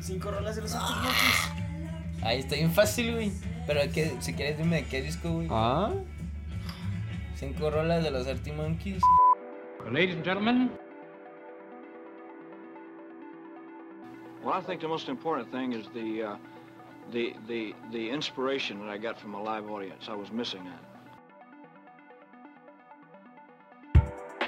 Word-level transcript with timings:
Cinco 0.00 0.30
rolas 0.30 0.56
de 0.56 0.62
los 0.62 0.74
Arctic 0.74 0.96
Monkeys. 0.96 2.22
Ahí 2.22 2.38
está 2.40 2.54
bien 2.56 2.70
fácil, 2.72 3.14
güey. 3.14 3.32
Pero 3.66 3.80
que, 3.92 4.16
si 4.20 4.34
quieres 4.34 4.58
dime 4.58 4.76
de 4.76 4.84
qué 4.84 5.02
disco, 5.02 5.30
güey. 5.30 5.48
Ah. 5.50 5.90
Cinco 7.34 7.70
rolas 7.70 8.02
de 8.02 8.10
los 8.10 8.26
Arctic 8.26 8.54
Monkeys. 8.54 9.02
Ladies 9.90 10.16
and 10.16 10.24
gentlemen, 10.24 10.70
Well, 14.42 14.54
I 14.54 14.62
think 14.62 14.80
the 14.80 14.88
most 14.88 15.08
important 15.08 15.52
thing 15.52 15.74
is 15.74 15.86
the, 15.92 16.22
uh, 16.22 16.36
the, 17.12 17.34
the, 17.46 17.74
the 17.92 18.08
inspiration 18.08 18.80
that 18.80 18.88
I 18.88 18.96
got 18.96 19.18
from 19.20 19.34
a 19.34 19.42
live 19.42 19.70
audience. 19.70 20.08
I 20.08 20.14
was 20.14 20.32
missing 20.32 20.64
that. 20.64 20.90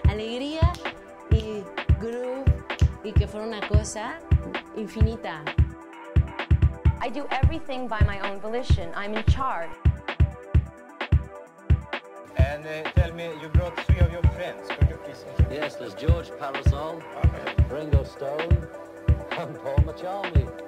alegría 0.08 0.72
y 1.30 1.62
groove 1.98 2.44
y 3.02 3.12
que 3.12 3.26
fuera 3.26 3.46
una 3.46 3.66
cosa 3.66 4.18
infinita. 4.76 5.36
I 7.00 7.08
do 7.08 7.26
everything 7.30 7.88
by 7.88 8.00
my 8.06 8.20
own 8.30 8.40
volition. 8.40 8.90
I'm 8.94 9.14
in 9.14 9.24
charge. 9.24 9.70
And 12.36 12.66
uh, 12.66 12.90
tell 12.92 13.12
me, 13.12 13.30
you 13.40 13.48
brought 13.48 13.78
three 13.80 13.98
of 13.98 14.12
your 14.12 14.22
friends. 14.34 14.68
Could 14.68 14.88
you 14.88 14.96
please 14.96 15.24
introduce 15.28 15.52
Yes, 15.52 15.74
there's 15.76 15.94
George 15.94 16.30
Parasol, 16.38 17.02
Ringo 17.70 18.04
Stone, 18.04 18.68
and 19.32 19.58
Paul 19.58 19.78
McCharley. 19.78 20.61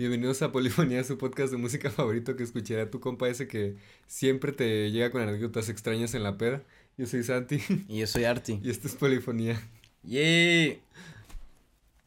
Bienvenidos 0.00 0.40
a 0.40 0.50
Polifonía, 0.50 1.04
su 1.04 1.18
podcast 1.18 1.52
de 1.52 1.58
música 1.58 1.90
favorito 1.90 2.34
que 2.34 2.42
escuchará 2.42 2.90
tu 2.90 3.00
compa 3.00 3.28
ese 3.28 3.46
que 3.46 3.76
siempre 4.06 4.50
te 4.50 4.90
llega 4.90 5.10
con 5.10 5.20
anécdotas 5.20 5.68
extrañas 5.68 6.14
en 6.14 6.22
la 6.22 6.38
peda. 6.38 6.62
Yo 6.96 7.06
soy 7.06 7.22
Santi 7.22 7.60
Y 7.86 7.98
yo 7.98 8.06
soy 8.06 8.24
Arti. 8.24 8.58
y 8.62 8.70
esto 8.70 8.88
es 8.88 8.94
Polifonía. 8.94 9.60
¡Yay! 10.02 10.80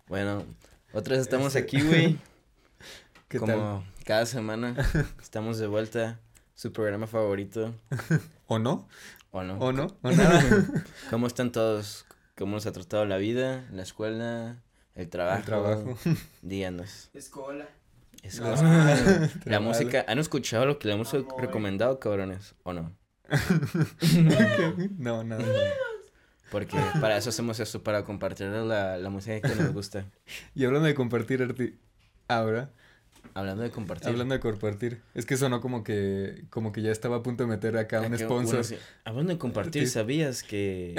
Bueno, 0.07 0.43
otra 0.91 1.11
vez 1.17 1.21
estamos 1.21 1.55
Este- 1.55 1.59
aquí, 1.59 1.85
güey. 1.85 2.17
¿Qué 3.27 3.37
Como 3.37 3.53
tal? 3.53 4.03
cada 4.05 4.25
semana 4.25 4.75
estamos 5.21 5.59
de 5.59 5.67
vuelta. 5.67 6.19
Su 6.55 6.71
programa 6.73 7.05
favorito. 7.05 7.75
¿O 8.47 8.57
no? 8.57 8.87
¿O 9.29 9.43
no? 9.43 9.59
¿O 9.59 9.71
no? 9.71 9.95
¿O 10.01 10.09
nada? 10.11 10.43
¿Cómo 11.11 11.27
están 11.27 11.51
todos? 11.51 12.07
¿Cómo 12.35 12.53
nos 12.53 12.65
ha 12.65 12.71
tratado 12.71 13.05
la 13.05 13.17
vida, 13.17 13.67
la 13.71 13.83
escuela, 13.83 14.63
el 14.95 15.09
trabajo? 15.09 15.37
El 15.41 15.45
trabajo. 15.45 15.97
Díganos. 16.41 17.11
Escola. 17.13 17.67
Es 18.23 18.39
La 18.39 18.53
escuela. 18.53 19.29
la 19.45 19.59
música. 19.59 20.05
¿Han 20.07 20.17
escuchado 20.17 20.65
lo 20.65 20.79
que 20.79 20.87
le 20.87 20.95
hemos 20.95 21.13
Amor. 21.13 21.35
recomendado, 21.39 21.99
cabrones? 21.99 22.55
¿O 22.63 22.73
no? 22.73 22.91
No, 24.97 25.23
nada. 25.23 25.43
Porque 26.51 26.77
para 27.01 27.17
eso 27.17 27.29
hacemos 27.29 27.59
esto, 27.59 27.81
para 27.83 28.03
compartir 28.03 28.47
la, 28.47 28.97
la 28.97 29.09
música 29.09 29.41
que 29.47 29.55
nos 29.55 29.73
gusta. 29.73 30.05
Y 30.55 30.65
hablando 30.65 30.87
de 30.87 30.93
compartir, 30.95 31.41
Arti, 31.41 31.75
ahora, 32.27 32.69
Hablando 33.35 33.63
de 33.63 33.71
compartir. 33.71 34.09
hablando 34.09 34.35
de 34.35 34.39
compartir, 34.39 35.01
es 35.15 35.25
que 35.25 35.37
sonó 35.37 35.59
como 35.61 35.83
que, 35.83 36.43
como 36.51 36.71
que 36.71 36.83
ya 36.83 36.91
estaba 36.91 37.17
a 37.17 37.23
punto 37.23 37.43
de 37.43 37.49
meter 37.49 37.75
acá 37.77 38.01
un 38.01 38.13
Acá 38.13 38.17
sponsor. 38.25 38.63
uno. 38.69 38.77
Hablando 39.05 39.33
de 39.33 39.39
compartir. 39.39 39.87
¿sabías 39.89 40.43
que 40.43 40.93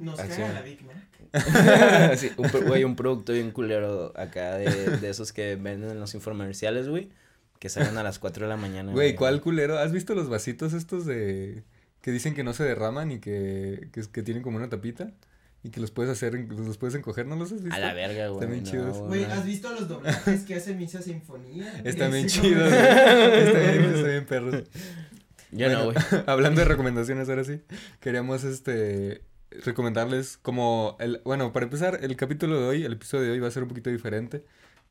Nos 0.00 0.20
caga 0.20 0.52
la 0.52 0.62
Big 0.62 0.82
Mac. 0.84 0.91
Sí, 2.16 2.30
un, 2.36 2.48
güey, 2.66 2.84
un 2.84 2.96
producto 2.96 3.32
bien 3.32 3.50
culero 3.50 4.12
acá 4.16 4.56
de, 4.56 4.66
de 4.98 5.10
esos 5.10 5.32
que 5.32 5.56
venden 5.56 5.90
en 5.90 6.00
los 6.00 6.14
infomerciales, 6.14 6.88
güey, 6.88 7.10
que 7.58 7.68
salen 7.68 7.96
a 7.96 8.02
las 8.02 8.18
4 8.18 8.44
de 8.44 8.48
la 8.48 8.56
mañana. 8.56 8.92
Güey, 8.92 9.14
¿cuál 9.14 9.40
culero? 9.40 9.78
¿Has 9.78 9.92
visto 9.92 10.14
los 10.14 10.28
vasitos 10.28 10.72
estos 10.72 11.06
de... 11.06 11.64
que 12.00 12.10
dicen 12.10 12.34
que 12.34 12.44
no 12.44 12.52
se 12.54 12.64
derraman 12.64 13.12
y 13.12 13.18
que, 13.18 13.88
que, 13.92 14.02
que 14.02 14.22
tienen 14.22 14.42
como 14.42 14.56
una 14.56 14.68
tapita? 14.68 15.12
Y 15.64 15.70
que 15.70 15.80
los 15.80 15.92
puedes 15.92 16.10
hacer, 16.10 16.34
los 16.34 16.76
puedes 16.76 16.96
encoger, 16.96 17.26
¿no 17.26 17.36
los 17.36 17.52
has 17.52 17.62
visto? 17.62 17.76
A 17.76 17.78
la 17.78 17.94
verga, 17.94 18.28
güey. 18.28 18.40
Están 18.40 18.50
bien 18.50 18.64
no, 18.64 18.70
chidos. 18.70 18.98
Güey, 18.98 19.22
no. 19.22 19.32
¿has 19.32 19.44
visto 19.44 19.72
los 19.72 19.88
doblajes 19.88 20.42
que 20.42 20.56
hace 20.56 20.74
Misa 20.74 21.00
Sinfonía? 21.02 21.80
Están 21.84 22.10
bien 22.10 22.26
chidos, 22.26 22.68
güey. 22.68 22.82
Están 22.82 23.62
bien, 23.70 23.84
están 23.84 24.04
bien 24.04 24.26
perros. 24.26 24.64
Yo 25.52 25.68
no, 25.68 25.84
Bueno, 25.84 26.00
güey. 26.10 26.22
Hablando 26.26 26.62
de 26.62 26.66
recomendaciones, 26.66 27.28
ahora 27.28 27.44
sí. 27.44 27.60
Queríamos, 28.00 28.42
este, 28.42 29.22
recomendarles 29.64 30.38
como, 30.38 30.96
el, 31.00 31.20
bueno, 31.24 31.52
para 31.52 31.64
empezar, 31.64 31.98
el 32.02 32.16
capítulo 32.16 32.60
de 32.60 32.66
hoy, 32.66 32.84
el 32.84 32.92
episodio 32.94 33.24
de 33.26 33.30
hoy 33.32 33.40
va 33.40 33.48
a 33.48 33.50
ser 33.50 33.62
un 33.62 33.68
poquito 33.68 33.90
diferente. 33.90 34.44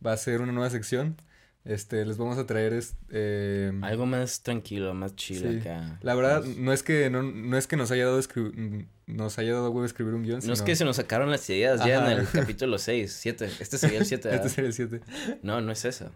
Va 0.05 0.13
a 0.13 0.17
ser 0.17 0.41
una 0.41 0.51
nueva 0.51 0.69
sección. 0.69 1.15
Este, 1.63 2.03
les 2.05 2.17
vamos 2.17 2.39
a 2.39 2.47
traer, 2.47 2.73
es- 2.73 2.95
eh, 3.11 3.71
Algo 3.83 4.07
más 4.07 4.41
tranquilo, 4.41 4.95
más 4.95 5.15
chido 5.15 5.51
Sí. 5.51 5.59
acá. 5.59 5.99
La 6.01 6.15
verdad, 6.15 6.41
Pues, 6.41 6.57
no 6.57 6.73
es 6.73 6.81
que 6.81 7.09
no, 7.11 7.21
no 7.21 7.55
es 7.55 7.67
que 7.67 7.75
nos 7.77 7.91
haya 7.91 8.05
dado 8.05 8.19
escri- 8.19 8.87
nos 9.05 9.37
haya 9.37 9.53
dado 9.53 9.69
huevo 9.69 9.85
escribir 9.85 10.15
un 10.15 10.23
guion, 10.23 10.39
No 10.43 10.53
es 10.53 10.59
sino- 10.59 10.65
que 10.65 10.75
se 10.75 10.85
nos 10.85 10.95
sacaron 10.95 11.29
las 11.29 11.47
ideas 11.51 11.85
ya 11.85 11.99
Ajá. 12.01 12.11
en 12.13 12.19
el 12.19 12.27
capítulo 12.55 12.79
6, 12.79 13.13
7. 13.13 13.47
Este 13.59 13.77
sería 13.77 13.99
el 13.99 14.05
7, 14.07 14.29
Este 14.33 14.49
sería 14.49 14.69
el 14.69 14.73
7. 14.73 15.01
No, 15.43 15.61
no 15.61 15.71
es 15.71 15.85
eso. 15.85 16.09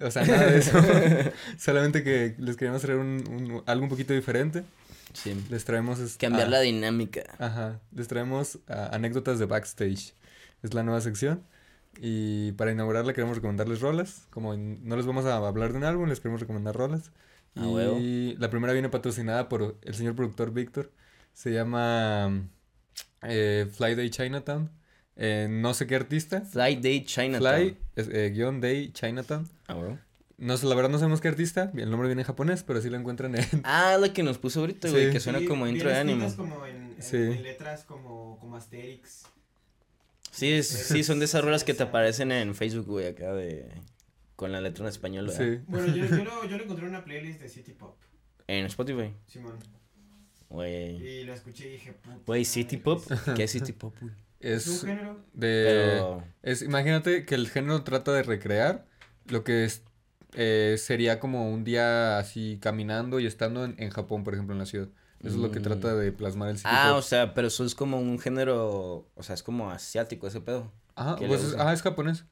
O 0.00 0.12
sea, 0.12 0.24
nada 0.24 0.46
de 0.46 0.58
eso. 0.58 0.78
Solamente 1.58 2.04
que 2.04 2.36
les 2.38 2.56
queríamos 2.56 2.80
traer 2.82 3.00
un, 3.00 3.24
un- 3.28 3.62
algo 3.66 3.82
un 3.82 3.88
poquito 3.90 4.12
diferente. 4.14 4.62
Sí. 5.22 5.34
Les 5.50 5.64
traemos... 5.64 5.98
es- 5.98 6.16
Cambiar 6.16 6.46
ah, 6.46 6.50
la 6.50 6.60
dinámica. 6.60 7.22
Ajá. 7.38 7.80
Les 7.92 8.08
traemos 8.08 8.58
ah, 8.68 8.90
anécdotas 8.92 9.38
de 9.38 9.46
backstage. 9.46 10.14
Es 10.62 10.74
la 10.74 10.82
nueva 10.82 11.00
sección. 11.00 11.44
Y 12.00 12.52
para 12.52 12.70
inaugurarla 12.70 13.12
queremos 13.12 13.36
recomendarles 13.36 13.80
rolas. 13.80 14.26
Como 14.30 14.56
no 14.56 14.96
les 14.96 15.06
vamos 15.06 15.24
a 15.24 15.36
hablar 15.36 15.72
de 15.72 15.78
un 15.78 15.84
álbum, 15.84 16.08
les 16.08 16.20
queremos 16.20 16.40
recomendar 16.40 16.76
rolas. 16.76 17.10
A 17.56 17.66
huevo. 17.66 17.98
Y 17.98 18.36
la 18.38 18.50
primera 18.50 18.72
viene 18.72 18.88
patrocinada 18.88 19.48
por 19.48 19.78
el 19.82 19.94
señor 19.94 20.14
productor 20.14 20.52
Víctor. 20.52 20.92
Se 21.32 21.52
llama 21.52 22.48
eh, 23.22 23.68
Fly 23.72 23.94
Day 23.94 24.10
Chinatown. 24.10 24.70
Eh, 25.16 25.48
no 25.50 25.74
sé 25.74 25.86
qué 25.88 25.96
artista. 25.96 26.42
Fly 26.42 26.76
Day 26.76 27.04
Chinatown. 27.04 27.40
Fly, 27.40 27.76
eh, 27.96 28.30
guion 28.32 28.60
Day 28.60 28.92
Chinatown. 28.92 29.48
Ah, 29.66 29.74
güey. 29.74 29.98
No 30.38 30.56
sé, 30.56 30.66
la 30.66 30.74
verdad 30.76 30.90
no 30.90 30.98
sabemos 30.98 31.20
qué 31.20 31.28
artista. 31.28 31.70
El 31.76 31.90
nombre 31.90 32.08
viene 32.08 32.22
en 32.22 32.26
japonés, 32.26 32.62
pero 32.62 32.80
sí 32.80 32.88
lo 32.88 32.96
encuentran 32.96 33.34
en... 33.34 33.44
Ah, 33.64 33.96
la 34.00 34.12
que 34.12 34.22
nos 34.22 34.38
puso 34.38 34.60
ahorita, 34.60 34.88
güey, 34.88 35.06
Sí. 35.06 35.12
que 35.12 35.20
suena 35.20 35.40
Sí, 35.40 35.46
como 35.46 35.66
intro 35.66 35.88
de 35.90 35.96
anime. 35.96 36.32
como 36.36 36.64
en, 36.64 36.76
en- 36.96 37.02
Sí. 37.02 37.16
en 37.16 37.42
letras 37.42 37.84
como, 37.84 38.38
como 38.38 38.56
Asterix. 38.56 39.24
Sí, 40.30 40.52
es- 40.52 40.68
sí, 40.68 41.02
son 41.02 41.18
de 41.18 41.24
esas 41.24 41.42
rolas 41.44 41.64
que 41.64 41.74
te 41.74 41.82
aparecen 41.82 42.30
en 42.32 42.54
Facebook, 42.54 42.86
güey, 42.86 43.06
acá 43.08 43.32
de... 43.34 43.68
Con 44.36 44.52
la 44.52 44.60
letra 44.60 44.84
en 44.84 44.88
español, 44.90 45.26
¿verdad? 45.26 45.44
Sí. 45.44 45.60
Bueno, 45.66 45.86
yo, 45.94 46.04
yo, 46.06 46.16
lo, 46.24 46.44
yo 46.46 46.56
lo 46.56 46.62
encontré 46.62 46.84
en 46.86 46.90
una 46.90 47.04
playlist 47.04 47.40
de 47.40 47.48
City 47.48 47.72
Pop, 47.72 47.96
En 48.46 48.66
Spotify. 48.66 49.12
Simón. 49.26 49.58
Güey. 50.48 50.96
Y 51.04 51.24
la 51.24 51.34
escuché 51.34 51.66
y 51.68 51.72
dije, 51.72 51.92
puta. 51.94 52.18
Güey, 52.26 52.44
City 52.44 52.76
Pop. 52.76 53.02
¿Qué 53.36 53.42
es 53.44 53.50
City 53.50 53.72
Pop, 53.72 53.94
güey? 54.00 54.12
Es 54.40 54.66
un 54.68 54.74
Es 54.74 54.80
género. 54.84 55.16
de... 55.34 55.64
Pero... 55.66 56.24
Es, 56.44 56.62
imagínate 56.62 57.24
que 57.26 57.34
el 57.34 57.48
género 57.48 57.82
trata 57.82 58.12
de 58.12 58.22
recrear 58.22 58.86
lo 59.26 59.42
que 59.42 59.64
es, 59.64 59.82
eh, 60.34 60.76
sería 60.78 61.20
como 61.20 61.50
un 61.50 61.64
día 61.64 62.18
así 62.18 62.58
caminando 62.60 63.20
y 63.20 63.26
estando 63.26 63.64
en, 63.64 63.74
en 63.78 63.90
Japón, 63.90 64.24
por 64.24 64.34
ejemplo, 64.34 64.54
en 64.54 64.58
la 64.60 64.66
ciudad. 64.66 64.88
Eso 65.20 65.30
es 65.30 65.34
lo 65.36 65.50
que 65.50 65.58
Mm. 65.58 65.62
trata 65.64 65.94
de 65.96 66.12
plasmar 66.12 66.50
el 66.50 66.58
city 66.58 66.68
Ah, 66.70 66.94
o 66.94 67.02
sea, 67.02 67.34
pero 67.34 67.48
eso 67.48 67.64
es 67.64 67.74
como 67.74 67.98
un 67.98 68.18
género... 68.20 69.08
O 69.16 69.22
sea, 69.22 69.34
es 69.34 69.42
como 69.42 69.70
asiático 69.70 70.28
ese 70.28 70.40
pedo. 70.40 70.70
Ajá, 70.94 71.16
pues 71.16 71.42
es, 71.42 71.54
ajá, 71.54 71.72
es 71.72 71.82
japonés. 71.82 72.24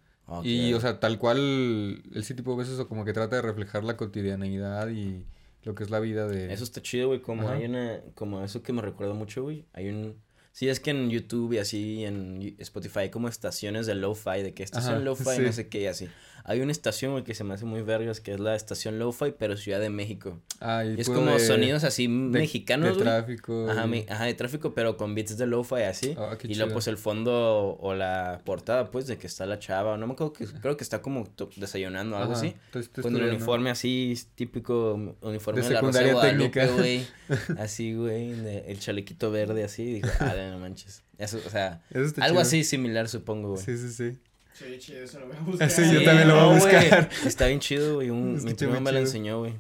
Y, 0.43 0.73
o 0.73 0.81
sea, 0.81 0.99
tal 1.01 1.19
cual 1.19 1.39
el 1.39 2.25
city 2.25 2.43
pop 2.43 2.61
es 2.61 2.69
eso, 2.69 2.89
como 2.89 3.05
que 3.05 3.12
trata 3.12 3.37
de 3.37 3.43
reflejar 3.43 3.84
la 3.84 3.97
cotidianeidad 3.97 4.89
y 4.89 5.25
lo 5.63 5.75
que 5.75 5.83
es 5.84 5.91
la 5.91 5.99
vida 6.01 6.27
de... 6.28 6.53
Eso 6.53 6.63
está 6.65 6.81
chido, 6.83 7.09
güey, 7.09 7.21
como 7.23 7.43
Ajá. 7.49 7.55
hay 7.57 7.65
una... 7.65 8.01
Como 8.15 8.43
eso 8.45 8.63
que 8.63 8.73
me 8.73 8.83
recuerda 8.83 9.15
mucho, 9.15 9.43
güey. 9.45 9.66
Hay 9.72 9.89
un... 9.89 10.16
Sí, 10.57 10.71
es 10.71 10.81
que 10.81 10.89
en 10.91 11.11
YouTube 11.11 11.53
y 11.53 11.59
así, 11.59 12.03
en 12.07 12.57
Spotify, 12.61 13.01
hay 13.01 13.11
como 13.11 13.29
estaciones 13.29 13.85
de 13.87 13.95
lo-fi, 13.95 14.43
de 14.43 14.55
que 14.55 14.63
estación 14.63 15.05
lo-fi, 15.05 15.25
sí. 15.37 15.43
no 15.43 15.53
sé 15.53 15.69
qué, 15.69 15.83
y 15.83 15.87
así. 15.87 16.09
Hay 16.49 16.61
una 16.61 16.71
estación, 16.73 17.25
que 17.25 17.35
se 17.35 17.43
me 17.45 17.53
hace 17.55 17.65
muy 17.67 17.83
vergas, 17.83 18.21
que 18.21 18.33
es 18.33 18.41
la 18.41 18.55
estación 18.55 18.99
lo-fi, 18.99 19.35
pero 19.37 19.57
Ciudad 19.59 19.81
de 19.81 19.91
México. 19.91 20.39
Ah, 20.61 20.83
y 20.85 20.95
Y 20.97 21.01
es 21.01 21.09
puro 21.09 21.19
como 21.21 21.33
de- 21.33 21.41
sonidos 21.41 21.85
así 21.85 22.05
de- 22.07 22.13
mexicanos, 22.13 22.89
De 22.91 22.95
güey. 22.95 23.05
tráfico. 23.05 23.67
Ajá, 23.69 23.87
mi- 23.87 24.07
ajá, 24.09 24.25
de 24.25 24.33
tráfico, 24.33 24.73
pero 24.73 24.97
con 24.97 25.15
beats 25.15 25.37
de 25.37 25.47
lo-fi 25.47 25.83
así. 25.83 26.15
Ah, 26.17 26.39
y 26.43 26.55
luego 26.55 26.73
pues 26.73 26.87
el 26.87 26.97
fondo 26.97 27.77
o 27.79 27.95
la 27.95 28.41
portada, 28.45 28.91
pues, 28.91 29.07
de 29.09 29.19
que 29.19 29.27
está 29.27 29.45
la 29.45 29.59
chava, 29.59 29.99
no 29.99 30.07
me 30.07 30.15
acuerdo 30.15 30.33
que, 30.33 30.47
creo 30.47 30.77
que 30.79 30.85
está 30.85 31.03
como 31.03 31.29
desayunando 31.57 32.17
o 32.17 32.19
algo 32.21 32.33
Ajá, 32.33 32.41
así. 32.41 32.55
estoy- 32.73 33.03
Con 33.03 33.13
el 33.13 33.21
estudiando. 33.23 33.37
uniforme 33.37 33.69
así, 33.71 34.15
típico 34.37 35.17
uniforme 35.21 35.61
De 35.61 35.69
de, 35.69 35.75
la 35.75 35.81
Rosa 35.83 36.01
de 36.03 36.13
Guadalupe, 36.15 36.67
güey. 36.69 37.07
Así, 37.59 37.93
güey, 37.95 38.31
el 38.69 38.79
chalequito 38.79 39.33
verde 39.33 39.65
así, 39.65 39.85
digo, 39.95 40.09
ah, 40.21 40.33
no 40.51 40.59
manches. 40.59 41.03
Eso, 41.19 41.41
o 41.45 41.51
sea, 41.51 41.83
Eso 41.91 42.04
está 42.04 42.25
algo 42.25 42.37
chido. 42.37 42.43
así 42.43 42.65
similar, 42.65 43.09
supongo, 43.09 43.51
güey. 43.53 43.63
Sí, 43.65 43.77
sí, 43.78 43.91
sí. 43.93 44.19
Sí, 44.53 44.78
chido, 44.78 45.03
eso 45.03 45.21
lo 45.21 45.27
voy 45.28 45.37
a 45.37 45.41
buscar. 45.41 45.71
Sí, 45.71 45.83
yo 45.93 46.03
también 46.04 46.28
lo 46.28 46.34
voy 46.34 46.45
a 46.45 46.54
buscar. 46.59 47.10
Está 47.27 47.47
bien 47.47 47.60
chido, 47.60 47.97
güey. 47.97 48.10
Un, 48.10 48.43
mi 48.45 48.54
primo 48.54 48.81
me 48.81 48.93
lo 48.93 48.98
enseñó, 48.98 49.41
güey. 49.41 49.54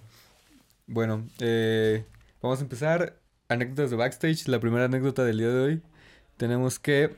Bueno, 0.86 1.26
eh, 1.40 2.04
vamos 2.40 2.60
a 2.60 2.62
empezar. 2.62 3.18
Anécdotas 3.48 3.90
de 3.90 3.96
backstage. 3.96 4.48
La 4.48 4.58
primera 4.58 4.86
anécdota 4.86 5.24
del 5.24 5.38
día 5.38 5.48
de 5.48 5.60
hoy. 5.60 5.82
Tenemos 6.36 6.78
que 6.78 7.16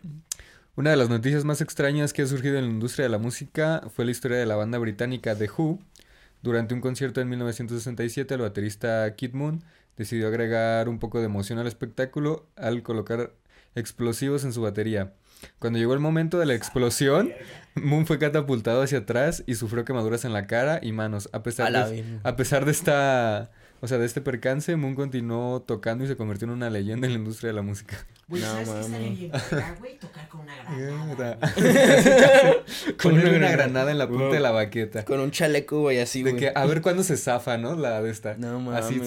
Una 0.77 0.91
de 0.91 0.97
las 0.97 1.09
noticias 1.09 1.45
más 1.45 1.61
extrañas 1.61 2.13
que 2.13 2.23
ha 2.23 2.27
surgido 2.27 2.59
en 2.59 2.65
la 2.67 2.71
industria 2.71 3.05
de 3.05 3.11
la 3.11 3.19
música 3.19 3.83
fue 3.95 4.05
la 4.05 4.11
historia 4.13 4.39
de 4.39 4.47
la 4.47 4.57
banda 4.57 4.79
británica 4.79 5.35
The 5.37 5.49
Who. 5.57 5.79
Durante 6.43 6.75
un 6.75 6.81
concierto 6.81 7.21
en 7.21 7.29
1967, 7.29 8.35
el 8.35 8.41
baterista 8.43 9.13
Kid 9.17 9.33
Moon 9.33 9.65
decidió 9.97 10.29
agregar 10.29 10.89
un 10.89 10.99
poco 11.01 11.19
de 11.19 11.25
emoción 11.27 11.59
al 11.59 11.67
espectáculo 11.67 12.47
al 12.55 12.83
colocar 12.85 13.33
explosivos 13.79 14.45
en 14.45 14.53
su 14.53 14.63
batería. 14.63 15.13
Cuando 15.61 15.79
llegó 15.79 15.95
el 15.95 16.01
momento 16.01 16.39
de 16.39 16.47
la 16.47 16.55
explosión, 16.55 17.33
Moon 17.77 18.07
fue 18.07 18.19
catapultado 18.19 18.83
hacia 18.83 18.99
atrás 18.99 19.45
y 19.47 19.55
sufrió 19.55 19.85
quemaduras 19.85 20.25
en 20.25 20.33
la 20.33 20.47
cara 20.49 20.81
y 20.83 20.91
manos. 20.93 21.29
A 21.33 21.43
pesar, 21.45 21.71
la 21.71 21.89
de, 21.89 22.05
a 22.25 22.35
pesar 22.35 22.65
de 22.65 22.73
esta, 22.73 23.51
o 23.81 23.87
sea, 23.87 23.99
de 23.99 24.07
este 24.07 24.21
percance, 24.21 24.75
Moon 24.75 24.97
continuó 24.97 25.63
tocando 25.63 26.03
y 26.05 26.09
se 26.09 26.17
convirtió 26.17 26.47
en 26.47 26.55
una 26.55 26.71
leyenda 26.71 27.07
en 27.07 27.13
la 27.13 27.19
industria 27.21 27.49
de 27.49 27.55
la 27.55 27.63
música. 27.63 28.05
Güey, 28.27 28.43
No, 28.43 28.49
¿sabes 28.67 28.87
qué 28.89 29.31
güey? 29.79 29.99
Tocar 29.99 30.29
con 30.29 30.41
una 30.41 30.57
granada. 30.57 31.39
Con 33.03 33.13
una 33.15 33.31
una 33.31 33.51
granada. 33.53 33.91
en 33.93 33.99
la 33.99 34.09
punta 34.09 34.35
de 34.35 34.41
la 34.41 34.51
baqueta. 34.51 35.05
Con 35.05 35.21
un 35.21 35.31
chaleco, 35.31 35.81
güey, 35.83 36.01
así, 36.01 36.25
De 36.25 36.33
güey. 36.33 36.41
que 36.43 36.53
a 36.53 36.67
ver 36.67 36.83
cuándo 36.83 37.05
se 37.05 37.17
zafa, 37.17 37.57
¿no? 37.59 37.77
La 37.77 38.03
de 38.03 38.11
esta. 38.11 38.35
No 38.37 38.59
mames, 38.61 38.85
Así. 38.85 39.01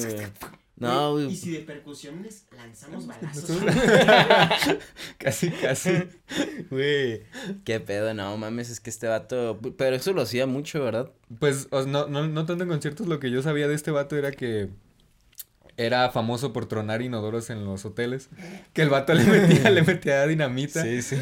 No, 0.81 1.13
Güey. 1.13 1.28
Y 1.28 1.36
si 1.36 1.51
de 1.51 1.60
percusiones 1.60 2.48
lanzamos 2.57 3.06
balazos. 3.06 3.45
Casi, 5.19 5.51
casi. 5.51 5.92
Güey. 6.72 7.24
Qué 7.63 7.80
pedo, 7.80 8.13
no 8.16 8.36
mames, 8.38 8.72
es 8.72 8.80
que 8.80 8.89
este 8.89 9.07
vato. 9.07 9.60
Pero 9.78 9.95
eso 9.95 10.12
lo 10.13 10.24
hacía 10.24 10.48
mucho, 10.48 10.83
¿verdad? 10.83 11.12
Pues 11.39 11.68
no, 11.72 12.07
no, 12.07 12.28
no 12.28 12.45
tanto 12.45 12.63
en 12.63 12.69
conciertos, 12.69 13.07
lo 13.07 13.19
que 13.19 13.30
yo 13.30 13.44
sabía 13.44 13.68
de 13.68 13.75
este 13.75 13.92
vato 13.92 14.18
era 14.18 14.31
que 14.31 14.69
era 15.78 16.10
famoso 16.10 16.51
por 16.51 16.66
tronar 16.66 17.04
inodoros 17.04 17.51
en 17.51 17.63
los 17.63 17.86
hoteles. 17.86 18.30
Que 18.74 18.81
el 18.81 18.89
vato 18.89 19.13
le 19.13 19.24
metía, 19.24 19.69
le 19.69 19.84
metía 19.84 20.25
dinamita. 20.25 20.84
sí. 20.84 21.16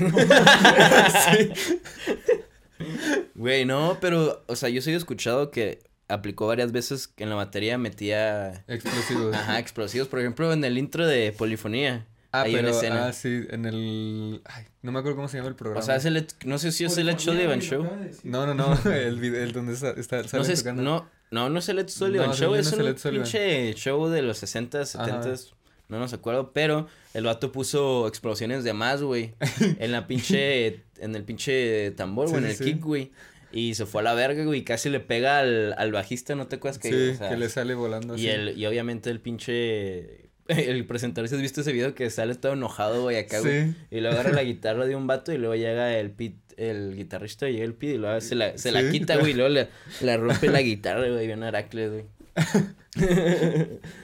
Güey, 3.35 3.65
no, 3.65 3.97
pero, 3.99 4.43
o 4.47 4.55
sea, 4.55 4.69
yo 4.69 4.81
sí 4.81 4.91
he 4.91 4.95
escuchado 4.95 5.51
que 5.51 5.79
aplicó 6.09 6.47
varias 6.47 6.71
veces 6.73 7.07
que 7.07 7.23
en 7.23 7.29
la 7.29 7.35
batería 7.35 7.77
metía. 7.77 8.65
Explosivos. 8.67 9.33
Ajá, 9.35 9.59
explosivos. 9.59 10.07
Por 10.07 10.19
ejemplo, 10.19 10.51
en 10.51 10.63
el 10.65 10.77
intro 10.77 11.07
de 11.07 11.31
Polifonía. 11.31 12.05
Ah, 12.31 12.41
hay 12.43 12.53
pero, 12.53 12.67
una 12.67 12.77
escena. 12.77 13.07
ah, 13.07 13.13
sí, 13.13 13.43
en 13.49 13.65
el... 13.65 14.41
Ay, 14.45 14.65
no 14.83 14.91
me 14.91 14.99
acuerdo 14.99 15.15
cómo 15.15 15.27
se 15.27 15.37
llama 15.37 15.49
el 15.49 15.55
programa. 15.55 15.81
o 15.81 15.83
sea, 15.83 15.95
es 15.95 16.05
el, 16.05 16.27
no 16.45 16.59
sé 16.59 16.71
si 16.71 16.83
es 16.85 16.95
el 16.99 17.09
Ed 17.09 17.17
Sullivan 17.17 17.59
Show. 17.59 17.89
No, 18.23 18.45
no, 18.45 18.53
no, 18.53 18.77
el 18.91 19.19
video, 19.19 19.41
el 19.43 19.51
donde 19.51 19.73
está, 19.73 19.89
está 19.91 20.21
No 20.37 20.43
sé, 20.43 20.55
tocando. 20.57 20.83
no, 20.83 21.09
no, 21.31 21.49
no 21.49 21.57
es 21.57 21.67
el 21.69 21.79
Ed 21.79 21.87
Sullivan 21.89 22.27
No, 22.27 22.35
Show, 22.35 22.53
es 22.53 22.71
no 22.77 22.87
es 22.87 23.03
un 23.05 23.11
pinche 23.13 23.73
show 23.73 24.07
de 24.09 24.21
los 24.21 24.37
60, 24.37 24.85
70, 24.85 25.33
no 25.87 25.97
nos 25.97 26.13
acuerdo, 26.13 26.51
pero 26.53 26.87
el 27.15 27.23
vato 27.23 27.51
puso 27.51 28.07
explosiones 28.07 28.63
de 28.63 28.73
más, 28.73 29.01
güey, 29.01 29.33
en 29.79 29.91
la 29.91 30.05
pinche, 30.05 30.83
en 30.99 31.15
el 31.15 31.23
pinche 31.23 31.89
tambor, 31.97 32.27
Sí, 32.27 32.33
güey, 32.33 32.45
en 32.45 32.51
sí, 32.51 32.63
el 32.63 32.67
sí. 32.69 32.73
kick, 32.75 32.83
güey, 32.85 33.11
y 33.51 33.73
se 33.75 33.85
fue 33.85 34.01
a 34.01 34.03
la 34.03 34.13
verga, 34.13 34.43
güey, 34.43 34.59
y 34.59 34.63
casi 34.63 34.89
le 34.89 34.99
pega 34.99 35.39
al, 35.39 35.73
al 35.77 35.91
bajista, 35.91 36.35
¿no 36.35 36.47
te 36.47 36.57
acuerdas 36.57 36.79
que? 36.79 36.89
Sí, 36.89 37.09
o 37.09 37.15
sea, 37.15 37.29
que 37.29 37.37
le 37.37 37.49
sale 37.49 37.73
volando 37.73 38.15
y 38.15 38.27
así. 38.27 38.29
el, 38.29 38.57
y 38.57 38.65
obviamente 38.65 39.09
el 39.09 39.19
pinche, 39.19 40.29
el 40.47 40.85
presentador, 40.85 41.27
¿sí 41.29 41.35
has 41.35 41.41
visto 41.41 41.61
ese 41.61 41.71
video 41.71 41.95
que 41.95 42.09
sale 42.09 42.35
todo 42.35 42.53
enojado, 42.53 43.03
güey, 43.03 43.17
acá, 43.17 43.39
güey? 43.39 43.73
Y 43.91 44.01
luego 44.01 44.15
agarra 44.17 44.33
la 44.33 44.43
guitarra 44.43 44.85
de 44.85 44.95
un 44.95 45.07
vato 45.07 45.33
y 45.33 45.37
luego 45.37 45.55
llega 45.55 45.97
el 45.97 46.11
pit, 46.11 46.35
el 46.57 46.95
guitarrista 46.95 47.49
y 47.49 47.53
llega 47.53 47.65
el 47.65 47.73
pit 47.73 47.91
y 47.91 47.97
luego 47.97 48.19
se 48.21 48.35
la, 48.35 48.57
se 48.57 48.71
la 48.71 48.89
quita, 48.89 49.17
güey, 49.17 49.31
y 49.31 49.35
luego 49.35 49.49
le, 49.49 49.67
le 50.01 50.17
rompe 50.17 50.47
la 50.47 50.59
guitarra, 50.61 51.07
güey, 51.09 51.25
bien 51.25 51.43
Heracles, 51.43 51.91
güey. 51.91 52.05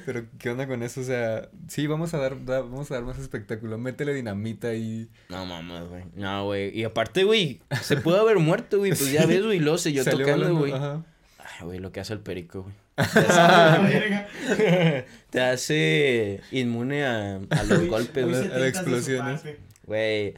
Pero, 0.05 0.25
¿qué 0.37 0.49
onda 0.49 0.67
con 0.67 0.83
eso? 0.83 1.01
O 1.01 1.03
sea, 1.03 1.49
sí, 1.67 1.87
vamos 1.87 2.13
a 2.13 2.17
dar, 2.19 2.45
da- 2.45 2.61
vamos 2.61 2.89
a 2.91 2.95
dar 2.95 3.03
más 3.03 3.17
espectáculo. 3.17 3.77
Métele 3.77 4.13
dinamita 4.13 4.73
y... 4.73 5.09
No 5.29 5.45
mames, 5.45 5.87
güey. 5.89 6.03
No, 6.15 6.45
güey. 6.45 6.77
Y 6.77 6.83
aparte, 6.83 7.23
güey, 7.23 7.61
se 7.81 7.97
pudo 7.97 8.21
haber 8.21 8.39
muerto, 8.39 8.77
güey. 8.79 8.91
Pues 8.91 9.11
ya 9.11 9.25
ves, 9.25 9.43
güey, 9.43 9.59
luego 9.59 9.77
siguió 9.77 10.03
salió 10.03 10.25
tocando, 10.25 10.55
güey. 10.55 10.71
ajá. 10.71 11.03
Ay, 11.39 11.65
güey, 11.65 11.79
lo 11.79 11.91
que 11.91 11.99
hace 11.99 12.13
el 12.13 12.19
perico, 12.19 12.63
güey. 12.63 12.75
Te 15.29 15.41
hace 15.41 16.41
inmune 16.51 17.05
a, 17.05 17.35
a 17.49 17.63
los 17.63 17.87
golpes, 17.87 18.25
güey. 18.25 18.47
a 18.47 18.57
su 18.57 18.63
explosiones. 18.63 19.41
Güey. 19.85 20.35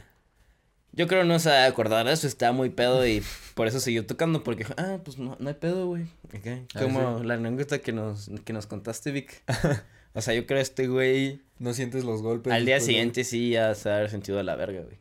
Yo 0.92 1.06
creo 1.06 1.22
no 1.22 1.38
se 1.38 1.52
acordar 1.52 2.06
de 2.06 2.12
eso, 2.12 2.26
está 2.26 2.50
muy 2.50 2.70
pedo 2.70 3.06
y 3.06 3.22
por 3.54 3.68
eso 3.68 3.78
siguió 3.78 4.04
tocando, 4.04 4.42
porque, 4.42 4.66
ah, 4.76 4.98
pues 5.04 5.18
no, 5.18 5.36
no 5.38 5.48
hay 5.48 5.54
pedo, 5.54 5.86
güey. 5.86 6.06
Ok, 6.36 6.46
Ah, 6.74 6.80
Como 6.80 7.22
la 7.24 7.34
anécdota 7.34 7.78
que 7.80 7.92
nos, 7.92 8.30
que 8.44 8.52
nos 8.52 8.66
contaste, 8.66 9.10
Vic. 9.12 9.42
O 10.14 10.20
sea, 10.22 10.34
yo 10.34 10.46
creo 10.46 10.58
este 10.58 10.88
güey, 10.88 11.42
No 11.58 11.74
sientes 11.74 12.02
los 12.04 12.22
golpes. 12.22 12.52
al 12.52 12.64
día 12.64 12.80
siguiente 12.80 13.22
sí 13.24 13.50
ya 13.50 13.74
se 13.74 13.90
a 13.90 13.96
haber 13.98 14.10
sentido 14.10 14.38
de 14.38 14.44
la 14.44 14.56
verga, 14.56 14.80
güey. 14.82 14.98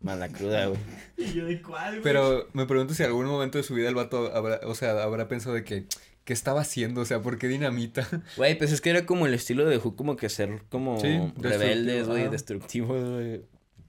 Más 0.00 0.18
la 0.18 0.28
cruda, 0.28 0.66
güey. 0.66 0.78
Y 1.18 1.32
yo 1.34 1.44
de 1.44 1.60
cuál, 1.60 1.90
güey. 1.90 2.02
Pero 2.02 2.48
me 2.52 2.64
pregunto 2.64 2.94
si 2.94 3.02
en 3.02 3.08
algún 3.08 3.26
momento 3.26 3.58
de 3.58 3.64
su 3.64 3.74
vida 3.74 3.88
el 3.88 3.94
vato 3.94 4.34
habrá, 4.34 4.60
o 4.64 4.74
sea, 4.74 5.02
habrá 5.02 5.28
pensado 5.28 5.54
de 5.54 5.64
que, 5.64 5.84
¿qué 6.24 6.32
estaba 6.32 6.60
haciendo? 6.62 7.00
O 7.02 7.04
sea, 7.04 7.20
¿por 7.20 7.36
qué 7.36 7.48
dinamita? 7.48 8.08
Güey, 8.36 8.56
pues 8.56 8.72
es 8.72 8.80
que 8.80 8.90
era 8.90 9.04
como 9.06 9.26
el 9.26 9.34
estilo 9.34 9.66
de 9.66 9.76
Who, 9.78 9.96
como 9.96 10.16
que 10.16 10.28
ser 10.28 10.62
como 10.70 10.98
Sí, 11.00 11.20
rebeldes, 11.36 12.06
güey, 12.06 12.28
destructivos, 12.28 13.02
güey. 13.10 13.42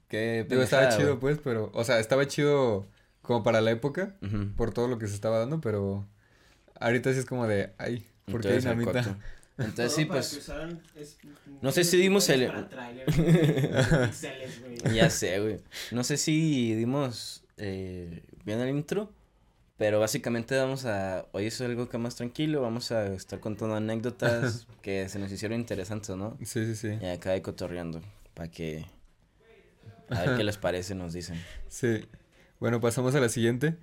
Qué 0.08 0.44
Digo, 0.48 0.62
estaba 0.62 0.88
chido, 0.96 1.18
pues, 1.20 1.38
pero, 1.42 1.70
o 1.74 1.84
sea, 1.84 2.00
estaba 2.00 2.26
chido 2.26 2.86
como 3.22 3.42
para 3.42 3.60
la 3.60 3.70
época, 3.70 4.16
por 4.56 4.72
todo 4.74 4.88
lo 4.88 4.98
que 4.98 5.06
se 5.06 5.14
estaba 5.14 5.38
dando, 5.38 5.60
pero 5.60 6.06
ahorita 6.80 7.12
sí 7.12 7.18
es 7.20 7.24
como 7.24 7.46
de, 7.46 7.72
ay, 7.78 8.04
¿por 8.30 8.40
qué 8.42 8.54
Entonces, 8.56 8.64
dinamita? 8.64 9.16
Entonces 9.58 9.92
sí, 9.92 10.04
pues, 10.04 10.40
No 11.62 11.72
sé 11.72 11.84
si 11.84 11.96
dimos 11.96 12.28
el- 12.28 12.50
ya 14.92 15.10
sé, 15.10 15.40
güey. 15.40 15.58
No 15.92 16.04
sé 16.04 16.16
si 16.16 16.74
dimos 16.74 17.44
eh, 17.56 18.22
bien 18.44 18.60
el 18.60 18.70
intro, 18.70 19.10
pero 19.78 20.00
básicamente 20.00 20.56
vamos 20.56 20.84
a, 20.84 21.26
hoy 21.32 21.46
es 21.46 21.60
algo 21.60 21.88
que 21.88 21.98
más 21.98 22.16
tranquilo, 22.16 22.62
vamos 22.62 22.92
a 22.92 23.06
estar 23.14 23.40
contando 23.40 23.74
anécdotas 23.74 24.66
que 24.82 25.08
se 25.08 25.18
nos 25.18 25.30
hicieron 25.32 25.58
interesantes, 25.60 26.14
¿no? 26.16 26.36
Sí, 26.44 26.66
sí, 26.66 26.76
sí. 26.76 26.98
Y 27.00 27.06
acá 27.06 27.32
de 27.32 27.42
cotorreando, 27.42 28.00
para 28.34 28.50
que, 28.50 28.86
a 30.10 30.22
ver 30.22 30.36
qué 30.36 30.44
les 30.44 30.56
parece, 30.56 30.94
nos 30.94 31.12
dicen. 31.12 31.36
Sí. 31.68 32.04
Bueno, 32.60 32.80
pasamos 32.80 33.14
a 33.14 33.20
la 33.20 33.28
siguiente. 33.28 33.76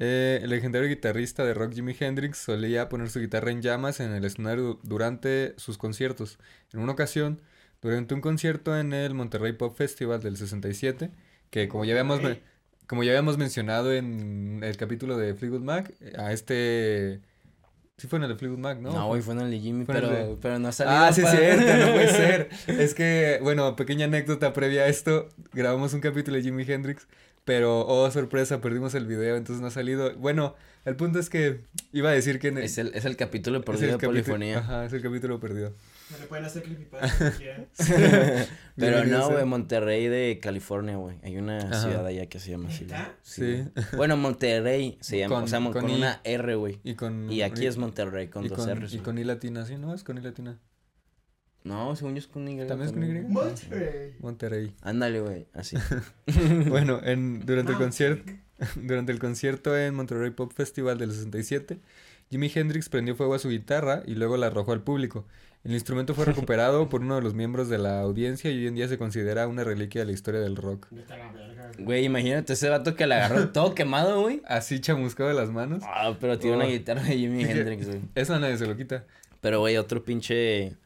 Eh, 0.00 0.38
el 0.42 0.50
legendario 0.50 0.88
guitarrista 0.88 1.44
de 1.44 1.54
rock 1.54 1.72
Jimi 1.74 1.94
Hendrix 1.98 2.38
solía 2.38 2.88
poner 2.88 3.10
su 3.10 3.18
guitarra 3.20 3.50
en 3.50 3.62
llamas 3.62 3.98
en 4.00 4.12
el 4.12 4.24
escenario 4.24 4.78
durante 4.84 5.54
sus 5.58 5.76
conciertos. 5.78 6.38
En 6.72 6.80
una 6.80 6.92
ocasión, 6.92 7.40
durante 7.82 8.14
un 8.14 8.20
concierto 8.20 8.78
en 8.78 8.92
el 8.92 9.14
Monterrey 9.14 9.52
Pop 9.54 9.76
Festival 9.76 10.20
del 10.20 10.36
67, 10.36 11.10
que 11.50 11.68
como 11.68 11.84
ya 11.84 11.92
habíamos, 11.94 12.22
me- 12.22 12.40
como 12.86 13.02
ya 13.02 13.10
habíamos 13.10 13.38
mencionado 13.38 13.92
en 13.92 14.60
el 14.62 14.76
capítulo 14.76 15.16
de 15.16 15.34
Fleetwood 15.34 15.62
Mac, 15.62 15.92
a 16.16 16.32
este... 16.32 17.20
Sí 17.96 18.06
fue 18.06 18.18
en 18.20 18.22
el 18.22 18.28
de 18.28 18.36
Fleetwood 18.36 18.60
Mac, 18.60 18.78
¿no? 18.78 18.92
No, 18.92 19.08
güey, 19.08 19.20
fue 19.22 19.34
en 19.34 19.40
el 19.40 19.50
de 19.50 19.58
Jimmy, 19.58 19.84
pero, 19.84 20.08
de- 20.08 20.36
pero 20.40 20.60
no 20.60 20.68
ha 20.68 20.72
salido. 20.72 20.96
Ah, 20.96 21.12
sí, 21.12 21.20
es 21.22 21.30
cierto, 21.30 21.86
no 21.86 21.92
puede 21.94 22.08
ser. 22.12 22.48
Es 22.68 22.94
que, 22.94 23.40
bueno, 23.42 23.74
pequeña 23.74 24.04
anécdota 24.04 24.52
previa 24.52 24.82
a 24.82 24.86
esto, 24.86 25.28
grabamos 25.52 25.92
un 25.94 26.00
capítulo 26.00 26.36
de 26.36 26.44
Jimi 26.44 26.62
Hendrix, 26.62 27.08
pero, 27.48 27.86
oh, 27.86 28.10
sorpresa, 28.10 28.60
perdimos 28.60 28.94
el 28.94 29.06
video, 29.06 29.36
entonces 29.36 29.62
no 29.62 29.68
ha 29.68 29.70
salido. 29.70 30.14
Bueno, 30.16 30.54
el 30.84 30.96
punto 30.96 31.18
es 31.18 31.30
que 31.30 31.62
iba 31.92 32.10
a 32.10 32.12
decir 32.12 32.38
que... 32.38 32.48
en- 32.48 32.58
Es 32.58 32.76
el, 32.76 32.88
es 32.94 33.06
el 33.06 33.16
capítulo 33.16 33.62
perdido 33.64 33.86
de 33.86 33.92
capítulo- 33.94 34.08
polifonía. 34.10 34.58
Ajá, 34.58 34.84
es 34.84 34.92
el 34.92 35.00
capítulo 35.00 35.40
perdido. 35.40 35.72
No 36.10 36.16
le 36.16 36.24
pueden 36.26 36.44
hacer 36.46 36.62
creepypasta 36.62 37.32
si 37.32 37.38
quieren. 37.38 37.66
Pero 38.76 39.04
no, 39.04 39.30
güey, 39.30 39.44
Monterrey 39.44 40.08
de 40.08 40.38
California, 40.42 40.96
güey. 40.96 41.18
Hay 41.22 41.36
una 41.36 41.58
Ajá. 41.58 41.82
ciudad 41.82 42.06
allá 42.06 42.24
que 42.26 42.38
se 42.38 42.50
llama 42.50 42.68
así. 42.70 42.86
Sí. 43.22 43.64
Bueno, 43.96 44.16
Monterrey 44.16 44.96
se 45.02 45.18
llama, 45.18 45.34
Con- 45.36 45.44
o 45.44 45.48
sea, 45.48 45.60
con 45.60 45.72
con, 45.72 45.90
I. 45.90 45.94
una 45.96 46.20
R, 46.24 46.54
güey. 46.54 46.80
Y 46.82 46.94
con... 46.94 47.30
Y 47.30 47.42
aquí 47.42 47.66
es 47.66 47.76
Monterrey 47.76 48.28
con 48.28 48.44
y 48.44 48.48
dos 48.48 48.66
R's. 48.74 48.94
y 48.94 48.98
con 49.00 49.18
I 49.18 49.24
latina, 49.24 49.66
¿sí? 49.66 49.76
¿No? 49.76 49.92
Es 49.94 50.02
con 50.04 50.16
I 50.16 50.22
latina. 50.22 50.58
No, 51.64 51.94
según 51.96 52.14
yo 52.14 52.18
es 52.20 52.26
con 52.26 52.46
Y. 52.48 52.56
¿También 52.66 52.88
es 52.88 52.92
con 52.92 53.02
Y? 53.04 53.20
Monterrey. 53.28 54.14
Monterrey. 54.20 54.74
Ándale, 54.82 55.20
güey, 55.20 55.46
así. 55.54 55.76
Bueno, 56.68 57.00
en, 57.04 57.40
durante 57.44 57.72
el 57.72 57.78
Monterrey. 57.78 57.78
concierto, 57.78 58.32
durante 58.82 59.12
el 59.12 59.18
concierto 59.18 59.76
en 59.76 59.94
Monterrey 59.94 60.30
Pop 60.30 60.52
Festival 60.54 60.98
del 60.98 61.12
67, 61.12 61.78
Jimi 62.30 62.50
Hendrix 62.54 62.88
prendió 62.88 63.14
fuego 63.16 63.34
a 63.34 63.38
su 63.38 63.48
guitarra 63.48 64.02
y 64.06 64.14
luego 64.14 64.36
la 64.36 64.46
arrojó 64.48 64.72
al 64.72 64.82
público. 64.82 65.26
El 65.64 65.72
instrumento 65.72 66.14
fue 66.14 66.24
recuperado 66.26 66.88
por 66.88 67.00
uno 67.00 67.16
de 67.16 67.22
los 67.22 67.34
miembros 67.34 67.68
de 67.68 67.78
la 67.78 68.00
audiencia 68.00 68.50
y 68.50 68.58
hoy 68.58 68.66
en 68.68 68.74
día 68.76 68.86
se 68.88 68.96
considera 68.98 69.48
una 69.48 69.64
reliquia 69.64 70.02
de 70.02 70.06
la 70.06 70.12
historia 70.12 70.40
del 70.40 70.56
rock. 70.56 70.86
La 71.08 71.72
güey. 71.78 72.04
Imagínate 72.04 72.52
ese 72.52 72.68
vato 72.68 72.94
que 72.94 73.06
le 73.06 73.14
agarró 73.16 73.48
todo 73.50 73.74
quemado, 73.74 74.20
güey. 74.22 74.40
Así 74.46 74.80
chamuscado 74.80 75.28
de 75.30 75.34
las 75.34 75.50
manos. 75.50 75.82
Ah, 75.86 76.16
pero 76.20 76.38
tiene 76.38 76.56
una 76.56 76.66
Oh. 76.66 76.68
guitarra 76.70 77.02
de 77.02 77.16
Jimi 77.16 77.42
Hendrix, 77.44 77.86
güey. 77.88 78.00
Eso 78.14 78.38
nadie 78.38 78.56
se 78.56 78.66
lo 78.66 78.76
quita. 78.76 79.04
Pero, 79.40 79.60
güey, 79.60 79.76
otro 79.76 80.04
pinche 80.04 80.76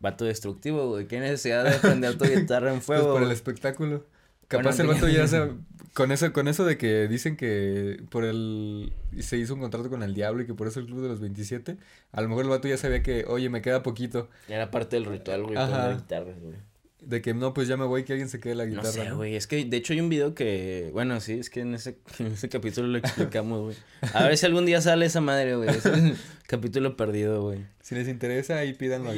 vato 0.00 0.24
destructivo, 0.24 0.88
güey. 0.90 1.06
¿Qué 1.06 1.20
necesidad 1.20 1.64
de 1.64 1.78
prender 1.78 2.16
tu 2.18 2.24
guitarra 2.34 2.68
en 2.70 2.76
Pues 2.76 2.84
fuego? 2.86 3.12
por 3.14 3.22
el 3.22 3.30
espectáculo. 3.30 4.04
Capaz 4.48 4.76
Bueno, 4.76 4.92
el 4.92 4.96
vato 5.02 5.08
ya 5.08 5.26
se... 5.26 5.50
Con 5.94 6.12
eso, 6.12 6.32
con 6.32 6.46
eso 6.48 6.64
de 6.64 6.78
que 6.78 7.08
dicen 7.08 7.36
que 7.36 8.00
por 8.10 8.24
el... 8.24 8.92
Se 9.18 9.36
hizo 9.36 9.54
un 9.54 9.60
contrato 9.60 9.90
con 9.90 10.02
el 10.04 10.14
diablo 10.14 10.42
y 10.42 10.46
que 10.46 10.54
por 10.54 10.68
eso 10.68 10.78
el 10.80 10.86
club 10.86 11.02
de 11.02 11.08
los 11.08 11.18
27. 11.20 11.76
A 12.12 12.20
lo 12.22 12.28
mejor 12.28 12.44
el 12.44 12.50
vato 12.50 12.68
ya 12.68 12.76
sabía 12.76 13.02
que, 13.02 13.24
oye, 13.26 13.48
me 13.48 13.62
queda 13.62 13.82
poquito. 13.82 14.28
Era 14.48 14.70
parte 14.70 14.96
del 14.96 15.06
ritual, 15.06 15.42
güey, 15.42 15.56
Ajá. 15.56 15.72
prender 15.72 15.96
guitarras, 16.02 16.40
güey. 16.40 16.54
de 17.00 17.20
que 17.22 17.34
no, 17.34 17.52
pues 17.54 17.66
ya 17.68 17.76
me 17.76 17.84
voy, 17.84 18.04
que 18.04 18.12
alguien 18.12 18.28
se 18.28 18.38
quede 18.38 18.54
la 18.54 18.64
No 18.66 18.70
guitarra. 18.70 18.90
sé, 18.92 19.08
¿no? 19.08 19.16
güey. 19.16 19.34
Es 19.34 19.46
que 19.48 19.64
de 19.64 19.76
hecho 19.76 19.92
hay 19.92 20.00
un 20.00 20.08
video 20.08 20.34
que. 20.34 20.90
Bueno, 20.92 21.18
sí, 21.20 21.32
es 21.40 21.50
que 21.50 21.60
en 21.60 21.74
ese, 21.74 21.98
en 22.20 22.26
ese 22.28 22.48
capítulo 22.48 22.86
lo 22.86 22.98
explicamos, 22.98 23.60
güey. 23.62 23.76
A 24.14 24.22
ver 24.24 24.36
si 24.38 24.46
algún 24.46 24.66
día 24.66 24.80
sale 24.80 25.06
esa 25.06 25.20
madre, 25.20 25.56
güey. 25.56 25.68
Es 25.70 25.84
el 25.86 26.16
capítulo 26.46 26.96
perdido, 26.96 27.42
güey. 27.42 27.66
Si 27.82 27.94
les 27.96 28.06
interesa, 28.08 28.56
ahí 28.58 28.72
pídanlo 28.74 29.10
a 29.10 29.14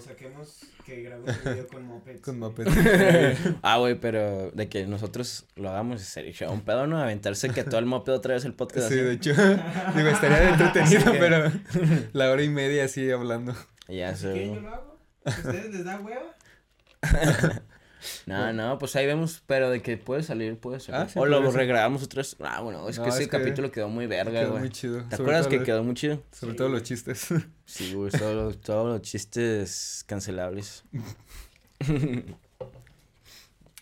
Saquemos, 0.00 0.60
que 0.84 1.02
grabemos 1.02 1.28
el 1.44 1.52
video 1.54 1.68
con 1.68 1.86
mopeds. 1.86 2.20
Con 2.22 2.38
mopeds. 2.38 2.70
Ah, 3.62 3.78
güey, 3.78 3.94
pero 4.00 4.50
de 4.52 4.68
que 4.68 4.86
nosotros 4.86 5.46
lo 5.56 5.70
hagamos 5.70 6.00
sería 6.02 6.50
un 6.50 6.60
pedo, 6.62 6.86
¿no? 6.86 6.98
Aventarse 7.00 7.50
que 7.50 7.64
todo 7.64 7.78
el 7.78 7.86
moped 7.86 8.12
otra 8.12 8.34
vez 8.34 8.44
el 8.44 8.54
podcast. 8.54 8.88
Sí, 8.88 8.94
así. 8.94 9.02
de 9.02 9.12
hecho, 9.12 9.32
digo, 9.96 10.08
estaría 10.08 10.48
entretenido, 10.52 11.12
que- 11.12 11.18
pero 11.18 11.52
la 12.12 12.30
hora 12.30 12.42
y 12.42 12.48
media 12.48 12.84
así 12.84 13.10
hablando. 13.10 13.54
Ya 13.88 14.14
sé. 14.16 14.30
güey. 14.30 14.54
yo 14.54 14.60
lo 14.60 14.68
hago. 14.74 14.98
¿A 15.24 15.30
ustedes 15.30 15.70
les 15.74 15.84
da 15.84 16.00
hueva? 16.00 16.34
No, 18.26 18.52
no, 18.52 18.78
pues 18.78 18.94
ahí 18.96 19.06
vemos, 19.06 19.42
pero 19.46 19.70
de 19.70 19.82
que 19.82 19.96
puede 19.96 20.22
salir, 20.22 20.56
puede 20.58 20.80
salir. 20.80 21.00
Ah, 21.00 21.08
sí, 21.08 21.18
o 21.18 21.26
lo 21.26 21.42
ser. 21.50 21.60
regrabamos 21.60 22.02
otra 22.02 22.18
vez. 22.20 22.36
Ah, 22.40 22.60
bueno, 22.60 22.88
es 22.88 22.98
No, 22.98 23.04
que 23.04 23.10
ese 23.10 23.22
es 23.24 23.28
que 23.28 23.38
capítulo 23.38 23.70
quedó 23.70 23.88
muy 23.88 24.06
verga, 24.06 24.40
Quedó 24.40 24.50
güey. 24.50 24.60
muy 24.62 24.70
chido. 24.70 24.98
¿Te 25.04 25.16
sobre 25.16 25.22
acuerdas 25.36 25.46
que 25.48 25.62
quedó 25.62 25.82
muy 25.84 25.94
chido? 25.94 26.22
Sobre 26.32 26.52
Sí, 26.52 26.56
todo 26.58 26.68
güey. 26.68 26.80
los 26.80 26.88
chistes. 26.88 27.26
Sí, 27.66 27.92
güey, 27.92 28.10
todos 28.10 28.34
los, 28.34 28.60
todos 28.62 28.86
los 28.90 29.02
chistes 29.02 30.04
cancelables. 30.06 30.84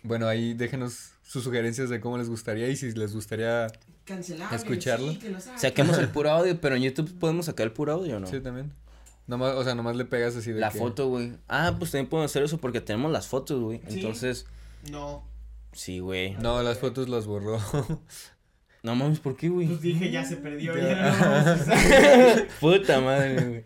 Bueno, 0.03 0.29
ahí 0.29 0.55
déjenos 0.55 1.11
sus 1.23 1.43
sugerencias 1.43 1.89
de 1.91 2.01
cómo 2.01 2.17
les 2.19 2.29
gustaría 2.29 2.69
y 2.69 2.77
si 2.77 2.93
les 2.93 3.13
gustaría. 3.13 3.67
Escucharlo. 4.53 5.11
Sí, 5.13 5.19
que 5.19 5.31
lo 5.31 5.41
saquen. 5.41 5.59
Saquemos 5.59 5.99
el 5.99 6.09
puro 6.13 6.31
audio, 6.31 6.61
pero 6.61 6.77
en 6.77 6.83
YouTube 6.83 7.13
podemos 7.19 7.47
sacar 7.47 7.67
el 7.67 7.73
puro 7.73 7.93
audio, 7.95 8.19
¿o 8.19 8.21
¿no? 8.21 8.27
Sí, 8.29 8.39
también. 8.41 8.73
Nomás, 9.27 9.55
o 9.55 9.65
sea, 9.65 9.75
nomás 9.75 9.97
le 9.97 10.05
pegas 10.05 10.37
así 10.37 10.53
de 10.53 10.61
La 10.61 10.71
que- 10.71 10.79
foto, 10.79 11.09
güey. 11.09 11.33
Ah, 11.49 11.75
pues 11.79 11.91
también 11.91 12.09
podemos 12.09 12.31
hacer 12.31 12.43
eso 12.45 12.59
porque 12.59 12.81
tenemos 12.81 13.11
las 13.11 13.27
fotos, 13.27 13.61
güey. 13.61 13.81
Sí. 13.89 13.95
Entonces, 13.97 14.47
No. 14.91 15.25
sí, 15.73 15.99
güey. 15.99 16.35
No, 16.35 16.63
las 16.63 16.79
fotos 16.79 17.09
las 17.09 17.27
borró. 17.27 17.59
No 18.83 18.95
mames, 18.95 19.19
¿por 19.19 19.37
qué, 19.37 19.49
güey? 19.49 19.67
Pues 19.67 19.81
dije, 19.81 20.13
ya 20.13 20.25
se 20.25 20.37
perdió. 20.37 20.77
Ya. 20.77 20.89
Ya 20.89 22.37
no. 22.37 22.43
Puta 22.61 23.01
madre, 23.01 23.35
güey. 23.35 23.65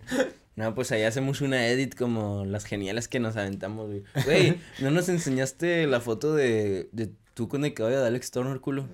No, 0.57 0.75
pues 0.75 0.93
ahí 0.93 1.02
hacemos 1.02 1.43
una 1.43 1.67
edit 1.67 1.95
como 1.95 2.47
las 2.47 2.64
geniales 2.64 3.07
que 3.07 3.21
nos 3.21 3.37
aventamos, 3.37 3.87
güey. 3.88 4.02
Güey, 4.25 4.59
¿no 4.81 4.90
nos 4.90 5.11
enseñaste 5.11 5.87
la 5.87 6.00
foto 6.00 6.35
de, 6.35 6.88
de 6.93 7.11
tú 7.35 7.49
con 7.49 7.67
el 7.67 7.75
caballo 7.75 8.00
de 8.00 8.07
Alex 8.07 8.31
Turner, 8.31 8.61
culo? 8.61 8.87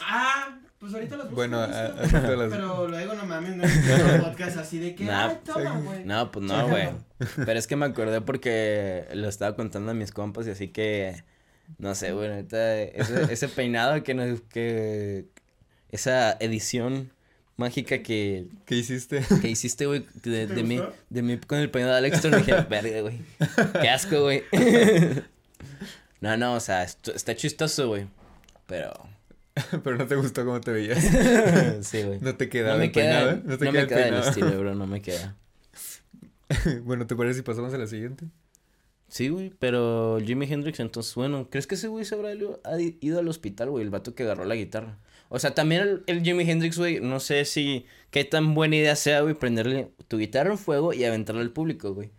Ah, 0.00 0.58
pues 0.84 0.94
ahorita 0.94 1.16
las 1.16 1.24
busco. 1.26 1.36
Bueno, 1.36 1.66
listo. 1.66 2.16
a- 2.18 2.36
las- 2.36 2.50
Pero 2.52 2.88
luego 2.88 3.14
no 3.14 3.24
mames, 3.24 3.56
no 3.56 3.64
es 3.64 4.22
podcast 4.22 4.58
así 4.58 4.78
de 4.78 4.94
que, 4.94 5.04
Nah, 5.04 5.28
ay, 5.30 5.38
toma, 5.44 5.78
güey. 5.80 6.04
No, 6.04 6.30
pues 6.30 6.44
no, 6.44 6.68
güey. 6.68 6.88
Pero 7.36 7.58
es 7.58 7.66
que 7.66 7.76
me 7.76 7.86
acordé 7.86 8.20
porque 8.20 9.06
lo 9.14 9.28
estaba 9.28 9.56
contando 9.56 9.92
a 9.92 9.94
mis 9.94 10.12
compas 10.12 10.46
y 10.46 10.50
así 10.50 10.68
que, 10.68 11.24
no 11.78 11.94
sé, 11.94 12.12
güey, 12.12 12.30
ese, 12.50 13.32
ese 13.32 13.48
peinado 13.48 14.02
que 14.02 14.12
nos, 14.12 14.42
que, 14.42 15.24
esa 15.90 16.32
edición 16.40 17.10
mágica 17.56 18.02
que, 18.02 18.48
¿Qué 18.66 18.74
hiciste? 18.76 19.22
que 19.40 19.48
hiciste, 19.48 19.86
güey, 19.86 20.04
de, 20.22 20.46
¿Te 20.46 20.54
de 20.54 20.62
mí, 20.64 20.82
de 21.08 21.22
mí 21.22 21.38
con 21.38 21.58
el 21.60 21.70
peinado 21.70 21.92
de 21.94 21.98
Alex 22.00 22.20
Turner, 22.20 22.40
dije, 22.44 22.60
verga, 22.68 23.00
güey, 23.00 23.20
qué 23.80 23.88
asco, 23.88 24.20
güey. 24.20 24.42
No, 26.20 26.36
no, 26.38 26.54
o 26.54 26.60
sea, 26.60 26.84
está 26.84 27.34
chistoso, 27.36 27.88
güey, 27.88 28.06
pero, 28.66 28.92
Pero 29.84 29.96
no 29.96 30.06
te 30.06 30.16
gustó 30.16 30.44
cómo 30.44 30.60
te 30.60 30.72
veías. 30.72 30.98
sí, 31.86 32.02
güey. 32.02 32.18
No 32.20 32.34
te 32.36 32.48
quedaba 32.48 32.74
No 32.74 32.80
me 32.80 32.92
queda, 32.92 33.32
¿eh? 33.32 33.42
no, 33.44 33.72
me 33.72 33.86
queda 33.86 34.08
el 34.08 34.14
estilo, 34.14 34.58
bro, 34.58 34.74
no 34.74 34.86
me 34.86 35.00
queda. 35.02 35.36
bueno, 36.82 37.06
¿te 37.06 37.14
parece 37.14 37.38
si 37.38 37.42
pasamos 37.42 37.72
a 37.72 37.78
la 37.78 37.86
siguiente? 37.86 38.26
Sí, 39.08 39.28
güey, 39.28 39.52
pero 39.58 40.18
Jimi 40.24 40.50
Hendrix, 40.50 40.80
entonces, 40.80 41.14
bueno, 41.14 41.48
¿crees 41.48 41.66
que 41.68 41.76
ese 41.76 41.86
güey 41.86 42.04
se 42.04 42.16
habrá 42.16 42.34
ido, 42.34 42.60
ha 42.64 42.80
ido 42.80 43.20
al 43.20 43.28
hospital, 43.28 43.70
güey, 43.70 43.84
el 43.84 43.90
vato 43.90 44.14
que 44.14 44.24
agarró 44.24 44.44
la 44.44 44.56
guitarra? 44.56 44.98
O 45.28 45.38
sea, 45.38 45.54
también 45.54 45.82
el, 45.82 46.02
el 46.06 46.22
Jimi 46.22 46.48
Hendrix, 46.50 46.76
güey, 46.78 47.00
no 47.00 47.20
sé 47.20 47.44
si, 47.44 47.86
qué 48.10 48.24
tan 48.24 48.54
buena 48.54 48.76
idea 48.76 48.96
sea, 48.96 49.20
güey, 49.20 49.34
prenderle 49.34 49.92
tu 50.08 50.18
guitarra 50.18 50.50
en 50.50 50.58
fuego 50.58 50.92
y 50.92 51.04
aventarla 51.04 51.42
al 51.42 51.52
público, 51.52 51.94
güey. 51.94 52.10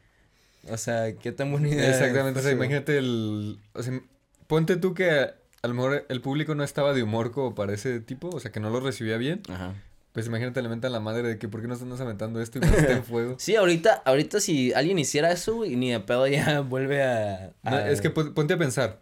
O 0.69 0.77
sea, 0.77 1.13
qué 1.15 1.31
tan 1.31 1.51
buena 1.51 1.67
idea. 1.67 1.89
Exactamente, 1.89 2.39
o 2.39 2.43
sea, 2.43 2.51
imagínate 2.51 2.97
el... 2.97 3.59
O 3.73 3.83
sea, 3.83 4.01
ponte 4.47 4.77
tú 4.77 4.93
que 4.93 5.33
a 5.65 5.67
lo 5.67 5.73
mejor 5.73 6.05
el 6.07 6.21
público 6.21 6.55
no 6.55 6.63
estaba 6.63 6.93
de 6.93 7.03
humor 7.03 7.31
como 7.31 7.53
para 7.55 7.73
ese 7.73 7.99
tipo, 7.99 8.29
o 8.29 8.39
sea, 8.39 8.51
que 8.51 8.59
no 8.59 8.69
lo 8.69 8.79
recibía 8.79 9.17
bien. 9.17 9.41
Ajá. 9.49 9.73
Pues 10.13 10.27
imagínate, 10.27 10.61
le 10.61 10.69
mentan 10.69 10.93
la 10.93 11.01
madre 11.01 11.23
de 11.27 11.37
que 11.37 11.49
por 11.49 11.59
qué 11.61 11.67
no 11.67 11.73
estás 11.73 11.99
aventando 11.99 12.39
esto 12.41 12.59
y 12.59 12.61
más 12.61 12.71
está 12.73 12.93
en 12.93 13.03
fuego. 13.11 13.35
Sí, 13.37 13.57
ahorita, 13.57 14.01
ahorita 14.05 14.39
si 14.39 14.71
alguien 14.71 14.97
hiciera 14.97 15.29
eso, 15.31 15.55
güey, 15.55 15.75
ni 15.75 15.91
de 15.91 15.99
pedo 15.99 16.25
ya 16.27 16.59
vuelve 16.61 17.03
a... 17.03 17.51
No, 17.63 17.77
es 17.79 17.99
que 17.99 18.09
pon- 18.09 18.33
ponte 18.33 18.53
a 18.53 18.57
pensar. 18.57 18.99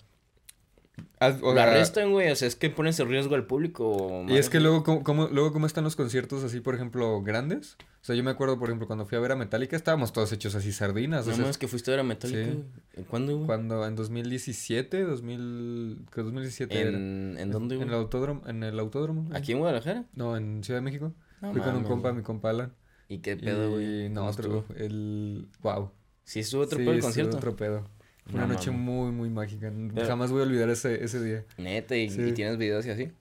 Haz- 1.20 1.40
o 1.44 1.54
sea, 1.54 1.64
arrestan, 1.64 2.12
güey, 2.12 2.32
o 2.32 2.36
sea, 2.36 2.48
es 2.48 2.56
que 2.56 2.70
pones 2.70 3.00
en 3.00 3.10
riesgo 3.10 3.36
al 3.36 3.46
público. 3.46 4.26
Y 4.28 4.38
es 4.38 4.50
que 4.50 4.60
luego 4.60 4.84
cómo, 4.84 5.04
cómo- 5.04 5.28
luego 5.28 5.54
cómo 5.54 5.68
están 5.68 5.84
los 5.84 5.96
conciertos 5.96 6.44
así, 6.44 6.60
por 6.62 6.74
ejemplo, 6.76 7.22
grandes. 7.22 7.78
O 8.04 8.06
sea, 8.06 8.16
yo 8.18 8.24
me 8.24 8.32
acuerdo, 8.32 8.60
por 8.60 8.68
ejemplo, 8.68 8.86
cuando 8.86 9.06
fui 9.06 9.18
a 9.18 9.22
ver 9.22 9.32
a 9.32 9.38
Metallica, 9.38 9.78
estábamos 9.78 10.12
todos 10.12 10.30
hechos 10.34 10.54
así 10.56 10.74
sardinas. 10.74 11.26
O 11.26 11.30
No 11.30 11.38
sea, 11.38 11.52
que 11.54 11.70
fuiste 11.70 11.90
a 11.90 11.94
ver 11.94 12.02
a 12.02 12.04
Metallica, 12.04 12.52
sí. 12.98 13.04
¿Cuándo, 13.10 13.46
cuando 13.46 13.88
en 13.88 13.96
2017, 13.96 15.04
2000, 15.04 16.06
que 16.14 16.22
2017 16.22 16.82
era. 16.82 16.90
¿En, 16.90 17.38
¿En 17.40 17.52
dónde, 17.52 17.76
En 17.76 17.80
güey? 17.82 17.88
el 17.90 17.96
autódromo, 17.96 18.42
en 18.46 18.64
el 18.64 18.78
autódromo. 18.78 19.30
¿Aquí 19.34 19.54
en 19.54 19.60
Guadalajara? 19.60 20.04
No, 20.16 20.36
en 20.36 20.64
Ciudad 20.66 20.80
de 20.80 20.84
México. 20.84 21.14
No 21.42 21.54
Fui 21.54 21.62
con 21.62 21.76
un 21.78 21.84
compa, 21.84 22.12
mi 22.12 22.24
compa 22.24 22.50
Alan. 22.50 22.74
¿Y 23.08 23.20
qué 23.20 23.38
pedo, 23.38 23.72
güey? 23.72 24.10
No, 24.10 24.22
¿Cómo 24.22 24.32
otro, 24.32 24.44
estuvo? 24.60 24.76
el, 24.78 25.48
wow. 25.62 25.92
Sí, 26.26 26.40
estuvo 26.42 26.62
otro 26.64 26.80
Sí, 26.80 26.84
pedo 26.86 26.96
el 26.96 27.02
concierto. 27.02 27.38
otro 27.38 27.56
pedo. 27.56 27.88
Una 28.34 28.48
No 28.48 28.54
noche 28.54 28.72
muy, 28.72 29.12
muy 29.12 29.30
mágica. 29.30 29.72
Pero- 29.94 30.08
Jamás 30.08 30.32
voy 30.32 30.42
a 30.42 30.44
olvidar 30.44 30.70
ese, 30.70 31.04
ese 31.04 31.22
día. 31.24 31.46
Neta, 31.58 31.96
¿y, 31.98 32.10
Sí. 32.10 32.22
y 32.22 32.32
tienes 32.34 32.58
videos 32.58 32.86
y 32.86 32.90
así? 32.90 33.12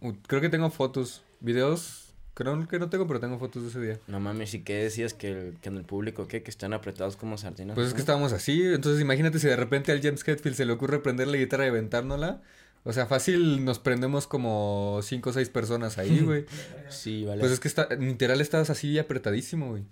Uh, 0.00 0.12
creo 0.26 0.40
que 0.40 0.48
tengo 0.48 0.70
fotos, 0.70 1.22
videos, 1.40 1.99
creo 2.44 2.68
que 2.68 2.78
no 2.78 2.88
tengo, 2.90 3.06
pero 3.06 3.20
tengo 3.20 3.38
fotos 3.38 3.62
de 3.62 3.68
ese 3.68 3.80
día. 3.80 3.98
No 4.06 4.20
mames, 4.20 4.52
¿y 4.54 4.60
qué 4.60 4.82
decías 4.84 5.14
que, 5.14 5.30
el- 5.30 5.54
que 5.60 5.68
en 5.68 5.76
el 5.76 5.84
público, 5.84 6.26
qué? 6.28 6.42
Que 6.42 6.50
están 6.50 6.72
apretados 6.72 7.16
como 7.16 7.38
sardinas. 7.38 7.74
Pues 7.74 7.88
es 7.88 7.94
que 7.94 8.00
estábamos 8.00 8.32
así, 8.32 8.62
entonces 8.62 9.00
imagínate 9.00 9.38
si 9.38 9.46
de 9.48 9.56
repente 9.56 9.92
al 9.92 10.00
James 10.02 10.26
Hetfield 10.26 10.56
se 10.56 10.64
le 10.64 10.72
ocurre 10.72 10.98
prender 11.00 11.28
la 11.28 11.36
guitarra 11.36 11.66
y 11.66 11.68
aventárnosla. 11.68 12.40
O 12.82 12.92
sea, 12.94 13.04
fácil 13.06 13.64
nos 13.64 13.78
prendemos 13.78 14.26
como 14.26 15.00
cinco 15.02 15.30
o 15.30 15.32
seis 15.34 15.50
personas 15.50 15.98
ahí, 15.98 16.20
güey. 16.24 16.46
Sí, 16.88 17.24
vale. 17.26 17.40
Pues 17.40 17.52
es 17.52 17.60
que 17.60 17.68
está, 17.68 17.88
literal 17.94 18.40
estabas 18.40 18.70
así 18.70 18.98
apretadísimo, 18.98 19.68
güey. 19.70 19.84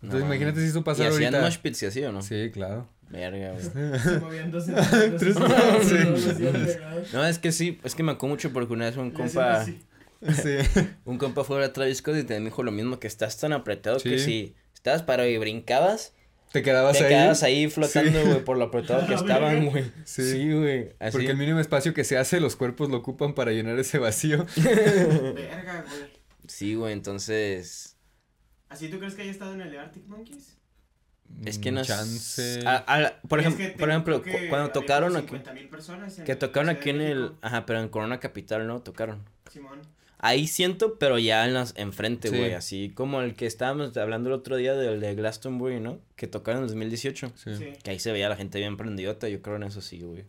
Entonces 0.00 0.20
No 0.20 0.26
imagínate 0.32 0.60
si 0.60 0.66
eso 0.68 0.78
¿Y 0.78 0.82
pasara 0.82 1.08
hacían 1.10 1.34
ahorita. 1.34 1.48
mosh 1.50 1.58
pits 1.60 1.82
y 1.82 1.86
así 1.86 2.04
o 2.04 2.12
no? 2.12 2.22
Sí, 2.22 2.50
claro. 2.52 2.88
Verga, 3.10 3.52
güey. 3.52 3.98
Se 3.98 4.20
movían 4.20 4.50
dos 4.52 4.66
centímetros. 4.66 5.18
Tres- 5.18 5.36
así, 5.36 5.88
sí. 5.88 6.04
todos 6.04 6.26
así 6.26 6.42
pegados. 6.44 7.12
No, 7.14 7.24
es 7.26 7.38
que 7.40 7.50
sí, 7.50 7.80
es 7.82 7.94
que 7.96 8.02
me 8.04 8.12
acuerdo 8.12 8.34
mucho 8.34 8.52
porque 8.52 8.72
una 8.72 8.84
vez 8.84 8.96
un 8.96 9.10
compa, 9.10 9.60
así. 9.62 9.80
Sí. 10.20 10.56
un 11.04 11.18
compa 11.18 11.44
fue 11.44 11.56
a 11.56 11.60
ver 11.60 11.70
a 11.70 11.72
Travis 11.72 11.98
Scott 11.98 12.16
y 12.16 12.24
te 12.24 12.38
dijo 12.40 12.62
lo 12.62 12.72
mismo, 12.72 12.98
que 12.98 13.06
estás 13.06 13.38
tan 13.38 13.52
apretado 13.52 13.98
que 14.00 14.18
si 14.18 14.54
estabas 14.74 15.02
parado 15.02 15.28
y 15.28 15.38
brincabas, 15.38 16.12
Te 16.52 16.62
quedabas 16.62 16.96
te 16.98 17.04
ahí. 17.04 17.10
quedabas 17.10 17.42
ahí 17.42 17.68
flotando, 17.70 18.20
Sí. 18.34 18.40
por 18.44 18.56
lo 18.58 18.64
apretado 18.66 19.06
que 19.06 19.14
estaban, 19.14 19.66
güey. 19.66 19.92
Sí. 20.04 20.52
Güey. 20.52 20.94
Porque 21.12 21.30
el 21.30 21.36
mínimo 21.36 21.60
espacio 21.60 21.94
que 21.94 22.04
se 22.04 22.16
hace, 22.18 22.40
los 22.40 22.56
cuerpos 22.56 22.88
lo 22.90 22.96
ocupan 22.98 23.34
para 23.34 23.52
llenar 23.52 23.78
ese 23.78 23.98
vacío. 23.98 24.46
Verga, 24.56 25.84
güey. 25.88 26.10
Sí, 26.46 26.74
güey, 26.74 26.92
entonces... 26.94 27.96
¿Así 28.68 28.88
tú 28.88 28.98
crees 28.98 29.14
que 29.14 29.22
haya 29.22 29.30
estado 29.30 29.54
en 29.54 29.60
el 29.62 29.78
Arctic 29.78 30.06
Monkeys? 30.06 30.56
Es 31.44 31.58
que 31.58 31.70
no 31.72 31.80
es- 31.82 31.86
Chance. 31.88 32.60
a- 32.66 32.84
a- 32.86 33.20
por 33.28 33.38
ejemplo, 33.40 33.62
que 33.64 33.70
te- 33.72 33.78
por 33.78 33.90
ejemplo, 33.90 34.22
creo 34.22 34.34
que 34.36 34.42
cu- 34.44 34.48
cuando 34.48 34.70
tocaron 34.70 35.08
como 35.10 35.18
aquí, 35.18 35.28
50,000 35.28 35.68
personas 35.68 36.18
en 36.18 36.24
que 36.24 36.34
tocaron 36.36 36.70
aquí 36.70 36.88
en 36.90 37.00
el, 37.02 37.32
ajá, 37.42 37.66
pero 37.66 37.80
en 37.80 37.88
Corona 37.90 38.18
Capital 38.18 38.66
no 38.66 38.80
tocaron. 38.80 39.24
Simón. 39.52 39.80
Ahí 40.20 40.48
siento, 40.48 40.98
pero 40.98 41.18
ya 41.18 41.46
en 41.46 41.54
las 41.54 41.74
enfrente, 41.76 42.28
Sí. 42.28 42.36
güey, 42.36 42.52
así 42.54 42.90
como 42.94 43.20
el 43.22 43.34
que 43.36 43.46
estábamos 43.46 43.96
hablando 43.96 44.28
el 44.30 44.34
otro 44.34 44.56
día 44.56 44.74
del 44.74 45.00
de 45.00 45.14
Glastonbury, 45.14 45.78
¿no? 45.80 46.00
Que 46.16 46.26
tocaron 46.26 46.62
en 46.62 46.68
2018. 46.68 47.32
Sí. 47.36 47.56
Sí. 47.56 47.72
Que 47.84 47.90
ahí 47.92 47.98
se 48.00 48.10
veía 48.10 48.28
la 48.28 48.36
gente 48.36 48.58
bien 48.58 48.76
prendidota, 48.76 49.28
yo 49.28 49.40
creo 49.42 49.56
en 49.56 49.62
eso 49.62 49.80
sí, 49.80 50.00
güey. 50.02 50.24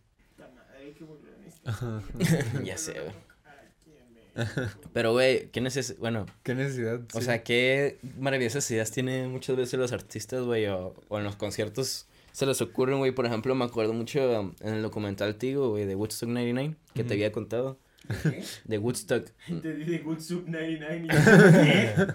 Ya 2.63 2.77
sé, 2.77 2.93
güey. 2.93 4.47
Pero, 4.93 5.11
güey, 5.11 5.49
¿qué 5.49 5.59
neces... 5.59 5.97
Bueno, 5.99 6.25
¿Qué 6.43 6.55
necesidad? 6.55 7.01
o 7.13 7.19
Sí. 7.19 7.25
sea, 7.25 7.43
qué 7.43 7.97
maravillosas 8.17 8.69
ideas 8.71 8.89
tienen 8.91 9.31
muchas 9.31 9.55
veces 9.57 9.79
los 9.79 9.91
artistas, 9.91 10.43
güey, 10.43 10.67
o, 10.67 10.93
o 11.09 11.17
en 11.17 11.25
los 11.25 11.35
conciertos 11.35 12.07
se 12.31 12.45
les 12.45 12.61
ocurren, 12.61 12.99
güey. 12.99 13.11
Por 13.11 13.25
ejemplo, 13.25 13.53
me 13.55 13.65
acuerdo 13.65 13.91
mucho 13.93 14.39
um, 14.39 14.53
en 14.61 14.75
el 14.75 14.81
documental 14.81 15.35
Tigo, 15.35 15.71
güey, 15.71 15.85
de 15.85 15.95
Woodstock 15.95 16.29
99, 16.29 16.75
que 16.93 17.03
te 17.03 17.15
había 17.15 17.31
contado. 17.31 17.77
¿Qué? 18.23 18.43
De 18.65 18.77
Woodstock, 18.77 19.29
Te 19.61 19.73
dije 19.75 19.99
Good 19.99 20.19
Soup 20.19 20.47
99 20.47 21.05
y 21.05 21.07
yo, 21.07 21.15
¿qué? 21.63 22.13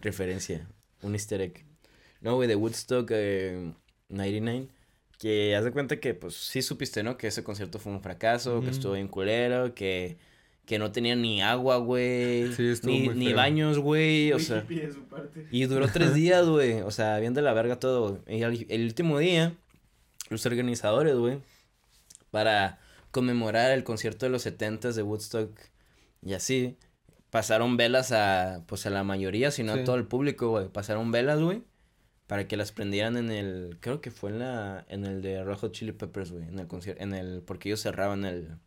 referencia, 0.00 0.68
un 1.02 1.14
easter 1.14 1.40
egg. 1.40 1.64
No, 2.20 2.34
güey, 2.36 2.48
de 2.48 2.56
Woodstock 2.56 3.08
eh, 3.12 3.72
99, 4.08 4.68
que 5.18 5.56
haz 5.56 5.64
de 5.64 5.72
cuenta 5.72 5.98
que, 6.00 6.14
pues, 6.14 6.34
sí 6.34 6.62
supiste, 6.62 7.02
¿no? 7.02 7.16
Que 7.16 7.28
ese 7.28 7.42
concierto 7.44 7.78
fue 7.78 7.92
un 7.92 8.00
fracaso, 8.02 8.52
que 8.60 8.66
Ujú. 8.68 8.70
estuvo 8.70 8.92
bien 8.92 9.08
culero, 9.08 9.74
que, 9.74 10.16
que 10.64 10.78
no 10.78 10.92
tenía 10.92 11.14
ni 11.16 11.42
agua, 11.42 11.78
güey, 11.78 12.52
Sí, 12.54 12.68
estuvo 12.68 12.92
ni, 12.92 13.04
muy 13.06 13.14
ni 13.14 13.32
baños, 13.32 13.78
güey, 13.78 14.32
o 14.32 14.38
sea... 14.38 14.62
de 14.62 14.92
su 14.92 15.04
parte. 15.04 15.46
Y 15.50 15.64
duró 15.66 15.88
tres 15.88 16.14
días, 16.14 16.46
güey. 16.46 16.80
O 16.82 16.90
sea, 16.90 17.18
bien 17.18 17.34
de 17.34 17.42
la 17.42 17.52
verga 17.52 17.78
todo. 17.78 18.22
Y 18.28 18.42
el, 18.42 18.66
el 18.68 18.84
último 18.84 19.18
día, 19.18 19.54
los 20.30 20.44
organizadores, 20.46 21.14
güey, 21.16 21.38
para 22.30 22.78
conmemorar 23.16 23.70
el 23.70 23.82
concierto 23.82 24.26
de 24.26 24.30
los 24.30 24.42
70 24.42 24.92
de 24.92 25.02
Woodstock 25.02 25.58
y 26.22 26.34
así, 26.34 26.76
pasaron 27.30 27.78
velas 27.78 28.12
a, 28.12 28.62
pues 28.66 28.84
a 28.84 28.90
la 28.90 29.04
mayoría, 29.04 29.50
si 29.50 29.62
no 29.62 29.72
Sí. 29.72 29.80
a 29.80 29.84
todo 29.84 29.96
el 29.96 30.04
público, 30.06 30.50
güey. 30.50 30.68
Pasaron 30.68 31.10
velas, 31.12 31.40
güey, 31.40 31.62
para 32.26 32.46
que 32.46 32.58
las 32.58 32.72
prendieran 32.72 33.16
en 33.16 33.30
el, 33.30 33.78
creo 33.80 34.02
que 34.02 34.10
fue 34.10 34.28
en 34.30 34.40
la, 34.40 34.84
en 34.90 35.06
el 35.06 35.22
de 35.22 35.42
Rojo 35.42 35.68
Chili 35.68 35.92
Peppers, 35.92 36.30
güey, 36.30 36.44
en 36.46 36.58
el 36.58 36.66
concierto, 36.66 37.02
en 37.02 37.14
el, 37.14 37.40
porque 37.40 37.70
ellos 37.70 37.80
cerraban 37.80 38.26
el, 38.26 38.58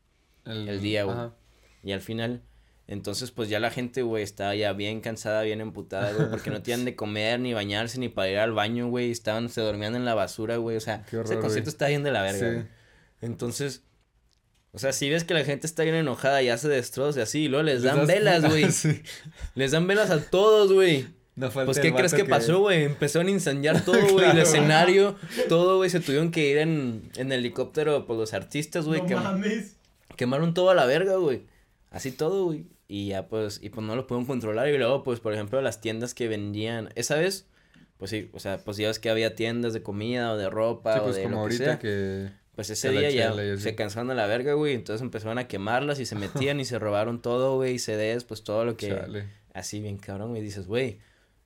el 0.46 0.82
día, 0.82 1.04
güey. 1.04 1.18
Y 1.84 1.92
al 1.92 2.02
final, 2.02 2.42
entonces 2.88 3.30
pues 3.30 3.50
ya 3.50 3.60
la 3.60 3.70
gente, 3.70 4.02
güey, 4.02 4.24
estaba 4.24 4.56
ya 4.56 4.74
bien 4.74 5.00
cansada, 5.02 5.44
bien 5.44 5.62
emputada, 5.62 6.12
güey, 6.14 6.28
porque 6.32 6.50
no 6.50 6.64
tenían 6.64 6.86
de 6.86 6.96
comer, 6.96 7.40
ni 7.40 7.54
bañarse, 7.54 8.00
ni 8.00 8.10
para 8.10 8.30
ir 8.32 8.40
al 8.40 8.54
baño, 8.54 8.88
güey, 8.90 9.12
estaban, 9.12 9.50
se 9.50 9.62
dormían 9.62 9.96
en 9.96 10.06
la 10.06 10.16
basura, 10.16 10.58
güey, 10.58 10.76
o 10.76 10.82
sea, 10.82 11.06
ese 11.12 11.38
concierto 11.40 11.70
está 11.70 11.88
bien 11.88 12.02
de 12.02 12.12
la 12.12 12.24
verga, 12.24 12.64
Sí. 12.64 12.68
Entonces, 13.22 13.84
o 14.72 14.80
sea, 14.80 14.92
si 14.94 15.10
ves 15.10 15.24
que 15.24 15.34
la 15.34 15.44
gente 15.44 15.66
está 15.68 15.84
bien 15.84 15.96
enojada 15.96 16.42
y 16.44 16.50
hace 16.50 16.68
destrozos 16.68 17.18
y 17.18 17.22
así, 17.22 17.40
y 17.46 17.48
luego 17.48 17.64
les 17.64 17.84
dan 17.84 18.06
velas, 18.08 18.46
güey, 18.48 18.72
Sí. 18.72 19.02
les 19.56 19.72
dan 19.72 19.88
velas 19.88 20.10
a 20.12 20.22
todos, 20.30 20.72
güey. 20.74 21.08
No 21.36 21.50
Pues, 21.50 21.80
¿qué 21.80 21.94
crees 21.94 22.14
que 22.14 22.26
pasó, 22.26 22.60
güey? 22.60 22.84
Empezaron 22.84 23.28
a 23.28 23.32
incendiar 23.32 23.82
todo, 23.86 24.00
güey, 24.02 24.16
Claro, 24.16 24.32
el 24.32 24.38
escenario, 24.40 25.16
todo, 25.48 25.78
güey, 25.78 25.90
se 25.90 26.00
tuvieron 26.02 26.32
que 26.32 26.50
ir 26.50 26.58
en, 26.58 27.10
en 27.16 27.32
helicóptero 27.32 28.06
por 28.06 28.18
los 28.18 28.34
artistas, 28.34 28.86
güey, 28.86 29.02
no 29.02 29.08
que 29.08 29.16
mames. 29.16 29.78
quemaron 30.18 30.54
todo 30.54 30.70
a 30.70 30.76
la 30.76 30.86
verga, 30.86 31.16
güey. 31.16 31.44
Así 31.92 32.12
todo, 32.12 32.46
güey. 32.46 32.66
Y 32.88 33.08
ya 33.10 33.28
pues, 33.28 33.60
y 33.64 33.70
pues 33.70 33.86
no 33.88 33.96
lo 33.96 34.06
pudieron 34.06 34.26
controlar. 34.26 34.68
Y 34.68 34.78
luego, 34.78 35.04
pues, 35.04 35.20
por 35.20 35.34
ejemplo, 35.34 35.62
las 35.62 35.80
tiendas 35.80 36.14
que 36.14 36.28
vendían, 36.28 36.90
esa 36.96 37.16
vez, 37.16 37.48
pues 37.98 38.12
sí, 38.12 38.30
o 38.34 38.40
sea, 38.40 38.58
pues 38.58 38.78
ya 38.78 38.88
ves 38.88 39.00
que 39.00 39.10
había 39.10 39.36
tiendas 39.36 39.74
de 39.74 39.82
comida 39.82 40.34
o 40.34 40.38
de 40.38 40.50
ropa 40.50 40.96
Sí, 40.96 41.00
o 41.00 41.04
pues 41.06 41.16
de 41.16 41.24
como 41.24 41.36
lo 41.36 41.38
que 41.38 41.42
ahorita 41.54 41.64
sea. 41.66 41.80
que... 41.80 42.30
Pues 42.56 42.70
ese 42.70 42.92
día 42.92 43.10
ya 43.10 43.30
chela 43.30 43.46
y 43.46 43.58
se 43.58 43.76
cansaron 43.76 44.12
a 44.12 44.16
la 44.16 44.28
verga, 44.28 44.54
güey. 44.54 44.76
Entonces 44.76 45.02
empezaron 45.02 45.38
a 45.38 45.48
quemarlas 45.48 46.00
y 46.00 46.06
se 46.06 46.16
metían 46.16 46.60
y 46.60 46.66
se 46.66 46.80
robaron 46.80 47.22
todo, 47.22 47.56
güey. 47.56 47.80
CDs, 47.80 48.24
pues 48.24 48.44
todo 48.44 48.66
lo 48.66 48.78
que... 48.78 48.90
Chale. 48.90 49.28
Así 49.54 49.80
bien 49.80 49.98
cabrón, 49.98 50.30
güey. 50.30 50.42
Dices, 50.42 50.68
güey. 50.68 51.00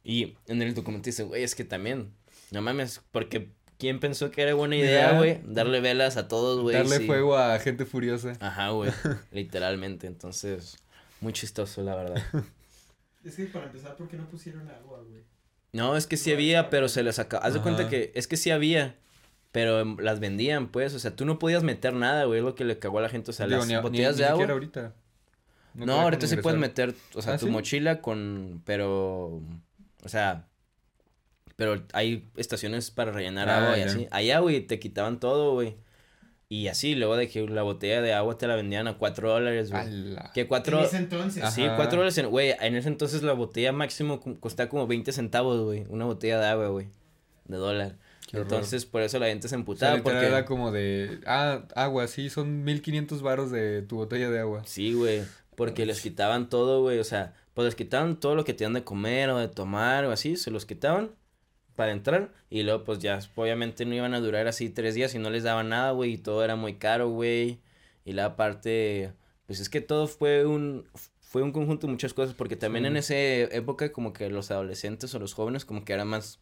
Y 0.03 0.35
en 0.47 0.61
el 0.61 0.73
documento 0.73 1.05
dice, 1.05 1.23
güey, 1.23 1.43
es 1.43 1.55
que 1.55 1.63
también, 1.63 2.11
no 2.51 2.61
mames, 2.61 3.01
porque 3.11 3.49
¿quién 3.77 3.99
pensó 3.99 4.31
que 4.31 4.41
era 4.41 4.53
buena 4.53 4.75
idea, 4.75 5.17
güey? 5.17 5.39
Darle 5.45 5.79
velas 5.79 6.17
a 6.17 6.27
todos, 6.27 6.61
güey. 6.61 6.75
Darle 6.75 6.97
sí. 6.97 7.05
fuego 7.05 7.37
a 7.37 7.57
gente 7.59 7.85
furiosa. 7.85 8.33
Ajá, 8.39 8.69
güey. 8.69 8.91
literalmente. 9.31 10.07
Entonces, 10.07 10.77
muy 11.21 11.33
chistoso, 11.33 11.83
la 11.83 11.95
verdad. 11.95 12.23
Es 13.23 13.37
que 13.37 13.45
para 13.45 13.67
empezar, 13.67 13.95
¿por 13.95 14.09
qué 14.09 14.17
no 14.17 14.27
pusieron 14.27 14.67
agua, 14.67 15.01
güey? 15.07 15.23
No, 15.71 15.95
es 15.95 16.07
que 16.07 16.17
sí 16.17 16.33
había, 16.33 16.69
pero 16.69 16.89
se 16.89 17.03
les 17.03 17.19
acabó. 17.19 17.45
Haz 17.45 17.53
de 17.53 17.61
cuenta 17.61 17.87
que 17.87 18.11
es 18.15 18.27
que 18.27 18.35
sí 18.35 18.51
había, 18.51 18.97
pero 19.53 19.79
em, 19.79 19.95
las 19.99 20.19
vendían, 20.19 20.67
pues. 20.67 20.93
O 20.93 20.99
sea, 20.99 21.15
tú 21.15 21.23
no 21.23 21.39
podías 21.39 21.63
meter 21.63 21.93
nada, 21.93 22.25
güey. 22.25 22.39
Es 22.39 22.43
lo 22.45 22.55
que 22.55 22.65
le 22.65 22.77
cagó 22.79 22.99
a 22.99 23.03
la 23.03 23.07
gente. 23.09 23.31
O 23.31 23.33
sea, 23.33 23.45
Digo, 23.47 23.59
las 23.59 23.67
ni, 23.69 23.75
botellas 23.77 24.15
ni 24.17 24.23
de 24.23 24.27
agua. 24.27 24.45
ahorita. 24.45 24.93
No, 25.75 25.93
ahorita 26.01 26.27
sí 26.27 26.35
puedes 26.35 26.59
meter, 26.59 26.93
o 27.15 27.21
sea, 27.21 27.33
¿Ah, 27.35 27.37
tu 27.37 27.45
sí? 27.47 27.51
mochila 27.51 27.99
con, 28.01 28.61
pero, 28.65 29.41
o 30.03 30.09
sea, 30.09 30.47
pero 31.55 31.83
hay 31.93 32.29
estaciones 32.35 32.91
para 32.91 33.11
rellenar 33.11 33.49
Ah, 33.49 33.57
agua 33.63 33.77
y 33.77 33.79
ya. 33.79 33.85
así. 33.87 34.07
Allá, 34.11 34.39
güey, 34.39 34.61
te 34.61 34.79
quitaban 34.79 35.19
todo, 35.19 35.53
güey. 35.53 35.75
Y 36.49 36.67
así, 36.67 36.93
luego 36.93 37.15
de 37.15 37.27
que 37.27 37.41
la 37.47 37.63
botella 37.63 38.03
de 38.03 38.13
agua 38.13 38.37
te 38.37 38.45
la 38.45 38.55
vendían 38.55 38.87
a 38.87 38.99
cuatro 38.99 39.31
dólares, 39.31 39.71
güey. 39.71 40.15
Que 40.35 40.47
cuatro, 40.47 40.77
En 40.79 40.85
ese 40.85 40.97
entonces. 40.97 41.43
sí, 41.51 41.63
Ajá. 41.63 41.75
cuatro 41.75 41.97
dólares, 41.97 42.17
en- 42.19 42.29
güey, 42.29 42.53
en 42.59 42.75
ese 42.75 42.89
entonces 42.89 43.23
la 43.23 43.33
botella 43.33 43.71
máximo 43.71 44.19
costaba 44.39 44.69
como 44.69 44.85
20 44.85 45.11
centavos, 45.11 45.59
güey, 45.63 45.85
una 45.89 46.05
botella 46.05 46.39
de 46.39 46.45
agua, 46.45 46.67
güey, 46.67 46.89
de 47.45 47.57
dólar. 47.57 47.95
Qué 48.33 48.39
horror. 48.39 48.51
Entonces, 48.53 48.85
por 48.85 49.03
eso 49.03 49.19
la 49.19 49.27
gente 49.27 49.47
se 49.47 49.55
O 49.55 49.57
sea, 49.57 49.59
emputaba, 49.59 49.95
literal 49.95 50.19
porque... 50.19 50.27
era 50.27 50.45
como 50.45 50.71
de, 50.71 51.19
ah, 51.27 51.65
agua, 51.75 52.07
sí, 52.07 52.31
son 52.31 52.63
1500 52.63 53.21
varos 53.21 53.51
de 53.51 53.83
tu 53.83 53.97
botella 53.97 54.31
de 54.31 54.39
agua. 54.39 54.63
Sí, 54.65 54.93
güey, 54.93 55.21
porque 55.55 55.85
les 55.85 56.01
quitaban 56.01 56.49
todo, 56.49 56.81
güey, 56.81 56.97
o 56.97 57.03
sea, 57.03 57.35
pues 57.53 57.65
les 57.65 57.75
quitaban 57.75 58.19
todo 58.19 58.33
lo 58.35 58.43
que 58.43 58.55
tenían 58.55 58.73
de 58.73 58.83
comer 58.83 59.29
o 59.29 59.37
de 59.37 59.47
tomar 59.49 60.05
o 60.05 60.11
así, 60.11 60.35
se 60.35 60.49
los 60.49 60.65
quitaban 60.65 61.11
para 61.75 61.91
entrar 61.91 62.31
y 62.49 62.63
luego 62.63 62.83
pues 62.83 62.99
ya 62.99 63.19
obviamente 63.35 63.85
no 63.85 63.93
iban 63.95 64.13
a 64.13 64.19
durar 64.19 64.47
así 64.47 64.69
tres 64.69 64.95
días 64.95 65.13
y 65.15 65.19
no 65.19 65.29
les 65.29 65.43
daban 65.43 65.69
nada, 65.69 65.91
güey, 65.91 66.13
y 66.13 66.17
todo 66.17 66.43
era 66.43 66.55
muy 66.55 66.75
caro, 66.75 67.09
güey, 67.09 67.59
y 68.03 68.13
la 68.13 68.35
parte, 68.35 69.13
pues 69.45 69.59
es 69.59 69.69
que 69.69 69.81
todo 69.81 70.07
fue 70.07 70.47
un, 70.47 70.87
fue 71.19 71.43
un 71.43 71.51
conjunto 71.51 71.85
de 71.87 71.93
muchas 71.93 72.13
cosas, 72.13 72.33
porque 72.33 72.55
también 72.55 72.85
en 72.85 72.97
esa 72.97 73.15
época 73.15 73.91
como 73.91 74.11
que 74.11 74.29
los 74.29 74.49
adolescentes 74.49 75.13
o 75.13 75.19
los 75.19 75.35
jóvenes 75.35 75.65
como 75.65 75.85
que 75.85 75.93
eran 75.93 76.07
más, 76.07 76.39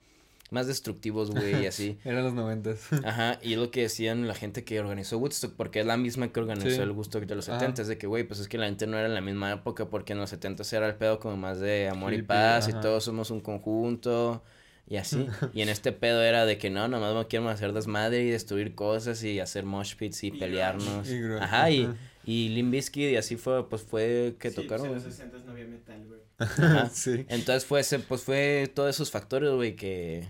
más 0.51 0.67
destructivos, 0.67 1.31
güey, 1.31 1.63
y 1.63 1.65
así. 1.65 1.97
Eran 2.05 2.23
los 2.23 2.33
noventas. 2.33 2.81
Ajá, 3.05 3.39
y 3.41 3.53
es 3.53 3.57
lo 3.59 3.71
que 3.71 3.81
decían 3.83 4.27
la 4.27 4.35
gente 4.35 4.63
que 4.63 4.79
organizó 4.79 5.17
Woodstock, 5.17 5.53
porque 5.55 5.79
es 5.79 5.85
la 5.85 5.97
misma 5.97 6.31
que 6.31 6.39
organizó 6.39 6.69
Sí. 6.69 6.75
el 6.81 6.91
Woodstock 6.91 7.23
de 7.25 7.35
los. 7.35 7.45
70 7.45 7.85
de 7.85 7.97
que, 7.97 8.05
güey, 8.05 8.23
pues 8.25 8.39
es 8.39 8.47
que 8.47 8.57
la 8.57 8.65
gente 8.67 8.85
no 8.85 8.97
era 8.97 9.07
en 9.07 9.13
la 9.15 9.21
misma 9.21 9.51
época, 9.53 9.89
porque 9.89 10.13
en 10.13 10.19
los 10.19 10.29
70 10.29 10.63
era 10.75 10.87
el 10.87 10.95
pedo 10.95 11.19
como 11.19 11.37
más 11.37 11.59
de 11.59 11.89
amor 11.89 12.13
y 12.13 12.21
paz, 12.21 12.67
y 12.69 12.73
todos 12.73 13.03
somos 13.05 13.31
un 13.31 13.39
conjunto, 13.41 14.43
y 14.87 14.97
así. 14.97 15.25
y 15.53 15.61
en 15.61 15.69
este 15.69 15.93
pedo 15.93 16.21
era 16.21 16.45
de 16.45 16.57
que 16.57 16.69
no, 16.69 16.87
nomás 16.89 17.13
no 17.13 17.27
queremos 17.29 17.53
hacer 17.53 17.71
desmadre 17.71 18.23
y 18.23 18.29
destruir 18.29 18.75
cosas 18.75 19.23
y 19.23 19.39
hacer 19.39 19.63
mosh 19.65 19.95
pits 19.95 20.23
y, 20.25 20.27
Y 20.27 20.31
pelearnos. 20.31 20.85
grunge. 20.85 21.13
Y 21.15 21.21
grunge, 21.21 21.43
Ajá, 21.43 21.69
y, 21.71 21.83
ajá. 21.85 21.95
y 22.25 22.49
Limp 22.49 22.71
Bizkit 22.71 23.11
y 23.11 23.15
así 23.15 23.37
fue, 23.37 23.69
pues 23.69 23.83
fue 23.83 24.35
que 24.37 24.49
Sí, 24.49 24.55
tocaron. 24.57 24.87
Pues 24.89 25.03
en 25.03 25.07
los 25.07 25.15
60 25.15 25.37
no 25.45 25.51
había 25.53 25.65
metal, 25.65 26.05
güey. 26.05 26.19
Ajá. 26.39 26.89
sí. 26.91 27.25
Entonces 27.29 27.63
fue 27.65 27.79
ese, 27.79 27.99
pues 27.99 28.23
fue 28.23 28.69
todos 28.73 28.89
esos 28.89 29.11
factores, 29.11 29.51
güey, 29.51 29.75
que, 29.77 30.27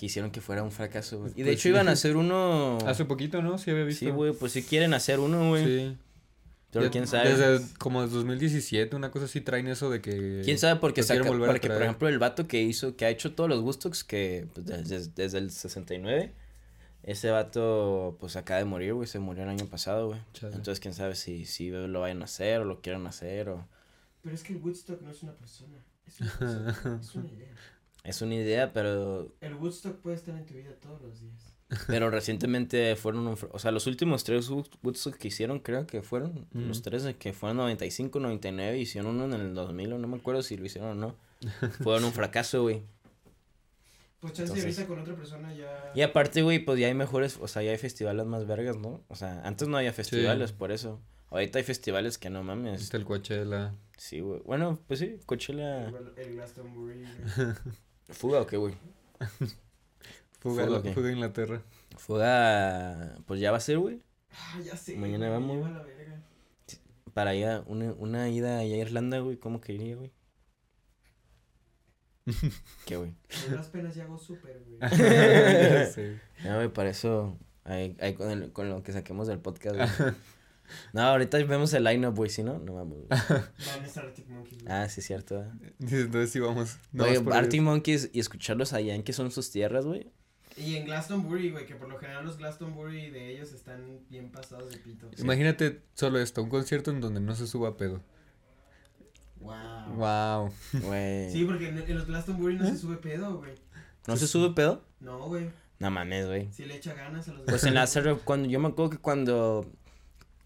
que 0.00 0.06
hicieron 0.06 0.30
que 0.30 0.40
fuera 0.40 0.62
un 0.62 0.72
fracaso, 0.72 1.18
güey. 1.18 1.32
Y 1.32 1.42
de 1.42 1.44
Pues 1.44 1.54
hecho 1.56 1.62
sí. 1.64 1.68
iban 1.68 1.88
a 1.88 1.92
hacer 1.92 2.16
uno... 2.16 2.78
Hace 2.86 3.04
poquito, 3.04 3.42
¿no? 3.42 3.58
Sí 3.58 3.70
había 3.70 3.84
visto. 3.84 4.06
Sí, 4.06 4.10
güey, 4.10 4.32
pues 4.32 4.52
si 4.52 4.62
quieren 4.62 4.94
hacer 4.94 5.20
uno, 5.20 5.50
güey. 5.50 5.64
Sí. 5.66 5.96
Pero 6.70 6.86
Ya- 6.86 6.90
quién 6.90 7.06
sabe. 7.06 7.34
Desde 7.36 7.66
como 7.78 8.00
desde 8.00 8.14
2017, 8.16 8.96
una 8.96 9.10
cosa 9.10 9.26
así 9.26 9.42
traen 9.42 9.66
eso 9.68 9.90
de 9.90 10.00
que... 10.00 10.40
Quién 10.42 10.56
sabe 10.56 10.80
porque 10.80 11.02
saca, 11.02 11.22
volver 11.28 11.50
a 11.50 11.52
porque 11.52 11.68
por 11.68 11.82
ejemplo 11.82 12.08
el 12.08 12.18
vato 12.18 12.48
que 12.48 12.62
hizo, 12.62 12.96
que 12.96 13.04
ha 13.04 13.10
hecho 13.10 13.34
todos 13.34 13.50
los 13.50 13.60
Woostocks 13.60 14.02
que 14.02 14.46
pues, 14.54 14.64
desde, 14.64 15.10
desde 15.14 15.36
el 15.36 15.50
69, 15.50 16.32
ese 17.02 17.30
vato 17.30 18.16
pues 18.20 18.36
acaba 18.36 18.58
de 18.58 18.64
morir, 18.64 18.94
güey, 18.94 19.06
se 19.06 19.18
murió 19.18 19.42
el 19.42 19.50
año 19.50 19.66
pasado, 19.66 20.06
güey. 20.08 20.20
Entonces 20.40 20.80
quién 20.80 20.94
sabe 20.94 21.14
si, 21.14 21.44
si 21.44 21.68
lo 21.68 22.00
vayan 22.00 22.22
a 22.22 22.24
hacer 22.24 22.60
o 22.60 22.64
lo 22.64 22.80
quieran 22.80 23.06
hacer 23.06 23.50
o... 23.50 23.66
Pero 24.22 24.34
es 24.34 24.42
que 24.44 24.54
el 24.54 24.60
Woodstock 24.62 25.02
no 25.02 25.10
es 25.10 25.22
una 25.22 25.32
persona. 25.34 25.76
Es 26.06 26.20
una 26.22 26.30
persona. 26.38 26.98
es 27.02 27.14
una 27.14 27.28
idea. 27.28 27.48
Es 28.04 28.22
una 28.22 28.34
idea, 28.34 28.72
pero 28.72 29.34
El 29.40 29.54
Woodstock 29.54 29.96
puede 30.00 30.16
estar 30.16 30.34
en 30.36 30.46
tu 30.46 30.54
vida 30.54 30.70
todos 30.80 31.00
los 31.02 31.20
días. 31.20 31.54
pero 31.86 32.10
recientemente 32.10 32.96
fueron, 32.96 33.28
un 33.28 33.36
o 33.52 33.58
sea, 33.60 33.70
los 33.70 33.86
últimos 33.86 34.24
tres 34.24 34.50
Wood- 34.50 34.70
Woodstock 34.82 35.16
que 35.16 35.28
hicieron, 35.28 35.60
creo 35.60 35.86
que 35.86 36.02
fueron, 36.02 36.48
Mm. 36.52 36.66
los 36.68 36.82
tres 36.82 37.04
de 37.04 37.14
que 37.16 37.32
fueron 37.32 37.58
95, 37.58 38.18
99, 38.18 38.78
hicieron 38.78 39.20
uno 39.20 39.36
en 39.36 39.40
el 39.40 39.54
2000, 39.54 39.92
o 39.92 39.98
no 39.98 40.08
me 40.08 40.16
acuerdo 40.16 40.42
si 40.42 40.56
lo 40.56 40.64
hicieron 40.66 40.90
o 40.90 40.94
no. 40.94 41.16
Fueron 41.84 42.04
un 42.04 42.12
fracaso, 42.12 42.62
güey. 42.62 42.82
Pues 44.20 44.32
chance 44.34 44.52
Entonces- 44.52 44.78
ahorita 44.78 44.86
con 44.94 44.98
otra 45.02 45.14
persona 45.16 45.54
ya. 45.54 45.92
Y 45.94 46.02
aparte, 46.02 46.42
güey, 46.42 46.58
pues 46.58 46.78
ya 46.80 46.88
hay 46.88 46.94
mejores, 46.94 47.38
o 47.40 47.48
sea, 47.48 47.62
ya 47.62 47.70
hay 47.70 47.78
festivales 47.78 48.26
más 48.26 48.46
vergas, 48.46 48.76
¿no? 48.76 49.02
O 49.08 49.14
sea, 49.14 49.40
antes 49.44 49.68
no 49.68 49.76
había 49.78 49.92
festivales, 49.92 50.52
por 50.52 50.72
eso. 50.72 51.00
Ahorita 51.30 51.58
hay 51.58 51.64
festivales 51.64 52.18
que 52.18 52.28
no 52.28 52.42
mames. 52.42 52.82
Está 52.82 52.96
el 52.96 53.04
Coachella. 53.04 53.74
Sí, 53.96 54.18
güey. 54.20 54.40
Bueno, 54.44 54.78
pues 54.88 54.98
sí, 55.00 55.18
Coachella. 55.24 55.86
El, 55.88 56.12
el 56.16 56.34
Glastonbury. 56.34 57.04
Fuga 58.10 58.40
o 58.42 58.46
qué, 58.46 58.56
güey. 58.56 58.74
Fuga, 60.40 60.66
Fuga, 60.66 60.82
¿qué? 60.82 60.92
Fuga 60.94 61.08
a 61.08 61.12
Inglaterra. 61.12 61.62
Fuga, 61.96 63.16
pues 63.26 63.40
ya 63.40 63.50
va 63.50 63.58
a 63.58 63.60
ser, 63.60 63.78
güey. 63.78 64.00
Ah, 64.32 64.60
ya 64.64 64.76
sé. 64.76 64.96
Mañana 64.96 65.28
güey, 65.28 65.40
vamos, 65.40 65.58
güey. 65.58 65.72
la 65.72 65.82
verga. 65.82 66.22
Para 67.12 67.30
allá, 67.30 67.62
una, 67.66 67.92
una 67.94 68.28
ida 68.30 68.58
allá 68.58 68.74
a 68.76 68.78
Irlanda, 68.78 69.18
güey. 69.18 69.36
¿Cómo 69.36 69.60
que 69.60 69.72
iría, 69.74 69.96
güey? 69.96 70.12
¿Qué, 72.86 72.96
güey? 72.96 73.14
Con 73.46 73.56
las 73.56 73.68
penas 73.68 73.94
ya 73.94 74.04
hago 74.04 74.18
súper, 74.18 74.62
güey. 74.66 74.78
Ya 74.80 75.86
sé. 75.86 76.20
No, 76.44 76.56
güey, 76.56 76.68
para 76.72 76.90
eso, 76.90 77.36
ahí, 77.64 77.96
ahí 78.00 78.14
con, 78.14 78.30
el- 78.30 78.52
con 78.52 78.68
lo 78.68 78.82
que 78.82 78.92
saquemos 78.92 79.26
del 79.26 79.40
podcast, 79.40 79.76
güey. 79.98 80.12
No, 80.92 81.02
ahorita 81.02 81.38
vemos 81.44 81.72
el 81.74 81.84
line-up, 81.84 82.14
güey, 82.14 82.30
si 82.30 82.42
no, 82.42 82.58
no 82.58 82.74
vamos. 82.76 82.98
Van 83.08 83.20
a 83.82 83.86
estar 83.86 84.04
Arctic 84.04 84.28
Monkeys, 84.28 84.62
güey. 84.64 84.74
Ah, 84.74 84.88
sí, 84.88 85.02
cierto, 85.02 85.36
¿verdad? 85.36 85.52
Dice, 85.78 86.00
Entonces 86.02 86.30
sí 86.30 86.40
vamos. 86.40 86.78
No 86.92 87.04
Arctic 87.04 87.54
ellos. 87.54 87.64
Monkeys 87.64 88.10
y 88.12 88.20
escucharlos 88.20 88.72
allá 88.72 88.94
en 88.94 89.02
que 89.02 89.12
son 89.12 89.30
sus 89.30 89.50
tierras, 89.50 89.84
güey. 89.86 90.10
Y 90.56 90.76
en 90.76 90.84
Glastonbury, 90.84 91.50
güey, 91.52 91.64
que 91.64 91.74
por 91.76 91.88
lo 91.88 91.98
general 91.98 92.24
los 92.24 92.36
Glastonbury 92.36 93.10
de 93.10 93.30
ellos 93.32 93.52
están 93.52 94.00
bien 94.10 94.30
pasados 94.30 94.70
de 94.70 94.78
pito. 94.78 95.08
Imagínate 95.18 95.80
solo 95.94 96.18
esto, 96.18 96.42
un 96.42 96.50
concierto 96.50 96.90
en 96.90 97.00
donde 97.00 97.20
no 97.20 97.34
se 97.34 97.46
suba 97.46 97.76
pedo. 97.76 98.02
Wow. 99.40 99.94
Wow. 99.96 100.52
Güey. 100.82 101.30
Sí, 101.32 101.44
porque 101.44 101.68
en, 101.68 101.78
en 101.78 101.94
los 101.94 102.06
Glastonbury 102.06 102.56
no 102.56 102.66
se 102.66 102.76
sube 102.76 102.96
pedo, 102.96 103.38
güey. 103.38 103.52
¿No 104.06 104.16
se 104.16 104.26
sube 104.26 104.52
pedo? 104.54 104.82
No, 105.00 105.18
güey. 105.28 105.50
No 105.78 105.90
mames, 105.90 106.26
güey. 106.26 106.52
Si 106.52 106.66
le 106.66 106.76
echa 106.76 106.92
ganas 106.92 107.26
a 107.28 107.32
los 107.32 107.42
Pues 107.42 107.64
en 107.64 107.72
la 107.74 107.84
Shadow- 107.84 108.20
cuando 108.22 108.48
yo 108.48 108.60
me 108.60 108.68
acuerdo 108.68 108.90
que 108.90 108.98
cuando 108.98 109.66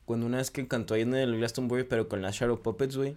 cuando 0.04 0.26
una 0.26 0.38
vez 0.38 0.50
que 0.50 0.66
cantó 0.68 0.94
ahí 0.94 1.02
en 1.02 1.14
el 1.14 1.36
Glastonbury 1.36 1.84
pero 1.84 2.08
con 2.08 2.20
las 2.22 2.34
Shadow 2.36 2.60
Puppets, 2.62 2.96
güey. 2.96 3.16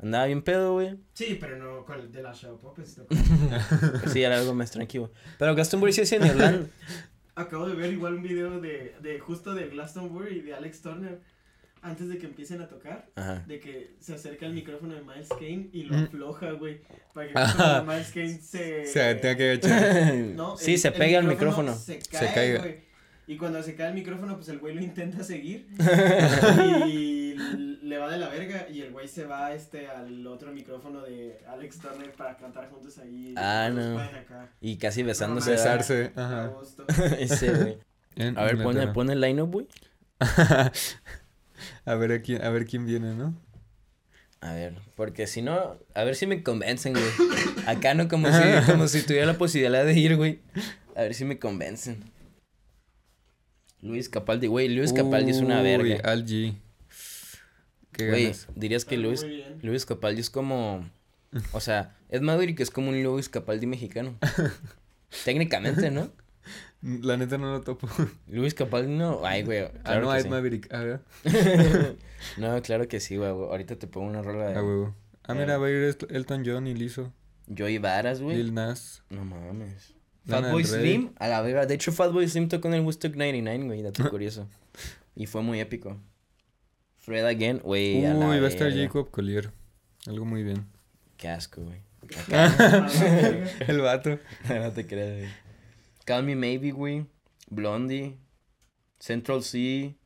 Andaba 0.00 0.26
bien 0.26 0.42
pedo, 0.42 0.74
güey. 0.74 0.96
Sí, 1.14 1.36
pero 1.40 1.56
no 1.58 1.84
con 1.84 1.98
el 1.98 2.12
de 2.12 2.22
la 2.22 2.32
Show 2.32 2.56
Puppets. 2.58 2.98
no. 2.98 3.04
Sí, 4.12 4.22
era 4.22 4.38
algo 4.38 4.54
más 4.54 4.70
tranquilo. 4.70 5.10
Pero 5.38 5.54
Glastonbury 5.56 5.92
sí 5.92 6.02
es 6.02 6.12
en 6.12 6.24
Irlanda. 6.26 6.66
acabo 7.34 7.68
de 7.68 7.74
ver 7.74 7.92
igual 7.92 8.14
un 8.14 8.22
video 8.22 8.60
de, 8.60 8.94
de 9.00 9.18
justo 9.20 9.54
de 9.54 9.68
Glastonbury 9.68 10.36
y 10.38 10.40
de 10.42 10.54
Alex 10.54 10.82
Turner 10.82 11.20
antes 11.82 12.08
de 12.08 12.18
que 12.18 12.26
empiecen 12.26 12.60
a 12.60 12.68
tocar. 12.68 13.08
Ajá. 13.16 13.44
De 13.46 13.58
que 13.60 13.96
se 14.00 14.14
acerca 14.14 14.46
el 14.46 14.52
micrófono 14.52 14.94
de 14.94 15.02
Miles 15.02 15.28
Kane 15.30 15.68
y 15.72 15.82
lo 15.84 15.96
Mm. 15.96 16.04
afloja, 16.04 16.50
güey. 16.52 16.80
Para 17.12 17.26
que 17.28 17.34
Miles 17.86 18.12
Kane 18.12 18.40
se. 18.40 18.82
O 18.82 18.86
sea, 18.86 19.20
tenga 19.20 19.36
que 19.36 19.50
agachar. 19.50 20.14
No, 20.34 20.56
sí, 20.56 20.74
el- 20.74 20.78
se 20.78 20.88
el 20.88 20.94
pega 20.94 21.18
al 21.18 21.26
micrófono. 21.26 21.74
Se 21.74 22.00
Se 22.00 22.08
cae, 22.08 22.34
caiga. 22.34 22.58
güey. 22.60 22.87
Y 23.28 23.36
cuando 23.36 23.62
se 23.62 23.74
cae 23.74 23.88
el 23.88 23.94
micrófono, 23.94 24.36
pues 24.36 24.48
el 24.48 24.58
güey 24.58 24.74
lo 24.74 24.80
intenta 24.80 25.22
seguir. 25.22 25.68
y 26.88 27.34
le 27.82 27.98
va 27.98 28.10
de 28.10 28.16
la 28.16 28.30
verga. 28.30 28.66
Y 28.70 28.80
el 28.80 28.90
güey 28.90 29.06
se 29.06 29.26
va 29.26 29.52
este 29.52 29.86
al 29.86 30.26
otro 30.26 30.50
micrófono 30.50 31.02
de 31.02 31.38
Alex 31.46 31.78
Turner 31.78 32.10
para 32.12 32.38
cantar 32.38 32.70
juntos 32.70 32.96
ahí. 32.96 33.34
Ah, 33.36 33.68
no. 33.70 33.98
acá. 34.00 34.48
Y 34.62 34.78
casi 34.78 35.02
besándose. 35.02 35.50
Besarse. 35.50 36.12
A 36.16 36.24
Ajá. 36.24 36.46
gusto. 36.46 36.86
Ese, 37.18 37.52
güey. 37.52 37.78
En 38.16 38.38
A 38.38 38.44
ver, 38.44 38.62
pone, 38.62 38.86
pone 38.88 39.12
el 39.12 39.20
line-up, 39.20 39.52
güey. 39.52 39.68
a 41.84 41.94
ver 41.96 42.12
a 42.12 42.22
quién, 42.22 42.42
a 42.42 42.48
ver 42.48 42.64
quién 42.64 42.86
viene, 42.86 43.14
¿no? 43.14 43.34
A 44.40 44.54
ver, 44.54 44.74
porque 44.96 45.26
si 45.26 45.42
no, 45.42 45.76
a 45.94 46.04
ver 46.04 46.16
si 46.16 46.26
me 46.26 46.42
convencen, 46.42 46.94
güey. 46.94 47.04
Acá 47.66 47.92
no 47.92 48.08
como 48.08 48.28
si, 48.32 48.42
como 48.66 48.88
si 48.88 49.02
tuviera 49.02 49.26
la 49.26 49.36
posibilidad 49.36 49.84
de 49.84 49.92
ir, 49.92 50.16
güey. 50.16 50.40
A 50.96 51.02
ver 51.02 51.14
si 51.14 51.26
me 51.26 51.38
convencen. 51.38 52.02
Luis 53.82 54.08
Capaldi, 54.08 54.46
güey, 54.48 54.68
Luis 54.68 54.92
Capaldi 54.92 55.30
es 55.30 55.38
una 55.38 55.58
Uy, 55.58 55.64
verga. 55.64 56.10
Al 56.10 56.24
G. 56.26 56.54
Qué 57.92 58.08
Güey, 58.08 58.22
ganas. 58.24 58.48
dirías 58.54 58.84
que 58.84 58.96
Luis. 58.96 59.24
Luis 59.62 59.86
Capaldi 59.86 60.20
es 60.20 60.30
como, 60.30 60.88
o 61.52 61.60
sea, 61.60 61.96
es 62.08 62.20
Maverick 62.20 62.60
es 62.60 62.70
como 62.70 62.90
un 62.90 63.02
Luis 63.02 63.28
Capaldi 63.28 63.66
mexicano. 63.66 64.16
Técnicamente, 65.24 65.90
¿no? 65.90 66.10
La 66.82 67.16
neta 67.16 67.38
no 67.38 67.50
lo 67.52 67.60
topo. 67.62 67.88
Luis 68.28 68.54
Capaldi 68.54 68.92
no, 68.92 69.24
ay, 69.24 69.42
güey, 69.42 69.60
ah, 69.64 69.72
claro 69.84 70.02
no, 70.06 70.12
que 70.12 70.18
Ed 70.18 70.22
sí. 70.22 70.28
Maverick. 70.28 70.72
A 70.72 70.78
ver. 70.80 71.00
no, 72.36 72.62
claro 72.62 72.86
que 72.88 73.00
sí, 73.00 73.16
güey, 73.16 73.28
ahorita 73.30 73.76
te 73.76 73.86
pongo 73.86 74.08
una 74.08 74.22
rola 74.22 74.46
A 74.46 74.50
de 74.50 74.62
huevo. 74.62 74.94
Ah, 75.24 75.32
Eh. 75.34 75.36
mira, 75.40 75.58
va 75.58 75.66
a 75.66 75.70
ir 75.70 75.76
El- 75.76 75.96
Elton 76.16 76.42
John 76.46 76.66
y 76.66 76.74
Lizzo. 76.74 77.12
Joey 77.56 77.78
Varas, 77.78 78.20
güey. 78.20 78.36
Lil 78.36 78.54
Nas. 78.54 79.02
No 79.10 79.24
mames. 79.24 79.94
Fatboy. 80.28 80.64
Slim, 80.64 81.12
a 81.16 81.28
la 81.28 81.42
verga. 81.42 81.66
De 81.66 81.74
hecho, 81.74 81.92
Fatboy 81.92 82.28
Slim 82.28 82.48
tocó 82.48 82.68
en 82.68 82.74
el 82.74 82.80
Woodstock 82.82 83.14
99, 83.14 83.64
güey, 83.64 83.82
dato 83.82 84.08
curioso. 84.10 84.48
Y 85.14 85.26
fue 85.26 85.42
muy 85.42 85.60
épico. 85.60 85.96
Fred 86.98 87.24
Again, 87.24 87.60
güey, 87.64 88.04
a 88.04 88.14
la 88.14 88.28
Uy, 88.28 88.40
va 88.40 88.46
a 88.46 88.48
estar 88.48 88.68
verga. 88.68 88.82
Jacob 88.82 89.10
Collier. 89.10 89.50
Algo 90.06 90.24
muy 90.24 90.42
bien. 90.42 90.66
Qué 91.16 91.28
asco, 91.28 91.62
güey. 91.62 91.80
El 93.66 93.80
vato. 93.80 94.18
no 94.48 94.72
te 94.72 94.86
creas, 94.86 95.18
güey. 95.18 95.28
Call 96.04 96.24
Me 96.24 96.36
Maybe, 96.36 96.70
güey. 96.70 97.06
Blondie. 97.50 98.18
Central 98.98 99.42
C. 99.42 99.96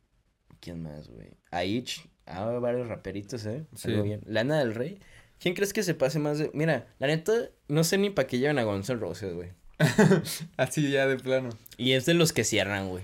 ¿Quién 0.59 0.81
más, 0.81 1.07
güey? 1.09 1.31
Aich. 1.51 2.07
Ah, 2.25 2.45
varios 2.61 2.87
raperitos, 2.87 3.45
¿eh? 3.45 3.65
Sí. 3.75 3.89
Algo 3.91 4.03
bien. 4.03 4.21
Lana 4.25 4.59
del 4.59 4.75
Rey. 4.75 4.99
¿Quién 5.39 5.55
crees 5.55 5.73
que 5.73 5.83
se 5.83 5.93
pase 5.93 6.19
más 6.19 6.39
de...? 6.39 6.51
Mira, 6.53 6.87
la 6.99 7.07
neta, 7.07 7.33
no 7.67 7.83
sé 7.83 7.97
ni 7.97 8.09
para 8.09 8.27
qué 8.27 8.39
llevan 8.39 8.59
a 8.59 8.63
Guns 8.63 8.89
N' 8.89 8.99
Roses, 8.99 9.33
güey. 9.33 9.51
Así 10.57 10.89
ya 10.91 11.07
de 11.07 11.17
plano. 11.17 11.49
Y 11.77 11.93
es 11.93 12.05
de 12.05 12.13
los 12.13 12.33
que 12.33 12.43
cierran, 12.43 12.89
güey. 12.89 13.03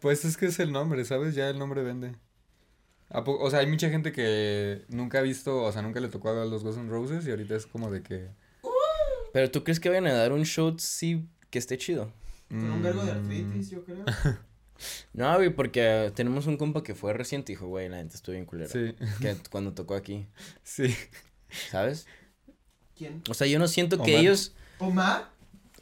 Pues 0.00 0.24
es 0.24 0.36
que 0.36 0.46
es 0.46 0.58
el 0.60 0.72
nombre, 0.72 1.04
¿sabes? 1.04 1.34
Ya 1.34 1.48
el 1.50 1.58
nombre 1.58 1.82
vende. 1.82 2.14
¿A 3.10 3.24
po- 3.24 3.38
O 3.38 3.50
sea, 3.50 3.58
hay 3.60 3.66
mucha 3.66 3.90
gente 3.90 4.12
que 4.12 4.84
nunca 4.88 5.18
ha 5.18 5.22
visto, 5.22 5.62
o 5.62 5.72
sea, 5.72 5.82
nunca 5.82 6.00
le 6.00 6.08
tocó 6.08 6.30
a 6.30 6.44
los 6.44 6.62
Guns 6.62 6.76
N' 6.76 6.88
Roses 6.88 7.26
y 7.26 7.30
ahorita 7.30 7.56
es 7.56 7.66
como 7.66 7.90
de 7.90 8.02
que... 8.02 8.28
Pero 9.32 9.50
tú 9.50 9.62
crees 9.64 9.78
que 9.80 9.88
vayan 9.88 10.06
a 10.06 10.12
dar 10.14 10.32
un 10.32 10.44
show 10.44 10.74
sí 10.78 11.26
que 11.50 11.58
esté 11.58 11.76
chido? 11.78 12.12
Con 12.48 12.64
un 12.70 12.82
vergo 12.82 13.04
de 13.04 13.12
artritis, 13.12 13.70
yo 13.70 13.84
creo. 13.84 14.04
No, 15.12 15.34
güey, 15.36 15.50
porque 15.50 16.10
tenemos 16.14 16.46
un 16.46 16.56
compa 16.56 16.82
que 16.82 16.94
fue 16.94 17.12
reciente 17.12 17.52
y 17.52 17.54
dijo, 17.54 17.66
güey, 17.66 17.90
la 17.90 17.98
gente 17.98 18.16
estuvo 18.16 18.32
bien 18.32 18.46
culera. 18.46 18.70
Sí, 18.70 18.94
Que 19.20 19.36
cuando 19.50 19.74
tocó 19.74 19.94
aquí, 19.94 20.26
sí. 20.62 20.96
¿sabes? 21.70 22.06
¿Quién? 22.96 23.22
O 23.28 23.34
sea, 23.34 23.46
yo 23.46 23.58
no 23.58 23.68
siento 23.68 24.02
que 24.02 24.16
ellos... 24.18 24.54
Omar, 24.78 25.28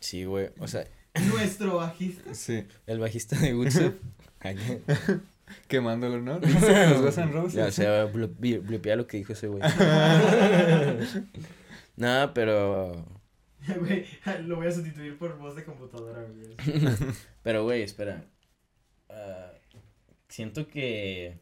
Sí, 0.01 0.25
güey, 0.25 0.51
o 0.59 0.69
sea, 0.69 0.87
nuestro 1.33 1.77
bajista. 1.77 2.35
Sí. 2.35 2.65
el 2.87 2.99
bajista 2.99 3.39
de 3.39 3.55
Woodstock... 3.55 3.95
Quemándolo, 5.67 6.21
¿no? 6.21 6.41
Dice 6.41 6.67
que 6.67 6.87
los 6.87 7.03
Guns 7.03 7.19
N' 7.19 7.33
Roses. 7.33 7.55
ya, 7.55 7.67
o 7.67 7.71
sea, 7.71 8.05
blupea 8.05 8.97
lo 8.97 9.07
que 9.07 9.17
dijo 9.17 9.33
ese 9.33 9.49
güey. 9.49 9.63
no, 11.97 12.33
pero... 12.35 13.07
Güey, 13.81 14.07
lo 14.45 14.57
voy 14.57 14.67
a 14.67 14.73
sustituir 14.73 15.19
por 15.19 15.39
voz 15.39 15.57
de 15.57 15.65
computadora, 15.65 16.23
güey. 16.23 16.55
Pero, 17.43 17.65
güey, 17.65 17.83
espera. 17.83 18.25
Ah, 19.09 19.53
siento 20.29 20.69
que... 20.69 21.39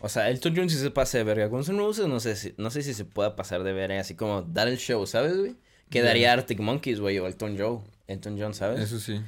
O 0.00 0.08
sea, 0.08 0.28
Elton 0.30 0.54
John 0.56 0.68
sí 0.68 0.76
se 0.76 0.90
pasa 0.90 1.18
de 1.18 1.24
verga. 1.24 1.46
Guns 1.46 1.68
N' 1.68 1.78
Roses 1.78 2.08
no 2.08 2.20
sé 2.20 2.36
si, 2.36 2.54
no 2.58 2.70
sé 2.70 2.82
si 2.82 2.92
se 2.92 3.04
pueda 3.04 3.36
pasar 3.36 3.62
de 3.62 3.72
verga. 3.72 4.00
Así 4.00 4.14
como 4.16 4.42
dar 4.42 4.68
el 4.68 4.78
show, 4.78 5.06
¿sabes, 5.06 5.36
güey? 5.36 5.56
Quedaría 5.90 6.32
Arctic 6.32 6.58
Monkeys, 6.58 7.00
güey, 7.00 7.18
o 7.18 7.26
Elton 7.26 7.56
John. 7.58 7.84
Elton 8.06 8.38
John, 8.38 8.54
¿sabes? 8.54 8.80
Eso 8.80 8.98
sí. 9.00 9.20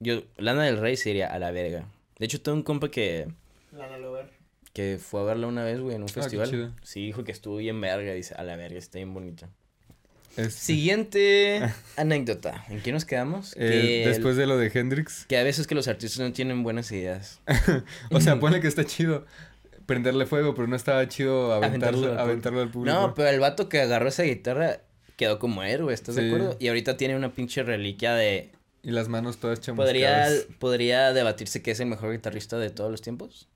Yo, 0.00 0.22
Lana 0.36 0.64
del 0.64 0.78
Rey 0.78 0.96
sería 0.96 1.26
a 1.32 1.38
la 1.38 1.50
verga. 1.50 1.86
De 2.18 2.26
hecho, 2.26 2.40
tengo 2.40 2.56
un 2.56 2.62
compa 2.62 2.90
que, 2.90 3.28
Lana 3.76 3.98
Lover. 3.98 4.30
que 4.72 4.98
fue 5.00 5.20
a 5.20 5.24
verla 5.24 5.46
una 5.46 5.64
vez, 5.64 5.80
güey, 5.80 5.96
en 5.96 6.02
un 6.02 6.08
Ah, 6.08 6.12
qué 6.14 6.20
festival. 6.22 6.50
chido. 6.50 6.72
Sí, 6.82 7.06
dijo 7.06 7.24
que 7.24 7.32
estuvo 7.32 7.56
bien 7.56 7.80
verga. 7.80 8.12
Dice, 8.12 8.34
a 8.34 8.42
la 8.42 8.56
verga, 8.56 8.78
está 8.78 8.98
bien 8.98 9.12
bonita. 9.14 9.48
Es- 10.36 10.54
Siguiente 10.54 11.60
anécdota. 11.96 12.64
¿En 12.68 12.80
qué 12.82 12.92
nos 12.92 13.04
quedamos? 13.04 13.52
eh, 13.56 14.02
que, 14.04 14.08
después 14.08 14.36
de 14.36 14.46
lo 14.46 14.56
de 14.58 14.70
Hendrix. 14.72 15.26
que 15.26 15.36
a 15.38 15.42
veces 15.42 15.66
que 15.66 15.74
los 15.74 15.88
artistas 15.88 16.20
no 16.20 16.32
tienen 16.32 16.62
buenas 16.62 16.90
ideas. 16.92 17.40
O 18.10 18.20
sea, 18.20 18.38
ponle 18.38 18.60
que 18.60 18.68
está 18.68 18.84
chido 18.84 19.26
prenderle 19.86 20.24
fuego, 20.26 20.54
pero 20.54 20.68
no 20.68 20.76
estaba 20.76 21.06
chido 21.08 21.52
Aventarlo 21.52 21.98
aventarlo, 21.98 22.12
al 22.12 22.18
aventarlo 22.18 22.60
al 22.60 22.70
público. 22.70 22.96
No, 22.96 23.14
pero 23.14 23.28
el 23.28 23.40
vato 23.40 23.68
que 23.68 23.80
agarró 23.80 24.08
esa 24.08 24.22
guitarra 24.22 24.80
quedó 25.20 25.38
como 25.38 25.62
héroe, 25.62 25.92
¿estás 25.92 26.14
de 26.14 26.22
Sí. 26.22 26.28
acuerdo? 26.28 26.56
Y 26.58 26.68
ahorita 26.68 26.96
tiene 26.96 27.14
una 27.14 27.32
pinche 27.32 27.62
reliquia 27.62 28.14
de... 28.14 28.50
Y 28.82 28.90
las 28.92 29.08
manos 29.08 29.36
todas 29.36 29.60
¿Podría, 29.60 30.08
chamuscadas. 30.24 30.46
¿Podría 30.58 31.12
debatirse 31.12 31.60
que 31.62 31.72
es 31.72 31.80
el 31.80 31.86
mejor 31.86 32.12
guitarrista 32.12 32.58
de 32.58 32.70
todos 32.70 32.90
los 32.90 33.02
tiempos? 33.02 33.46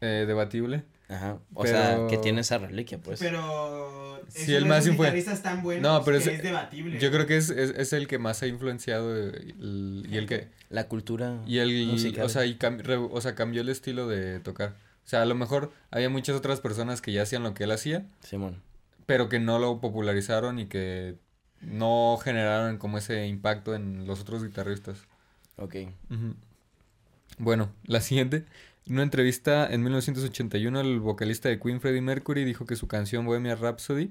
Eh, 0.00 0.24
debatible. 0.26 0.82
Ajá. 1.08 1.38
O 1.54 1.62
Pero- 1.62 1.76
sea, 1.76 2.06
que 2.10 2.18
tiene 2.18 2.40
esa 2.40 2.58
reliquia, 2.58 2.98
pues. 2.98 3.20
Pero. 3.20 4.20
Sí, 4.28 4.42
es 4.42 4.48
el 4.48 4.66
más 4.66 4.78
esos 4.84 4.94
influen- 4.96 5.02
guitarristas 5.04 5.42
tan 5.42 5.62
buenos 5.62 5.82
No, 5.82 6.02
pero 6.04 6.18
que 6.18 6.24
es- 6.24 6.30
es, 6.38 6.42
debatible. 6.42 6.98
Yo 6.98 7.10
creo 7.12 7.26
que 7.26 7.36
es, 7.36 7.50
es, 7.50 7.70
es 7.76 7.92
el 7.92 8.08
que 8.08 8.18
más 8.18 8.42
ha 8.42 8.46
influenciado 8.48 9.14
eh, 9.16 9.54
el- 9.60 10.06
y 10.10 10.16
el 10.16 10.26
que 10.26 10.48
La 10.70 10.88
cultura 10.88 11.38
y 11.46 11.58
el 11.58 11.86
musical. 11.86 12.24
o 12.24 12.28
sea, 12.28 12.44
y 12.46 12.56
cam- 12.56 12.80
re- 12.82 12.96
o 12.96 13.20
sea, 13.20 13.34
cambió 13.36 13.60
el 13.60 13.68
estilo 13.68 14.08
de 14.08 14.40
tocar. 14.40 14.70
O 15.04 15.08
sea, 15.08 15.22
a 15.22 15.26
lo 15.26 15.34
mejor 15.34 15.70
había 15.90 16.08
muchas 16.08 16.34
otras 16.34 16.60
personas 16.60 17.00
que 17.02 17.12
ya 17.12 17.22
hacían 17.22 17.42
lo 17.44 17.52
que 17.54 17.64
él 17.64 17.70
hacía, 17.70 18.06
Simón. 18.20 18.62
Pero 19.06 19.28
que 19.28 19.40
no 19.40 19.58
lo 19.58 19.80
popularizaron 19.80 20.58
y 20.58 20.66
que 20.66 21.16
no 21.60 22.18
generaron 22.22 22.78
como 22.78 22.98
ese 22.98 23.26
impacto 23.26 23.74
en 23.74 24.06
los 24.06 24.20
otros 24.20 24.44
guitarristas. 24.44 25.06
Ok. 25.56 25.76
Bueno, 27.38 27.70
la 27.84 28.00
siguiente. 28.00 28.44
En 28.86 28.94
una 28.94 29.02
entrevista 29.02 29.66
en 29.72 29.82
1981, 29.82 30.80
el 30.80 31.00
vocalista 31.00 31.48
de 31.48 31.58
Queen, 31.58 31.80
Freddie 31.80 32.02
Mercury, 32.02 32.44
dijo 32.44 32.66
que 32.66 32.76
su 32.76 32.86
canción 32.86 33.24
Bohemian 33.24 33.58
Rhapsody 33.58 34.10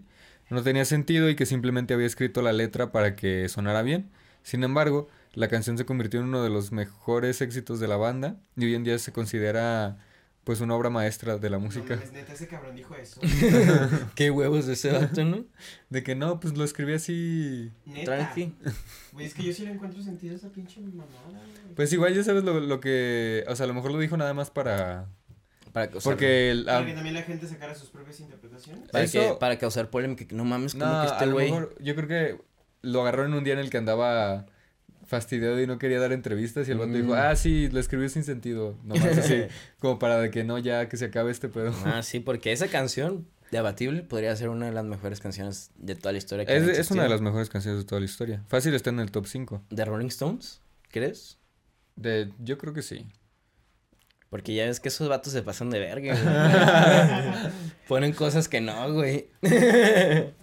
no 0.50 0.64
tenía 0.64 0.86
sentido 0.86 1.30
y 1.30 1.36
que 1.36 1.46
simplemente 1.46 1.94
había 1.94 2.08
escrito 2.08 2.42
la 2.42 2.54
letra 2.54 2.92
para 2.92 3.16
que 3.16 3.48
sonara 3.50 3.82
bien. 3.82 4.10
Sin 4.42 4.64
embargo, 4.64 5.10
la 5.34 5.48
canción 5.48 5.78
se 5.78 5.86
convirtió 5.86 6.20
en 6.20 6.28
uno 6.28 6.44
de 6.44 6.50
los 6.50 6.72
mejores 6.72 7.42
éxitos 7.42 7.80
de 7.80 7.88
la 7.88 7.98
banda 7.98 8.38
y 8.56 8.66
hoy 8.66 8.76
en 8.76 8.84
día 8.84 8.98
se 9.00 9.12
considera 9.12 9.98
pues 10.44 10.60
una 10.62 10.76
obra 10.76 10.90
maestra 10.90 11.38
de 11.38 11.50
la 11.50 11.58
No 11.58 11.66
música. 11.66 11.96
mames, 11.96 12.12
neta, 12.12 12.34
ese 12.34 12.48
cabrón 12.48 12.76
dijo 12.76 12.96
eso. 12.96 13.22
Qué 14.16 14.30
huevos 14.30 14.66
de 14.68 14.74
ese 14.74 14.92
vato, 14.92 15.24
¿no? 15.24 15.46
De 15.90 16.04
que 16.04 16.16
no, 16.16 16.40
pues 16.40 16.58
lo 16.58 16.64
escribí 16.64 16.94
así. 16.94 17.72
Neta. 17.86 18.18
Tranqui. 18.18 18.54
Güey, 19.14 19.26
es 19.26 19.34
que 19.34 19.44
yo 19.44 19.54
sí 19.54 19.64
le 19.66 19.72
encuentro 19.72 20.02
sentido 20.02 20.34
a 20.34 20.38
esa 20.38 20.50
pinche 20.50 20.82
mamada, 20.82 21.12
güey. 21.64 21.76
Pues 21.76 21.94
igual 21.94 22.14
ya 22.14 22.24
sabes 22.24 22.44
lo, 22.44 22.60
lo 22.60 22.80
que... 22.80 23.46
O 23.48 23.56
sea, 23.56 23.64
a 23.64 23.68
lo 23.68 23.74
mejor 23.74 23.92
lo 23.92 24.00
dijo 24.00 24.18
nada 24.18 24.34
más 24.34 24.50
para... 24.52 25.08
Para 25.72 25.90
causar, 25.90 26.12
Porque... 26.14 26.52
el- 26.52 26.66
Para 26.66 26.80
ah, 26.80 26.86
que 26.86 26.94
también 26.94 27.16
la 27.16 27.24
gente 27.24 27.48
sacara 27.48 27.74
sus 27.74 27.90
propias 27.90 28.20
interpretaciones. 28.20 28.90
para, 28.92 29.04
eso- 29.06 29.20
que, 29.20 29.40
para 29.40 29.58
causar 29.58 29.90
polémica. 29.90 30.26
que 30.28 30.36
No 30.36 30.44
mames, 30.46 30.74
como 30.74 30.86
No, 30.86 30.92
que 30.92 31.08
a 31.10 31.14
este 31.14 31.26
lo 31.26 31.32
güey... 31.34 31.46
mejor 31.52 31.76
yo 31.80 31.96
creo 31.96 32.08
que 32.08 32.42
lo 32.82 33.02
agarró 33.02 33.26
en 33.26 33.34
un 33.34 33.44
día 33.44 33.54
en 33.54 33.60
el 33.60 33.70
que 33.70 33.78
andaba 33.78 34.46
fastidiado 35.14 35.62
y 35.62 35.68
no 35.68 35.78
quería 35.78 36.00
dar 36.00 36.12
entrevistas 36.12 36.68
y 36.68 36.72
el 36.72 36.80
vato 36.80 36.90
Mm. 36.90 36.94
dijo, 37.02 37.14
ah, 37.14 37.36
sí, 37.36 37.70
lo 37.70 37.80
escribí 37.80 38.10
sin 38.10 38.24
sentido, 38.24 38.76
nomás 38.84 39.18
así, 39.20 39.44
como 39.80 40.00
para 40.00 40.18
de 40.20 40.32
que 40.32 40.44
no, 40.44 40.58
ya 40.58 40.90
que 40.90 40.98
se 40.98 41.06
acabe 41.06 41.30
este 41.32 41.50
pedo. 41.50 41.72
Ah, 41.86 42.02
sí, 42.02 42.20
porque 42.20 42.52
esa 42.52 42.68
canción, 42.68 43.28
Debatible, 43.52 44.02
podría 44.02 44.36
ser 44.36 44.50
una 44.50 44.66
de 44.66 44.72
las 44.72 44.84
mejores 44.86 45.20
canciones 45.20 45.70
de 45.78 45.94
toda 45.94 46.12
la 46.14 46.18
historia. 46.18 46.46
que 46.48 46.58
Es, 46.58 46.64
es 46.80 46.90
una 46.90 47.04
de 47.04 47.10
las 47.10 47.22
mejores 47.22 47.50
canciones 47.50 47.80
de 47.82 47.86
toda 47.86 48.00
la 48.00 48.06
historia. 48.06 48.44
Fácil 48.48 48.74
está 48.74 48.90
en 48.90 49.00
el 49.00 49.12
top 49.12 49.28
5. 49.28 49.62
¿De 49.70 49.86
Rolling 49.86 50.08
Stones? 50.08 50.60
¿Crees? 50.90 51.38
De, 51.96 52.32
yo 52.40 52.58
creo 52.58 52.74
que 52.74 52.82
sí. 52.82 53.06
Porque 54.32 54.56
ya 54.56 54.66
ves 54.66 54.80
que 54.80 54.88
esos 54.88 55.08
vatos 55.08 55.32
se 55.34 55.44
pasan 55.44 55.70
de 55.70 55.80
verga, 55.80 56.16
güey. 57.44 57.52
Ponen 57.88 58.14
cosas 58.14 58.48
que 58.50 58.60
no, 58.62 58.92
güey. 58.92 59.28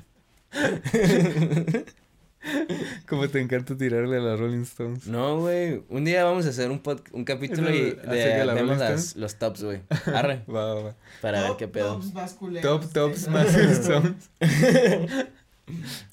Como 3.08 3.28
te 3.28 3.40
encanta 3.40 3.76
tirarle 3.76 4.16
a 4.16 4.20
las 4.20 4.38
Rolling 4.40 4.62
Stones. 4.62 5.06
No, 5.06 5.40
güey. 5.40 5.82
Un 5.88 6.04
día 6.04 6.24
vamos 6.24 6.46
a 6.46 6.50
hacer 6.50 6.70
un, 6.70 6.82
pod- 6.82 7.02
un 7.12 7.24
capítulo 7.24 7.68
y 7.74 7.90
de 7.92 8.44
la 8.46 8.54
vemos 8.54 8.78
las- 8.78 9.14
los 9.16 9.36
tops, 9.38 9.62
güey. 9.62 9.82
Arre. 10.06 10.44
Va, 10.48 10.74
va, 10.74 10.82
va. 10.82 10.96
Para 11.20 11.42
ver 11.42 11.52
qué 11.58 11.68
pedo. 11.68 11.94
Tops 11.96 12.14
más 12.14 12.32
culeros. 12.34 12.80
Top, 12.80 12.92
tops 12.92 13.28
más 13.28 13.54
Stones. 13.54 14.30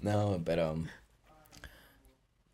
No, 0.02 0.42
pero. 0.46 0.84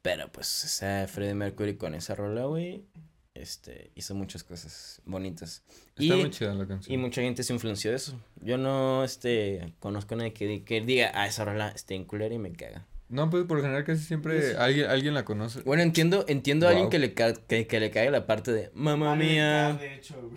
Pero 0.01 0.31
pues, 0.31 0.65
ese 0.65 1.07
Freddie 1.07 1.33
Mercury 1.33 1.75
con 1.77 1.95
esa 1.95 2.13
rola, 2.15 2.43
güey. 2.45 2.85
Este, 3.33 3.89
hizo 3.95 4.13
muchas 4.13 4.43
cosas 4.43 5.01
bonitas. 5.05 5.63
Está 5.97 6.03
y, 6.03 6.11
muy 6.11 6.29
chida 6.29 6.53
la 6.53 6.67
canción. 6.67 6.93
y 6.93 6.97
mucha 6.97 7.21
gente 7.21 7.41
se 7.41 7.53
influenció 7.53 7.89
de 7.89 7.97
eso. 7.97 8.19
Yo 8.41 8.57
no, 8.59 9.03
este, 9.03 9.73
conozco 9.79 10.13
a 10.13 10.17
nadie 10.17 10.33
que, 10.33 10.63
que 10.63 10.81
diga, 10.81 11.11
ah, 11.15 11.25
esa 11.25 11.43
rola 11.43 11.69
está 11.69 11.95
en 11.95 12.05
culera 12.05 12.33
y 12.35 12.37
me 12.37 12.51
caga. 12.53 12.85
No, 13.09 13.29
pues 13.29 13.43
por 13.45 13.57
lo 13.57 13.63
general 13.63 13.83
casi 13.83 14.01
siempre 14.03 14.55
alguien, 14.57 14.89
alguien 14.89 15.13
la 15.13 15.23
conoce. 15.25 15.61
Bueno, 15.61 15.83
entiendo, 15.83 16.25
entiendo 16.27 16.67
a 16.67 16.71
alguien 16.71 16.89
que 16.89 16.97
le, 16.99 17.13
ca- 17.13 17.33
que, 17.33 17.67
que 17.67 17.79
le 17.79 17.91
caiga 17.91 18.09
la 18.11 18.25
parte 18.25 18.51
de, 18.51 18.71
mamá 18.73 19.09
Vale, 19.09 19.25
mía, 19.25 19.79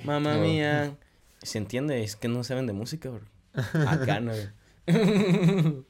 mamá 0.05 0.35
No. 0.35 0.41
mía. 0.43 0.97
Se 1.43 1.59
entiende, 1.59 2.03
es 2.03 2.17
que 2.17 2.29
no 2.29 2.43
saben 2.45 2.67
de 2.67 2.73
música, 2.73 3.09
bro. 3.11 3.25
Acá 3.87 4.21
no. 4.21 4.33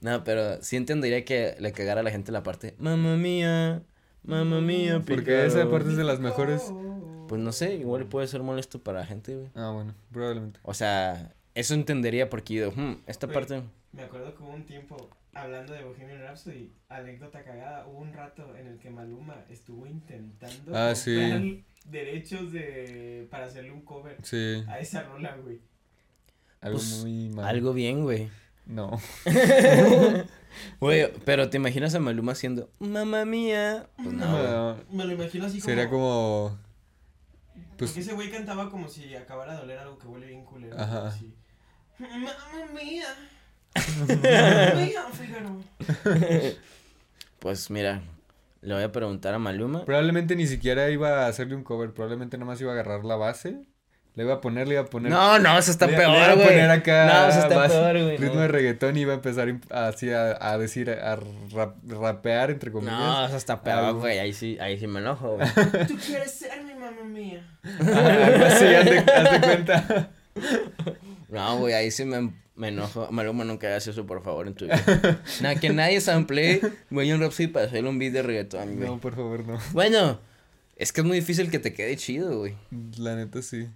No, 0.00 0.22
pero 0.22 0.62
sí 0.62 0.76
entendería 0.76 1.24
que 1.24 1.56
le 1.58 1.72
cagara 1.72 2.00
a 2.00 2.04
la 2.04 2.10
gente 2.10 2.30
la 2.30 2.42
parte, 2.42 2.74
mamá 2.78 3.16
mía, 3.16 3.82
mamá 4.22 4.60
mía, 4.60 5.02
Porque 5.06 5.46
esa 5.46 5.54
pícaro". 5.56 5.70
parte 5.70 5.88
es 5.90 5.96
de 5.96 6.04
las 6.04 6.20
mejores. 6.20 6.72
Pues 7.28 7.40
no 7.40 7.52
sé, 7.52 7.74
igual 7.76 8.04
puede 8.06 8.26
ser 8.28 8.42
molesto 8.42 8.82
para 8.82 9.00
la 9.00 9.06
gente, 9.06 9.34
güey. 9.34 9.48
Ah, 9.54 9.70
bueno, 9.70 9.94
probablemente. 10.12 10.60
O 10.62 10.74
sea, 10.74 11.32
eso 11.54 11.72
entendería 11.72 12.28
porque 12.28 12.52
yo, 12.54 12.70
"Hmm, 12.70 12.96
esta 13.06 13.28
parte... 13.28 13.62
Me 13.92 14.02
acuerdo 14.02 14.34
que 14.34 14.42
hubo 14.42 14.50
un 14.52 14.66
tiempo, 14.66 15.08
hablando 15.34 15.72
de 15.72 15.82
Bohemian 15.84 16.20
Rhapsody, 16.20 16.72
anécdota 16.88 17.42
cagada, 17.44 17.86
hubo 17.86 17.98
un 17.98 18.12
rato 18.12 18.54
en 18.56 18.66
el 18.68 18.78
que 18.78 18.90
Maluma 18.90 19.44
estuvo 19.48 19.86
intentando 19.86 20.76
Ah, 20.76 20.94
sí. 20.94 21.64
derechos 21.86 22.52
de 22.52 23.26
para 23.30 23.46
hacerle 23.46 23.72
un 23.72 23.82
cover 23.82 24.16
Sí, 24.22 24.62
a 24.68 24.78
esa 24.78 25.02
rola, 25.02 25.36
güey. 25.36 25.60
algo 26.60 26.78
Pues, 26.78 27.02
muy 27.02 27.28
mal. 27.30 27.46
Algo 27.46 27.72
bien, 27.72 28.02
güey. 28.02 28.28
No. 28.66 28.98
Güey, 30.80 31.12
pero 31.24 31.50
te 31.50 31.56
imaginas 31.56 31.94
a 31.96 32.00
Maluma 32.00 32.30
haciendo, 32.32 32.70
mamá 32.78 33.24
mía. 33.24 33.88
Pues 33.96 34.12
no, 34.12 34.76
Me 34.90 35.04
lo 35.04 35.12
imagino 35.12 35.46
así 35.46 35.58
como... 35.58 35.64
Sería 35.68 35.90
como. 35.90 36.56
Pues 37.76 37.90
Porque 37.90 38.00
ese 38.00 38.12
güey 38.14 38.30
cantaba 38.30 38.70
como 38.70 38.88
si 38.88 39.14
acabara 39.16 39.54
de 39.54 39.58
doler 39.58 39.78
algo 39.80 39.98
que 39.98 40.06
huele 40.06 40.26
bien 40.28 40.44
culero. 40.44 40.78
Ajá. 40.78 41.08
así. 41.08 41.34
Mamma 41.98 42.32
mía. 42.72 43.04
Pues 47.38 47.70
mira, 47.70 48.02
le 48.62 48.74
voy 48.74 48.82
a 48.82 48.92
preguntar 48.92 49.34
a 49.34 49.38
Maluma. 49.38 49.84
probablemente 49.84 50.34
ni 50.36 50.46
siquiera 50.46 50.88
iba 50.90 51.24
a 51.24 51.28
hacerle 51.28 51.54
un 51.56 51.62
cover. 51.62 51.92
Probablemente 51.92 52.38
nada 52.38 52.46
más 52.50 52.60
iba 52.60 52.70
a 52.70 52.74
agarrar 52.74 53.04
la 53.04 53.16
base. 53.16 53.66
Le 54.14 54.22
iba 54.22 54.34
a 54.34 54.40
poner, 54.40 54.68
le 54.68 54.74
iba 54.74 54.84
a 54.84 54.86
poner. 54.86 55.10
No, 55.10 55.38
no, 55.40 55.58
eso 55.58 55.72
está 55.72 55.86
le- 55.86 55.96
le 55.96 56.02
iba 56.04 56.12
peor, 56.14 56.30
a 56.30 56.34
güey. 56.36 56.46
poner 56.46 56.70
acá 56.70 57.06
No, 57.06 57.28
eso 57.28 57.40
está 57.40 57.56
base- 57.56 57.74
peor, 57.74 57.92
güey. 58.02 58.16
ritmo 58.16 58.34
no. 58.36 58.40
de 58.42 58.48
reggaetón 58.48 58.96
y 58.96 59.00
iba 59.00 59.12
a 59.12 59.16
empezar 59.16 59.52
así 59.70 60.10
a, 60.12 60.38
a 60.40 60.56
decir, 60.56 60.88
a 60.88 61.16
rap- 61.52 61.76
rapear 61.86 62.50
entre 62.52 62.70
comillas. 62.70 62.96
No, 62.96 63.26
eso 63.26 63.36
está 63.36 63.60
peor, 63.62 63.78
Algo. 63.80 64.00
güey. 64.00 64.20
Ahí 64.20 64.32
sí, 64.32 64.56
ahí 64.60 64.78
sí 64.78 64.86
me 64.86 65.00
enojo, 65.00 65.36
güey. 65.36 65.48
Tú 65.88 65.96
quieres 65.98 66.30
ser 66.30 66.62
mi 66.62 66.74
mamá 66.74 67.02
mía. 67.04 67.44
Ah, 67.64 68.46
así, 68.46 68.64
hazte, 68.66 68.98
hazte 69.00 69.40
cuenta. 69.40 70.10
No, 71.28 71.58
güey, 71.58 71.74
ahí 71.74 71.90
sí 71.90 72.04
me, 72.04 72.32
me 72.56 72.68
enojo. 72.68 73.08
Maluma, 73.12 73.44
nunca 73.44 73.66
hagas 73.68 73.86
eso, 73.86 74.06
por 74.06 74.22
favor, 74.22 74.46
en 74.46 74.54
tu 74.54 74.64
vida. 74.64 75.22
Nada, 75.42 75.56
que 75.56 75.70
nadie 75.70 76.00
samplee, 76.00 76.60
güey, 76.90 77.12
un 77.12 77.20
Rhapsody 77.20 77.48
para 77.48 77.66
hacerle 77.66 77.88
un 77.88 77.98
beat 77.98 78.12
de 78.12 78.22
reggaetón, 78.22 78.76
güey. 78.76 78.88
No, 78.88 79.00
por 79.00 79.14
favor, 79.14 79.46
no. 79.46 79.58
Bueno, 79.72 80.20
es 80.76 80.92
que 80.92 81.00
es 81.00 81.06
muy 81.06 81.18
difícil 81.18 81.50
que 81.50 81.58
te 81.58 81.72
quede 81.72 81.96
chido, 81.96 82.38
güey. 82.38 82.54
La 82.98 83.16
neta 83.16 83.42
sí. 83.42 83.68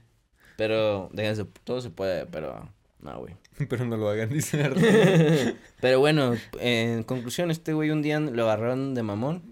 Pero, 0.57 1.09
déjense, 1.13 1.45
todo 1.65 1.81
se 1.81 1.91
puede, 1.91 2.27
pero, 2.27 2.69
no, 3.01 3.19
güey. 3.21 3.35
Pero 3.69 3.85
no 3.85 3.97
lo 3.97 4.09
hagan, 4.09 4.29
dice. 4.29 5.57
Pero 5.81 5.99
bueno, 6.01 6.35
en 6.61 7.03
conclusión, 7.03 7.51
este 7.51 7.73
güey 7.73 7.91
un 7.91 8.03
día 8.03 8.21
lo 8.21 8.45
agarraron 8.45 8.95
de 8.95 9.03
mamón. 9.03 9.43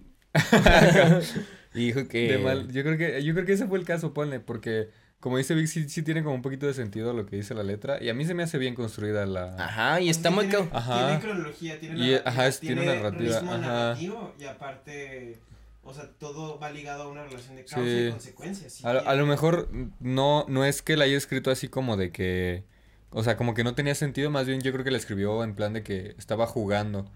y 1.75 1.87
dijo 1.87 2.07
que... 2.07 2.33
De 2.33 2.39
mal. 2.39 2.71
Yo 2.73 2.85
creo 2.85 2.97
que, 2.97 3.23
yo 3.25 3.35
creo 3.35 3.47
que 3.47 3.53
ese 3.53 3.67
fue 3.67 3.79
el 3.79 3.85
caso, 3.85 4.15
ponle, 4.15 4.39
porque 4.39 4.91
como 5.27 5.39
dice 5.39 5.57
Vic, 5.57 5.67
sí, 5.67 5.89
sí 5.89 6.03
tiene 6.05 6.23
como 6.23 6.37
un 6.37 6.43
poquito 6.43 6.67
de 6.67 6.73
sentido 6.75 7.13
lo 7.13 7.27
que 7.27 7.35
dice 7.35 7.53
la 7.53 7.65
letra. 7.65 8.01
Y 8.01 8.11
a 8.11 8.15
mí 8.15 8.25
se 8.25 8.33
me 8.33 8.45
hace 8.45 8.59
bien 8.59 8.77
construida 8.77 9.27
la. 9.27 9.57
Ajá, 9.59 10.01
y 10.01 10.09
está 10.09 10.31
muy... 10.31 10.47
tiene, 10.47 10.69
Ajá. 10.71 11.07
Tiene 11.09 11.21
cronología, 11.21 11.81
tiene 11.81 11.95
Y, 11.97 11.99
narrativa. 12.13 12.31
ajá, 12.31 12.47
es- 12.47 12.61
tiene 12.61 12.87
narrativa, 12.87 13.41
ritmo 13.41 13.53
ajá. 13.55 13.61
narrativo 13.67 14.35
y 14.39 14.45
aparte, 14.45 15.39
o 15.83 15.93
sea, 15.93 16.09
todo 16.21 16.61
va 16.61 16.71
ligado 16.71 17.03
a 17.03 17.09
una 17.09 17.25
relación 17.25 17.57
de 17.57 17.65
causa 17.65 17.83
Sí. 17.85 18.07
y 18.07 18.11
consecuencia. 18.13 18.71
sí 18.71 18.83
A, 18.87 18.93
lo- 18.93 19.01
a 19.01 19.03
tiene- 19.03 19.19
lo 19.19 19.27
mejor 19.27 19.69
no, 19.99 20.45
no 20.49 20.65
es 20.65 20.81
que 20.81 20.97
la 20.97 21.07
haya 21.07 21.17
escrito 21.17 21.51
así 21.51 21.67
como 21.67 21.97
de 21.97 22.13
que. 22.13 22.63
O 23.11 23.25
sea, 23.25 23.37
como 23.37 23.55
que 23.55 23.65
no 23.65 23.75
tenía 23.75 23.97
sentido, 23.97 24.31
más 24.31 24.47
bien 24.47 24.61
yo 24.61 24.71
creo 24.73 24.85
que 24.85 24.93
la 24.93 24.99
escribió 24.99 25.43
en 25.43 25.57
plan 25.57 25.73
de 25.73 25.83
que 25.83 26.15
estaba 26.19 26.47
jugando. 26.47 27.11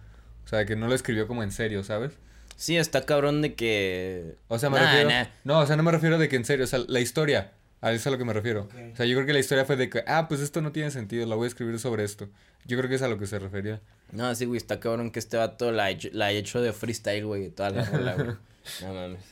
O 0.44 0.48
sea, 0.48 0.64
que 0.66 0.74
no 0.74 0.88
lo 0.88 0.96
escribió 0.96 1.28
como 1.28 1.44
en 1.44 1.52
serio, 1.52 1.84
¿sabes? 1.84 2.12
Sí, 2.56 2.76
está 2.76 3.06
cabrón 3.06 3.40
de 3.40 3.54
que... 3.54 4.34
O 4.48 4.58
sea, 4.58 4.68
me 4.68 4.78
Nah, 4.80 4.84
refiero. 4.86 5.08
nah. 5.10 5.24
No, 5.44 5.60
o 5.60 5.66
sea, 5.66 5.76
no 5.76 5.82
me 5.84 5.92
refiero 5.92 6.18
de 6.18 6.28
que 6.28 6.36
en 6.36 6.44
serio, 6.44 6.64
o 6.64 6.68
sea, 6.68 6.80
la 6.88 7.00
historia. 7.00 7.52
A 7.82 7.92
eso 7.92 8.00
es 8.00 8.06
a 8.06 8.10
lo 8.10 8.18
que 8.18 8.24
me 8.24 8.32
refiero. 8.32 8.68
O 8.92 8.96
sea, 8.96 9.06
yo 9.06 9.16
creo 9.16 9.26
que 9.26 9.32
la 9.32 9.38
historia 9.38 9.64
fue 9.64 9.76
de 9.76 9.88
que, 9.88 10.04
ah, 10.06 10.28
pues 10.28 10.40
esto 10.40 10.60
no 10.60 10.70
tiene 10.70 10.90
sentido, 10.90 11.26
la 11.26 11.34
voy 11.34 11.44
a 11.44 11.48
escribir 11.48 11.78
sobre 11.78 12.04
esto. 12.04 12.28
Yo 12.66 12.76
creo 12.76 12.90
que 12.90 12.96
es 12.96 13.02
a 13.02 13.08
lo 13.08 13.18
que 13.18 13.26
se 13.26 13.38
refería. 13.38 13.80
No, 14.12 14.34
sí, 14.34 14.44
güey, 14.44 14.58
está 14.58 14.80
cabrón 14.80 15.10
que 15.10 15.18
este 15.18 15.38
vato 15.38 15.72
la 15.72 15.88
la 16.12 16.26
ha 16.26 16.32
hecho 16.32 16.60
de 16.60 16.72
freestyle, 16.72 17.24
güey, 17.24 17.48
toda 17.48 17.70
la 17.70 17.84
rola, 17.86 18.14
güey. 18.14 18.36
No 18.82 18.94
mames. 18.94 19.24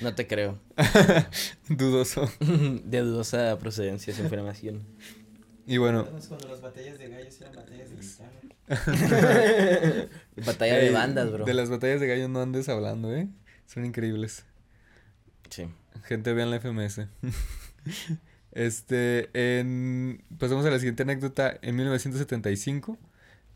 No 0.00 0.14
te 0.14 0.26
creo. 0.26 0.58
Dudoso. 1.68 2.28
De 2.40 3.00
dudosa 3.00 3.56
procedencia 3.60 4.12
esa 4.12 4.22
información. 4.22 4.82
Y 5.66 5.78
bueno, 5.78 6.02
¿Recuerdas 6.02 6.28
cuando 6.28 6.48
las 6.48 6.60
batallas 6.60 6.98
de 6.98 7.08
gallos 7.08 7.40
eran 7.40 7.54
batallas 7.54 7.90
de 7.90 7.96
guitarra? 7.96 8.32
Batalla 10.44 10.74
de 10.76 10.90
bandas, 10.90 11.32
bro. 11.32 11.44
De 11.44 11.54
las 11.54 11.70
batallas 11.70 12.00
de 12.00 12.08
gallo 12.08 12.28
no 12.28 12.42
andes 12.42 12.68
hablando, 12.68 13.14
¿eh? 13.14 13.28
Son 13.66 13.84
increíbles. 13.84 14.44
Sí. 15.48 15.68
Gente, 16.02 16.32
vean 16.34 16.50
la 16.50 16.60
FMS. 16.60 17.06
Este, 18.52 19.30
en... 19.32 20.22
pasamos 20.38 20.64
a 20.66 20.70
la 20.70 20.78
siguiente 20.78 21.02
anécdota. 21.02 21.58
En 21.62 21.76
1975, 21.76 22.98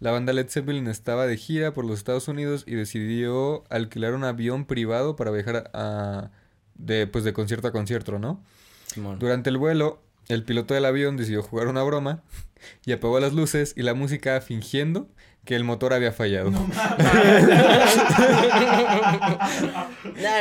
la 0.00 0.10
banda 0.10 0.32
Led 0.32 0.48
Zeppelin 0.48 0.86
estaba 0.88 1.26
de 1.26 1.36
gira 1.36 1.72
por 1.72 1.84
los 1.84 1.98
Estados 1.98 2.28
Unidos 2.28 2.64
y 2.66 2.74
decidió 2.74 3.64
alquilar 3.70 4.14
un 4.14 4.24
avión 4.24 4.64
privado 4.64 5.16
para 5.16 5.30
viajar 5.30 5.70
a... 5.74 6.30
de, 6.74 7.06
pues, 7.06 7.24
de 7.24 7.32
concierto 7.32 7.68
a 7.68 7.72
concierto, 7.72 8.18
¿no? 8.18 8.42
Durante 9.18 9.50
el 9.50 9.58
vuelo, 9.58 10.02
el 10.28 10.44
piloto 10.44 10.74
del 10.74 10.84
avión 10.84 11.16
decidió 11.16 11.42
jugar 11.42 11.68
una 11.68 11.82
broma 11.82 12.22
y 12.84 12.92
apagó 12.92 13.20
las 13.20 13.32
luces 13.32 13.74
y 13.76 13.82
la 13.82 13.94
música 13.94 14.40
fingiendo 14.40 15.08
que 15.48 15.56
el 15.56 15.64
motor 15.64 15.94
había 15.94 16.12
fallado. 16.12 16.52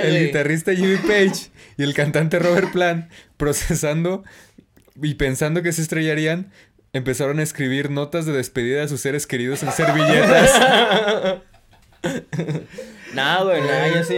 El 0.03 0.25
guitarrista 0.25 0.75
Jimmy 0.75 0.97
Page 0.97 1.49
y 1.77 1.83
el 1.83 1.93
cantante 1.93 2.39
Robert 2.39 2.73
Plant, 2.73 3.09
procesando 3.37 4.25
y 5.01 5.13
pensando 5.13 5.63
que 5.63 5.71
se 5.71 5.81
estrellarían, 5.81 6.51
empezaron 6.91 7.39
a 7.39 7.43
escribir 7.43 7.89
notas 7.89 8.25
de 8.25 8.33
despedida 8.33 8.83
a 8.83 8.89
sus 8.89 8.99
seres 8.99 9.25
queridos 9.27 9.63
en 9.63 9.71
servilletas. 9.71 11.41
Nah, 13.13 13.41
güey, 13.43 13.61
nah, 13.61 13.87
yo 13.95 14.03
sí. 14.03 14.17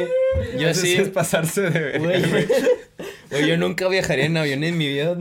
Yo 0.59 0.69
Eso 0.69 0.81
sí. 0.81 0.95
es 0.95 1.09
pasarse 1.09 1.69
de 1.69 1.99
güey, 3.29 3.47
yo 3.47 3.55
nunca 3.57 3.87
viajaría 3.87 4.25
en 4.25 4.35
avión 4.35 4.63
en 4.63 4.77
mi 4.77 4.87
vida. 4.87 5.15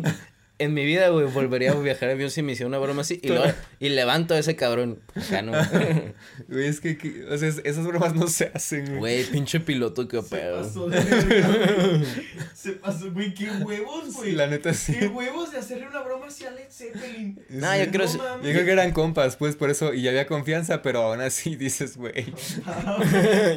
En 0.61 0.75
mi 0.75 0.85
vida, 0.85 1.09
güey, 1.11 1.27
volvería 1.27 1.71
a 1.71 1.75
viajar 1.75 2.09
en 2.09 2.17
avión 2.17 2.31
si 2.33 2.43
me 2.43 2.51
hiciera 2.53 2.67
una 2.67 2.79
broma 2.79 3.03
así. 3.03 3.21
Y, 3.23 3.29
luego- 3.29 3.45
y 3.79 3.91
levanto 3.91 4.35
a 4.35 4.39
ese 4.41 4.57
cabrón. 4.57 5.01
Acá 5.15 5.41
no. 5.43 5.53
Güey, 6.49 6.67
es 6.67 6.81
que, 6.81 6.99
que- 6.99 7.25
o 7.31 7.39
sea, 7.39 7.49
es- 7.49 7.61
esas 7.65 7.87
bromas 7.87 8.15
no 8.17 8.27
se 8.27 8.51
hacen, 8.53 8.87
güey. 8.87 8.99
Güey, 8.99 9.25
pinche 9.27 9.61
piloto, 9.61 10.09
qué 10.09 10.21
Se 10.21 10.29
pedo. 10.37 10.63
pasó 10.63 10.89
de 10.89 11.01
verga. 11.01 12.01
Se 12.55 12.73
pasó, 12.73 13.13
güey, 13.13 13.33
qué 13.35 13.49
huevos, 13.51 14.13
güey. 14.15 14.33
La 14.33 14.49
neta 14.49 14.75
sí. 14.75 14.95
Qué 14.99 15.07
huevos 15.07 15.53
de 15.53 15.59
hacerle 15.59 15.87
una 15.87 16.01
broma 16.03 16.27
así 16.27 16.45
a 16.45 16.51
Led 16.51 16.69
Zeppelin. 16.71 17.41
Nah, 17.51 17.77
yo 17.77 17.91
creo. 17.93 18.07
No 18.09 18.19
mames. 18.19 18.47
Yo 18.47 18.53
creo 18.53 18.65
que 18.65 18.73
eran 18.73 18.91
compas, 18.93 19.37
pues, 19.37 19.55
por 19.55 19.71
eso, 19.71 19.95
y 19.95 20.09
había 20.09 20.27
confianza, 20.27 20.83
pero 20.83 21.03
aún 21.03 21.21
así 21.21 21.55
dices, 21.57 21.97
güey, 21.97 22.27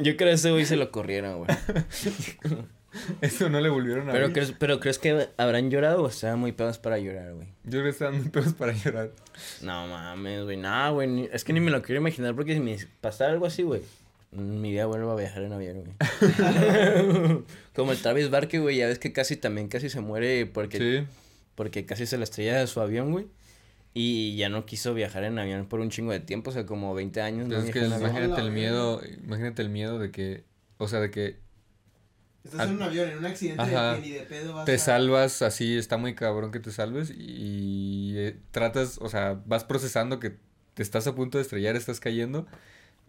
Yo 0.03 0.15
creo 0.15 0.29
que 0.29 0.31
ese 0.33 0.51
güey 0.51 0.65
se 0.65 0.75
lo 0.75 0.91
corrieron, 0.91 1.39
güey. 1.45 1.57
eso 3.21 3.49
no 3.49 3.61
le 3.61 3.69
volvieron 3.69 4.09
a 4.09 4.11
Pero 4.11 4.25
ver. 4.25 4.33
crees, 4.33 4.53
pero 4.57 4.79
crees 4.79 4.99
que 4.99 5.29
habrán 5.37 5.69
llorado 5.71 6.03
o 6.03 6.07
estaban 6.07 6.39
muy 6.39 6.51
pedos 6.51 6.77
para 6.77 6.97
llorar, 6.99 7.33
güey. 7.33 7.47
Yo 7.63 7.71
creo 7.71 7.83
que 7.83 7.89
estaban 7.89 8.17
muy 8.19 8.29
pedos 8.29 8.53
para 8.53 8.73
llorar. 8.73 9.11
No 9.61 9.87
mames, 9.87 10.43
güey. 10.43 10.57
No, 10.57 10.93
güey. 10.93 11.29
Es 11.31 11.43
que 11.43 11.53
ni 11.53 11.59
me 11.59 11.71
lo 11.71 11.81
quiero 11.81 12.01
imaginar 12.01 12.35
porque 12.35 12.53
si 12.53 12.59
me 12.59 12.77
pasara 12.99 13.31
algo 13.31 13.45
así, 13.45 13.63
güey. 13.63 13.81
Mi 14.31 14.71
vida 14.71 14.85
vuelvo 14.85 15.11
a 15.11 15.15
viajar 15.15 15.43
en 15.43 15.51
avión, 15.53 15.83
güey. 15.83 15.95
Como 17.75 17.91
el 17.91 18.01
Travis 18.01 18.29
Barker, 18.29 18.61
güey. 18.61 18.77
Ya 18.77 18.87
ves 18.87 18.99
que 18.99 19.11
casi 19.13 19.35
también 19.37 19.67
casi 19.67 19.89
se 19.89 19.99
muere 20.01 20.45
porque, 20.45 20.77
Sí. 20.77 21.07
porque 21.55 21.85
casi 21.85 22.05
se 22.05 22.17
la 22.17 22.23
estrella 22.23 22.59
de 22.59 22.67
su 22.67 22.79
avión, 22.81 23.11
güey. 23.11 23.27
Y 23.93 24.37
ya 24.37 24.47
no 24.47 24.65
quiso 24.65 24.93
viajar 24.93 25.25
en 25.25 25.37
avión 25.37 25.65
por 25.65 25.81
un 25.81 25.89
chingo 25.89 26.13
de 26.13 26.21
tiempo, 26.21 26.51
o 26.51 26.53
sea, 26.53 26.65
como 26.65 26.93
20 26.93 27.21
años. 27.21 27.47
no 27.47 27.55
Entonces, 27.55 27.75
es 27.75 27.89
que 27.89 27.95
imagínate 27.97 28.39
el 28.41 28.51
miedo, 28.51 29.01
imagínate 29.25 29.61
el 29.61 29.69
miedo 29.69 29.99
de 29.99 30.11
que, 30.11 30.45
o 30.77 30.87
sea, 30.87 31.01
de 31.01 31.11
que 31.11 31.35
Estás 32.43 32.69
en 32.69 32.75
un 32.75 32.81
avión, 32.81 33.09
en 33.09 33.17
un 33.19 33.25
accidente 33.25 33.63
de 33.63 33.69
que 33.71 33.99
ni 34.01 34.09
de 34.09 34.21
pedo 34.21 34.53
vas 34.53 34.65
te 34.65 34.75
a... 34.75 34.79
salvas 34.79 35.41
así, 35.43 35.77
está 35.77 35.97
muy 35.97 36.15
cabrón 36.15 36.51
que 36.51 36.59
te 36.59 36.71
salves 36.71 37.11
y 37.15 38.13
eh, 38.17 38.35
tratas, 38.51 38.97
o 38.99 39.09
sea, 39.09 39.39
vas 39.45 39.63
procesando 39.63 40.19
que 40.19 40.37
te 40.73 40.81
estás 40.81 41.05
a 41.07 41.13
punto 41.13 41.37
de 41.37 41.43
estrellar, 41.43 41.75
estás 41.75 41.99
cayendo 41.99 42.47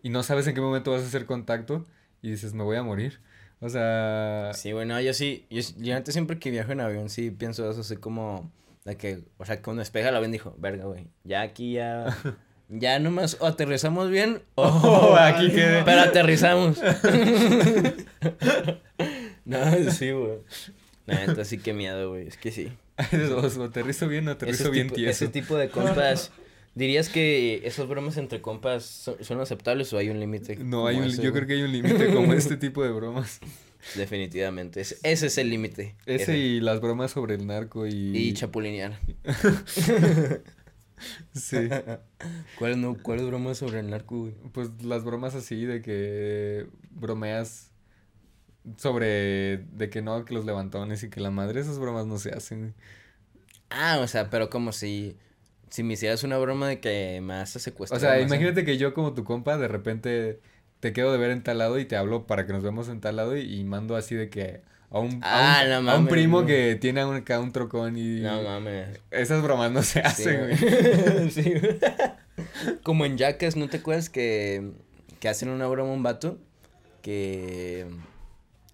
y 0.03 0.11
no 0.11 0.23
sabes 0.23 0.47
en 0.49 0.55
qué 0.55 0.61
momento 0.61 0.91
vas 0.91 1.03
a 1.03 1.07
hacer 1.07 1.25
contacto 1.27 1.85
y 2.21 2.31
dices, 2.31 2.53
me 2.55 2.63
voy 2.63 2.77
a 2.77 2.83
morir. 2.83 3.21
O 3.61 3.69
sea, 3.69 4.51
Sí, 4.55 4.73
bueno, 4.73 5.01
yo 5.01 5.15
sí, 5.15 5.47
yo, 5.49 5.61
yo 5.79 5.97
antes 5.97 6.13
siempre 6.13 6.39
que 6.39 6.51
viajo 6.51 6.73
en 6.73 6.81
avión 6.81 7.09
sí 7.09 7.31
pienso 7.31 7.71
eso, 7.71 7.81
así 7.83 7.97
como, 7.97 8.51
de 8.85 8.97
que, 8.97 9.23
o 9.39 9.45
sea, 9.47 9.63
cuando 9.63 9.81
despega 9.81 10.11
el 10.11 10.17
avión 10.17 10.33
dijo, 10.33 10.55
verga, 10.59 10.85
güey, 10.85 11.07
ya 11.25 11.41
aquí 11.43 11.75
ya, 11.75 12.17
ya 12.69 12.99
nomás 12.99 13.37
o 13.41 13.47
aterrizamos 13.47 14.11
bien 14.11 14.43
o 14.57 14.65
Oh, 14.67 15.17
aquí 15.17 15.51
quedé. 15.51 15.83
pero 15.85 16.01
aterrizamos. 16.03 16.81
no, 19.45 19.91
sí, 19.91 20.11
güey. 20.11 20.39
La 21.07 21.27
neta 21.27 21.45
sí 21.45 21.59
que 21.59 21.73
miedo, 21.73 22.11
güey, 22.11 22.29
es 22.29 22.37
que 22.37 22.53
sí. 22.53 22.73
o 23.59 23.63
aterrizo 23.65 24.09
bien 24.09 24.29
o 24.29 24.33
aterrizo 24.33 24.71
bien 24.71 24.87
tipo, 24.87 24.97
tieso. 24.97 25.25
ese 25.25 25.29
tipo 25.33 25.57
de 25.57 25.69
compas, 25.69 26.31
¿dirías 26.75 27.09
que 27.09 27.63
esas 27.65 27.89
bromas 27.89 28.17
entre 28.17 28.41
compas 28.41 28.85
son, 28.85 29.17
son 29.25 29.41
aceptables 29.41 29.93
o 29.93 29.99
hay 29.99 30.11
un 30.11 30.21
límite? 30.21 30.57
No, 30.57 30.87
hay 30.87 30.99
un, 30.99 31.05
ese, 31.05 31.17
yo 31.17 31.31
güey? 31.31 31.33
creo 31.33 31.47
que 31.47 31.55
hay 31.55 31.63
un 31.63 31.73
límite 31.73 32.13
como 32.13 32.33
este 32.35 32.57
tipo 32.57 32.85
de 32.85 32.91
bromas. 32.91 33.41
Definitivamente, 33.97 34.81
ese, 34.81 34.97
ese 35.03 35.27
es 35.27 35.39
el 35.39 35.51
límite. 35.51 35.97
Ese 36.07 36.39
y 36.39 36.61
las 36.61 36.81
bromas 36.81 37.11
sobre 37.11 37.35
el 37.35 37.47
narco 37.49 37.87
y... 37.89 38.17
Y 38.17 38.33
chapulinear. 38.33 38.97
Sí, 41.35 41.57
¿Cuál, 42.59 42.81
no, 42.81 42.97
¿Cuál 43.03 43.27
broma 43.27 43.55
sobre 43.55 43.81
el 43.81 43.91
narco, 43.91 44.21
güey? 44.21 44.35
pues 44.53 44.71
las 44.83 45.05
bromas 45.05 45.35
así 45.35 45.65
de 45.65 45.83
que 45.83 46.67
bromeas 46.91 47.72
sobre 48.77 49.59
de 49.73 49.91
que 49.91 50.03
no, 50.03 50.25
que 50.25 50.35
los 50.35 50.45
levantones 50.45 51.03
y 51.03 51.11
que 51.11 51.21
la 51.21 51.31
madre, 51.31 51.61
esas 51.61 51.79
bromas 51.79 52.07
no 52.07 52.19
se 52.19 52.31
hacen. 52.31 52.75
Ah, 53.71 53.99
o 54.03 54.07
sea, 54.07 54.29
pero 54.31 54.51
como 54.51 54.73
si, 54.73 55.17
si 55.71 55.83
me 55.83 55.95
hicieras 55.95 56.23
una 56.25 56.39
broma 56.39 56.69
de 56.69 56.81
que 56.81 57.21
me 57.23 57.35
vas 57.35 57.57
a 57.57 57.59
secuestrar. 57.59 57.99
O 57.99 58.01
sea, 58.01 58.21
imagínate 58.21 58.65
que 58.65 58.77
yo 58.79 58.95
como 58.95 59.15
tu 59.15 59.25
compa 59.25 59.57
de 59.59 59.69
repente 59.69 60.41
te 60.81 60.93
quedo 60.93 61.13
de 61.13 61.19
ver 61.19 61.31
en 61.31 61.43
tal 61.43 61.59
lado 61.59 61.79
y 61.79 61.85
te 61.87 61.97
hablo 61.97 62.27
para 62.27 62.47
que 62.47 62.53
nos 62.53 62.63
vemos 62.63 62.89
en 62.89 63.01
tal 63.01 63.17
lado 63.17 63.37
y, 63.37 63.43
y 63.43 63.65
mando 63.65 63.97
así 63.97 64.15
de 64.15 64.29
que 64.31 64.63
a 64.91 64.99
un, 64.99 65.21
a 65.25 65.61
Ah, 65.61 65.63
un, 65.65 65.71
no 65.71 65.91
a 65.91 65.97
un 65.99 66.07
mames, 66.07 66.11
primo 66.11 66.41
no. 66.43 66.47
que 66.47 66.77
tiene 66.81 67.05
un, 67.05 67.17
acá 67.17 67.41
un 67.41 67.53
trocón 67.53 67.97
y 67.97 68.21
No 68.21 68.43
mames. 68.43 69.01
esas 69.11 69.43
bromas 69.43 69.71
no 69.73 69.83
se 69.83 70.01
hacen, 70.01 70.41
güey. 70.41 70.57
güey. 70.59 71.31
Sí, 71.31 71.43
güey. 71.59 71.79
Como 72.83 73.05
en 73.07 73.17
Jackass, 73.17 73.57
¿no 73.57 73.69
te 73.69 73.79
acuerdas 73.79 74.11
que, 74.11 74.73
que 75.21 75.29
hacen 75.29 75.49
una 75.49 75.67
broma 75.67 75.91
a 75.91 75.95
un 75.95 76.03
vato? 76.03 76.39
Que, 77.03 77.87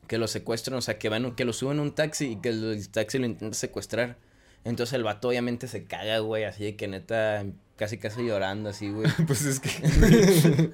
que 0.09 0.19
lo 0.19 0.27
secuestran, 0.27 0.77
o 0.79 0.81
sea, 0.83 0.99
que 0.99 1.09
van, 1.09 1.37
que 1.37 1.45
lo 1.45 1.53
suben 1.53 1.79
a 1.79 1.83
un 1.83 1.95
taxi 1.95 2.33
y 2.33 2.37
que 2.37 2.49
el 2.49 2.89
taxi 2.91 3.19
lo 3.19 3.27
intenta 3.27 3.57
secuestrar. 3.57 4.17
Entonces 4.65 4.95
el 4.95 5.05
vato 5.05 5.29
obviamente 5.29 5.69
se 5.69 5.85
caga, 5.85 6.19
güey, 6.19 6.43
así 6.45 6.65
de 6.65 6.77
que 6.77 6.89
neta, 6.89 7.45
casi 7.77 7.99
casi 7.99 8.27
llorando, 8.27 8.71
así, 8.71 8.91
güey. 8.91 9.09
Pues 9.27 9.45
es 9.45 9.61
que 9.61 10.71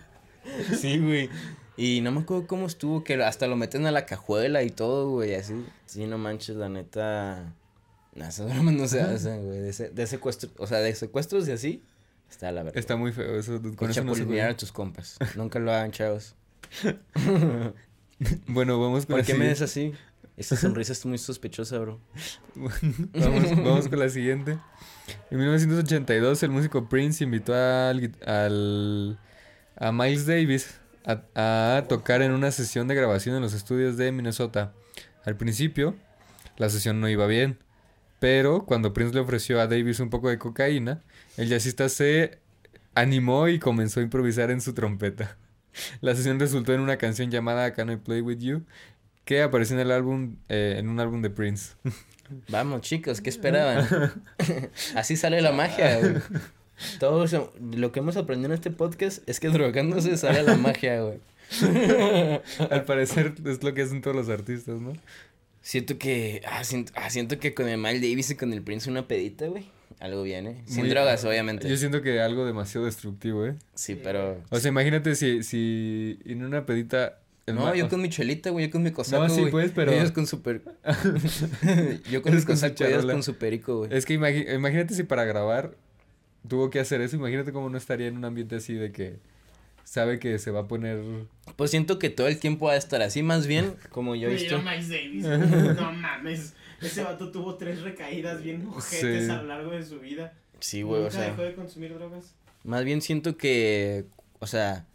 Sí, 0.80 0.98
güey. 0.98 1.28
Y 1.76 2.00
no 2.00 2.12
me 2.12 2.20
acuerdo 2.20 2.46
cómo 2.46 2.66
estuvo, 2.66 3.02
que 3.02 3.22
hasta 3.22 3.46
lo 3.46 3.56
meten 3.56 3.84
a 3.86 3.90
la 3.90 4.06
cajuela 4.06 4.62
y 4.62 4.70
todo, 4.70 5.10
güey, 5.10 5.34
así. 5.34 5.54
Sí, 5.86 6.06
no 6.06 6.18
manches, 6.18 6.56
la 6.56 6.68
neta. 6.68 7.52
No, 8.14 8.24
esas 8.24 8.46
bromas 8.52 8.74
no 8.74 8.86
se 8.86 9.00
hacen, 9.00 9.44
güey. 9.44 9.58
De, 9.60 9.72
se- 9.72 9.90
de 9.90 10.06
secuestro, 10.06 10.50
o 10.58 10.66
sea, 10.68 10.78
de 10.78 10.94
secuestros 10.94 11.48
y 11.48 11.52
así, 11.52 11.82
está 12.30 12.52
la 12.52 12.62
verdad. 12.62 12.78
está 12.78 12.94
muy 12.96 13.10
feo 13.12 13.36
eso. 13.38 13.60
Con 13.74 13.90
eso 13.90 14.04
no 14.04 14.14
se 14.14 14.42
a 14.42 14.56
tus 14.56 14.70
compas. 14.70 15.18
Nunca 15.34 15.58
lo 15.58 15.72
hagan, 15.72 15.90
chavos. 15.90 16.36
Bueno, 18.46 18.78
vamos 18.80 19.06
con 19.06 19.14
¿Por 19.14 19.20
la 19.20 19.24
qué 19.26 19.34
me 19.34 19.46
ves 19.48 19.62
así? 19.62 19.92
Esta 20.36 20.56
sonrisa 20.56 20.92
es 20.92 21.06
muy 21.06 21.18
sospechosa, 21.18 21.78
bro. 21.78 22.00
vamos, 22.54 23.56
vamos 23.56 23.88
con 23.88 23.98
la 24.00 24.08
siguiente. 24.08 24.58
En 25.30 25.38
1982 25.38 26.42
el 26.42 26.50
músico 26.50 26.88
Prince 26.88 27.22
invitó 27.22 27.54
al, 27.54 28.12
al- 28.26 29.18
a 29.76 29.92
Miles 29.92 30.26
Davis 30.26 30.80
a, 31.04 31.76
a 31.76 31.84
tocar 31.88 32.22
en 32.22 32.32
una 32.32 32.50
sesión 32.50 32.88
de 32.88 32.94
grabación 32.94 33.36
en 33.36 33.42
los 33.42 33.54
estudios 33.54 33.96
de 33.96 34.10
Minnesota. 34.12 34.72
Al 35.24 35.36
principio 35.36 35.94
la 36.56 36.68
sesión 36.68 37.00
no 37.00 37.08
iba 37.08 37.26
bien, 37.26 37.58
pero 38.20 38.64
cuando 38.64 38.92
Prince 38.92 39.14
le 39.14 39.20
ofreció 39.20 39.60
a 39.60 39.66
Davis 39.66 40.00
un 40.00 40.10
poco 40.10 40.28
de 40.30 40.38
cocaína, 40.38 41.00
el 41.36 41.48
jazzista 41.48 41.88
se 41.88 42.38
animó 42.94 43.48
y 43.48 43.58
comenzó 43.58 44.00
a 44.00 44.02
improvisar 44.04 44.50
en 44.50 44.60
su 44.60 44.72
trompeta. 44.74 45.36
La 46.00 46.14
sesión 46.14 46.38
resultó 46.40 46.72
en 46.74 46.80
una 46.80 46.96
canción 46.98 47.30
llamada 47.30 47.72
Can 47.74 47.90
I 47.90 47.96
Play 47.96 48.20
With 48.20 48.38
You, 48.38 48.62
que 49.24 49.42
apareció 49.42 49.74
en 49.76 49.80
el 49.80 49.90
álbum, 49.90 50.36
eh, 50.48 50.76
en 50.78 50.88
un 50.88 51.00
álbum 51.00 51.22
de 51.22 51.30
Prince. 51.30 51.74
Vamos, 52.48 52.80
chicos, 52.82 53.20
¿qué 53.20 53.30
esperaban? 53.30 53.86
Así 54.94 55.16
sale 55.16 55.40
la 55.42 55.52
magia, 55.52 55.98
güey. 55.98 56.14
Todo 56.98 57.24
eso- 57.24 57.52
lo 57.60 57.92
que 57.92 58.00
hemos 58.00 58.16
aprendido 58.16 58.46
en 58.48 58.54
este 58.54 58.70
podcast 58.70 59.28
es 59.28 59.40
que 59.40 59.48
drogándose 59.48 60.16
sale 60.16 60.42
la 60.42 60.56
magia, 60.56 61.00
güey. 61.02 61.20
Al 62.70 62.84
parecer 62.84 63.34
es 63.44 63.62
lo 63.62 63.74
que 63.74 63.82
hacen 63.82 64.00
todos 64.00 64.16
los 64.16 64.28
artistas, 64.28 64.80
¿no? 64.80 64.94
Siento 65.60 65.98
que, 65.98 66.42
ah, 66.46 66.64
siento, 66.64 66.92
ah, 66.96 67.10
siento 67.10 67.38
que 67.38 67.54
con 67.54 67.68
el 67.68 67.78
Miles 67.78 68.00
Davis 68.02 68.30
y 68.30 68.36
con 68.36 68.52
el 68.52 68.62
Prince 68.62 68.90
una 68.90 69.06
pedita, 69.06 69.46
güey. 69.46 69.66
Algo 70.04 70.22
viene. 70.22 70.62
Sin 70.66 70.80
Muy- 70.80 70.90
drogas, 70.90 71.24
obviamente. 71.24 71.66
Yo 71.66 71.78
siento 71.78 72.02
que 72.02 72.20
algo 72.20 72.44
demasiado 72.44 72.84
destructivo, 72.84 73.46
¿eh? 73.46 73.54
Sí, 73.74 73.94
pero... 73.94 74.42
O 74.50 74.58
sea, 74.60 74.68
imagínate 74.68 75.14
si, 75.14 75.42
si 75.42 76.18
en 76.26 76.44
una 76.44 76.66
pedita... 76.66 77.20
el 77.46 77.54
No, 77.54 77.74
yo 77.74 77.88
con 77.88 78.02
mi 78.02 78.10
chelita, 78.10 78.50
güey, 78.50 78.66
yo 78.66 78.70
con 78.70 78.82
mi 78.82 78.90
cosaco, 78.90 79.22
No, 79.22 79.30
sí, 79.34 79.40
güey. 79.40 79.50
pues, 79.50 79.72
pero- 79.74 79.92
Ellos 79.92 80.10
con 80.12 80.26
su 80.26 80.42
per... 80.42 80.60
yo 82.10 82.20
con 82.22 82.32
mi 82.32 82.36
Ellos 82.36 82.44
con 82.44 82.58
su 82.58 82.68
cosaco, 82.68 82.84
ellos 82.84 83.06
con 83.06 83.22
su 83.22 83.36
perico, 83.36 83.78
güey. 83.78 83.94
Es 83.94 84.04
que 84.04 84.18
imagi- 84.18 84.54
imagínate 84.54 84.92
si 84.94 85.04
para 85.04 85.24
grabar 85.24 85.74
tuvo 86.46 86.68
que 86.68 86.80
hacer 86.80 87.00
eso. 87.00 87.16
Imagínate 87.16 87.50
cómo 87.52 87.70
no 87.70 87.78
estaría 87.78 88.06
en 88.08 88.18
un 88.18 88.26
ambiente 88.26 88.56
así 88.56 88.74
de 88.74 88.92
que 88.92 89.16
sabe 89.84 90.18
que 90.18 90.38
se 90.38 90.50
va 90.50 90.60
a 90.60 90.68
poner... 90.68 90.98
Pues 91.56 91.70
siento 91.70 91.98
que 91.98 92.10
todo 92.10 92.28
el 92.28 92.38
tiempo 92.38 92.66
va 92.66 92.72
a 92.72 92.76
estar 92.76 93.00
así, 93.00 93.22
más 93.22 93.46
bien, 93.46 93.72
como 93.88 94.14
yo 94.16 94.28
he 94.28 94.34
visto. 94.34 94.58
Miles 94.60 94.90
Davis. 94.90 95.24
No 95.80 95.92
mames. 95.92 96.52
Ese 96.80 97.02
vato 97.02 97.30
tuvo 97.30 97.54
tres 97.56 97.82
recaídas 97.82 98.42
bien 98.42 98.66
ojetes 98.74 99.24
Sí. 99.26 99.30
a 99.30 99.36
lo 99.36 99.44
largo 99.44 99.70
de 99.72 99.84
su 99.84 100.00
vida. 100.00 100.32
Sí, 100.60 100.82
güey, 100.82 101.02
o 101.04 101.10
sea... 101.10 101.22
dejó 101.22 101.42
de 101.42 101.54
consumir 101.54 101.94
drogas. 101.94 102.34
Más 102.64 102.84
bien 102.84 103.02
siento 103.02 103.36
que, 103.36 104.06
o 104.38 104.46
sea, 104.46 104.86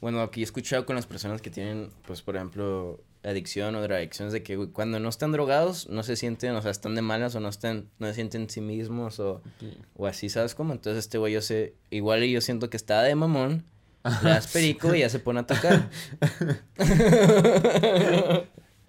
bueno, 0.00 0.20
aquí 0.22 0.40
he 0.40 0.44
escuchado 0.44 0.86
con 0.86 0.94
las 0.96 1.06
personas 1.06 1.42
que 1.42 1.50
tienen, 1.50 1.90
pues, 2.06 2.22
por 2.22 2.36
ejemplo, 2.36 3.00
adicción 3.24 3.74
o 3.74 3.82
drogadicción, 3.82 4.28
es 4.28 4.32
de 4.32 4.44
que 4.44 4.54
güey, 4.56 4.68
cuando 4.68 5.00
no 5.00 5.08
están 5.08 5.32
drogados, 5.32 5.88
no 5.88 6.04
se 6.04 6.14
sienten, 6.14 6.54
o 6.54 6.62
sea, 6.62 6.70
están 6.70 6.94
de 6.94 7.02
malas 7.02 7.34
o 7.34 7.40
no 7.40 7.48
están, 7.48 7.88
no 7.98 8.06
se 8.06 8.14
sienten 8.14 8.48
sí 8.48 8.60
mismos 8.60 9.18
o, 9.18 9.42
o 9.96 10.06
así, 10.06 10.28
¿sabes 10.28 10.54
cómo? 10.54 10.72
Entonces 10.72 11.04
este 11.04 11.18
güey 11.18 11.32
yo 11.34 11.42
sé, 11.42 11.74
igual 11.90 12.22
y 12.22 12.30
yo 12.30 12.40
siento 12.40 12.70
que 12.70 12.76
está 12.76 13.02
de 13.02 13.16
mamón, 13.16 13.64
le 14.22 14.30
das 14.30 14.46
perico 14.46 14.94
y 14.94 15.00
ya 15.00 15.08
se 15.08 15.18
pone 15.18 15.40
a 15.40 15.46
tocar. 15.46 15.90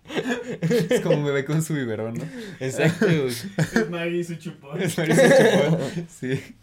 Es 0.90 1.02
como 1.02 1.18
un 1.18 1.26
bebé 1.26 1.46
con 1.46 1.62
su 1.62 1.74
biberón, 1.74 2.16
¿no? 2.16 2.24
Exacto, 2.60 3.06
güey. 3.06 3.28
Es 3.28 3.90
Maggie 3.90 4.20
y 4.20 4.24
su 4.24 4.36
chupón. 4.36 4.82
Es 4.82 4.98
Marisa 4.98 5.28
Chupón. 5.28 5.80
Sí. 6.10 6.56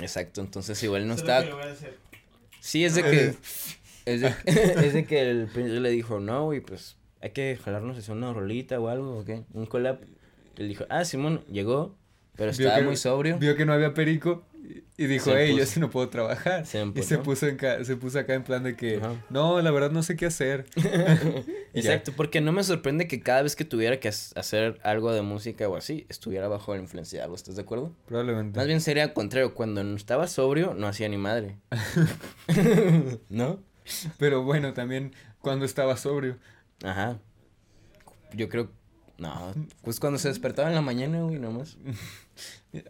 Exacto, 0.00 0.40
entonces 0.40 0.82
igual 0.82 1.06
no 1.06 1.14
está... 1.14 1.40
que 1.40 1.46
le 1.46 1.52
voy 1.54 1.62
a 1.62 1.72
hacer. 1.72 1.96
Sí, 2.60 2.84
es 2.84 2.94
de 2.94 3.02
que. 3.02 3.34
Es 4.06 4.20
de, 4.20 4.34
es 4.46 4.92
de 4.92 5.04
que 5.04 5.30
el 5.30 5.46
príncipe 5.46 5.80
le 5.80 5.90
dijo, 5.90 6.20
no, 6.20 6.44
güey, 6.44 6.60
pues 6.60 6.96
hay 7.20 7.30
que 7.30 7.58
jalarnos 7.62 7.98
hacia 7.98 8.14
una 8.14 8.32
rolita 8.32 8.80
o 8.80 8.88
algo, 8.88 9.18
¿o 9.18 9.24
qué? 9.24 9.44
Un 9.52 9.66
collab. 9.66 10.00
Él 10.56 10.68
dijo, 10.68 10.84
ah, 10.88 11.04
Simón, 11.04 11.44
llegó, 11.50 11.96
pero 12.40 12.50
estaba 12.52 12.76
que- 12.78 12.82
muy 12.84 12.96
sobrio. 12.96 13.38
Vio 13.38 13.54
que 13.54 13.66
no 13.66 13.72
había 13.74 13.92
perico 13.92 14.42
y 14.96 15.06
dijo, 15.06 15.30
hey, 15.36 15.54
yo 15.56 15.64
sí 15.66 15.78
no 15.80 15.90
puedo 15.90 16.08
trabajar. 16.08 16.64
se 16.66 16.82
y 16.94 17.02
se 17.02 17.18
puso, 17.18 17.46
en 17.46 17.58
se 17.84 17.96
puso 17.96 18.18
acá 18.18 18.34
en 18.34 18.44
plan 18.44 18.62
de 18.62 18.76
que, 18.76 18.96
Ajá. 18.96 19.14
no, 19.30 19.60
la 19.60 19.70
verdad 19.70 19.90
no 19.90 20.02
sé 20.02 20.16
qué 20.16 20.26
hacer. 20.26 20.64
Exacto, 21.74 22.12
porque 22.16 22.40
no 22.40 22.52
me 22.52 22.62
sorprende 22.64 23.06
que 23.08 23.20
cada 23.20 23.42
vez 23.42 23.56
que 23.56 23.64
tuviera 23.64 24.00
que 24.00 24.08
hacer 24.08 24.78
algo 24.82 25.12
de 25.12 25.22
música 25.22 25.68
o 25.68 25.76
así, 25.76 26.06
estuviera 26.08 26.48
bajo 26.48 26.74
la 26.74 26.80
influencia 26.80 27.18
de 27.18 27.24
algo, 27.24 27.36
¿estás 27.36 27.56
de 27.56 27.62
acuerdo? 27.62 27.94
Probablemente. 28.06 28.56
Más 28.58 28.66
bien 28.66 28.80
sería 28.80 29.02
al 29.04 29.12
contrario, 29.12 29.54
cuando 29.54 29.84
no 29.84 29.96
estaba 29.96 30.26
sobrio, 30.28 30.74
no 30.74 30.86
hacía 30.86 31.08
ni 31.08 31.18
madre. 31.18 31.56
¿No? 33.28 33.60
Pero 34.18 34.42
bueno, 34.44 34.72
también 34.72 35.14
cuando 35.40 35.64
estaba 35.64 35.96
sobrio. 35.96 36.38
Ajá. 36.82 37.18
Yo 38.32 38.48
creo, 38.48 38.70
No, 39.20 39.52
pues 39.82 40.00
cuando 40.00 40.18
se 40.18 40.28
despertaba 40.28 40.70
en 40.70 40.74
la 40.74 40.80
mañana, 40.80 41.20
güey, 41.22 41.38
nomás. 41.38 41.76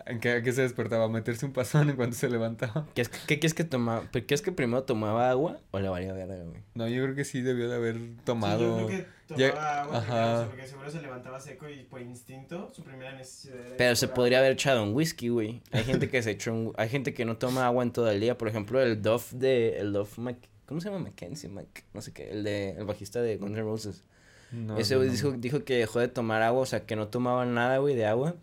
¿En 0.07 0.21
qué, 0.21 0.31
a 0.33 0.43
qué 0.43 0.53
se 0.53 0.63
despertaba? 0.63 1.07
¿A 1.07 1.09
meterse 1.09 1.45
un 1.45 1.53
pasón 1.53 1.91
en 1.91 1.97
cuanto 1.97 2.15
se 2.17 2.29
levantaba? 2.29 2.87
¿Qué, 2.95 3.03
es, 3.03 3.09
qué 3.09 3.41
quieres 3.41 3.53
que 3.55 3.65
tomaba? 3.65 4.09
¿Qué 4.13 4.33
es 4.35 4.41
que 4.41 4.53
primero 4.53 4.85
tomaba 4.85 5.29
agua 5.29 5.59
o 5.73 5.81
le 5.81 5.89
valía 5.89 6.13
verga, 6.13 6.37
güey? 6.45 6.63
No, 6.75 6.87
yo 6.87 7.03
creo 7.03 7.17
que 7.17 7.25
sí 7.25 7.41
debió 7.41 7.69
de 7.69 7.75
haber 7.75 7.97
Sí, 7.97 8.15
yo 8.17 8.23
tomado. 8.25 8.87
creo 8.87 8.89
que 8.89 9.07
Ya- 9.37 9.51
tomaba 9.51 9.81
agua 9.83 9.99
ajá. 9.99 10.07
primero, 10.29 10.51
porque 10.51 10.67
seguro 10.69 10.91
se 10.93 11.03
levantaba 11.03 11.41
seco 11.41 11.69
y 11.69 11.83
por 11.83 12.01
instinto 12.01 12.71
su 12.73 12.85
primera 12.85 13.13
necesidad 13.17 13.57
era 13.67 13.77
Pero 13.77 13.97
se 13.97 14.07
podría 14.07 14.39
agua. 14.39 14.47
haber 14.47 14.53
echado 14.53 14.85
un 14.85 14.95
whisky, 14.95 15.31
güey. 15.31 15.63
Hay 15.73 15.83
gente 15.83 16.09
que 16.09 16.23
se 16.23 16.31
echó 16.31 16.53
un... 16.53 16.73
Hay 16.77 16.89
gente 16.91 17.13
que 17.13 17.25
no 17.25 17.39
toma 17.39 17.67
agua 17.67 17.83
en 17.83 17.91
todo 17.93 18.09
el 18.09 18.21
día. 18.21 18.39
Por 18.39 18.47
ejemplo, 18.47 18.81
el 18.81 19.03
Duff 19.03 19.33
de... 19.33 19.79
El 19.79 19.93
Duff 19.93 20.17
Mac... 20.19 20.37
¿Cómo 20.67 20.81
se 20.81 20.91
llama? 20.91 21.01
Mackenzie, 21.03 21.49
Mac... 21.49 21.85
No 21.93 22.01
sé 22.03 22.13
qué. 22.13 22.31
El 22.31 22.45
de... 22.45 22.71
El 22.79 22.85
bajista 22.85 23.21
de 23.21 23.37
Guns 23.39 23.53
N' 23.57 23.63
Roses. 23.63 24.05
No, 24.53 24.79
Ese 24.79 24.97
güey 24.97 25.09
no. 25.09 25.13
dijo, 25.15 25.31
dijo 25.33 25.65
que 25.65 25.75
dejó 25.77 26.01
de 26.01 26.09
tomar 26.09 26.43
agua. 26.43 26.63
O 26.63 26.67
sea, 26.67 26.85
que 26.87 26.97
no 26.97 27.09
tomaba 27.09 27.45
nada, 27.47 27.79
güey, 27.79 27.95
de 27.95 28.07
agua. 28.07 28.35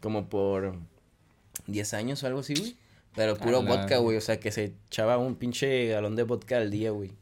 Como 0.00 0.28
por 0.28 0.74
10 1.66 1.94
años 1.94 2.22
o 2.22 2.26
algo 2.26 2.40
así, 2.40 2.54
güey. 2.54 2.76
Pero 3.14 3.36
puro 3.36 3.62
vodka, 3.62 3.98
güey. 3.98 4.16
O 4.16 4.20
sea, 4.20 4.40
que 4.40 4.50
se 4.50 4.72
echaba 4.88 5.18
un 5.18 5.36
pinche 5.36 5.88
galón 5.88 6.16
de 6.16 6.22
vodka 6.24 6.56
al 6.56 6.70
día, 6.70 6.90
güey. 6.90 7.12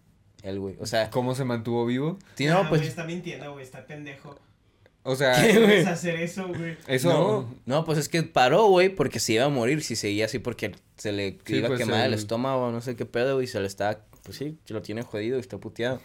El 0.43 0.59
güey. 0.61 0.77
O 0.81 0.87
sea... 0.87 1.11
¿Cómo 1.11 1.35
se 1.35 1.45
mantuvo 1.45 1.85
vivo? 1.85 2.19
Sí, 2.37 2.47
no, 2.47 2.59
güey, 2.59 2.69
pues... 2.69 2.83
está 2.83 3.05
mintiendo, 3.05 3.53
güey, 3.53 3.65
está 3.65 3.85
pendejo. 3.87 4.39
O 5.03 5.17
sea, 5.17 5.35
¿Qué, 5.35 5.53
güey? 5.55 5.65
Puedes 5.67 5.87
hacer 5.87 6.21
eso, 6.21 6.49
güey. 6.49 6.77
eso. 6.87 7.09
No, 7.09 7.55
no, 7.67 7.85
pues 7.85 7.99
es 7.99 8.09
que 8.09 8.23
paró, 8.23 8.67
güey, 8.69 8.89
porque 8.91 9.19
se 9.19 9.33
iba 9.35 9.45
a 9.45 9.49
morir 9.49 9.83
si 9.83 9.97
seguía 9.97 10.27
así 10.27 10.39
porque 10.39 10.73
se 10.97 11.13
le 11.13 11.39
Sí, 11.45 11.57
iba 11.57 11.69
pues, 11.69 11.81
a 11.81 11.85
quemar 11.85 12.01
el... 12.01 12.13
el- 12.13 12.19
estómago, 12.19 12.71
no 12.71 12.81
sé 12.81 12.97
qué 12.97 13.05
pedo, 13.07 13.43
y 13.43 13.47
se 13.47 13.61
le 13.61 13.67
está, 13.67 14.05
pues 14.23 14.37
sí, 14.39 14.59
se 14.65 14.73
lo 14.75 14.83
tiene 14.83 15.03
jodido 15.03 15.37
y 15.39 15.41
está 15.41 15.59
puteado. 15.59 16.01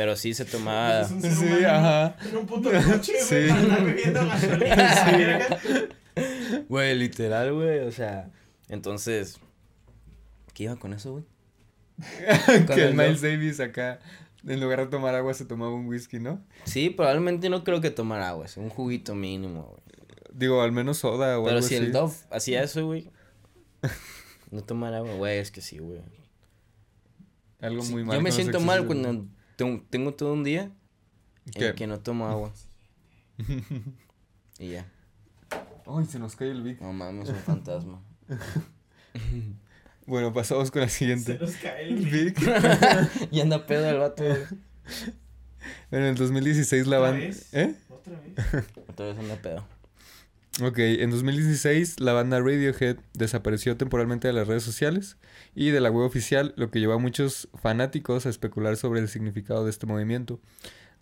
Pero 0.00 0.16
sí 0.16 0.32
se 0.32 0.46
tomaba... 0.46 1.00
Pues 1.00 1.10
es 1.10 1.12
un 1.12 1.20
ser 1.20 1.32
Sí, 1.34 1.44
humano 1.58 1.68
ajá. 1.68 2.16
En 2.26 2.36
un 2.38 2.46
puto 2.46 2.70
coche, 2.70 3.12
güey, 3.12 3.22
Sí. 3.22 3.48
gasolina. 4.14 5.46
Güey, 6.70 6.94
literal, 6.96 7.52
güey, 7.52 7.80
o 7.80 7.92
sea, 7.92 8.30
entonces... 8.70 9.38
¿Qué 10.54 10.62
iba 10.64 10.76
con 10.76 10.94
eso, 10.94 11.12
güey? 11.12 11.24
Que 12.74 12.84
el 12.84 12.94
Miles. 12.94 13.20
Davis 13.20 13.60
acá, 13.60 14.00
en 14.46 14.58
lugar 14.58 14.80
de 14.80 14.86
tomar 14.86 15.14
agua, 15.14 15.34
se 15.34 15.44
tomaba 15.44 15.74
un 15.74 15.84
whisky, 15.86 16.18
¿no? 16.18 16.42
Sí, 16.64 16.88
probablemente 16.88 17.50
no 17.50 17.62
creo 17.62 17.82
que 17.82 17.90
tomara 17.90 18.30
agua, 18.30 18.46
es 18.46 18.56
un 18.56 18.70
juguito 18.70 19.14
mínimo, 19.14 19.64
güey. 19.64 19.82
Digo, 20.32 20.62
al 20.62 20.72
menos 20.72 20.96
soda 20.96 21.38
o 21.38 21.44
Pero 21.44 21.56
algo 21.58 21.68
si 21.68 21.74
así. 21.74 21.84
el 21.84 21.92
Dove 21.92 22.14
hacía 22.30 22.62
eso, 22.62 22.86
güey, 22.86 23.10
no 24.50 24.62
tomara 24.62 24.96
agua, 24.96 25.12
güey, 25.16 25.36
es 25.40 25.50
que 25.50 25.60
sí, 25.60 25.76
güey. 25.76 26.00
Algo 27.60 27.82
Sí, 27.82 27.92
muy 27.92 28.04
mal. 28.04 28.16
Yo 28.16 28.22
me 28.22 28.32
siento 28.32 28.60
mal 28.60 28.86
cuando 28.86 29.26
tengo, 29.60 29.84
tengo 29.90 30.14
todo 30.14 30.32
un 30.32 30.42
día 30.42 30.70
¿Qué? 31.54 31.68
en 31.68 31.74
que 31.74 31.86
no 31.86 32.00
tomo 32.00 32.26
agua. 32.26 32.50
y 34.58 34.70
ya. 34.70 34.90
Ay, 35.86 36.06
se 36.06 36.18
nos 36.18 36.34
cae 36.34 36.50
el 36.50 36.62
Vic. 36.62 36.80
No 36.80 36.92
mames, 36.94 37.28
un 37.28 37.36
fantasma. 37.36 38.02
Bueno, 40.06 40.32
pasamos 40.32 40.70
con 40.72 40.80
la 40.80 40.88
Se 40.88 40.98
siguiente. 40.98 41.38
nos 41.38 41.52
cae 41.52 41.86
el 41.86 41.96
Vic. 42.06 42.40
y 43.30 43.40
anda 43.40 43.64
pedo 43.66 43.88
el 43.88 43.98
vato. 43.98 44.24
En 44.24 46.02
el 46.02 46.14
2016 46.16 46.86
la 46.88 46.98
¿Otra 46.98 47.10
banda... 47.10 47.26
vez? 47.26 47.54
¿Eh? 47.54 47.74
Otra 47.90 48.18
vez. 48.18 48.64
Otra 48.88 49.06
vez 49.06 49.18
anda 49.18 49.36
pedo. 49.36 49.64
Ok, 50.66 50.78
en 50.78 51.10
2016 51.10 52.00
la 52.00 52.12
banda 52.12 52.40
Radiohead 52.40 52.96
desapareció 53.14 53.76
temporalmente 53.76 54.26
de 54.26 54.34
las 54.34 54.48
redes 54.48 54.64
sociales 54.64 55.16
y 55.54 55.70
de 55.70 55.80
la 55.80 55.90
web 55.90 56.06
oficial, 56.06 56.54
lo 56.56 56.70
que 56.70 56.80
llevó 56.80 56.94
a 56.94 56.98
muchos 56.98 57.48
fanáticos 57.54 58.26
a 58.26 58.30
especular 58.30 58.76
sobre 58.76 59.00
el 59.00 59.08
significado 59.08 59.64
de 59.64 59.70
este 59.70 59.86
movimiento. 59.86 60.40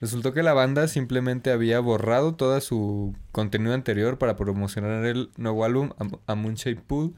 Resultó 0.01 0.33
que 0.33 0.43
la 0.45 0.53
banda 0.53 0.87
simplemente 0.89 1.51
había 1.51 1.81
borrado 1.81 2.35
todo 2.37 2.61
su 2.61 3.15
contenido 3.33 3.75
anterior 3.75 4.17
para 4.19 4.37
promocionar 4.37 5.05
el 5.05 5.31
nuevo 5.37 5.65
álbum 5.65 5.91
A- 5.99 6.33
A 6.33 6.35
Moonshaped 6.37 6.83
Pool 6.83 7.15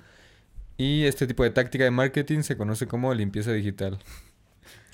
y 0.79 1.05
este 1.05 1.27
tipo 1.27 1.43
de 1.43 1.51
táctica 1.51 1.85
de 1.85 1.91
marketing 1.91 2.41
se 2.41 2.57
conoce 2.57 2.87
como 2.87 3.13
limpieza 3.13 3.53
digital. 3.53 3.99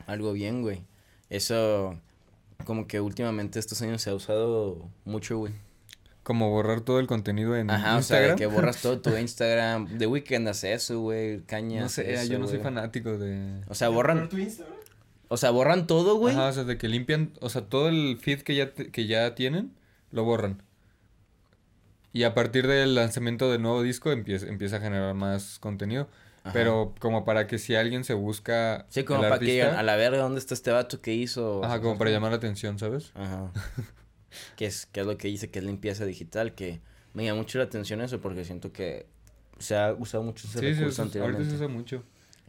Algo 0.07 0.33
bien, 0.33 0.63
güey. 0.63 0.83
Eso, 1.31 1.99
como 2.65 2.87
que 2.89 3.01
últimamente 3.01 3.59
estos 3.61 3.81
años 3.83 4.03
se 4.03 4.11
ha 4.11 4.15
usado 4.15 4.89
mucho, 5.05 5.39
güey. 5.39 5.53
Como 6.27 6.51
borrar 6.51 6.81
todo 6.81 6.99
el 6.99 7.07
contenido 7.07 7.57
en 7.57 7.71
Ajá, 7.71 7.83
o 7.99 8.03
sea, 8.03 8.19
Instagram. 8.19 8.31
de 8.31 8.37
que 8.37 8.47
borras 8.47 8.83
todo 8.83 9.01
tu 9.01 9.11
Instagram. 9.17 9.97
The 9.97 10.09
Weeknd 10.09 10.49
hace 10.49 10.73
eso, 10.73 10.99
güey. 11.01 11.43
Caña. 11.43 11.83
no 11.83 11.89
sé, 11.89 12.15
eso, 12.15 12.33
yo 12.33 12.41
no 12.41 12.49
soy 12.49 12.59
fanático 12.59 13.17
de... 13.17 13.63
O 13.69 13.75
sea, 13.77 13.91
¿Borrar 13.91 14.17
borran, 14.17 14.29
tu 14.29 14.39
Instagram? 14.39 14.75
o 15.29 15.37
sea, 15.37 15.51
borran 15.53 15.87
todo, 15.87 16.17
güey. 16.17 16.35
Ajá, 16.35 16.49
o 16.49 16.53
sea, 16.53 16.65
de 16.65 16.79
que 16.79 16.89
limpian, 16.89 17.31
o 17.41 17.49
sea, 17.49 17.63
todo 17.63 17.89
el 17.89 18.19
feed 18.21 18.41
que 18.43 18.57
ya, 18.57 18.73
te- 18.75 18.91
que 18.91 19.07
ya 19.07 19.37
tienen, 19.37 19.71
lo 20.11 20.25
borran. 20.25 20.63
Y 22.13 22.25
a 22.25 22.35
partir 22.35 22.67
del 22.67 22.97
lanzamiento 22.97 23.49
del 23.53 23.63
nuevo 23.63 23.83
disco 23.83 24.11
empieza, 24.11 24.49
empieza 24.49 24.79
a 24.79 24.81
generar 24.81 25.15
más 25.15 25.61
contenido. 25.61 26.09
Ajá. 26.43 26.53
Pero 26.55 26.93
como 26.99 27.25
para 27.25 27.47
que 27.47 27.59
si 27.59 27.77
alguien 27.77 28.03
se 28.03 28.15
busca 28.15 28.87
Sí, 28.89 29.05
como 29.05 29.23
el 29.23 29.29
para 29.29 29.39
que 29.39 29.45
digan, 29.53 29.77
a 29.77 29.83
la 29.85 29.95
verga, 29.95 30.19
¿dónde 30.19 30.41
está 30.41 30.55
este 30.55 30.73
vato 30.73 31.01
que 31.01 31.15
hizo? 31.15 31.65
ajá, 31.65 31.81
como 31.81 31.97
para 31.99 32.11
llamar 32.11 32.33
la 32.33 32.39
atención, 32.39 32.79
¿sabes? 32.81 33.13
Ajá. 33.15 33.53
que 34.57 34.67
es, 34.67 34.87
que 34.87 35.01
es 35.01 35.07
lo 35.07 35.17
que 35.17 35.29
dice 35.29 35.51
que 35.51 35.59
es 35.61 35.65
limpieza 35.65 36.05
digital, 36.05 36.55
que 36.55 36.81
me 37.15 37.25
llama 37.25 37.39
mucho 37.41 37.59
la 37.59 37.65
atención 37.65 38.01
eso 38.01 38.21
porque 38.21 38.45
siento 38.45 38.73
que 38.73 39.07
se 39.59 39.77
ha 39.77 39.93
usado 39.95 40.23
mucho 40.23 40.47
ese 40.47 40.59
Sí, 40.59 40.67
sí, 40.75 40.81
recurso 40.81 41.03
ahorita 41.03 41.19
anteriormente. 41.19 41.49
se 41.51 41.57
usa 41.57 41.69
mucho. 41.69 42.03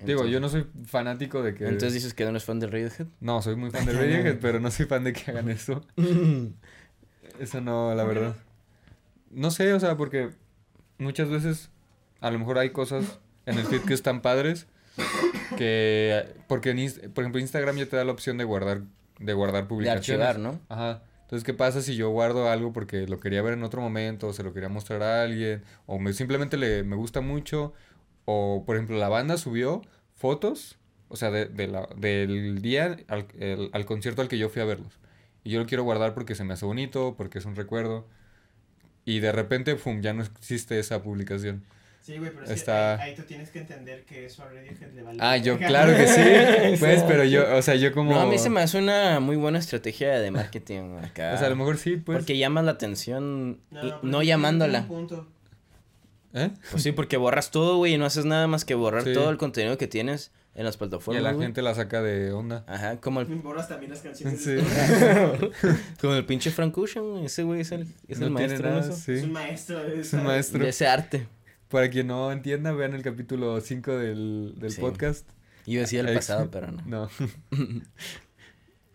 Digo, 0.05 0.25
yo 0.25 0.39
no 0.39 0.47
soy 0.49 0.67
fanático 0.85 1.41
de 1.41 1.55
que... 1.55 1.63
Entonces 1.65 1.93
dices 1.93 2.13
que 2.13 2.23
no 2.23 2.29
eres 2.29 2.43
fan 2.43 2.59
de 2.59 2.67
Radiohead. 2.67 3.07
No, 3.19 3.41
soy 3.41 3.55
muy 3.55 3.71
fan 3.71 3.85
de 3.85 3.93
Radiohead, 3.99 4.37
pero 4.39 4.59
no 4.59 4.69
soy 4.69 4.85
fan 4.85 5.03
de 5.03 5.13
que 5.13 5.31
hagan 5.31 5.49
eso. 5.49 5.83
Eso 7.39 7.61
no, 7.61 7.93
la 7.95 8.03
¿Por 8.03 8.13
qué 8.13 8.19
verdad. 8.19 8.35
No 9.31 9.51
sé, 9.51 9.73
o 9.73 9.79
sea, 9.79 9.97
porque 9.97 10.29
muchas 10.97 11.29
veces 11.29 11.69
a 12.21 12.31
lo 12.31 12.39
mejor 12.39 12.57
hay 12.57 12.71
cosas 12.71 13.19
en 13.45 13.57
el 13.59 13.65
feed 13.65 13.81
que 13.81 13.93
están 13.93 14.21
padres 14.21 14.67
que 15.57 16.25
porque 16.47 16.71
en 16.71 17.11
por 17.13 17.23
ejemplo 17.23 17.39
Instagram 17.39 17.77
ya 17.77 17.85
te 17.85 17.95
da 17.95 18.03
la 18.03 18.11
opción 18.11 18.37
de 18.37 18.43
guardar 18.43 18.81
de 19.19 19.33
guardar 19.33 19.63
De 19.63 19.69
publicaciones. 19.69 20.25
archivar, 20.27 20.39
¿no? 20.39 20.59
Ajá. 20.69 21.03
Entonces, 21.27 21.45
¿qué 21.45 21.53
pasa 21.53 21.81
si 21.81 21.95
yo 21.95 22.09
guardo 22.09 22.49
algo 22.49 22.71
porque 22.73 23.05
lo 23.07 23.19
quería 23.19 23.41
ver 23.41 23.53
en 23.53 23.63
otro 23.63 23.81
momento 23.81 24.27
o 24.27 24.33
se 24.33 24.43
lo 24.43 24.53
quería 24.53 24.69
mostrar 24.69 25.03
a 25.03 25.23
alguien 25.23 25.63
o 25.85 25.99
me 25.99 26.13
simplemente 26.13 26.55
le 26.57 26.83
me 26.83 26.95
gusta 26.95 27.19
mucho 27.21 27.73
o 28.25 28.63
por 28.65 28.75
ejemplo 28.77 28.97
la 28.97 29.09
banda 29.09 29.37
subió 29.37 29.81
fotos, 30.15 30.77
o 31.09 31.15
sea, 31.17 31.31
de, 31.31 31.45
de 31.47 31.67
la, 31.67 31.87
del 31.97 32.61
día 32.61 32.97
al, 33.07 33.27
el- 33.39 33.69
al 33.73 33.85
concierto 33.85 34.21
al 34.21 34.27
que 34.29 34.37
yo 34.37 34.49
fui 34.49 34.61
a 34.61 34.65
verlos. 34.65 34.99
Y 35.43 35.51
yo 35.51 35.59
lo 35.59 35.65
quiero 35.67 35.83
guardar 35.83 36.13
porque 36.13 36.35
se 36.35 36.43
me 36.43 36.53
hace 36.53 36.65
bonito, 36.65 37.15
porque 37.17 37.39
es 37.39 37.45
un 37.45 37.55
recuerdo. 37.55 38.07
Y 39.05 39.19
de 39.19 39.31
repente, 39.31 39.75
pum, 39.75 40.01
ya 40.01 40.13
no 40.13 40.23
existe 40.23 40.79
esa 40.79 41.01
publicación. 41.03 41.63
Sí, 42.07 42.17
güey, 42.19 42.31
pero 42.31 42.45
es 42.45 42.51
Está- 42.51 42.95
que 42.95 43.03
ahí, 43.03 43.09
ahí 43.09 43.15
tú 43.17 43.23
tienes 43.23 43.49
que 43.49 43.59
entender 43.59 44.05
que 44.05 44.25
eso 44.27 44.41
a 44.41 44.45
Radiohead 44.45 44.93
le 44.95 45.03
vale. 45.03 45.17
Ah, 45.21 45.35
yo, 45.35 45.57
claro 45.57 45.93
que 45.93 46.07
sí. 46.07 46.77
Pues, 46.79 47.03
pero 47.03 47.25
yo, 47.25 47.57
o 47.57 47.61
sea, 47.61 47.75
yo 47.75 47.91
como... 47.91 48.13
No, 48.13 48.21
a 48.21 48.25
mí 48.25 48.37
se 48.39 48.49
me 48.49 48.61
hace 48.61 48.77
una 48.77 49.19
muy 49.19 49.35
buena 49.35 49.59
estrategia 49.59 50.17
de 50.21 50.31
marketing 50.31 50.99
acá. 51.03 51.33
O 51.33 51.37
sea, 51.37 51.47
a 51.47 51.49
lo 51.49 51.57
mejor 51.57 51.77
sí, 51.77 51.97
pues. 51.97 52.19
Porque 52.19 52.37
llamas 52.37 52.63
la 52.63 52.71
atención, 52.71 53.59
No, 54.03 54.23
y- 54.23 54.27
llamándola. 54.27 54.79
un 54.83 54.87
punto. 54.87 55.27
¿Eh? 56.33 56.49
Pues 56.71 56.81
sí, 56.83 56.93
porque 56.93 57.17
borras 57.17 57.51
todo, 57.51 57.75
güey, 57.75 57.95
y 57.95 57.97
no 57.97 58.05
haces 58.05 58.23
nada 58.23 58.47
más 58.47 58.63
que 58.63 58.73
borrar 58.75 59.03
Sí. 59.03 59.11
todo 59.13 59.29
el 59.29 59.35
contenido 59.37 59.77
que 59.77 59.87
tienes 59.87 60.31
en 60.55 60.63
las 60.63 60.75
Y 60.75 60.77
plataformas, 60.77 61.21
la 61.23 61.33
güey. 61.33 61.45
gente 61.47 61.61
la 61.61 61.75
saca 61.75 62.01
de 62.01 62.31
onda. 62.31 62.63
Ajá, 62.67 63.01
como 63.01 63.19
el, 63.19 63.27
Borras 63.27 63.67
también 63.67 63.91
las 63.91 63.99
canciones. 64.01 64.41
Sí. 64.41 64.51
de 64.51 65.51
como 65.99 66.13
el 66.13 66.25
pinche 66.25 66.51
Frank 66.51 66.77
Ocean, 66.77 67.17
ese 67.25 67.43
güey 67.43 67.61
es 67.61 67.71
el, 67.73 67.85
es 68.07 68.19
el 68.21 68.27
No 68.27 68.39
maestro 68.39 68.69
nada, 68.69 68.91
sí. 68.93 69.11
Es 69.11 69.23
un 69.23 69.31
maestro 69.33 69.83
de 69.83 69.99
Es 69.99 70.13
un 70.13 70.23
maestro. 70.23 70.63
De 70.63 70.69
ese 70.69 70.87
arte. 70.87 71.27
Para 71.69 71.89
quien 71.89 72.07
no 72.07 72.31
entienda, 72.31 72.71
vean 72.71 72.93
el 72.93 73.01
capítulo 73.01 73.59
5 73.59 73.91
del, 73.97 74.53
del 74.57 74.71
Sí. 74.71 74.79
podcast. 74.81 75.27
Yo 75.65 75.81
decía 75.81 75.99
el 76.01 76.13
pasado, 76.13 76.49
pero 76.49 76.71
no. 76.71 76.81
No. 76.85 77.09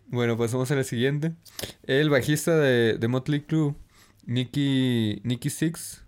bueno, 0.09 0.37
pasamos 0.39 0.70
a 0.70 0.75
la 0.75 0.85
siguiente. 0.85 1.33
El 1.85 2.11
bajista 2.11 2.57
de, 2.57 2.97
de 2.99 3.09
Motley 3.09 3.41
Crue, 3.43 3.75
Nicky, 4.27 5.20
Nicky 5.25 5.51
Six, 5.51 6.03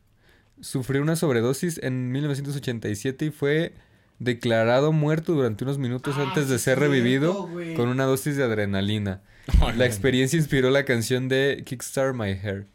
sufrió 0.61 1.03
una 1.03 1.17
sobredosis 1.17 1.79
en 1.83 2.11
1987 2.13 3.27
y 3.27 3.31
fue 3.31 3.75
declarado 4.19 4.93
muerto 4.93 5.35
durante 5.35 5.65
unos 5.65 5.79
minutos 5.79 6.15
Ah, 6.19 6.23
antes 6.29 6.45
de 6.49 6.59
ser 6.59 6.79
cierto, 6.79 6.81
revivido 6.81 7.49
con 7.77 7.89
una 7.89 8.05
dosis 8.05 8.37
de 8.37 8.45
adrenalina. 8.45 9.23
La 9.77 9.85
experiencia 9.85 10.39
inspiró 10.39 10.71
la 10.71 10.85
canción 10.85 11.29
de 11.29 11.63
Kickstart 11.67 12.15
My 12.15 12.31
Hair. 12.31 12.67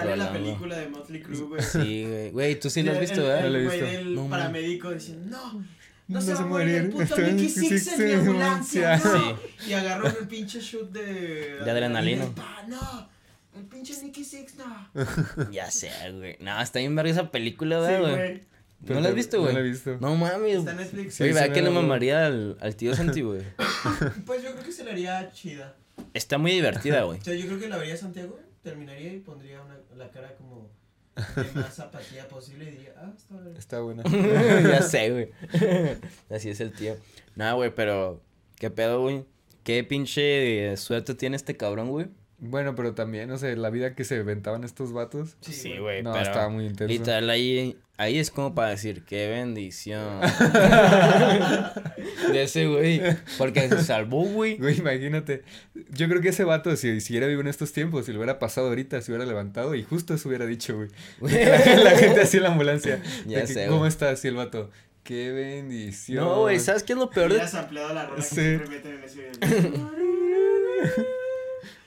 Sale 0.00 0.16
la 0.16 0.32
película 0.32 0.76
de 0.78 0.88
Motley 0.88 1.22
Crue, 1.22 1.40
güey. 1.40 1.62
Sí, 1.62 2.04
güey. 2.06 2.30
Güey, 2.30 2.60
tú 2.60 2.70
sí 2.70 2.82
lo 2.82 2.90
has 2.92 2.98
El- 2.98 3.00
visto, 3.02 3.20
el- 3.20 3.26
¿verdad? 3.26 3.42
No 3.42 3.48
lo 3.50 3.56
he 3.56 3.60
El 3.60 3.66
güey 3.66 3.80
visto. 3.80 3.96
del 3.98 4.14
No, 4.14 4.20
man. 4.22 4.30
paramédico 4.30 4.90
diciendo, 4.92 5.26
no, 5.36 5.52
no, 5.54 5.64
No 6.08 6.20
se 6.20 6.26
se 6.28 6.32
va 6.34 6.38
a 6.38 6.42
va 6.42 6.46
a 6.46 6.50
morir 6.50 6.74
el 6.76 6.88
puto 6.90 7.18
Nicky 7.20 7.48
Six 7.48 7.88
en 7.88 8.04
mi 8.06 8.12
ambulancia, 8.14 8.94
ambulancia". 8.94 9.36
no. 9.60 9.66
Y 9.68 9.72
agarró 9.74 10.06
el 10.08 10.28
pinche 10.28 10.60
shoot 10.60 10.90
de... 10.90 11.58
De 11.64 11.70
adrenalina. 11.70 12.26
no, 12.68 13.08
el 13.56 13.64
pinche 13.66 13.94
Nicky 14.02 14.24
Six, 14.24 14.54
no. 14.56 14.88
Ya 15.52 15.70
sé, 15.70 15.90
güey. 16.12 16.36
No, 16.40 16.60
está 16.62 16.78
bien 16.78 16.94
verga 16.96 17.10
esa 17.12 17.30
película, 17.30 17.76
Sí, 17.76 17.92
¿verdad, 17.92 18.00
güey? 18.00 18.14
güey. 18.16 18.42
¿No 18.80 19.00
la 19.00 19.08
has 19.08 19.14
visto, 19.16 19.40
güey? 19.40 19.52
No 19.54 19.58
la 19.60 19.66
he 19.66 19.68
visto. 19.70 19.98
No 20.00 20.14
mames. 20.14 20.58
Está 20.58 20.70
en 20.70 20.76
Netflix. 20.76 21.14
Sí, 21.14 21.22
Oye, 21.24 21.32
sí 21.32 21.38
¿verdad 21.40 21.52
que 21.54 21.62
le 21.62 21.70
mamaría 21.70 22.26
al, 22.26 22.56
al 22.60 22.76
tío 22.76 22.94
Santi, 22.94 23.22
güey? 23.22 23.42
Pues 24.24 24.42
yo 24.44 24.52
creo 24.52 24.64
que 24.64 24.70
se 24.72 24.84
le 24.84 24.92
haría 24.92 25.30
chida. 25.32 25.74
Está 26.14 26.38
muy 26.38 26.52
divertida, 26.52 27.02
güey. 27.02 27.18
O 27.18 27.24
sea, 27.24 27.34
yo 27.34 27.46
creo 27.46 27.58
que 27.58 27.68
la 27.68 27.76
vería 27.76 27.96
Santiago. 27.96 28.38
Terminaría 28.70 29.14
y 29.14 29.20
pondría 29.20 29.62
una, 29.62 29.78
la 29.96 30.10
cara 30.10 30.34
como 30.36 30.70
de 31.36 31.60
más 31.60 31.78
apatía 31.80 32.28
posible 32.28 32.66
y 32.66 32.70
diría, 32.72 32.94
ah, 32.96 33.12
está 33.16 33.40
bien. 33.40 33.56
Está 33.56 33.80
buena. 33.80 34.02
ya 34.62 34.82
sé, 34.82 35.10
güey. 35.10 35.30
Así 36.30 36.50
es 36.50 36.60
el 36.60 36.72
tío. 36.72 36.96
Nada, 37.34 37.54
güey, 37.54 37.74
pero. 37.74 38.22
¿Qué 38.56 38.70
pedo, 38.70 39.02
güey? 39.02 39.24
¿Qué 39.62 39.84
pinche 39.84 40.76
suerte 40.76 41.14
tiene 41.14 41.36
este 41.36 41.56
cabrón, 41.56 41.90
güey? 41.90 42.08
Bueno, 42.40 42.76
pero 42.76 42.94
también, 42.94 43.28
no 43.28 43.36
sé, 43.36 43.56
la 43.56 43.68
vida 43.68 43.96
que 43.96 44.04
se 44.04 44.16
inventaban 44.16 44.62
estos 44.62 44.92
vatos. 44.92 45.36
Sí, 45.40 45.76
güey, 45.78 46.04
No, 46.04 46.12
pero. 46.12 46.24
estaba 46.24 46.48
muy 46.48 46.66
intenso. 46.66 46.92
Literal, 46.92 47.28
ahí, 47.30 47.76
ahí 47.96 48.18
es 48.20 48.30
como 48.30 48.54
para 48.54 48.68
decir, 48.70 49.02
qué 49.04 49.28
bendición. 49.28 50.20
de 52.32 52.42
ese 52.44 52.66
güey. 52.66 53.02
Porque 53.38 53.68
se 53.68 53.82
salvó, 53.82 54.22
güey. 54.24 54.56
Güey, 54.56 54.78
imagínate. 54.78 55.42
Yo 55.90 56.08
creo 56.08 56.20
que 56.20 56.28
ese 56.28 56.44
vato, 56.44 56.76
si, 56.76 57.00
si 57.00 57.12
hubiera 57.14 57.26
vivo 57.26 57.40
en 57.40 57.48
estos 57.48 57.72
tiempos, 57.72 58.06
si 58.06 58.12
lo 58.12 58.18
hubiera 58.18 58.38
pasado 58.38 58.68
ahorita, 58.68 59.00
se 59.02 59.10
hubiera 59.10 59.26
levantado 59.26 59.74
y 59.74 59.82
justo 59.82 60.14
eso 60.14 60.28
hubiera 60.28 60.46
dicho, 60.46 60.76
güey. 60.76 60.88
La, 61.20 61.58
la 61.82 61.90
gente 61.96 62.20
así 62.20 62.36
en 62.36 62.44
la 62.44 62.50
ambulancia. 62.50 63.02
Ya 63.26 63.38
de 63.40 63.46
que, 63.46 63.52
sé, 63.52 63.66
¿Cómo 63.66 63.84
está 63.86 64.10
así 64.10 64.28
el 64.28 64.36
vato? 64.36 64.70
Qué 65.02 65.32
bendición. 65.32 66.24
No, 66.24 66.42
güey, 66.42 66.60
¿sabes 66.60 66.84
qué 66.84 66.92
es 66.92 66.98
lo 66.98 67.10
peor 67.10 67.30
de 67.30 67.36
Hubieras 67.36 67.54
ampliado 67.54 67.92
la 67.94 68.06
rola 68.06 68.22
Sí. 68.22 68.36
que 68.36 68.42
siempre 68.42 68.68
meten 68.68 68.92
en 68.92 69.04
ese 69.04 69.30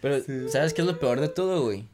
Pero, 0.02 0.20
Sí. 0.22 0.50
¿sabes 0.50 0.74
qué 0.74 0.82
es 0.82 0.88
lo 0.88 1.00
peor 1.00 1.20
de 1.22 1.30
todo, 1.30 1.64
güey? 1.64 1.86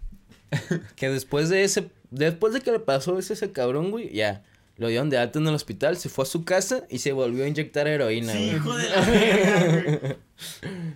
que 0.95 1.10
después 1.10 1.49
de 1.49 1.64
ese, 1.64 1.89
después 2.10 2.53
de 2.53 2.62
que 2.62 2.72
le 2.72 2.80
pasó 2.80 3.18
eso 3.20 3.34
a 3.34 3.36
ese 3.36 3.51
cabrón, 3.51 3.91
güey, 3.91 4.12
ya, 4.14 4.43
lo 4.78 4.88
dieron 4.88 5.09
de 5.09 5.17
alta 5.17 5.39
en 5.39 5.47
el 5.47 5.53
hospital, 5.55 5.97
se 5.97 6.09
fue 6.09 6.23
a 6.23 6.25
su 6.28 6.43
casa 6.45 6.84
y 6.89 6.99
se 6.99 7.11
volvió 7.11 7.43
a 7.43 7.47
inyectar 7.47 7.88
heroína, 7.88 8.32
Sí, 8.34 8.39
güey. 8.39 8.55
hijo 8.55 8.78
de 8.78 8.89
la 8.89 9.01
verga, 9.05 9.82
güey. 9.99 10.15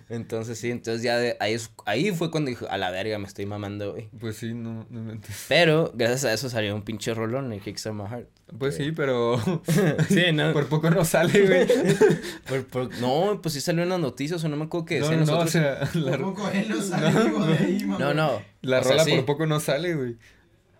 Entonces, 0.08 0.56
sí, 0.58 0.70
entonces 0.70 1.02
ya 1.02 1.16
de, 1.18 1.36
ahí, 1.40 1.54
es- 1.54 1.70
ahí 1.84 2.12
fue 2.12 2.30
cuando 2.30 2.48
dijo, 2.50 2.66
a 2.70 2.78
la 2.78 2.90
verga, 2.90 3.18
me 3.18 3.26
estoy 3.26 3.44
mamando, 3.46 3.92
güey. 3.92 4.08
Pues 4.20 4.36
sí, 4.36 4.54
no, 4.54 4.86
no 4.88 5.00
inventes. 5.00 5.46
Pero, 5.48 5.90
gracias 5.94 6.24
a 6.24 6.32
eso 6.32 6.48
salió 6.48 6.74
un 6.74 6.82
pinche 6.82 7.12
rolón 7.12 7.52
en 7.52 7.58
Kickstart 7.60 7.96
My 7.96 8.04
Heart. 8.08 8.28
Pues 8.58 8.76
sí, 8.76 8.92
pero 8.92 9.40
Sí, 10.08 10.30
¿no? 10.32 10.52
por 10.52 10.68
poco 10.68 10.90
no 10.90 11.04
sale, 11.04 11.40
güey. 11.46 11.66
Por- 12.48 12.66
por- 12.66 12.94
no, 13.00 13.40
pues 13.42 13.54
sí 13.54 13.60
salió 13.60 13.82
en 13.82 13.88
las 13.88 13.98
noticias, 14.00 14.44
o 14.44 14.48
no 14.48 14.56
me 14.56 14.64
acuerdo 14.64 14.84
qué 14.86 15.00
No, 15.00 15.06
decían 15.08 15.20
no, 15.20 15.26
no, 15.26 15.32
o 15.40 15.44
nosotros. 15.44 15.90
sea, 15.92 16.00
la, 16.00 16.10
Tampoco 16.12 16.48
él 16.50 16.68
no 16.68 16.82
sale 16.82 17.12
de 17.12 17.58
ahí, 17.64 17.84
mamá. 17.84 17.98
No, 17.98 18.14
no. 18.14 18.42
la 18.60 18.78
o 18.78 18.82
sea, 18.84 18.92
rola 18.92 19.04
sí. 19.04 19.10
por 19.16 19.24
poco 19.24 19.46
no 19.46 19.58
sale, 19.58 19.94
güey. 19.94 20.16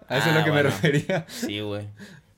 A 0.08 0.18
eso 0.18 0.28
es 0.28 0.34
Ah, 0.34 0.38
lo 0.38 0.44
que 0.44 0.50
bueno. 0.50 0.68
me 0.68 0.74
refería. 0.74 1.24
Sí, 1.28 1.60
güey. 1.60 1.88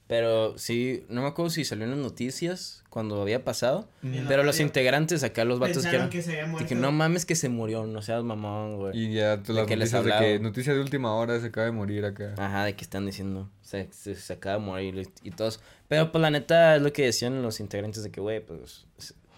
Pero 0.06 0.58
sí, 0.58 1.06
no 1.08 1.22
me 1.22 1.28
acuerdo 1.28 1.48
si 1.48 1.64
salió 1.64 1.84
en 1.84 1.90
las 1.92 1.98
noticias 1.98 2.84
cuando 2.90 3.20
había 3.22 3.42
pasado. 3.42 3.88
Pero 4.28 4.42
los 4.42 4.60
integrantes 4.60 5.24
acá, 5.24 5.44
los 5.44 5.58
vatos 5.58 5.86
que 5.86 5.96
eran. 5.96 6.10
que 6.10 6.20
se 6.20 6.32
había 6.32 6.46
muerto. 6.46 6.68
Dije, 6.68 6.74
no 6.74 6.92
mames 6.92 7.24
que 7.24 7.34
se 7.34 7.48
murió, 7.48 7.86
no 7.86 8.02
seas 8.02 8.22
mamón, 8.22 8.76
güey. 8.76 8.98
Y 8.98 9.14
ya 9.14 9.42
todas 9.42 9.56
las 9.56 9.66
que 9.66 9.76
les 9.76 9.92
noticias 9.92 10.20
de 10.20 10.26
que 10.26 10.38
noticias 10.40 10.76
de 10.76 10.82
última 10.82 11.14
hora 11.14 11.40
se 11.40 11.46
acaba 11.46 11.64
de 11.64 11.72
morir 11.72 12.04
acá. 12.04 12.34
Ajá, 12.36 12.64
de 12.64 12.76
que 12.76 12.84
están 12.84 13.06
diciendo, 13.06 13.48
se, 13.62 13.88
se, 13.92 14.14
se 14.14 14.32
acaba 14.34 14.58
de 14.58 14.64
morir 14.64 15.08
y, 15.22 15.28
y 15.28 15.30
todos. 15.30 15.60
Pero 15.88 16.12
pues 16.12 16.20
la 16.20 16.30
neta 16.30 16.76
es 16.76 16.82
lo 16.82 16.92
que 16.92 17.06
decían 17.06 17.40
los 17.42 17.60
integrantes 17.60 18.02
de 18.02 18.10
que, 18.10 18.20
güey, 18.20 18.44
pues 18.44 18.84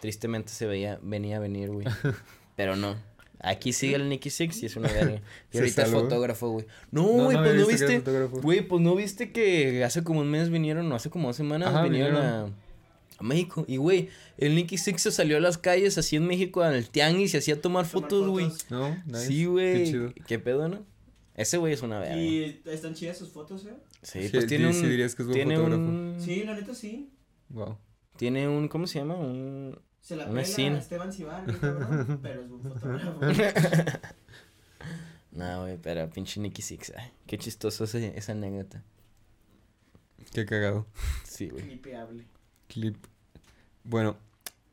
tristemente 0.00 0.50
se 0.50 0.66
veía, 0.66 0.98
venía 1.00 1.36
a 1.36 1.40
venir, 1.40 1.70
güey. 1.70 1.86
Pero 2.56 2.74
no. 2.74 2.96
Aquí 3.40 3.72
sigue 3.72 3.96
el 3.96 4.08
Nicky 4.08 4.30
Six 4.30 4.62
y 4.62 4.66
es 4.66 4.76
una 4.76 4.88
verga. 4.88 5.20
Y 5.52 5.58
ahorita 5.58 5.82
es 5.82 5.90
fotógrafo, 5.90 6.48
güey. 6.50 6.66
No, 6.90 7.02
No, 7.02 7.24
güey, 7.24 7.36
no 7.36 7.42
pues 7.42 7.54
no 7.56 7.66
que 7.66 7.74
era 7.74 8.26
viste. 8.26 8.40
Güey, 8.40 8.60
pues 8.66 8.82
no 8.82 8.94
viste 8.96 9.30
que 9.32 9.84
hace 9.84 10.02
como 10.02 10.20
un 10.20 10.30
mes 10.30 10.50
vinieron, 10.50 10.88
no 10.88 10.94
hace 10.94 11.10
como 11.10 11.28
dos 11.28 11.36
semanas 11.36 11.68
Ajá, 11.68 11.82
vinieron, 11.82 12.14
vinieron. 12.14 12.50
A, 12.50 12.52
a 13.18 13.22
México. 13.22 13.64
Y, 13.68 13.76
güey, 13.76 14.08
el 14.38 14.54
Nicky 14.54 14.78
Six 14.78 15.02
se 15.02 15.10
salió 15.12 15.36
a 15.36 15.40
las 15.40 15.58
calles 15.58 15.96
así 15.98 16.16
en 16.16 16.26
México, 16.26 16.62
al 16.62 16.88
tianguis 16.88 17.34
y 17.34 17.36
hacía 17.36 17.60
tomar, 17.60 17.86
Tomar 17.88 18.02
fotos, 18.02 18.28
güey. 18.28 18.48
¿No? 18.70 18.96
Nice. 19.06 19.26
Sí, 19.26 19.36
Qué 19.42 19.46
güey. 19.46 19.84
chido. 19.84 20.12
¿Qué, 20.26 20.38
pedo, 20.38 20.68
no? 20.68 20.84
Ese 21.34 21.58
güey 21.58 21.74
es 21.74 21.82
una 21.82 21.98
verga. 22.00 22.16
Y 22.16 22.62
están 22.66 22.94
chidas 22.94 23.18
sus 23.18 23.28
fotos, 23.30 23.66
¿eh? 23.66 23.74
Sí, 24.02 24.22
Sí, 24.22 24.28
pues 24.30 24.46
tiene 24.46 24.72
sí, 24.72 24.78
un. 24.78 24.84
sí 24.84 24.88
dirías 24.90 25.14
que 25.14 25.22
es 25.22 25.28
buen 25.28 25.36
tiene 25.36 25.56
fotógrafo. 25.56 25.82
un. 25.82 26.16
Sí, 26.20 26.42
la 26.44 26.54
neta 26.54 26.74
sí. 26.74 27.10
Wow. 27.50 27.76
Tiene 28.16 28.48
un. 28.48 28.68
¿Cómo 28.68 28.86
se 28.86 28.98
llama? 29.00 29.14
Un. 29.16 29.78
Se 30.06 30.14
la 30.14 30.22
Una 30.26 30.34
pela 30.34 30.42
escena. 30.42 30.78
Esteban 30.78 31.12
Cibar, 31.12 31.44
cabrón, 31.58 32.20
pero 32.22 32.42
es 32.42 32.50
un 32.50 32.62
fotógrafo. 32.62 33.20
No, 35.32 35.62
güey, 35.62 35.78
pero 35.82 36.08
pinche 36.08 36.40
Nicky 36.40 36.62
Six. 36.62 36.92
Ay, 36.96 37.10
qué 37.26 37.36
chistoso 37.38 37.84
ese- 37.84 38.16
esa 38.16 38.32
anécdota. 38.32 38.82
Qué 40.32 40.46
cagado. 40.46 40.86
Sí, 41.24 41.48
güey. 41.48 41.62
Clipeable. 41.64 42.24
Clip. 42.68 42.96
Bueno, 43.84 44.16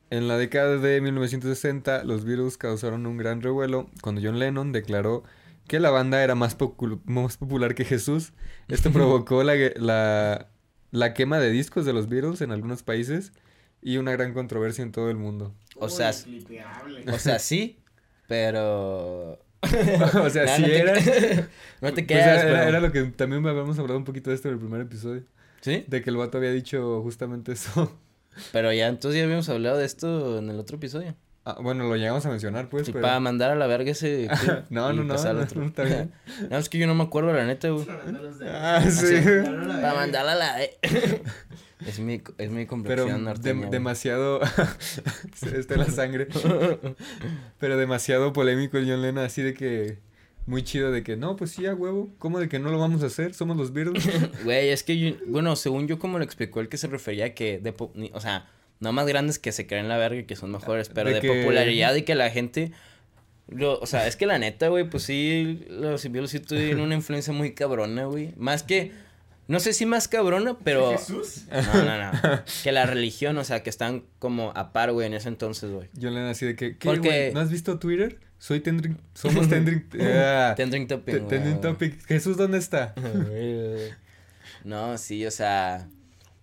en 0.10 0.28
la 0.28 0.38
década 0.38 0.78
de 0.78 1.02
1960, 1.02 2.04
los 2.06 2.24
Beatles 2.26 2.58
causaron 2.58 3.06
un 3.08 3.18
gran 3.18 3.42
revuelo 3.42 3.90
cuando 4.02 4.22
John 4.24 4.40
Lennon 4.40 4.72
declaró 4.72 5.24
que 5.68 5.80
la 5.80 5.90
banda 5.90 6.24
era 6.24 6.36
más, 6.36 6.56
más 7.06 7.38
popular 7.38 7.76
que 7.76 7.84
Jesús. 7.86 8.32
Esto 8.70 8.92
provocó 8.94 9.44
la, 9.44 9.56
la, 9.76 10.48
la 10.92 11.14
quema 11.14 11.40
de 11.40 11.50
discos 11.50 11.86
de 11.86 11.92
los 11.94 12.08
Beatles 12.08 12.40
en 12.42 12.52
algunos 12.52 12.84
países 12.84 13.34
y 13.84 13.98
una 13.98 14.12
gran 14.14 14.34
controversia 14.34 14.82
en 14.84 14.92
todo 14.92 15.10
el 15.10 15.18
mundo. 15.18 15.54
O 15.76 15.90
sea. 15.90 16.12
O 17.12 17.18
sea, 17.20 17.40
sí, 17.40 17.80
pero. 18.28 19.40
o 19.64 20.30
sea, 20.30 20.46
No, 20.46 20.56
sí 20.56 20.62
no 20.62 20.68
te- 20.68 20.80
era. 20.80 20.94
no 21.82 21.94
te 21.94 22.04
Pues 22.04 22.08
quedas, 22.08 22.26
era, 22.28 22.42
era- 22.42 22.44
pero- 22.60 22.70
era 22.70 22.80
lo 22.80 22.92
que 22.92 23.04
también 23.04 23.46
habíamos 23.46 23.78
hablado 23.80 23.98
un 23.98 24.06
poquito 24.06 24.30
de 24.30 24.36
esto 24.36 24.48
en 24.50 24.56
el 24.56 24.60
primer 24.60 24.82
episodio. 24.82 25.24
¿Sí? 25.62 25.86
De 25.88 26.02
que 26.02 26.10
el 26.10 26.18
vato 26.18 26.38
había 26.38 26.52
dicho 26.52 27.02
justamente 27.02 27.54
eso. 27.54 27.98
Pero 28.52 28.74
ya, 28.74 28.88
entonces 28.88 29.20
ya 29.20 29.26
habíamos 29.26 29.48
hablado 29.50 29.78
de 29.78 29.86
esto 29.86 30.40
en 30.40 30.50
el 30.50 30.60
otro 30.60 30.78
episodio. 30.78 31.16
Ah, 31.46 31.58
bueno, 31.62 31.84
lo 31.88 31.96
llegamos 31.98 32.26
a 32.26 32.30
mencionar, 32.30 32.70
pues. 32.70 32.88
pero... 32.90 33.02
para 33.02 33.20
mandar 33.20 33.52
a 33.52 33.56
la 33.56 33.68
verga 33.68 33.92
ese. 33.92 34.30
No, 34.70 34.94
no, 34.94 35.04
no, 35.04 35.14
no, 35.16 35.34
no, 35.34 35.66
está 35.66 35.84
bien. 35.84 36.12
No, 36.50 36.58
es 36.58 36.70
que 36.70 36.78
yo 36.78 36.88
no 36.88 36.96
me 36.96 37.04
acuerdo, 37.04 37.34
la 37.34 37.46
neta, 37.46 37.70
güey. 37.70 37.86
Ah, 38.48 38.82
sí. 38.90 39.16
Para 39.82 39.94
mandarla 39.94 40.32
a 40.32 40.36
la. 40.36 40.56
Es 41.88 42.00
mi, 42.00 42.22
es 42.38 42.50
mi 42.50 42.56
Pero 42.66 42.68
complexión 42.68 43.24
norteña, 43.24 43.60
güey. 43.60 43.70
demasiado. 43.72 44.40
Se 45.36 45.58
está 45.60 45.76
la 45.78 45.86
sangre. 45.86 46.28
Pero 47.60 47.78
demasiado 47.78 48.34
polémico 48.34 48.78
el 48.78 48.90
John 48.90 49.02
Lennon, 49.02 49.24
así 49.26 49.42
de 49.42 49.54
que. 49.54 49.98
Muy 50.46 50.62
chido 50.62 50.92
de 50.92 51.04
que 51.04 51.16
no, 51.16 51.38
pues 51.38 51.52
sí, 51.52 51.66
a 51.68 51.74
huevo. 51.74 52.10
¿Cómo 52.20 52.38
de 52.38 52.50
que 52.50 52.60
no 52.60 52.70
lo 52.70 52.78
vamos 52.78 53.02
a 53.02 53.06
hacer? 53.06 53.34
Somos 53.34 53.56
los 53.56 53.72
Beatles. 53.72 54.04
Güey, 54.44 54.70
es 54.70 54.84
que 54.84 55.00
yo, 55.00 55.16
bueno, 55.28 55.56
según 55.56 55.88
yo 55.88 56.00
como 56.00 56.18
lo 56.18 56.26
explicó 56.26 56.60
el 56.60 56.68
que 56.68 56.76
se 56.76 56.88
refería 56.88 57.28
a 57.28 57.30
que 57.30 57.60
de 57.60 57.72
po- 57.72 57.94
o 58.12 58.20
sea, 58.20 58.50
no 58.82 58.92
más 58.92 59.08
grandes 59.08 59.40
que 59.40 59.54
se 59.54 59.68
creen 59.68 59.88
la 59.88 59.96
verga 59.98 60.20
y 60.20 60.24
que 60.26 60.36
son 60.36 60.52
mejores, 60.52 60.90
pero 60.90 61.08
De 61.08 61.16
de, 61.16 61.22
que- 61.22 61.30
popularidad 61.30 61.96
y 61.96 62.02
que 62.02 62.14
la 62.16 62.30
gente 62.30 62.74
lo, 63.48 63.80
o 63.80 63.86
sea, 63.86 64.06
es 64.06 64.18
que 64.18 64.26
la 64.26 64.38
neta, 64.38 64.68
güey, 64.68 64.84
pues 64.90 65.04
sí 65.04 65.66
los 65.70 66.04
Beatles 66.04 66.32
sí 66.32 66.42
tuvieron 66.42 66.82
una 66.82 66.96
influencia 66.96 67.32
muy 67.32 67.54
cabrona, 67.54 68.04
güey. 68.04 68.34
Más 68.36 68.64
que 68.64 68.92
no 69.54 69.60
sé 69.60 69.72
si 69.72 69.86
más 69.86 70.08
cabrona, 70.08 70.58
pero 70.64 70.92
¿Jesús? 70.94 71.44
no, 71.52 71.86
no, 71.86 72.12
no. 72.12 72.42
Que 72.64 72.72
la 72.72 72.88
religión, 72.88 73.38
o 73.38 73.44
sea, 73.44 73.62
que 73.62 73.70
están 73.70 74.04
como 74.18 74.52
a 74.56 74.74
par, 74.74 74.92
güey, 74.92 75.06
en 75.06 75.14
ese 75.14 75.30
entonces, 75.30 75.70
güey. 75.70 75.90
John 75.94 76.16
Lennon 76.16 76.30
así 76.32 76.48
de 76.48 76.56
que. 76.56 76.76
¿Qué, 76.78 76.88
Porque- 76.90 77.08
güey? 77.08 77.34
¿No 77.34 77.40
has 77.40 77.52
visto 77.52 77.78
Twitter? 77.78 78.20
Soy 78.40 78.60
Tendring. 78.62 78.98
Somos 79.14 79.48
Tendring. 79.48 79.88
Tendring 80.58 80.88
Topic, 80.88 81.16
güey. 81.20 81.28
Tendring 81.28 81.62
Topic. 81.62 82.04
Jesús, 82.08 82.36
¿dónde 82.36 82.58
está? 82.58 82.96
No, 84.64 84.98
sí, 84.98 85.26
o 85.26 85.32
sea. 85.32 85.88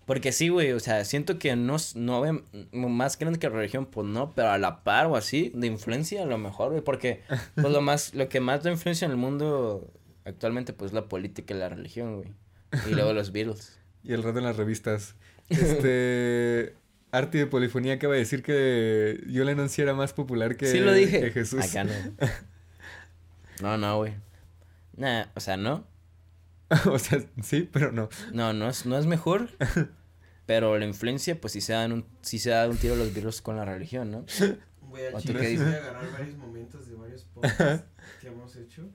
Porque 0.07 0.31
sí, 0.33 0.49
güey, 0.49 0.73
o 0.73 0.81
sea, 0.81 1.05
siento 1.05 1.39
que 1.39 1.55
no, 1.57 1.77
no 1.95 2.21
ven 2.21 2.45
más 2.73 3.19
grande 3.19 3.39
que 3.39 3.49
la 3.49 3.57
religión, 3.57 3.87
pues 3.87 4.07
no, 4.07 4.33
pero 4.35 4.51
a 4.51 4.59
la 4.59 4.83
par 4.85 5.07
o 5.07 5.17
así, 5.17 5.53
de 5.55 5.67
influencia 5.69 6.23
a 6.23 6.27
lo 6.27 6.37
mejor, 6.37 6.71
güey, 6.71 6.83
porque 6.83 7.23
pues 7.55 7.73
lo 7.73 7.81
más, 7.81 8.13
lo 8.15 8.29
que 8.29 8.41
más 8.41 8.63
da 8.63 8.71
influencia 8.73 9.05
en 9.07 9.13
el 9.13 9.17
mundo 9.19 9.89
actualmente, 10.25 10.73
pues 10.73 10.93
la 10.93 11.09
política 11.09 11.55
y 11.55 11.59
la 11.59 11.69
religión, 11.69 12.17
güey. 12.17 12.29
Y 12.89 12.95
luego 12.95 13.13
los 13.13 13.33
Beatles. 13.33 13.77
Y 14.03 14.15
el 14.15 14.23
rato 14.23 14.39
en 14.39 14.47
las 14.47 14.57
revistas. 14.57 15.15
Este. 15.51 16.75
Arte 17.13 17.37
de 17.37 17.47
Polifonía 17.47 17.95
acaba 17.95 18.15
de 18.15 18.21
decir 18.21 18.43
que 18.43 19.23
John 19.27 19.45
Lennon 19.45 19.69
sí 19.69 19.83
era 19.83 19.93
más 19.93 20.15
popular 20.15 20.57
que, 20.57 20.67
sí 20.67 20.79
lo 20.79 20.95
dije. 20.95 21.21
que 21.21 21.31
Jesús. 21.33 21.63
Acá 21.63 21.85
no. 21.85 21.93
No, 23.61 23.77
no, 23.77 23.99
güey. 23.99 24.15
Nah, 24.97 25.27
o 25.35 25.41
sea, 25.41 25.59
no. 25.59 25.87
o 26.87 26.99
sea, 26.99 27.23
sí, 27.43 27.69
pero 27.71 27.93
no. 27.93 28.09
No, 28.33 28.55
no 28.55 28.71
es, 28.71 28.87
no 28.87 28.97
es 28.97 29.05
mejor. 29.05 29.51
Pero 30.47 30.79
la 30.79 30.87
influencia, 30.87 31.39
pues 31.39 31.53
sí 31.53 31.61
se 31.61 31.75
dan 31.75 31.93
un, 31.93 32.07
sí 32.23 32.39
se 32.39 32.51
da 32.51 32.67
un 32.69 32.79
tiro 32.79 32.95
a 32.95 32.97
los 32.97 33.13
Beatles 33.13 33.43
con 33.43 33.57
la 33.57 33.67
religión, 33.67 34.11
¿no? 34.11 34.25
Voy 34.89 35.03
a 35.03 35.09
¿O 35.11 35.21
tú 35.21 35.29
chile, 35.29 35.41
qué 35.41 35.57
voy 35.59 35.67
a 35.67 35.77
agarrar 35.77 36.13
varios 36.13 36.37
momentos 36.39 36.89
de 36.89 36.95
varios 36.95 37.25
podcasts 37.25 37.87
que 38.21 38.29
hemos 38.29 38.57
hecho. 38.57 38.89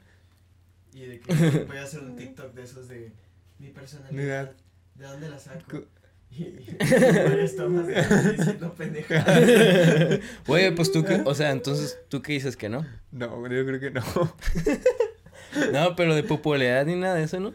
Y 0.94 1.02
de 1.06 1.20
que 1.20 1.66
voy 1.68 1.78
a 1.78 1.84
hacer 1.84 2.02
un 2.02 2.16
TikTok 2.16 2.54
de 2.54 2.64
esos 2.64 2.88
de 2.88 3.14
mi 3.60 3.70
personalidad. 3.70 4.52
¿De 4.96 5.06
dónde 5.06 5.30
la 5.30 5.40
saco? 5.40 5.60
Cu- 5.70 5.86
Y, 6.32 6.44
y 6.44 6.78
varias 6.82 7.56
tomas 7.56 7.88
de 7.88 7.96
mí 7.96 8.32
diciendo 8.38 8.74
pendejadas. 8.74 10.20
Güey, 10.48 10.76
pues 10.76 10.92
tú, 10.92 11.04
qué- 11.06 11.22
o 11.26 11.34
sea, 11.36 11.52
entonces, 11.52 11.98
¿tú 12.10 12.22
qué 12.22 12.34
dices 12.34 12.58
que 12.58 12.68
no? 12.70 12.86
No, 13.12 13.42
yo 13.50 13.66
creo 13.66 13.80
que 13.80 13.92
no. 13.92 14.02
No, 15.72 15.96
pero 15.96 16.16
de 16.16 16.24
popularidad 16.24 16.86
ni 16.86 16.96
nada 16.96 17.16
de 17.16 17.24
eso, 17.24 17.40
¿no? 17.40 17.54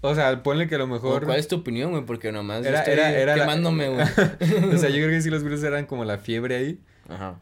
O 0.00 0.14
sea, 0.14 0.42
ponle 0.42 0.66
que 0.68 0.74
a 0.76 0.78
lo 0.78 0.84
¿O 0.84 0.86
mejor. 0.88 1.24
¿Cuál 1.26 1.38
es 1.38 1.48
tu 1.48 1.56
opinión, 1.56 1.90
güey? 1.90 2.04
Porque 2.04 2.32
nomás 2.32 2.64
Era- 2.64 2.72
yo 2.72 2.78
estoy 2.78 2.92
era- 2.94 3.10
era 3.18 3.36
la- 3.36 3.42
quemándome, 3.44 3.88
güey. 3.88 4.06
o 4.74 4.78
sea, 4.78 4.88
yo 4.90 4.96
creo 4.96 5.10
que 5.10 5.20
sí 5.22 5.28
los 5.30 5.42
Beatles 5.42 5.62
eran 5.64 5.86
como 5.86 6.04
la 6.04 6.18
fiebre 6.18 6.56
ahí. 6.56 6.80
Ajá. 7.08 7.38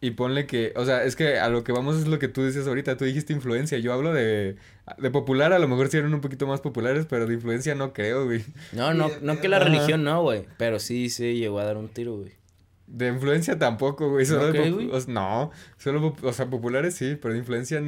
Y 0.00 0.12
ponle 0.12 0.46
que, 0.46 0.72
o 0.76 0.84
sea, 0.84 1.02
es 1.02 1.16
que 1.16 1.38
a 1.40 1.48
lo 1.48 1.64
que 1.64 1.72
vamos 1.72 1.96
es 1.98 2.06
lo 2.06 2.20
que 2.20 2.28
tú 2.28 2.44
dices 2.46 2.68
ahorita, 2.68 2.96
tú 2.96 3.04
dijiste 3.04 3.32
influencia, 3.32 3.78
yo 3.78 3.92
hablo 3.92 4.12
de, 4.12 4.54
de 4.96 5.10
popular, 5.10 5.52
a 5.52 5.58
lo 5.58 5.66
mejor 5.66 5.88
sí 5.88 5.96
eran 5.96 6.14
un 6.14 6.20
poquito 6.20 6.46
más 6.46 6.60
populares, 6.60 7.06
pero 7.10 7.26
de 7.26 7.34
influencia 7.34 7.74
no 7.74 7.92
creo, 7.92 8.24
güey. 8.26 8.44
No, 8.72 8.94
no, 8.94 9.10
no 9.22 9.40
que 9.40 9.48
la 9.48 9.56
Ajá. 9.56 9.64
religión 9.66 10.04
no, 10.04 10.22
güey. 10.22 10.44
Pero 10.56 10.78
sí, 10.78 11.10
sí 11.10 11.34
llegó 11.38 11.58
a 11.58 11.64
dar 11.64 11.76
un 11.76 11.88
tiro, 11.88 12.16
güey. 12.18 12.32
De 12.86 13.08
influencia 13.08 13.58
tampoco, 13.58 14.08
güey, 14.08 14.24
solo 14.24 14.46
¿No 14.46 14.46
de 14.46 14.52
qué, 14.52 14.70
popu- 14.70 14.74
güey? 14.74 14.90
o 14.92 15.00
sea, 15.00 15.12
no, 15.12 15.50
solo, 15.78 16.16
o 16.22 16.32
sea, 16.32 16.46
populares 16.48 16.94
sí, 16.94 17.18
pero 17.20 17.34
de 17.34 17.40
influencia 17.40 17.82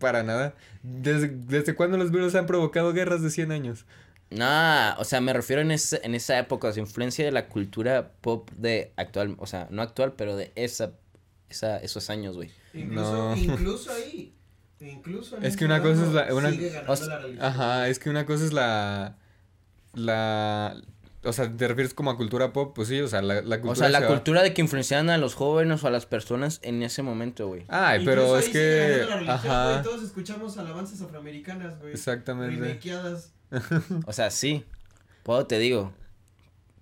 para 0.00 0.22
nada. 0.24 0.54
¿Desde, 0.82 1.28
desde 1.28 1.74
cuándo 1.74 1.96
los 1.96 2.10
virus 2.10 2.34
han 2.34 2.46
provocado 2.46 2.92
guerras 2.92 3.22
de 3.22 3.30
100 3.30 3.52
años? 3.52 3.86
Nah, 4.30 4.96
o 4.98 5.04
sea, 5.04 5.20
me 5.20 5.32
refiero 5.32 5.62
en, 5.62 5.70
ese, 5.70 6.00
en 6.02 6.14
esa 6.16 6.36
época, 6.38 6.68
o 6.68 6.72
sea, 6.72 6.80
influencia 6.82 7.24
de 7.24 7.30
la 7.32 7.46
cultura 7.48 8.10
pop 8.20 8.50
de 8.56 8.92
actual, 8.96 9.36
o 9.38 9.46
sea, 9.46 9.68
no 9.70 9.80
actual, 9.82 10.14
pero 10.16 10.36
de 10.36 10.50
esa, 10.56 10.92
esa 11.54 11.78
esos 11.78 12.10
años, 12.10 12.36
güey. 12.36 12.50
Incluso, 12.74 13.12
No. 13.30 13.36
incluso 13.36 13.92
ahí. 13.92 14.34
Incluso 14.80 15.36
en 15.38 15.44
Es 15.44 15.56
que 15.56 15.64
una 15.64 15.80
cosa 15.80 16.02
es 16.02 16.12
la- 16.12 16.34
una- 16.34 16.50
o 16.88 16.96
sea, 16.96 17.20
la. 17.20 17.46
Ajá, 17.48 17.88
es 17.88 17.98
que 17.98 18.10
una 18.10 18.26
cosa 18.26 18.44
es 18.44 18.52
la, 18.52 19.16
la, 19.94 20.76
o 21.22 21.32
sea, 21.32 21.50
¿te 21.56 21.68
refieres 21.68 21.94
como 21.94 22.10
a 22.10 22.16
cultura 22.18 22.52
pop? 22.52 22.74
Pues 22.74 22.88
sí, 22.88 23.00
o 23.00 23.08
sea, 23.08 23.22
la, 23.22 23.36
la 23.40 23.60
cultura 23.60 23.72
O 23.72 23.74
sea, 23.76 23.88
la 23.88 24.00
se 24.00 24.04
va- 24.04 24.10
cultura 24.10 24.42
de 24.42 24.52
que 24.52 24.60
influenciaban 24.60 25.08
a 25.10 25.16
los 25.16 25.34
jóvenes 25.34 25.82
o 25.84 25.86
a 25.86 25.90
las 25.90 26.04
personas 26.06 26.58
en 26.62 26.82
ese 26.82 27.02
momento, 27.02 27.46
güey. 27.48 27.64
Ay, 27.68 28.00
Incluso 28.00 28.20
pero 28.20 28.38
es 28.38 28.48
que, 28.50 29.04
religión, 29.08 29.30
ajá, 29.30 29.70
güey, 29.70 29.82
Todos 29.84 30.02
escuchamos 30.02 30.58
alabanzas 30.58 31.00
afroamericanas, 31.00 31.78
güey. 31.80 31.92
exactamente. 31.92 32.78
O 34.06 34.12
sea, 34.12 34.30
sí. 34.30 34.64
Puedo 35.22 35.46
te 35.46 35.58
digo. 35.58 35.92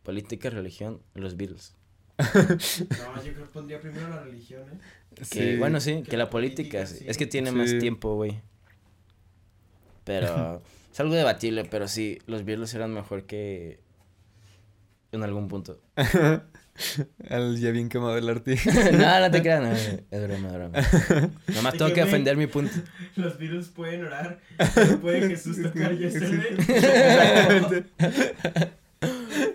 Política, 0.02 0.50
religión, 0.50 1.00
los 1.14 1.36
Beatles. 1.36 1.76
No, 2.18 3.24
yo 3.24 3.32
creo 3.32 3.44
que 3.44 3.50
pondría 3.52 3.80
primero 3.80 4.08
la 4.08 4.22
religión, 4.22 4.62
¿eh? 4.62 4.78
Que, 5.14 5.24
Sí. 5.24 5.56
bueno, 5.58 5.80
sí, 5.80 6.02
Que 6.02 6.10
que 6.10 6.16
la 6.16 6.30
política. 6.30 6.78
política, 6.80 6.86
sí. 6.86 7.04
Es 7.08 7.18
que 7.18 7.26
tiene 7.26 7.52
más 7.52 7.78
tiempo, 7.78 8.14
güey. 8.14 8.40
Pero 10.04 10.62
es 10.92 11.00
algo 11.00 11.14
debatible, 11.14 11.64
pero 11.64 11.88
sí, 11.88 12.18
los 12.26 12.44
Beatles 12.44 12.74
eran 12.74 12.92
mejor 12.92 13.24
que 13.24 13.80
en 15.12 15.22
algún 15.22 15.48
punto. 15.48 15.80
Al 17.28 17.58
ya 17.58 17.70
bien 17.70 17.90
quemado 17.90 18.16
el 18.16 18.28
arte. 18.28 18.58
no, 18.92 19.20
no 19.20 19.30
te 19.30 19.42
creas, 19.42 19.62
no, 19.62 19.72
es 19.72 20.26
broma, 20.26 20.48
es 20.48 20.54
broma. 20.54 21.30
Nomás 21.54 21.74
tengo 21.74 21.92
que, 21.92 22.02
defender 22.02 22.36
mi 22.36 22.46
punto. 22.46 22.72
Los 23.16 23.38
virus 23.38 23.68
pueden 23.68 24.06
orar, 24.06 24.40
pero 24.74 24.98
puede 25.00 25.28
Jesús 25.28 25.60
tocar 25.62 25.94
yesterday. 25.96 26.56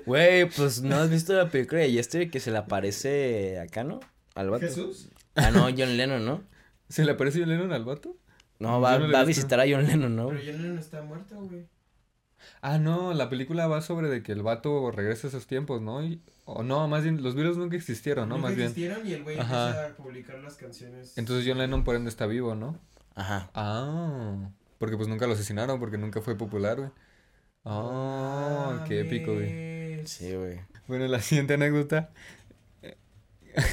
Güey, 0.07 0.49
pues 0.49 0.81
no 0.81 0.95
has 0.95 1.09
visto 1.09 1.33
la 1.33 1.49
película 1.49 1.81
de 1.81 1.91
Yesterday 1.91 2.29
que 2.29 2.39
se 2.39 2.49
le 2.49 2.57
aparece 2.57 3.59
acá, 3.59 3.83
¿no? 3.83 3.99
Al 4.35 4.49
vato. 4.49 4.65
¿Jesús? 4.65 5.09
Ah, 5.35 5.51
no, 5.51 5.63
John 5.77 5.97
Lennon, 5.97 6.25
¿no? 6.25 6.41
¿Se 6.89 7.03
le 7.05 7.11
apareció 7.11 7.41
John 7.41 7.49
Lennon 7.49 7.73
al 7.73 7.83
vato? 7.85 8.15
No, 8.59 8.79
va, 8.81 8.97
no 8.97 9.11
va 9.11 9.19
a 9.19 9.23
visitar 9.25 9.59
a 9.59 9.65
John 9.69 9.85
Lennon, 9.85 10.15
¿no? 10.15 10.29
Pero 10.29 10.39
John 10.43 10.61
Lennon 10.61 10.79
está 10.79 11.01
muerto, 11.03 11.35
güey. 11.35 11.67
Ah, 12.61 12.77
no, 12.79 13.13
la 13.13 13.29
película 13.29 13.67
va 13.67 13.81
sobre 13.81 14.07
de 14.07 14.23
que 14.23 14.31
el 14.31 14.41
vato 14.43 14.89
regresa 14.91 15.27
a 15.27 15.29
esos 15.29 15.45
tiempos, 15.45 15.81
¿no? 15.81 16.03
Y- 16.03 16.21
o 16.45 16.63
no, 16.63 16.87
más 16.87 17.03
bien, 17.03 17.21
los 17.21 17.35
virus 17.35 17.57
nunca 17.57 17.75
existieron, 17.75 18.29
¿no? 18.29 18.35
Nunca 18.35 18.47
más 18.47 18.55
bien. 18.55 18.69
existieron 18.69 19.05
y 19.05 19.13
el 19.13 19.23
güey 19.23 19.37
Ajá. 19.37 19.67
empieza 19.67 19.87
a 19.87 19.95
publicar 19.97 20.39
las 20.39 20.55
canciones. 20.55 21.17
Entonces 21.17 21.45
John 21.47 21.57
Lennon 21.57 21.83
por 21.83 21.95
ende 21.97 22.09
está 22.09 22.25
vivo, 22.25 22.55
¿no? 22.55 22.79
Ajá. 23.15 23.49
Ah, 23.53 24.49
porque 24.77 24.95
pues 24.95 25.09
nunca 25.09 25.27
lo 25.27 25.33
asesinaron, 25.33 25.79
porque 25.79 25.97
nunca 25.97 26.21
fue 26.21 26.37
popular, 26.37 26.77
güey. 26.77 26.89
Ah, 27.65 28.85
qué 28.87 29.01
épico, 29.01 29.33
güey. 29.33 29.76
Mames. 29.97 30.09
Sí, 30.11 30.33
güey. 30.33 30.59
Bueno, 30.87 31.07
la 31.07 31.21
siguiente 31.21 31.53
anécdota. 31.55 32.09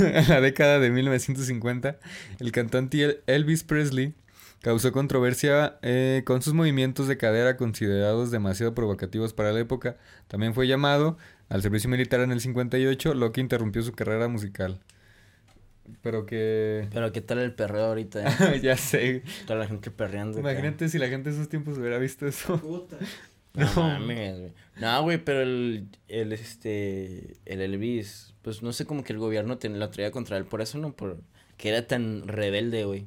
En 0.00 0.28
la 0.30 0.40
década 0.40 0.78
de 0.78 0.88
1950, 0.90 1.98
el 2.40 2.52
cantante 2.52 3.02
El- 3.04 3.20
Elvis 3.26 3.64
Presley 3.64 4.14
causó 4.62 4.92
controversia 4.92 5.78
eh, 5.82 6.22
con 6.24 6.40
sus 6.40 6.54
movimientos 6.54 7.06
de 7.06 7.18
cadera 7.18 7.58
considerados 7.58 8.30
demasiado 8.30 8.74
provocativos 8.74 9.34
para 9.34 9.52
la 9.52 9.60
época. 9.60 9.98
También 10.26 10.54
fue 10.54 10.66
llamado 10.66 11.18
al 11.50 11.60
servicio 11.60 11.90
militar 11.90 12.20
en 12.20 12.32
el 12.32 12.40
58, 12.40 13.12
lo 13.12 13.30
que 13.32 13.42
interrumpió 13.42 13.82
su 13.82 13.92
carrera 13.92 14.26
musical. 14.28 14.80
Pero 16.00 16.24
que... 16.24 16.88
Pero 16.94 17.12
¿qué 17.12 17.20
tal 17.20 17.40
el 17.40 17.52
perreo 17.52 17.84
ahorita? 17.84 18.24
eh? 18.54 18.60
ya 18.62 18.78
sé. 18.78 19.22
Toda 19.46 19.58
la 19.58 19.66
gente 19.66 19.90
perreando. 19.90 20.38
acá. 20.40 20.50
Imagínate 20.52 20.88
si 20.88 20.96
la 20.98 21.08
gente 21.08 21.28
de 21.28 21.36
esos 21.36 21.50
tiempos 21.50 21.76
hubiera 21.76 21.98
visto 21.98 22.26
eso. 22.26 22.58
Puta. 22.58 22.96
No 23.54 23.66
mames, 23.76 24.38
güey. 24.38 24.52
No, 24.80 25.02
güey, 25.02 25.18
pero 25.24 25.42
el, 25.42 25.88
el, 26.08 26.32
este, 26.32 27.36
el 27.44 27.60
Elvis, 27.60 28.34
pues 28.42 28.62
no 28.62 28.72
sé, 28.72 28.84
como 28.84 29.04
que 29.04 29.12
el 29.12 29.18
gobierno 29.18 29.58
te, 29.58 29.68
lo 29.68 29.90
traía 29.90 30.10
contra 30.10 30.36
él 30.36 30.44
por 30.44 30.60
eso, 30.60 30.78
¿no? 30.78 30.92
Por 30.92 31.20
que 31.56 31.68
era 31.68 31.86
tan 31.86 32.26
rebelde, 32.26 32.84
güey. 32.84 33.06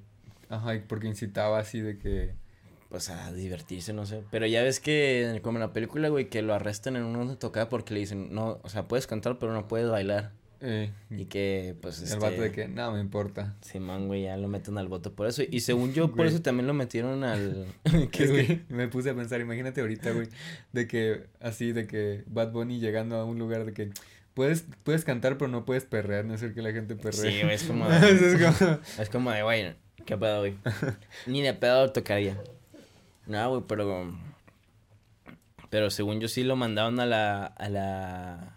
Ajá, 0.50 0.76
y 0.76 0.80
porque 0.80 1.08
incitaba 1.08 1.60
así 1.60 1.82
de 1.82 1.98
que... 1.98 2.34
Sea, 3.00 3.28
a 3.28 3.34
divertirse, 3.34 3.92
no 3.92 4.06
sé. 4.06 4.24
Pero 4.32 4.48
ya 4.48 4.64
ves 4.64 4.80
que, 4.80 5.42
como 5.44 5.58
en 5.58 5.62
la 5.62 5.74
película, 5.74 6.08
güey, 6.08 6.30
que 6.30 6.42
lo 6.42 6.54
arrestan 6.54 6.96
en 6.96 7.04
una 7.04 7.38
tocada 7.38 7.68
porque 7.68 7.94
le 7.94 8.00
dicen, 8.00 8.34
no, 8.34 8.60
o 8.64 8.70
sea, 8.70 8.88
puedes 8.88 9.08
cantar, 9.08 9.38
pero 9.38 9.54
no 9.54 9.68
puedes 9.68 9.90
bailar. 9.90 10.32
Eh, 10.62 10.92
Y 11.10 11.26
que, 11.26 11.76
pues, 11.82 12.02
este... 12.02 12.16
el 12.16 12.20
vato 12.20 12.42
de 12.42 12.52
que 12.52 12.68
no 12.68 12.92
me 12.92 13.00
importa. 13.00 13.56
Simón, 13.62 14.08
güey, 14.08 14.24
ya 14.24 14.38
lo 14.38 14.48
meten 14.48 14.78
al 14.78 14.88
voto 14.88 15.14
por 15.14 15.28
eso. 15.28 15.44
Y 15.50 15.60
según 15.62 15.94
yo, 15.94 16.08
por 16.08 16.18
Güey. 16.18 16.30
eso 16.30 16.42
también 16.42 16.68
lo 16.68 16.74
metieron 16.74 17.24
al... 17.24 17.66
Que 18.12 18.24
es 18.24 18.32
que 18.32 18.62
me 18.70 18.88
puse 18.88 19.12
a 19.12 19.16
pensar, 19.16 19.40
imagínate 19.42 19.82
ahorita, 19.82 20.12
güey, 20.12 20.28
de 20.74 20.88
que 20.88 21.26
así, 21.40 21.72
de 21.72 21.88
que 21.88 22.24
Bad 22.28 22.52
Bunny 22.52 22.80
llegando 22.80 23.16
a 23.18 23.26
un 23.26 23.38
lugar 23.38 23.66
de 23.66 23.74
que 23.74 23.92
puedes, 24.34 24.66
puedes 24.84 25.04
cantar 25.06 25.38
pero 25.38 25.50
no 25.50 25.66
puedes 25.66 25.86
perrear, 25.86 26.26
no 26.26 26.34
hacer 26.34 26.54
que 26.54 26.62
la 26.62 26.72
gente 26.72 26.96
perree. 26.96 27.32
Sí, 27.32 27.42
güey, 27.44 27.56
es 27.56 27.64
como... 27.64 27.90
es 27.92 28.58
como... 28.60 28.80
Es 29.00 29.10
como 29.10 29.32
de, 29.32 29.44
güey, 29.44 29.76
¿qué 30.06 30.18
pedo, 30.18 30.40
güey? 30.40 30.56
Ni 31.26 31.42
de 31.42 31.54
pedo 31.54 31.92
tocaría. 31.92 32.38
No, 33.26 33.50
güey, 33.50 33.64
pero... 33.68 34.18
Pero 35.70 35.90
según 35.90 36.22
yo 36.22 36.28
sí 36.28 36.44
lo 36.44 36.56
mandaron 36.56 37.00
a 37.00 37.06
la... 37.06 37.46
A 37.46 37.70
la... 37.70 38.57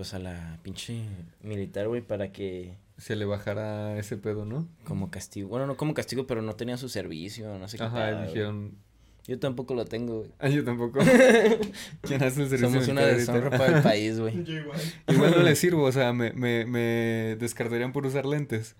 Pues 0.00 0.14
a 0.14 0.18
la 0.18 0.58
pinche 0.62 1.02
militar, 1.42 1.86
güey, 1.86 2.00
para 2.00 2.32
que... 2.32 2.78
Se 2.96 3.16
le 3.16 3.26
bajara 3.26 3.98
ese 3.98 4.16
pedo, 4.16 4.46
¿no? 4.46 4.66
Como 4.84 5.10
castigo. 5.10 5.50
Bueno, 5.50 5.66
no 5.66 5.76
como 5.76 5.92
castigo, 5.92 6.26
pero 6.26 6.40
no 6.40 6.56
tenía 6.56 6.78
su 6.78 6.88
servicio, 6.88 7.58
no 7.58 7.68
sé 7.68 7.76
qué 7.76 7.82
Ajá, 7.84 8.22
dijeron, 8.22 8.78
Yo 9.26 9.38
tampoco 9.38 9.74
lo 9.74 9.84
tengo, 9.84 10.20
güey. 10.20 10.30
ah, 10.38 10.48
yo 10.48 10.64
tampoco. 10.64 11.00
¿Quién 12.00 12.22
hace 12.22 12.44
el 12.44 12.48
servicio 12.48 12.70
Somos 12.70 12.88
una 12.88 13.02
deshonra 13.02 13.50
para 13.50 13.76
el 13.76 13.82
país, 13.82 14.18
güey. 14.18 14.42
Yo 14.44 14.54
igual. 14.54 14.80
Igual 15.06 15.30
no 15.32 15.42
le 15.42 15.54
sirvo, 15.54 15.82
o 15.82 15.92
sea, 15.92 16.14
me, 16.14 16.32
me, 16.32 16.64
me 16.64 17.36
descartarían 17.38 17.92
por 17.92 18.06
usar 18.06 18.24
lentes. 18.24 18.76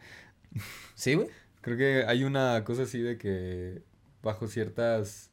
¿Sí, 0.95 1.17
güey? 1.17 1.29
Creo 1.61 1.77
que 1.77 2.05
hay 2.07 2.25
una 2.25 2.65
cosa 2.65 2.85
así 2.85 2.99
de 2.99 3.19
que 3.19 3.83
bajo 4.23 4.49
ciertas, 4.49 5.31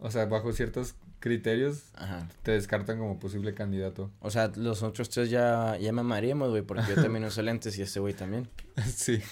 o 0.00 0.10
sea, 0.10 0.24
bajo 0.24 0.52
ciertos 0.52 0.96
criterios 1.22 1.84
Ajá. 1.94 2.28
te 2.42 2.50
descartan 2.50 2.98
como 2.98 3.18
posible 3.18 3.54
candidato. 3.54 4.10
O 4.20 4.30
sea, 4.30 4.52
los 4.56 4.82
otros 4.82 5.08
tres 5.08 5.30
ya, 5.30 5.78
ya 5.78 5.92
mamaríamos, 5.92 6.50
güey, 6.50 6.62
porque 6.62 6.82
yo 6.88 7.00
también 7.00 7.24
uso 7.24 7.40
lentes 7.40 7.78
y 7.78 7.82
este 7.82 8.00
güey 8.00 8.12
también. 8.12 8.48
sí. 8.94 9.22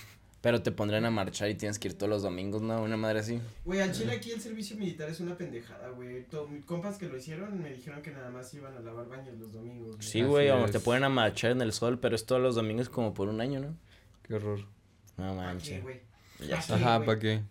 Pero 0.41 0.63
te 0.63 0.73
pondrán 0.73 1.05
a 1.05 1.11
marchar 1.11 1.51
y 1.51 1.55
tienes 1.55 1.79
que 1.79 1.89
ir 1.89 1.95
todos 1.95 2.09
los 2.09 2.23
domingos, 2.23 2.63
¿no? 2.63 2.81
Una 2.83 2.97
madre 2.97 3.19
así. 3.19 3.41
Güey, 3.67 3.81
al 3.81 3.93
chile 3.93 4.13
aquí 4.13 4.31
el 4.31 4.41
servicio 4.41 4.77
militar 4.79 5.11
es 5.11 5.21
una 5.21 5.37
pendejada, 5.37 5.91
güey. 5.91 6.25
Mis 6.51 6.65
compas 6.65 6.97
que 6.97 7.09
lo 7.09 7.19
hicieron 7.19 7.61
me 7.61 7.71
dijeron 7.75 8.01
que 8.01 8.11
nada 8.13 8.31
más 8.31 8.55
iban 8.55 8.75
a 8.75 8.81
lavar 8.81 9.07
baños 9.09 9.37
los 9.39 9.53
domingos. 9.53 9.97
güey. 9.97 10.03
Sí, 10.03 10.23
güey, 10.23 10.49
o 10.49 10.65
te 10.71 10.81
ponen 10.81 11.05
a 11.05 11.11
marchar 11.11 11.51
en 11.51 11.61
el 11.61 11.73
sol, 11.73 11.99
pero 11.99 12.15
es 12.15 12.25
todos 12.25 12.41
los 12.41 12.55
domingos 12.55 12.89
como 12.89 13.13
por 13.13 13.29
un 13.29 13.43
año, 13.43 13.61
¿no? 13.61 13.77
Qué 14.23 14.35
horror. 14.35 14.61
No 15.19 15.37
¿Pa' 15.37 15.59
qué, 15.59 15.83
manches. 15.83 16.71
Ajá? 16.71 17.05
¿para 17.05 17.19
qué? 17.19 17.43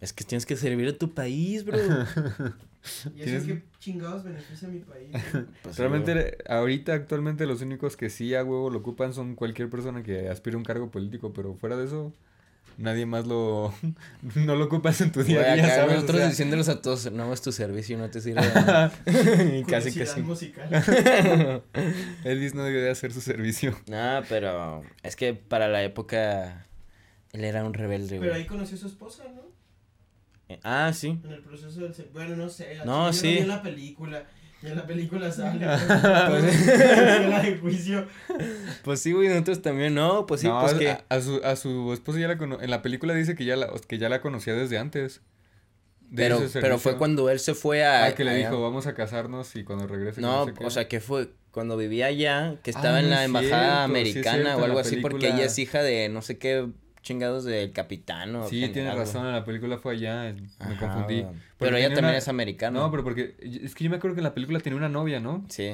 Es 0.00 0.12
que 0.12 0.24
tienes 0.24 0.46
que 0.46 0.56
servir 0.56 0.88
a 0.88 0.96
tu 0.96 1.12
país, 1.12 1.64
bro. 1.64 1.76
¿Y 3.14 3.22
eso 3.22 3.24
¿Tienes- 3.24 3.44
qué 3.46 3.62
chingados 3.78 4.24
beneficia 4.24 4.68
a 4.68 4.70
mi 4.70 4.80
país? 4.80 5.10
Pues 5.62 5.76
Realmente, 5.78 6.38
ahorita 6.48 6.94
actualmente 6.94 7.46
los 7.46 7.62
únicos 7.62 7.96
que 7.96 8.10
sí 8.10 8.34
a 8.34 8.42
huevo 8.44 8.70
lo 8.70 8.78
ocupan 8.78 9.12
son 9.14 9.34
cualquier 9.34 9.68
persona 9.70 10.02
que 10.02 10.28
aspire 10.28 10.54
a 10.54 10.58
un 10.58 10.64
cargo 10.64 10.90
político, 10.90 11.32
pero 11.32 11.54
fuera 11.54 11.76
de 11.76 11.86
eso, 11.86 12.12
nadie 12.78 13.06
más 13.06 13.26
lo, 13.26 13.72
no 14.34 14.54
lo 14.56 14.64
ocupas 14.66 15.00
en 15.00 15.12
tu 15.12 15.22
día 15.22 15.52
a 15.52 15.54
día, 15.54 15.86
nosotros 15.86 16.18
sea, 16.18 16.28
diciéndoles 16.28 16.68
a 16.68 16.82
todos, 16.82 17.10
no 17.12 17.32
es 17.32 17.40
tu 17.42 17.52
servicio, 17.52 17.96
no 17.98 18.10
te 18.10 18.20
sirve. 18.20 18.42
de 18.42 18.54
nada". 18.54 18.92
Y 19.58 19.62
casi 19.64 19.92
que 19.92 20.04
sí. 20.06 20.20
musical. 20.22 20.68
Elvis 22.24 22.54
no 22.54 22.64
debió 22.64 22.82
de 22.82 22.90
hacer 22.90 23.12
su 23.12 23.20
servicio. 23.20 23.76
No, 23.88 24.22
pero 24.28 24.82
es 25.02 25.16
que 25.16 25.34
para 25.34 25.68
la 25.68 25.82
época 25.82 26.66
él 27.32 27.44
era 27.44 27.64
un 27.64 27.74
rebelde, 27.74 28.18
Pero 28.18 28.30
güey. 28.32 28.42
ahí 28.42 28.46
conoció 28.46 28.76
a 28.76 28.80
su 28.80 28.86
esposa, 28.88 29.24
¿no? 29.34 29.42
Eh, 30.48 30.58
Ah, 30.62 30.92
sí. 30.94 31.18
En 31.24 31.32
el 31.32 31.40
proceso 31.40 31.80
del... 31.80 31.92
Bueno, 32.12 32.36
no 32.36 32.48
sé. 32.48 32.76
No, 32.84 33.10
chile 33.10 33.12
yo 33.12 33.12
sí. 33.12 33.26
lo 33.26 33.32
vi 33.32 33.38
en 33.42 33.48
la 33.48 33.62
película. 33.62 34.24
Y 34.62 34.66
en 34.68 34.76
la 34.76 34.86
película 34.86 35.30
sale. 35.32 35.58
pues, 36.28 36.66
la 37.28 37.42
de 37.42 37.58
juicio. 37.60 38.06
Pues 38.82 39.00
sí, 39.00 39.12
güey, 39.12 39.28
nosotros 39.28 39.60
también, 39.62 39.94
no, 39.94 40.24
pues 40.26 40.40
sí, 40.40 40.46
no, 40.48 40.60
pues 40.60 40.74
a, 40.74 40.78
que... 40.78 40.98
a 41.08 41.20
su, 41.20 41.40
a 41.44 41.56
su 41.56 41.92
esposa 41.92 42.18
ya 42.20 42.28
la 42.28 42.38
cono- 42.38 42.60
en 42.62 42.70
la 42.70 42.80
película 42.82 43.12
dice 43.14 43.34
que 43.34 43.44
ya 43.44 43.56
la, 43.56 43.68
que 43.86 43.98
ya 43.98 44.08
la 44.08 44.20
conocía 44.22 44.54
desde 44.54 44.78
antes. 44.78 45.20
De 46.08 46.22
Pero, 46.22 46.40
pero 46.54 46.78
fue 46.78 46.96
cuando 46.96 47.28
él 47.30 47.40
se 47.40 47.54
fue 47.54 47.84
a... 47.84 48.04
Ah, 48.04 48.14
que 48.14 48.22
le 48.24 48.30
allá. 48.30 48.48
dijo, 48.48 48.62
vamos 48.62 48.86
a 48.86 48.94
casarnos 48.94 49.56
y 49.56 49.64
cuando 49.64 49.86
regrese. 49.88 50.16
que 50.16 50.20
No, 50.22 50.44
sé 50.46 50.54
qué. 50.54 50.64
o 50.64 50.70
sea, 50.70 50.86
que 50.88 51.00
fue 51.00 51.30
cuando 51.50 51.76
vivía 51.76 52.06
allá, 52.06 52.56
que 52.62 52.70
estaba 52.70 52.96
Ah, 52.96 53.00
en 53.00 53.06
no 53.10 53.16
la 53.16 53.24
embajada 53.24 53.50
cierto, 53.58 53.76
sí 53.78 53.84
americana 53.90 54.36
cierto, 54.36 54.54
o 54.54 54.58
en 54.58 54.64
algo 54.64 54.78
así, 54.78 54.96
porque 54.98 55.26
ella 55.28 55.44
es 55.46 55.58
hija 55.58 55.82
de 55.82 56.08
no 56.08 56.22
sé 56.22 56.38
qué 56.38 56.68
chingados 57.06 57.44
del 57.44 57.70
capitán 57.72 58.34
o 58.34 58.48
Sí, 58.48 58.56
general, 58.56 58.72
tienes 58.74 58.94
razón, 58.96 59.30
la 59.30 59.44
película 59.44 59.78
fue 59.78 59.94
allá, 59.94 60.34
me 60.34 60.48
Ajá, 60.58 60.76
confundí. 60.76 61.22
güey. 61.22 61.34
Porque 61.34 61.40
Pero 61.58 61.76
ella 61.76 61.86
también 61.88 62.06
una- 62.06 62.16
es 62.18 62.26
americana. 62.26 62.80
No, 62.80 62.90
pero 62.90 63.04
porque 63.04 63.36
es 63.40 63.74
que 63.76 63.84
yo 63.84 63.90
me 63.90 63.96
acuerdo 63.96 64.16
que 64.16 64.20
en 64.20 64.24
la 64.24 64.34
película 64.34 64.58
tenía 64.58 64.76
una 64.76 64.88
novia, 64.88 65.20
¿no? 65.20 65.44
Sí. 65.48 65.70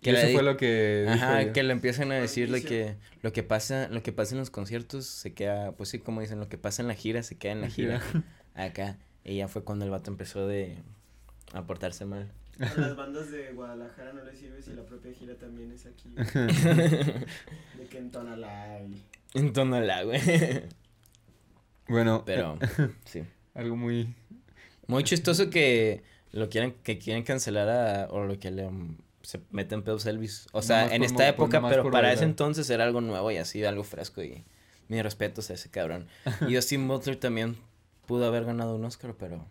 Que 0.00 0.10
eso 0.10 0.22
le 0.22 0.26
di- 0.28 0.34
fue 0.34 0.42
lo 0.42 0.56
que 0.56 1.06
Ajá, 1.08 1.52
que 1.52 1.62
le 1.62 1.72
empiezan 1.72 2.10
a 2.10 2.16
decirle 2.16 2.64
que 2.64 2.96
lo 3.22 3.32
que 3.32 3.44
pasa, 3.44 3.86
lo 3.90 4.02
que 4.02 4.10
pasa 4.12 4.34
en 4.34 4.40
los 4.40 4.50
conciertos 4.50 5.06
se 5.06 5.32
queda, 5.34 5.70
pues 5.72 5.90
sí, 5.90 6.00
como 6.00 6.20
dicen, 6.20 6.40
lo 6.40 6.48
que 6.48 6.58
pasa 6.58 6.82
en 6.82 6.88
la 6.88 6.94
gira 6.94 7.22
se 7.22 7.38
queda 7.38 7.52
en 7.52 7.60
la 7.60 7.68
La 7.68 7.72
gira. 7.72 8.00
gira. 8.00 8.24
Acá. 8.56 8.98
Y 9.24 9.36
ya 9.36 9.46
fue 9.46 9.62
cuando 9.62 9.84
el 9.84 9.92
vato 9.92 10.10
empezó 10.10 10.48
de 10.48 10.76
a 11.52 11.62
portarse 11.64 12.04
mal. 12.04 12.32
A 12.58 12.80
las 12.80 12.96
bandas 12.96 13.30
de 13.30 13.52
Guadalajara 13.52 14.12
no 14.12 14.24
les 14.24 14.36
sirve 14.38 14.60
si 14.60 14.72
la 14.72 14.82
propia 14.82 15.12
gira 15.12 15.34
también 15.36 15.70
es 15.70 15.86
aquí. 15.86 16.10
de 17.78 17.86
que 17.88 17.98
entona 17.98 18.36
la 18.36 18.80
y... 18.80 19.00
Entónala, 19.34 20.02
güey. 20.04 20.20
Bueno, 21.88 22.22
Pero, 22.24 22.58
sí. 23.04 23.22
algo 23.54 23.76
muy... 23.76 24.14
Muy 24.86 25.04
chistoso 25.04 25.50
que 25.50 26.02
lo 26.30 26.48
quieran, 26.48 26.72
que 26.82 26.98
quieren 26.98 27.22
cancelar 27.24 27.68
a, 27.68 28.08
o 28.10 28.24
lo 28.24 28.38
que 28.38 28.50
le 28.50 28.66
um, 28.66 28.96
se 29.22 29.40
meten 29.50 29.82
pedos 29.82 30.06
Elvis. 30.06 30.46
O 30.52 30.62
sea, 30.62 30.82
Nomás 30.82 30.92
en 30.94 30.98
por 31.00 31.06
esta 31.06 31.16
por- 31.36 31.46
época, 31.56 31.68
pero 31.68 31.90
para 31.90 32.12
ese 32.12 32.24
entonces 32.24 32.70
era 32.70 32.84
algo 32.84 33.00
nuevo 33.00 33.30
y 33.30 33.36
así, 33.36 33.62
algo 33.64 33.84
fresco 33.84 34.22
y 34.22 34.44
mis 34.88 35.02
respetos 35.02 35.50
a 35.50 35.54
ese 35.54 35.70
cabrón. 35.70 36.06
Y 36.48 36.56
Austin 36.56 36.86
Butler 36.88 37.16
también 37.16 37.56
pudo 38.06 38.26
haber 38.26 38.44
ganado 38.44 38.76
un 38.76 38.84
Oscar, 38.84 39.14
pero 39.18 39.46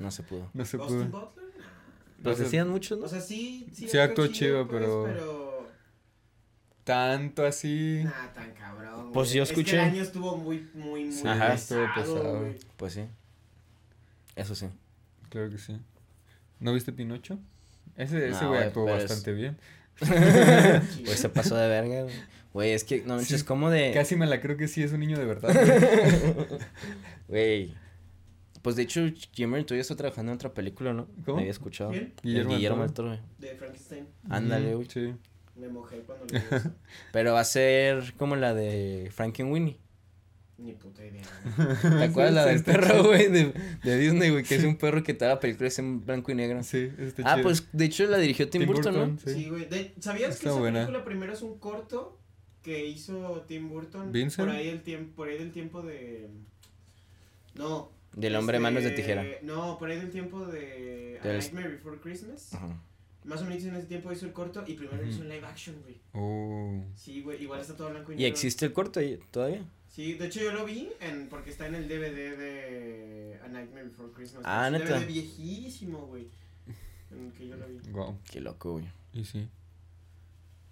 no 0.00 0.10
se 0.10 0.22
pudo. 0.22 0.50
No 0.54 0.64
se 0.64 0.76
Austin 0.76 1.10
pudo. 1.10 1.20
Butler, 1.26 1.46
nah. 1.46 1.64
Pues 1.64 2.16
Entonces- 2.18 2.44
decían 2.44 2.68
muchos, 2.68 2.98
¿no? 2.98 3.06
O 3.06 3.08
sea, 3.08 3.20
sí, 3.20 3.66
sí, 3.72 3.88
Sí 3.88 3.98
actuó 3.98 4.26
chido, 4.28 4.68
pues, 4.68 4.80
pero- 4.82 5.04
pero... 5.04 5.43
Tanto 6.84 7.44
así... 7.46 8.02
Nah, 8.04 8.32
tan 8.34 8.52
cabrón. 8.52 9.10
Pues 9.12 9.32
yo 9.32 9.42
Es 9.42 9.48
que 9.50 9.60
escuché. 9.60 9.76
el 9.76 9.80
año 9.84 10.02
estuvo 10.02 10.36
muy, 10.36 10.68
muy, 10.74 11.04
muy 11.04 11.12
Sí, 11.12 11.26
Ajá. 11.26 11.54
estuvo 11.54 11.84
pesado. 11.94 12.40
güey. 12.40 12.56
Pues 12.76 12.92
sí. 12.92 13.04
Eso 14.36 14.54
sí. 14.54 14.66
Claro 15.30 15.50
que 15.50 15.58
sí. 15.58 15.78
¿No 16.60 16.72
viste 16.74 16.92
Pinocho? 16.92 17.38
Ese, 17.96 18.28
ese 18.28 18.42
No, 18.42 18.48
güey 18.48 18.58
güey, 18.58 18.62
actuó 18.68 18.88
es- 18.90 19.02
bastante 19.04 19.32
bien. 19.32 19.56
Pues 21.04 21.18
se 21.20 21.28
pasó 21.28 21.56
de 21.56 21.68
verga, 21.68 22.02
güey. 22.02 22.14
Güey, 22.52 22.70
es 22.72 22.84
que, 22.84 23.02
no 23.04 23.16
manches, 23.16 23.40
Sí, 23.40 23.46
como 23.46 23.70
de... 23.70 23.90
Casi 23.92 24.14
me 24.16 24.26
la 24.26 24.40
creo 24.40 24.56
que 24.56 24.68
sí 24.68 24.82
es 24.82 24.92
un 24.92 25.00
niño 25.00 25.18
de 25.18 25.24
verdad. 25.24 25.52
güey. 27.28 27.68
Güey. 27.68 27.74
Pues 28.62 28.76
de 28.76 28.82
hecho, 28.82 29.02
Jimmer, 29.32 29.64
tú 29.64 29.74
ya 29.74 29.80
estás 29.82 29.96
trabajando 29.96 30.32
en 30.32 30.36
otra 30.36 30.54
película, 30.54 30.92
¿no? 30.92 31.06
¿Cómo? 31.24 31.36
Me 31.36 31.42
había 31.42 31.50
escuchado. 31.50 31.90
¿Quién? 31.90 32.12
Guillermo, 32.22 32.54
Guillermo 32.54 32.56
Guillermo 32.56 32.82
del 32.84 32.92
Toro. 32.92 33.08
güey. 33.08 33.20
De 33.38 33.54
Frankenstein. 33.56 34.06
Ándale, 34.30 34.74
güey. 34.74 34.88
Sí. 34.88 35.14
Me 35.56 35.68
mojé 35.68 35.98
cuando 36.00 36.26
leí 36.26 36.42
eso. 36.50 36.72
Pero 37.12 37.34
va 37.34 37.40
a 37.40 37.44
ser 37.44 38.14
como 38.16 38.36
la 38.36 38.54
de 38.54 39.10
Frankenweenie. 39.12 39.78
Ni 40.56 40.72
puta 40.72 41.04
idea. 41.04 41.22
¿Te 41.82 42.04
acuerdas 42.04 42.32
la 42.32 42.46
del 42.46 42.62
perro, 42.62 43.02
güey? 43.04 43.28
De, 43.28 43.52
de 43.82 43.98
Disney, 43.98 44.30
güey, 44.30 44.44
que 44.44 44.54
es 44.54 44.64
un 44.64 44.76
perro 44.76 45.02
que 45.02 45.12
toda 45.12 45.32
la 45.34 45.40
película 45.40 45.66
es 45.66 45.78
en 45.80 46.04
blanco 46.06 46.30
y 46.30 46.36
negro. 46.36 46.62
Sí, 46.62 46.92
está 46.96 47.22
ah, 47.26 47.34
chido. 47.34 47.42
pues 47.42 47.66
de 47.72 47.84
hecho 47.84 48.06
la 48.06 48.18
dirigió 48.18 48.48
Tim, 48.48 48.60
Tim 48.60 48.68
Burton, 48.68 48.94
Burton, 48.94 49.14
¿no? 49.14 49.32
Sí. 49.32 49.42
Sí, 49.42 49.48
güey. 49.50 49.68
¿Sabías 49.98 50.30
Está 50.30 50.42
que 50.42 50.48
esa 50.50 50.58
buena. 50.58 50.80
película 50.80 51.04
primero 51.04 51.32
es 51.32 51.42
un 51.42 51.58
corto 51.58 52.20
que 52.62 52.86
hizo 52.86 53.44
Tim 53.48 53.68
Burton? 53.68 54.12
¿Vincent? 54.12 54.48
Por 54.48 54.56
ahí 54.56 54.68
el 54.68 54.82
tiempo, 54.82 55.16
por 55.16 55.28
ahí 55.28 55.38
del 55.38 55.50
tiempo 55.50 55.82
de... 55.82 56.30
No. 57.54 57.90
Del 58.14 58.36
hombre 58.36 58.58
este, 58.58 58.62
manos 58.62 58.84
de 58.84 58.90
tijera. 58.92 59.24
No, 59.42 59.76
por 59.76 59.90
ahí 59.90 59.98
del 59.98 60.10
tiempo 60.10 60.46
de 60.46 61.18
A 61.20 61.26
Del- 61.26 61.38
Nightmare 61.38 61.68
Before 61.68 61.98
Christmas. 62.00 62.54
Ajá. 62.54 62.80
Más 63.24 63.40
o 63.40 63.44
menos 63.46 63.64
en 63.64 63.74
ese 63.76 63.86
tiempo 63.86 64.12
hizo 64.12 64.26
el 64.26 64.32
corto 64.32 64.62
y 64.66 64.74
primero 64.74 65.04
hizo 65.06 65.22
un 65.22 65.28
live 65.30 65.46
action, 65.46 65.76
güey. 65.82 65.96
Oh. 66.12 66.84
Sí, 66.94 67.22
güey, 67.22 67.42
igual 67.42 67.60
está 67.60 67.74
todo 67.76 67.90
blanco 67.90 68.12
y 68.12 68.16
¿Y 68.16 68.18
negro. 68.18 68.28
existe 68.32 68.66
el 68.66 68.72
corto 68.74 69.00
ahí 69.00 69.18
todavía? 69.30 69.64
Sí, 69.88 70.14
de 70.14 70.26
hecho 70.26 70.40
yo 70.40 70.52
lo 70.52 70.64
vi 70.64 70.90
en, 71.00 71.28
porque 71.28 71.50
está 71.50 71.66
en 71.66 71.74
el 71.76 71.88
DVD 71.88 72.36
de 72.36 73.40
A 73.44 73.48
Nightmare 73.48 73.84
Before 73.84 74.10
Christmas. 74.12 74.42
Ah, 74.44 74.68
Es 74.68 74.72
un 74.74 74.78
¿neta? 74.80 74.98
DVD 74.98 75.06
viejísimo, 75.06 76.06
güey. 76.06 76.28
En 77.12 77.26
el 77.26 77.32
que 77.32 77.48
yo 77.48 77.56
lo 77.56 77.66
vi. 77.68 77.78
Wow. 77.92 78.18
Qué 78.30 78.40
loco, 78.40 78.72
güey. 78.72 78.84
Y 79.14 79.24
sí. 79.24 79.48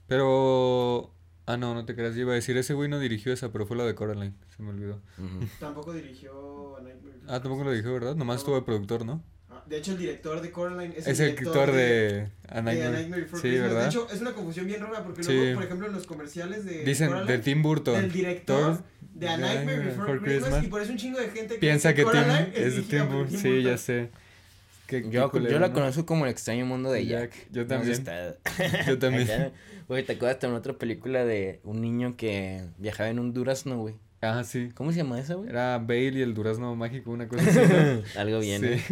Pero. 0.08 1.12
Ah, 1.46 1.56
no, 1.56 1.74
no 1.74 1.84
te 1.84 1.94
creas. 1.94 2.14
Yo 2.14 2.22
iba 2.22 2.32
a 2.32 2.36
decir, 2.36 2.56
ese 2.56 2.74
güey 2.74 2.88
no 2.88 2.98
dirigió 2.98 3.32
esa, 3.32 3.50
pero 3.52 3.66
fue 3.66 3.76
la 3.76 3.84
de 3.84 3.94
Coraline. 3.94 4.34
Se 4.56 4.62
me 4.62 4.70
olvidó. 4.70 5.00
Tampoco 5.58 5.92
dirigió 5.92 6.76
A 6.76 6.80
Nightmare 6.82 7.14
Before 7.16 7.32
Ah, 7.34 7.40
tampoco 7.40 7.64
lo 7.64 7.70
dirigió, 7.70 7.92
¿verdad? 7.94 8.14
Nomás 8.16 8.36
No. 8.36 8.38
estuvo 8.40 8.54
de 8.56 8.62
productor, 8.62 9.04
¿no? 9.06 9.22
De 9.72 9.78
hecho, 9.78 9.92
el 9.92 9.98
director 9.98 10.42
de 10.42 10.50
Coraline 10.50 10.94
es, 10.98 11.06
Es 11.06 11.18
el 11.20 11.30
actor 11.30 11.72
de 11.72 12.26
A 12.46 12.56
de 12.56 12.58
A 12.58 12.62
Nightmare. 12.62 12.90
Nightmare 12.92 13.22
Before 13.22 13.40
Sí, 13.42 13.48
Christmas. 13.48 13.68
¿verdad? 13.70 13.82
De 13.84 13.88
hecho, 13.88 14.08
es 14.12 14.20
una 14.20 14.32
confusión 14.32 14.66
bien 14.66 14.80
rara 14.82 15.02
porque 15.02 15.22
Sí. 15.24 15.32
luego, 15.32 15.54
por 15.54 15.64
ejemplo, 15.64 15.86
en 15.86 15.92
los 15.94 16.06
comerciales 16.06 16.64
de 16.66 16.84
Dicen 16.84 17.08
Coraline, 17.08 17.32
de 17.32 17.38
Tim 17.38 17.62
Burton. 17.62 17.94
del 18.02 18.12
director 18.12 18.82
de 19.14 19.28
A 19.28 19.36
de 19.38 19.42
Nightmare 19.42 19.78
Before, 19.78 20.20
Christmas, 20.20 20.64
y 20.64 20.66
por 20.66 20.82
eso 20.82 20.92
un 20.92 20.98
chingo 20.98 21.18
de 21.20 21.28
gente 21.30 21.54
Piensa 21.54 21.94
que 21.94 22.02
Tim 22.02 22.10
Coraline 22.12 22.52
es 22.54 22.76
de 22.76 22.82
Tim 22.82 23.08
Burton. 23.10 23.38
Sí, 23.38 23.62
ya 23.62 23.78
sé. 23.78 24.10
Qué, 24.86 25.02
qué 25.04 25.10
Yo, 25.10 25.30
culero, 25.30 25.52
yo 25.52 25.58
la 25.58 25.68
¿no? 25.68 25.72
conozco 25.74 26.04
como 26.04 26.26
el 26.26 26.30
extraño 26.32 26.66
mundo 26.66 26.92
de 26.92 27.06
Jack. 27.06 27.30
Jack, 27.32 27.46
yo 27.52 27.66
también. 27.66 27.92
está- 27.92 28.36
Yo 28.86 28.98
también. 28.98 29.52
Güey, 29.88 30.04
¿te 30.04 30.12
acuerdas 30.12 30.38
también 30.38 30.58
otra 30.58 30.74
película 30.74 31.24
de 31.24 31.60
un 31.64 31.80
niño 31.80 32.14
que 32.18 32.60
viajaba 32.76 33.08
en 33.08 33.18
un 33.18 33.32
durazno, 33.32 33.78
güey? 33.78 33.94
Ah, 34.20 34.44
sí. 34.44 34.70
¿Cómo 34.74 34.92
se 34.92 34.98
llama 34.98 35.18
esa, 35.18 35.34
güey? 35.34 35.48
Era 35.48 35.78
Bale 35.78 36.12
y 36.18 36.20
el 36.22 36.34
durazno 36.34 36.76
mágico, 36.76 37.10
una 37.10 37.26
cosa 37.26 37.42
así. 37.50 38.18
Algo 38.18 38.38
bien, 38.40 38.64
¿eh? 38.66 38.82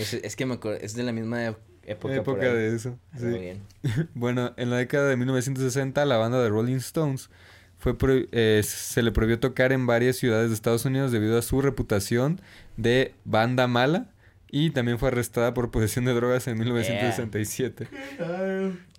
Es, 0.00 0.14
es 0.14 0.36
que 0.36 0.46
me 0.46 0.54
acuerdo, 0.54 0.78
es 0.80 0.94
de 0.94 1.02
la 1.02 1.12
misma 1.12 1.44
época. 1.46 2.14
Época 2.14 2.52
de 2.54 2.74
eso. 2.76 2.98
Sí. 3.18 3.26
bien. 3.26 3.62
Bueno, 4.14 4.52
en 4.56 4.70
la 4.70 4.76
década 4.76 5.08
de 5.08 5.16
1960 5.16 6.04
la 6.04 6.16
banda 6.18 6.40
de 6.42 6.48
Rolling 6.48 6.76
Stones 6.76 7.30
fue 7.78 7.96
pro- 7.96 8.12
eh, 8.32 8.60
se 8.64 9.02
le 9.02 9.10
prohibió 9.10 9.40
tocar 9.40 9.72
en 9.72 9.86
varias 9.86 10.16
ciudades 10.16 10.50
de 10.50 10.54
Estados 10.54 10.84
Unidos 10.84 11.10
debido 11.12 11.38
a 11.38 11.42
su 11.42 11.60
reputación 11.62 12.40
de 12.76 13.14
banda 13.24 13.66
mala 13.66 14.10
y 14.50 14.70
también 14.70 14.98
fue 14.98 15.08
arrestada 15.08 15.54
por 15.54 15.70
posesión 15.70 16.04
de 16.04 16.12
drogas 16.12 16.46
en 16.48 16.58
1967. 16.58 17.88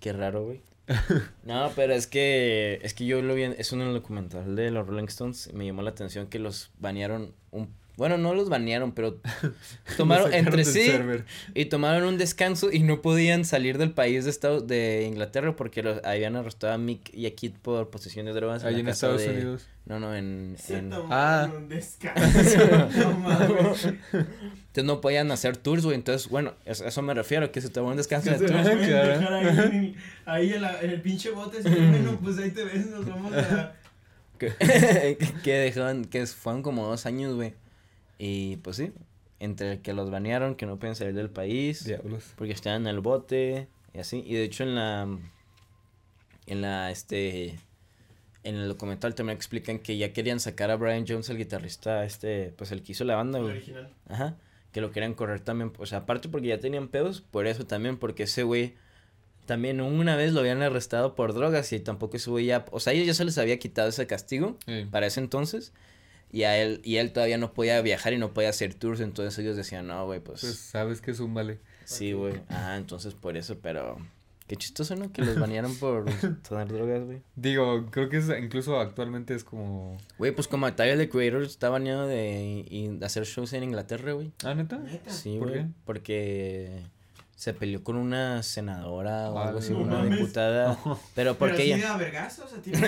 Qué 0.00 0.12
raro, 0.12 0.44
güey. 0.44 0.60
No, 1.44 1.70
pero 1.76 1.92
es 1.94 2.06
que 2.08 2.80
es 2.82 2.92
que 2.92 3.06
yo 3.06 3.22
lo 3.22 3.34
vi, 3.34 3.44
en- 3.44 3.54
es 3.56 3.72
un 3.72 3.78
documental 3.92 4.56
de 4.56 4.70
los 4.70 4.86
Rolling 4.86 5.04
Stones 5.06 5.48
y 5.52 5.56
me 5.56 5.64
llamó 5.64 5.82
la 5.82 5.90
atención 5.90 6.26
que 6.26 6.38
los 6.40 6.72
banearon 6.78 7.32
un 7.52 7.72
bueno, 7.96 8.16
no 8.18 8.34
los 8.34 8.48
banearon, 8.48 8.92
pero 8.92 9.20
tomaron 9.96 10.32
entre 10.32 10.64
sí 10.64 10.86
server. 10.86 11.24
y 11.54 11.66
tomaron 11.66 12.04
un 12.04 12.18
descanso 12.18 12.70
y 12.72 12.80
no 12.80 13.02
podían 13.02 13.44
salir 13.44 13.78
del 13.78 13.92
país 13.92 14.24
de 14.24 14.30
Estados 14.30 14.66
de 14.66 15.04
Inglaterra 15.06 15.54
porque 15.56 15.82
los 15.82 16.02
habían 16.04 16.36
arrestado 16.36 16.72
a 16.72 16.78
Mick 16.78 17.12
y 17.14 17.26
a 17.26 17.34
Kit 17.34 17.56
por 17.58 17.90
posesión 17.90 18.26
de 18.26 18.32
drogas 18.32 18.64
Ahí 18.64 18.74
la 18.74 18.80
en 18.80 18.86
casa 18.86 19.06
Estados 19.08 19.22
de- 19.22 19.30
Unidos. 19.30 19.66
No, 19.84 19.98
no, 19.98 20.14
en, 20.14 20.54
Se 20.58 20.78
en- 20.78 20.90
tomaron 20.90 21.08
Ah. 21.10 21.50
un 21.56 21.68
descanso. 21.68 22.22
no 22.98 23.10
mames. 23.18 23.84
entonces 23.84 24.84
no 24.84 25.00
podían 25.00 25.30
hacer 25.32 25.56
tours, 25.56 25.84
güey. 25.84 25.96
Entonces, 25.96 26.28
bueno, 26.30 26.54
eso, 26.64 26.84
eso 26.86 27.02
me 27.02 27.12
refiero, 27.14 27.50
que 27.50 27.60
se 27.60 27.68
tomó 27.68 27.88
un 27.88 27.96
descanso 27.96 28.30
Que 28.30 28.38
de 28.38 28.46
tours. 28.46 28.64
dejar 28.64 29.32
ahí, 29.34 29.96
ahí 30.26 30.52
en, 30.54 30.62
la- 30.62 30.80
en 30.80 30.90
el 30.90 31.02
pinche 31.02 31.30
bote. 31.30 31.60
bueno, 31.62 32.18
pues 32.22 32.38
ahí 32.38 32.50
te 32.52 32.64
ves, 32.64 32.86
nos 32.86 33.04
vamos 33.06 33.32
a... 33.34 33.72
que, 34.38 35.18
que 35.42 35.52
dejaron, 35.52 36.04
que 36.04 36.26
fueron 36.26 36.62
como 36.62 36.86
dos 36.86 37.04
años, 37.06 37.34
güey. 37.34 37.54
Y 38.24 38.58
pues 38.58 38.76
sí, 38.76 38.92
entre 39.40 39.80
que 39.80 39.92
los 39.94 40.10
banearon, 40.10 40.54
que 40.54 40.64
no 40.64 40.78
pueden 40.78 40.94
salir 40.94 41.12
del 41.14 41.28
país, 41.28 41.84
Diablos. 41.84 42.22
porque 42.36 42.52
estaban 42.52 42.82
en 42.82 42.86
el 42.88 43.00
bote 43.00 43.66
y 43.92 43.98
así. 43.98 44.22
Y 44.24 44.34
de 44.34 44.44
hecho 44.44 44.62
en 44.62 44.76
la, 44.76 45.08
en 46.46 46.60
la, 46.62 46.92
este, 46.92 47.58
en 48.44 48.54
el 48.54 48.68
documental 48.68 49.16
también 49.16 49.36
explican 49.36 49.80
que 49.80 49.96
ya 49.96 50.12
querían 50.12 50.38
sacar 50.38 50.70
a 50.70 50.76
Brian 50.76 51.04
Jones, 51.08 51.28
el 51.30 51.38
guitarrista, 51.38 52.04
este, 52.04 52.52
pues 52.56 52.70
el 52.70 52.84
que 52.84 52.92
hizo 52.92 53.02
la 53.04 53.16
banda, 53.16 53.40
El 53.40 53.46
original. 53.46 53.90
Ajá. 54.08 54.36
Que 54.70 54.80
lo 54.80 54.92
querían 54.92 55.14
correr 55.14 55.40
también. 55.40 55.72
O 55.78 55.86
sea, 55.86 55.98
aparte 55.98 56.28
porque 56.28 56.46
ya 56.46 56.60
tenían 56.60 56.86
pedos, 56.88 57.20
por 57.22 57.48
eso 57.48 57.66
también, 57.66 57.96
porque 57.98 58.22
ese 58.22 58.44
güey 58.44 58.74
también 59.46 59.80
una 59.80 60.14
vez 60.14 60.32
lo 60.32 60.38
habían 60.40 60.62
arrestado 60.62 61.16
por 61.16 61.34
drogas 61.34 61.72
y 61.72 61.80
tampoco 61.80 62.16
ese 62.18 62.30
güey 62.30 62.46
ya. 62.46 62.64
O 62.70 62.78
sea, 62.78 62.92
a 62.92 62.94
ellos 62.94 63.08
ya 63.08 63.14
se 63.14 63.24
les 63.24 63.36
había 63.38 63.58
quitado 63.58 63.88
ese 63.88 64.06
castigo 64.06 64.56
Sí. 64.66 64.86
para 64.90 65.06
ese 65.08 65.18
entonces. 65.18 65.72
Y 66.32 66.44
a 66.44 66.56
él, 66.56 66.80
y 66.82 66.96
él 66.96 67.12
todavía 67.12 67.36
no 67.38 67.52
podía 67.52 67.80
viajar 67.82 68.14
y 68.14 68.18
no 68.18 68.32
podía 68.32 68.48
hacer 68.48 68.72
tours. 68.74 69.00
Entonces 69.00 69.38
ellos 69.38 69.54
decían, 69.56 69.86
no, 69.86 70.06
güey, 70.06 70.18
pues. 70.20 70.40
Pues 70.40 70.56
sabes 70.58 71.00
que 71.02 71.10
es 71.10 71.20
un 71.20 71.34
vale. 71.34 71.60
sí, 71.84 72.12
güey. 72.14 72.40
Ah, 72.48 72.76
entonces 72.78 73.14
por 73.14 73.36
eso, 73.36 73.58
pero. 73.62 73.98
Qué 74.48 74.56
chistoso, 74.56 74.96
¿no? 74.96 75.12
Que 75.12 75.22
los 75.22 75.38
banearon 75.38 75.74
por 75.76 76.04
tomar 76.48 76.68
drogas, 76.68 77.04
güey. 77.04 77.22
Digo, 77.36 77.86
creo 77.90 78.08
que 78.08 78.16
es, 78.18 78.28
incluso 78.42 78.78
actualmente 78.80 79.34
es 79.34 79.44
como... 79.44 79.96
Güey, 80.18 80.32
pues 80.34 80.46
como 80.48 80.70
Tyler 80.74 80.98
the 80.98 81.08
Creator 81.08 81.42
está 81.44 81.70
baneado 81.70 82.06
de, 82.06 82.64
y- 82.68 82.88
de 82.88 83.06
hacer 83.06 83.24
shows 83.24 83.52
en 83.54 83.62
Inglaterra, 83.62 84.12
güey. 84.12 84.32
Ah, 84.44 84.52
¿neta? 84.54 84.78
Neta. 84.78 85.10
Sí, 85.10 85.38
¿Por 85.38 85.50
güey. 85.50 85.62
qué? 85.62 85.68
Porque 85.86 86.82
se 87.36 87.54
peleó 87.54 87.82
con 87.82 87.96
una 87.96 88.42
senadora 88.42 89.30
o 89.30 89.38
algo 89.38 89.60
así, 89.60 89.72
no 89.72 89.78
una 89.78 89.98
mames. 89.98 90.18
diputada. 90.18 90.76
Pero 90.84 90.98
Pero 91.14 91.38
porque 91.38 91.62
sí 91.62 91.72
ella. 91.72 91.88
da 91.90 91.96
vergazos, 91.96 92.44
o 92.46 92.48
sea, 92.48 92.60
tiene... 92.60 92.78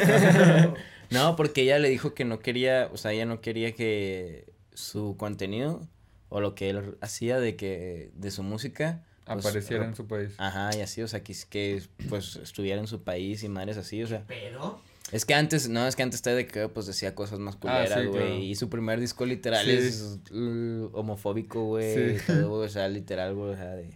No, 1.11 1.37
porque 1.37 1.63
ella 1.63 1.79
le 1.79 1.89
dijo 1.89 2.15
que 2.15 2.25
no 2.25 2.39
quería, 2.41 2.89
o 2.93 2.97
sea, 2.97 3.13
ella 3.13 3.27
no 3.27 3.41
quería 3.41 3.73
que 3.73 4.53
su 4.73 5.17
contenido 5.17 5.81
o 6.29 6.41
lo 6.41 6.55
que 6.55 6.71
él 6.71 6.97
hacía 7.01 7.39
de 7.39 7.57
que, 7.57 8.11
de 8.15 8.31
su 8.31 8.43
música. 8.43 9.05
pues, 9.25 9.45
Apareciera 9.47 9.85
en 9.85 9.95
su 9.95 10.07
país. 10.07 10.33
Ajá, 10.39 10.71
y 10.77 10.81
así, 10.81 11.01
o 11.03 11.09
sea, 11.09 11.23
que, 11.23 11.35
que 11.49 11.83
pues 12.09 12.37
estuviera 12.37 12.81
en 12.81 12.87
su 12.89 13.03
país 13.03 13.43
y 13.45 13.49
madres 13.49 13.77
así, 13.77 14.03
o 14.03 14.07
sea. 14.07 14.25
Pero. 14.27 14.81
Es 15.13 15.25
que 15.27 15.35
antes, 15.35 15.69
no, 15.69 15.87
es 15.87 15.97
que 15.97 16.03
antes 16.03 16.23
de 16.23 16.47
que 16.47 16.67
pues 16.69 16.87
decía 16.87 17.15
cosas 17.15 17.39
más 17.39 17.57
culeras, 17.57 17.93
Ah, 17.93 18.01
sí, 18.01 18.07
güey. 18.07 18.21
claro. 18.21 18.39
Y 18.39 18.55
su 18.55 18.69
primer 18.71 18.99
disco 18.99 19.27
literal 19.27 19.65
Sí. 19.65 19.71
es 19.73 20.19
uh, 20.33 20.91
homofóbico, 20.95 21.65
güey. 21.67 22.19
Sí. 22.19 22.33
o 22.49 22.69
sea, 22.69 22.89
literal, 22.89 23.35
güey. 23.35 23.53
O 23.53 23.57
sea, 23.57 23.75
de... 23.77 23.91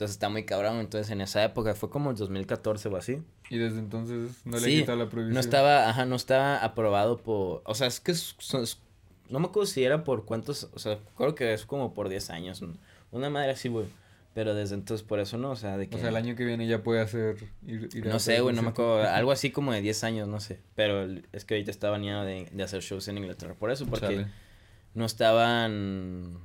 Entonces 0.00 0.14
está 0.14 0.30
muy 0.30 0.44
cabrón. 0.46 0.78
Entonces 0.78 1.10
en 1.10 1.20
esa 1.20 1.44
época 1.44 1.74
fue 1.74 1.90
como 1.90 2.10
el 2.10 2.16
2014 2.16 2.88
o 2.88 2.96
así. 2.96 3.22
Y 3.50 3.58
desde 3.58 3.80
entonces 3.80 4.30
no 4.46 4.56
le 4.56 4.62
Sí, 4.64 4.76
he 4.76 4.80
quitado 4.80 4.96
la 4.98 5.10
prohibición. 5.10 5.34
No 5.34 5.40
estaba, 5.40 5.90
ajá, 5.90 6.06
no 6.06 6.16
estaba 6.16 6.56
aprobado 6.64 7.18
por. 7.18 7.60
O 7.66 7.74
sea, 7.74 7.86
es 7.86 8.00
que 8.00 8.12
es- 8.12 8.34
no 9.28 9.38
me 9.40 9.46
acuerdo 9.48 9.66
si 9.66 9.84
era 9.84 10.02
por 10.02 10.24
cuántos. 10.24 10.70
O 10.72 10.78
sea, 10.78 10.98
creo 11.18 11.34
que 11.34 11.52
es 11.52 11.66
como 11.66 11.92
por 11.92 12.08
10 12.08 12.30
años. 12.30 12.64
Una 13.10 13.28
madre 13.28 13.50
así, 13.50 13.68
güey. 13.68 13.84
Pero 14.32 14.54
desde 14.54 14.74
entonces 14.76 15.06
por 15.06 15.20
eso 15.20 15.36
no, 15.36 15.50
o 15.50 15.56
sea, 15.56 15.76
de 15.76 15.88
que. 15.90 15.96
O 15.96 15.98
sea, 15.98 16.08
el 16.08 16.16
año 16.16 16.34
que 16.34 16.46
viene 16.46 16.66
ya 16.66 16.82
puede 16.82 17.02
hacer. 17.02 17.36
ir- 17.66 17.94
ir 17.94 18.08
a 18.08 18.12
No 18.12 18.18
sé, 18.20 18.40
güey, 18.40 18.56
no 18.56 18.62
me 18.62 18.68
acuerdo. 18.70 19.02
Algo 19.06 19.32
así 19.32 19.50
como 19.50 19.72
de 19.72 19.82
10 19.82 20.02
años, 20.04 20.28
no 20.28 20.40
sé. 20.40 20.60
Pero 20.76 21.06
es 21.32 21.44
que 21.44 21.54
ahorita 21.56 21.70
está 21.70 21.90
baneado 21.90 22.24
de, 22.24 22.48
de 22.50 22.62
hacer 22.62 22.80
shows 22.80 23.06
en 23.08 23.18
Inglaterra. 23.18 23.52
Por 23.54 23.70
eso, 23.70 23.84
porque 23.86 24.06
Chale. 24.06 24.26
no 24.94 25.04
estaban. 25.04 26.38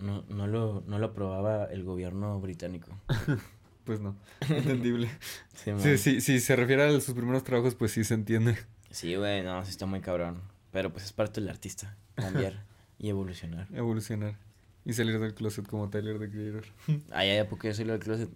No, 0.00 0.24
no, 0.28 0.46
lo, 0.46 0.82
no 0.86 0.98
lo 0.98 1.06
aprobaba 1.06 1.64
el 1.66 1.84
gobierno 1.84 2.40
británico. 2.40 2.88
Pues 3.84 3.98
no. 3.98 4.14
Entendible. 4.48 5.10
Sí, 5.54 5.72
sí, 5.78 5.98
sí, 5.98 6.20
si 6.20 6.40
se 6.40 6.54
refiere 6.54 6.84
a 6.84 7.00
sus 7.00 7.14
primeros 7.14 7.42
trabajos, 7.44 7.74
pues 7.74 7.92
sí 7.92 8.04
se 8.04 8.14
entiende. 8.14 8.56
Sí, 8.90 9.16
güey, 9.16 9.42
no, 9.42 9.64
sí 9.64 9.70
está 9.70 9.84
muy 9.86 10.00
cabrón. 10.00 10.42
Pero 10.70 10.92
pues 10.92 11.04
es 11.06 11.12
parte 11.12 11.40
del 11.40 11.50
artista. 11.50 11.96
Cambiar 12.14 12.62
y 12.98 13.08
evolucionar. 13.08 13.66
Evolucionar. 13.74 14.36
Y 14.84 14.92
salir 14.92 15.18
del 15.18 15.34
closet 15.34 15.66
como 15.66 15.90
Tyler 15.90 16.18
the 16.18 16.30
Creator. 16.30 16.64
Ay, 17.10 17.30
ay, 17.30 17.44
¿por 17.44 17.58
qué 17.58 17.68
yo 17.68 17.74
soy 17.74 17.84
lo 17.86 17.92
del 17.92 18.02
closet? 18.02 18.30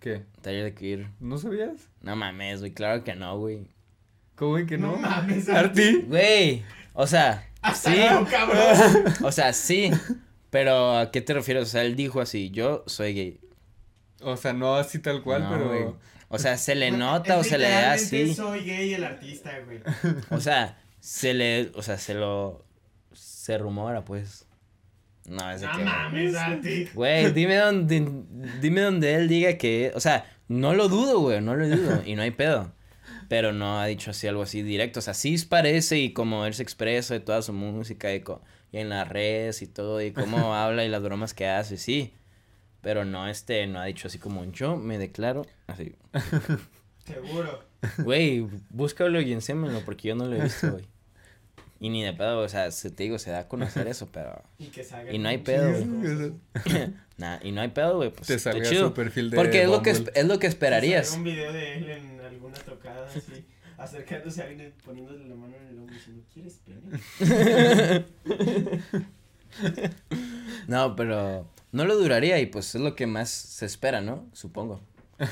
¿Qué? 0.00 0.24
Taller 0.42 0.64
de 0.64 0.74
Creator. 0.74 1.06
¿No 1.18 1.38
sabías? 1.38 1.88
No 2.02 2.14
mames, 2.16 2.60
güey, 2.60 2.72
claro 2.72 3.02
que 3.02 3.14
no, 3.14 3.38
güey. 3.38 3.68
¿Cómo 4.34 4.64
que 4.66 4.76
no? 4.78 4.92
No 4.92 4.98
mames, 4.98 5.48
Arti. 5.48 6.02
Güey, 6.08 6.62
o 6.94 7.06
sea, 7.06 7.48
Hasta 7.62 7.90
sí. 7.90 7.96
luego, 7.96 8.26
cabrón. 8.30 9.14
O 9.22 9.32
sea, 9.32 9.52
sí. 9.52 9.90
Pero 10.50 10.96
¿a 10.98 11.10
qué 11.10 11.20
te 11.20 11.32
refieres? 11.34 11.62
O 11.62 11.66
sea, 11.66 11.82
él 11.84 11.96
dijo 11.96 12.20
así, 12.20 12.50
yo 12.50 12.82
soy 12.86 13.14
gay. 13.14 13.40
O 14.22 14.36
sea, 14.36 14.52
no 14.52 14.76
así 14.76 14.98
tal 14.98 15.22
cual, 15.22 15.44
No, 15.44 15.50
pero. 15.50 15.68
güey. 15.68 15.84
O 16.28 16.38
sea, 16.38 16.56
se 16.58 16.74
le 16.76 16.90
nota 16.92 17.38
o 17.38 17.44
se 17.44 17.58
le 17.58 17.68
da 17.68 17.92
así. 17.94 18.34
soy 18.34 18.60
gay 18.64 18.94
el 18.94 19.02
artista, 19.04 19.50
güey. 19.64 19.80
O 20.30 20.38
sea, 20.40 20.78
se 21.00 21.34
le, 21.34 21.72
o 21.74 21.82
sea, 21.82 21.98
se 21.98 22.14
lo, 22.14 22.64
se 23.12 23.58
rumora, 23.58 24.04
pues. 24.04 24.46
No, 25.26 25.50
es 25.50 25.60
de 25.60 25.66
No 25.66 25.76
que. 25.76 25.84
mames, 25.84 26.34
Arti. 26.36 26.88
Güey, 26.94 27.32
dime 27.32 27.56
donde, 27.56 28.06
dime 28.60 28.80
donde 28.82 29.14
él 29.14 29.28
diga 29.28 29.56
que, 29.58 29.92
o 29.94 30.00
sea, 30.00 30.24
no 30.48 30.74
lo 30.74 30.88
dudo, 30.88 31.20
güey, 31.20 31.40
no 31.40 31.54
lo 31.56 31.68
dudo, 31.68 32.02
y 32.06 32.14
no 32.16 32.22
hay 32.22 32.30
pedo. 32.32 32.72
Pero 33.28 33.52
no 33.52 33.80
ha 33.80 33.86
dicho 33.86 34.10
así 34.10 34.26
algo 34.26 34.42
así 34.42 34.62
directo, 34.62 34.98
o 34.98 35.02
sea, 35.02 35.14
sí 35.14 35.36
parece 35.48 35.98
y 35.98 36.12
como 36.12 36.46
él 36.46 36.54
se 36.54 36.62
expresa 36.64 37.14
de 37.14 37.20
toda 37.20 37.42
su 37.42 37.52
música 37.52 38.12
y, 38.14 38.20
co- 38.20 38.42
y 38.72 38.78
en 38.78 38.88
las 38.88 39.08
redes 39.08 39.62
y 39.62 39.66
todo, 39.66 40.00
y 40.00 40.12
cómo 40.12 40.54
habla 40.54 40.84
y 40.84 40.88
las 40.88 41.02
bromas 41.02 41.34
que 41.34 41.46
hace, 41.46 41.76
sí. 41.76 42.14
Pero 42.80 43.04
no, 43.04 43.28
este, 43.28 43.66
no 43.66 43.80
ha 43.80 43.84
dicho 43.84 44.08
así 44.08 44.18
como 44.18 44.44
yo 44.44 44.76
me 44.76 44.98
declaro, 44.98 45.46
así. 45.66 45.94
Seguro. 47.06 47.64
Güey, 47.98 48.46
búscalo 48.70 49.20
y 49.20 49.32
enséñamelo 49.32 49.80
porque 49.84 50.08
yo 50.08 50.14
no 50.14 50.26
lo 50.26 50.36
he 50.36 50.42
visto, 50.42 50.70
güey. 50.72 50.84
Y 51.82 51.88
ni 51.88 52.02
de 52.02 52.12
pedo, 52.12 52.40
o 52.40 52.48
sea, 52.48 52.70
se, 52.72 52.90
te 52.90 53.04
digo, 53.04 53.18
se 53.18 53.30
da 53.30 53.40
a 53.40 53.48
conocer 53.48 53.88
eso, 53.88 54.06
pero... 54.12 54.42
Y 54.58 54.66
que 54.66 54.84
salga. 54.84 55.12
Y 55.12 55.18
no 55.18 55.30
hay 55.30 55.38
pedo, 55.38 55.72
güey. 55.72 56.32
Nah, 57.16 57.38
y 57.42 57.52
no 57.52 57.60
hay 57.60 57.68
pedo, 57.68 57.96
güey, 57.96 58.10
pues 58.10 58.28
Te 58.28 58.38
salga 58.38 58.64
su 58.64 58.94
perfil 58.94 59.28
de 59.28 59.36
Porque 59.36 59.62
es 59.62 59.68
lo, 59.68 59.82
que, 59.82 59.90
es 59.90 60.24
lo 60.24 60.38
que 60.38 60.46
esperarías. 60.46 61.08
salga 61.08 61.18
un 61.18 61.24
video 61.24 61.52
de 61.52 61.76
él 61.76 61.90
en 61.90 62.20
alguna 62.20 62.56
tocada 62.58 63.06
así, 63.08 63.44
acercándose 63.80 64.42
a 64.42 64.46
alguien 64.46 64.68
y 64.68 64.70
poniéndole 64.82 65.26
la 65.26 65.34
mano 65.34 65.56
en 65.56 65.66
el 65.66 65.78
hombro 65.78 65.94
diciendo, 65.94 66.22
¿quieres 66.32 66.60
pene? 66.64 66.80
No, 70.68 70.94
pero 70.94 71.50
no 71.72 71.84
lo 71.84 71.96
duraría 71.96 72.38
y 72.38 72.46
pues 72.46 72.72
es 72.76 72.80
lo 72.80 72.94
que 72.94 73.08
más 73.08 73.28
se 73.30 73.66
espera, 73.66 74.00
¿no? 74.00 74.28
Supongo. 74.32 74.80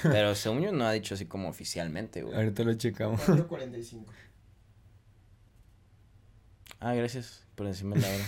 Pero 0.02 0.34
según 0.34 0.62
yo 0.62 0.72
no 0.72 0.84
ha 0.86 0.92
dicho 0.92 1.14
así 1.14 1.26
como 1.26 1.48
oficialmente, 1.48 2.22
güey. 2.22 2.34
Ahorita 2.34 2.64
lo 2.64 2.74
checamos. 2.74 3.20
4.45. 3.20 4.04
Ah, 6.80 6.94
gracias 6.94 7.46
por 7.54 7.68
decirme 7.68 7.96
la 7.96 8.08
hora. 8.08 8.24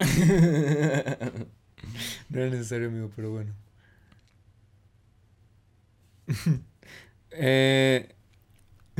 No 2.28 2.40
era 2.40 2.50
necesario, 2.50 2.88
amigo, 2.88 3.10
pero 3.16 3.30
bueno. 3.30 3.54
eh, 7.30 8.14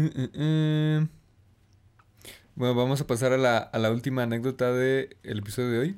mm, 0.01 0.38
mm, 0.38 1.01
mm. 1.01 1.09
Bueno, 2.55 2.74
vamos 2.74 3.01
a 3.01 3.07
pasar 3.07 3.32
a 3.32 3.38
la, 3.38 3.59
a 3.59 3.78
la 3.78 3.90
última 3.90 4.22
anécdota 4.24 4.72
del 4.72 5.16
episodio 5.22 5.70
de 5.70 5.78
hoy. 5.78 5.96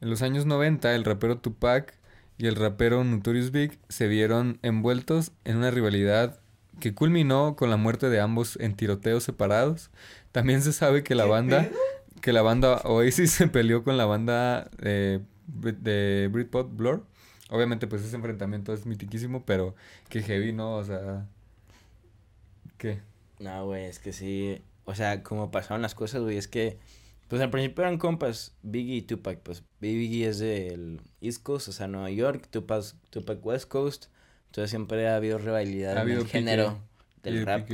En 0.00 0.10
los 0.10 0.22
años 0.22 0.46
90, 0.46 0.94
el 0.94 1.04
rapero 1.04 1.38
Tupac 1.38 1.94
y 2.38 2.46
el 2.46 2.56
rapero 2.56 3.04
Notorious 3.04 3.50
Big 3.50 3.78
se 3.88 4.06
vieron 4.08 4.58
envueltos 4.62 5.32
en 5.44 5.56
una 5.58 5.70
rivalidad 5.70 6.40
que 6.80 6.94
culminó 6.94 7.56
con 7.56 7.70
la 7.70 7.76
muerte 7.76 8.08
de 8.08 8.20
ambos 8.20 8.56
en 8.60 8.74
tiroteos 8.76 9.24
separados. 9.24 9.90
También 10.32 10.62
se 10.62 10.72
sabe 10.72 11.02
que 11.02 11.14
la 11.14 11.24
¿Qué 11.24 11.30
banda 11.30 11.62
pedo? 11.62 11.78
que 12.20 12.32
la 12.32 12.42
banda 12.42 12.76
Oasis 12.84 13.30
se 13.32 13.48
peleó 13.48 13.84
con 13.84 13.96
la 13.96 14.06
banda 14.06 14.70
de, 14.78 15.20
de 15.46 16.28
Britpop 16.32 16.72
Blur. 16.76 17.04
Obviamente, 17.50 17.86
pues 17.86 18.02
ese 18.04 18.16
enfrentamiento 18.16 18.72
es 18.74 18.86
mitiquísimo, 18.86 19.44
pero 19.44 19.74
que 20.08 20.22
heavy, 20.22 20.52
¿no? 20.52 20.76
O 20.76 20.84
sea, 20.84 21.26
¿qué? 22.76 23.00
No, 23.40 23.66
güey, 23.66 23.84
es 23.86 23.98
que 23.98 24.12
sí. 24.12 24.60
O 24.84 24.94
sea, 24.94 25.22
como 25.22 25.50
pasaron 25.50 25.82
las 25.82 25.94
cosas, 25.94 26.22
güey, 26.22 26.36
es 26.38 26.48
que. 26.48 26.78
Pues 27.28 27.42
al 27.42 27.50
principio 27.50 27.82
eran 27.84 27.98
compas, 27.98 28.54
Biggie 28.62 28.96
y 28.96 29.02
Tupac. 29.02 29.40
Pues 29.40 29.62
Biggie 29.80 30.26
es 30.28 30.38
del 30.38 31.00
East 31.20 31.42
Coast, 31.42 31.68
o 31.68 31.72
sea, 31.72 31.86
Nueva 31.86 32.10
York, 32.10 32.48
Tupac, 32.50 32.84
Tupac 33.10 33.44
West 33.44 33.68
Coast. 33.68 34.06
Entonces 34.46 34.70
siempre 34.70 35.06
ha 35.08 35.16
habido 35.16 35.36
rivalidad 35.36 35.90
Ha 35.90 35.92
en 35.92 35.98
habido 35.98 36.18
el 36.20 36.24
pique. 36.24 36.38
género 36.38 36.78
del 37.22 37.34
de 37.40 37.44
rap. 37.44 37.68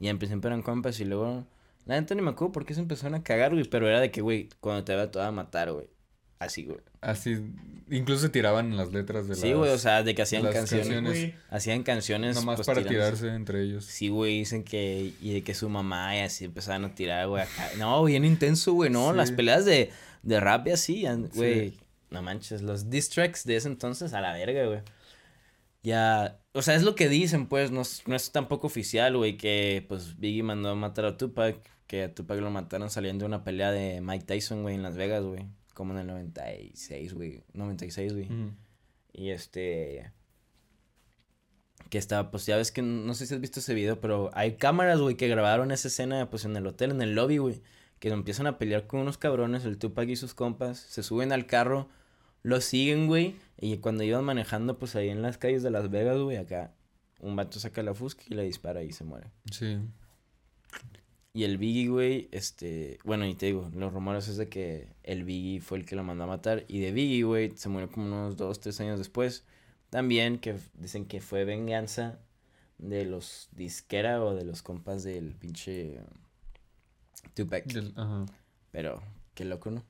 Y 0.00 0.08
en 0.08 0.18
principio 0.18 0.48
eran 0.48 0.62
compas 0.62 0.98
y 0.98 1.04
luego. 1.04 1.46
La 1.86 2.00
neta 2.00 2.14
ni 2.16 2.22
me 2.22 2.30
acuerdo 2.30 2.52
por 2.52 2.64
qué 2.66 2.74
se 2.74 2.80
empezaron 2.80 3.14
a 3.14 3.22
cagar, 3.22 3.52
güey. 3.52 3.64
Pero 3.68 3.88
era 3.88 4.00
de 4.00 4.10
que, 4.10 4.20
güey, 4.20 4.48
cuando 4.60 4.82
te 4.82 4.96
vea 4.96 5.10
te 5.10 5.18
va 5.20 5.28
a 5.28 5.32
matar, 5.32 5.72
güey. 5.72 5.86
Así, 6.44 6.64
güey. 6.64 6.78
Así, 7.00 7.38
incluso 7.90 8.22
se 8.22 8.28
tiraban 8.28 8.66
en 8.72 8.76
las 8.76 8.92
letras 8.92 9.28
de 9.28 9.34
Sí, 9.36 9.48
las... 9.50 9.56
güey, 9.58 9.70
o 9.70 9.78
sea, 9.78 10.02
de 10.02 10.14
que 10.14 10.22
hacían 10.22 10.42
las 10.42 10.54
canciones. 10.54 11.34
Hacían 11.50 11.82
canciones. 11.82 12.34
Nomás 12.36 12.56
pues, 12.56 12.66
para 12.66 12.82
tirándose. 12.82 13.16
tirarse 13.22 13.36
entre 13.36 13.62
ellos. 13.62 13.84
Sí, 13.84 14.08
güey, 14.08 14.38
dicen 14.38 14.64
que. 14.64 15.12
Y 15.20 15.32
de 15.34 15.42
que 15.42 15.54
su 15.54 15.68
mamá 15.68 16.16
y 16.16 16.20
así 16.20 16.44
empezaban 16.46 16.84
a 16.84 16.94
tirar, 16.94 17.28
güey, 17.28 17.42
acá. 17.42 17.70
No, 17.78 18.02
bien 18.04 18.24
intenso, 18.24 18.72
güey, 18.72 18.90
no. 18.90 19.10
Sí. 19.12 19.16
Las 19.16 19.30
peleas 19.32 19.64
de, 19.64 19.90
de 20.22 20.40
rap 20.40 20.66
y 20.66 20.70
así, 20.70 21.06
Sí. 21.06 21.28
güey. 21.34 21.74
No 22.10 22.22
manches, 22.22 22.60
los 22.62 22.90
diss 22.90 23.08
tracks 23.08 23.44
de 23.44 23.56
ese 23.56 23.68
entonces 23.68 24.12
a 24.12 24.20
la 24.20 24.32
verga, 24.32 24.66
güey. 24.66 24.80
Ya. 25.82 26.38
O 26.52 26.62
sea, 26.62 26.74
es 26.74 26.82
lo 26.82 26.94
que 26.94 27.08
dicen, 27.08 27.46
pues. 27.46 27.70
No, 27.70 27.82
es- 27.82 28.02
no 28.06 28.14
es 28.14 28.32
tampoco 28.32 28.66
oficial, 28.66 29.16
güey, 29.16 29.36
que 29.36 29.84
pues 29.88 30.18
Biggie 30.18 30.42
mandó 30.42 30.70
a 30.70 30.74
matar 30.74 31.04
a 31.06 31.16
Tupac. 31.16 31.56
Que 31.86 32.04
a 32.04 32.14
Tupac 32.14 32.38
lo 32.40 32.50
mataron 32.50 32.88
saliendo 32.90 33.24
de 33.24 33.26
una 33.26 33.44
pelea 33.44 33.70
de 33.70 34.00
Mike 34.00 34.24
Tyson, 34.24 34.62
güey, 34.62 34.74
en 34.76 34.82
Las 34.82 34.96
Vegas, 34.96 35.22
güey. 35.24 35.44
Como 35.74 35.92
en 35.92 36.00
el 36.00 36.06
96, 36.06 37.14
güey. 37.14 37.42
96, 37.54 38.12
güey. 38.12 38.26
Ujú. 38.26 38.52
Y 39.12 39.30
este. 39.30 40.12
Que 41.90 41.98
estaba, 41.98 42.30
pues 42.30 42.46
ya 42.46 42.56
ves 42.56 42.72
que 42.72 42.80
no 42.82 43.12
sé 43.14 43.26
si 43.26 43.34
has 43.34 43.40
visto 43.40 43.60
ese 43.60 43.74
video, 43.74 44.00
pero 44.00 44.30
hay 44.34 44.56
cámaras, 44.56 45.00
güey, 45.00 45.16
que 45.16 45.28
grabaron 45.28 45.72
esa 45.72 45.88
escena, 45.88 46.30
pues 46.30 46.44
en 46.44 46.56
el 46.56 46.66
hotel, 46.66 46.90
en 46.90 47.02
el 47.02 47.14
lobby, 47.14 47.38
güey. 47.38 47.62
Que 47.98 48.08
empiezan 48.08 48.46
a 48.46 48.58
pelear 48.58 48.86
con 48.86 49.00
unos 49.00 49.18
cabrones, 49.18 49.64
el 49.64 49.78
Tupac 49.78 50.08
y 50.08 50.16
sus 50.16 50.34
compas. 50.34 50.78
Se 50.78 51.02
suben 51.02 51.32
al 51.32 51.46
carro, 51.46 51.88
lo 52.42 52.60
siguen, 52.60 53.06
güey. 53.06 53.36
Y 53.58 53.78
cuando 53.78 54.02
iban 54.04 54.24
manejando, 54.24 54.78
pues 54.78 54.96
ahí 54.96 55.08
en 55.08 55.22
las 55.22 55.38
calles 55.38 55.62
de 55.62 55.70
Las 55.70 55.90
Vegas, 55.90 56.18
güey, 56.18 56.36
acá. 56.36 56.74
Un 57.20 57.36
vato 57.36 57.60
saca 57.60 57.82
la 57.82 57.94
fusca 57.94 58.24
y 58.28 58.34
le 58.34 58.42
dispara 58.42 58.82
y 58.82 58.92
se 58.92 59.04
muere. 59.04 59.30
Sí. 59.52 59.78
Y 61.34 61.44
el 61.44 61.56
Biggie, 61.56 61.88
güey, 61.88 62.28
este, 62.30 62.98
bueno, 63.04 63.26
y 63.26 63.34
te 63.34 63.46
digo, 63.46 63.70
los 63.74 63.92
rumores 63.92 64.28
es 64.28 64.36
de 64.36 64.48
que 64.50 64.88
el 65.02 65.24
Biggie 65.24 65.60
fue 65.62 65.78
el 65.78 65.86
que 65.86 65.96
lo 65.96 66.02
mandó 66.04 66.24
a 66.24 66.26
matar. 66.26 66.64
Y 66.68 66.80
de 66.80 66.92
Biggie, 66.92 67.22
güey, 67.22 67.52
se 67.56 67.70
murió 67.70 67.90
como 67.90 68.06
unos 68.06 68.36
dos, 68.36 68.60
tres 68.60 68.78
años 68.80 68.98
después. 68.98 69.44
También 69.88 70.38
que 70.38 70.56
dicen 70.74 71.06
que 71.06 71.20
fue 71.22 71.44
venganza 71.44 72.18
de 72.78 73.06
los 73.06 73.48
disquera 73.52 74.22
o 74.22 74.34
de 74.34 74.44
los 74.44 74.60
compas 74.62 75.04
del 75.04 75.34
pinche 75.34 76.00
Tupac. 77.34 77.64
Del- 77.64 77.94
ajá. 77.96 78.26
Pero, 78.70 79.02
qué 79.34 79.44
loco, 79.46 79.70
¿no? 79.70 79.82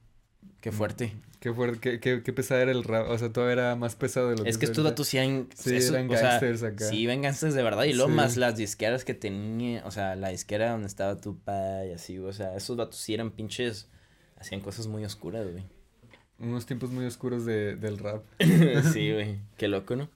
Qué 0.61 0.73
fuerte. 0.73 1.17
Qué, 1.41 1.53
fuerte, 1.53 1.81
qué, 1.81 2.01
qué, 2.01 2.23
qué 2.23 2.33
pesada 2.33 2.63
era 2.63 2.71
el 2.73 2.85
rap. 2.85 3.09
O 3.11 3.19
sea, 3.19 3.33
todo 3.33 3.51
era 3.51 3.75
más 3.77 3.97
pesado 3.97 4.29
de 4.31 4.37
lo 4.37 4.47
que 4.47 4.51
Es 4.51 4.59
que 4.59 4.67
es 4.67 4.71
estos 4.71 4.85
datos 4.85 5.09
sí 5.09 5.19
eran... 5.19 5.49
Sí, 5.55 5.75
eso, 5.77 5.95
eran 5.97 6.09
o 6.11 6.17
sea, 6.17 6.41
gangsters 6.41 6.63
acá. 6.63 6.85
Sí, 6.89 7.05
eran 7.05 7.23
gangsters 7.23 7.55
de 7.55 7.63
verdad. 7.65 7.85
Y 7.85 7.93
luego 7.95 8.11
Sí. 8.11 8.17
más 8.17 8.37
las 8.37 8.57
disqueras 8.57 9.05
que 9.05 9.15
tenía... 9.15 9.85
O 9.87 9.91
sea, 9.91 10.15
la 10.17 10.29
disquera 10.29 10.71
donde 10.71 10.87
estaba 10.87 11.21
Tupac 11.21 11.87
y 11.89 11.93
así, 11.93 12.19
o 12.19 12.33
sea, 12.33 12.57
esos 12.57 12.77
datos 12.77 12.99
sí 12.99 13.15
eran 13.15 13.33
pinches... 13.33 13.89
Hacían 14.37 14.61
cosas 14.61 14.87
muy 14.89 15.05
oscuras, 15.05 15.47
güey. 15.51 15.65
unos 16.39 16.67
tiempos 16.67 16.91
muy 16.91 17.05
oscuros 17.07 17.45
de, 17.45 17.77
del 17.77 17.99
rap. 17.99 18.25
sí, 18.93 19.13
güey. 19.15 19.41
Qué 19.57 19.69
loco, 19.69 19.97
¿no? 19.97 20.11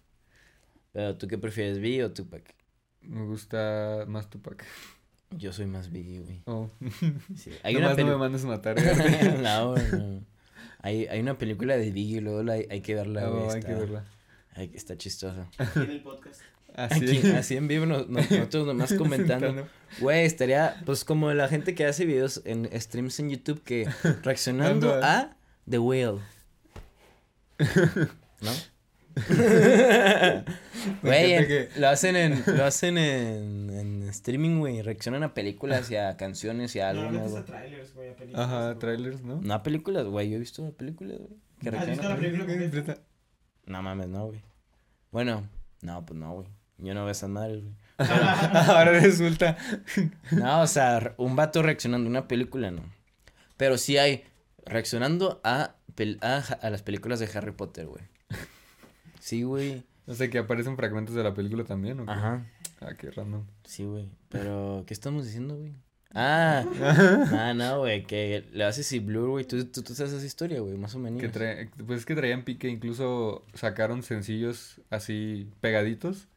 Pero 0.93 1.17
tú 1.17 1.29
qué 1.29 1.39
prefieres, 1.39 1.79
Biggie 1.79 2.05
o 2.05 2.13
Tupac? 2.13 2.55
Me 3.03 3.25
gusta 3.25 4.05
más 4.09 4.29
Tupac. 4.31 4.65
Yo 5.31 5.53
soy 5.53 5.67
más 5.67 5.91
Biggie, 5.91 6.21
güey. 6.21 6.43
Oh. 6.47 6.71
Sí. 7.37 7.51
Hay 7.63 7.75
Nomás 7.81 7.95
una 7.95 8.05
no 8.05 8.11
me 8.13 8.17
mandes 8.17 8.45
matar. 8.45 8.77
güey. 8.81 9.39
no, 9.43 9.71
güey, 9.73 9.85
no. 9.93 10.21
Hay, 10.83 11.07
hay 11.07 11.21
una 11.21 11.37
película 11.37 11.77
de 11.77 11.91
Biggie, 11.91 12.21
luego 12.21 12.43
la 12.43 12.55
hay, 12.55 12.67
hay 12.71 12.81
que 12.81 12.95
verla, 12.95 13.27
güey. 13.29 13.43
Oh, 13.45 13.51
hay 13.51 13.59
está, 13.59 13.69
que 13.69 13.75
verla. 13.75 14.05
hay- 14.55 14.71
está 14.75 14.97
chistosa. 14.97 15.49
Aquí 15.59 15.81
en 15.81 15.91
el 15.91 16.01
podcast. 16.03 16.41
Así. 16.75 17.05
Aquí, 17.19 17.31
así 17.33 17.57
en 17.57 17.69
vivo, 17.69 17.87
nos- 17.87 18.09
nos- 18.09 18.31
nosotros 18.31 18.67
nomás 18.67 18.93
comentando. 18.95 19.67
Güey, 19.99 20.27
estaría, 20.27 20.81
pues, 20.85 21.05
como 21.05 21.33
la 21.33 21.49
gente 21.49 21.75
que 21.75 21.87
hace 21.87 22.05
videos 22.05 22.43
en 22.45 22.69
streams 22.81 23.19
en 23.19 23.31
YouTube 23.31 23.63
que 23.65 23.89
reaccionando 24.23 24.95
Ando. 24.95 25.07
a 25.07 25.37
The 25.69 25.79
Whale. 25.79 26.21
¿No? 27.59 28.51
Güey, 31.03 31.69
lo 31.79 31.89
hacen 31.89 32.17
en, 32.17 32.43
lo 32.47 32.65
hacen 32.65 32.99
en, 32.99 33.71
en 33.71 34.03
streaming, 34.09 34.59
güey, 34.59 34.83
reaccionan 34.83 35.23
a 35.23 35.35
películas 35.35 35.91
y 35.91 35.97
a 35.97 36.17
canciones 36.17 36.77
y 36.77 36.81
a 36.81 36.91
álbumes, 36.91 37.31
güey. 37.31 37.43
a 37.43 37.45
trailers, 37.45 37.95
güey, 37.95 38.11
a 38.11 38.15
películas. 38.17 38.47
Ajá, 38.47 38.79
trailers, 38.79 39.23
¿no? 39.23 39.41
No 39.43 39.55
a 39.55 39.63
películas, 39.63 40.05
güey, 40.07 40.31
yo 40.31 40.37
he 40.37 40.41
visto 40.41 40.71
películas, 40.73 41.19
güey. 41.19 41.31
que 41.61 41.69
¿Has 41.71 41.75
reaccionan 41.87 41.91
visto 41.91 42.07
a 42.07 42.11
la 42.11 42.17
película 42.17 42.47
Completa. 42.47 42.99
No 43.67 43.83
mames, 43.83 44.09
no, 44.09 44.27
güey. 44.27 44.41
Bueno, 45.11 45.49
no, 45.83 46.05
pues 46.07 46.19
no, 46.21 46.35
güey. 46.35 46.47
Yo 46.79 46.95
no 46.95 47.03
veo 47.05 47.13
esas 47.13 47.31
madres, 47.31 47.63
güey. 47.63 47.75
Ahora 47.99 48.93
resulta. 49.01 49.57
No, 50.31 50.61
o 50.61 50.67
sea, 50.67 51.15
un 51.17 51.35
vato 51.35 51.63
reaccionando 51.63 52.07
a 52.07 52.11
una 52.11 52.29
película, 52.29 52.71
no. 52.71 52.83
Pero 53.57 53.79
sí 53.79 53.97
hay 53.97 54.25
reaccionando 54.67 55.41
a, 55.43 55.77
pel- 55.97 56.19
a, 56.23 56.37
a 56.61 56.71
las 56.71 56.83
películas 56.83 57.19
de 57.19 57.29
Harry 57.35 57.53
Potter, 57.53 57.87
güey. 57.87 58.03
Sí, 59.27 59.43
güey. 59.43 59.83
No 60.07 60.15
sé, 60.15 60.31
que 60.31 60.39
aparecen 60.39 60.77
fragmentos 60.77 61.17
de 61.17 61.25
la 61.25 61.35
película 61.35 61.65
también, 61.65 61.99
¿o 61.99 62.05
qué? 62.07 62.13
Ajá. 62.13 62.47
Ah, 62.81 62.95
qué 62.97 63.11
random. 63.11 63.43
Sí, 63.65 63.83
güey. 63.85 64.09
Pero, 64.29 64.85
¿qué 64.87 64.95
estamos 64.95 65.25
diciendo, 65.25 65.57
güey? 65.57 65.73
Ah, 66.15 66.65
ah, 67.33 67.53
no, 67.53 67.81
güey, 67.81 68.05
que 68.05 68.45
le 68.53 68.63
haces 68.63 68.93
y 68.93 69.01
Blur, 69.01 69.31
güey. 69.31 69.45
Tú, 69.45 69.65
tú, 69.65 69.83
tú 69.83 69.97
sabes 69.97 70.13
esa 70.13 70.25
historia, 70.25 70.61
güey, 70.61 70.77
más 70.77 70.95
o 70.95 71.01
menos. 71.01 71.21
Que 71.21 71.29
trae, 71.29 71.71
pues 71.85 71.99
es 71.99 72.07
que 72.07 72.15
traían 72.15 72.45
pique, 72.45 72.69
incluso 72.69 73.45
sacaron 73.53 74.05
sencillos 74.05 74.81
así 74.91 75.51
pegaditos, 75.61 76.29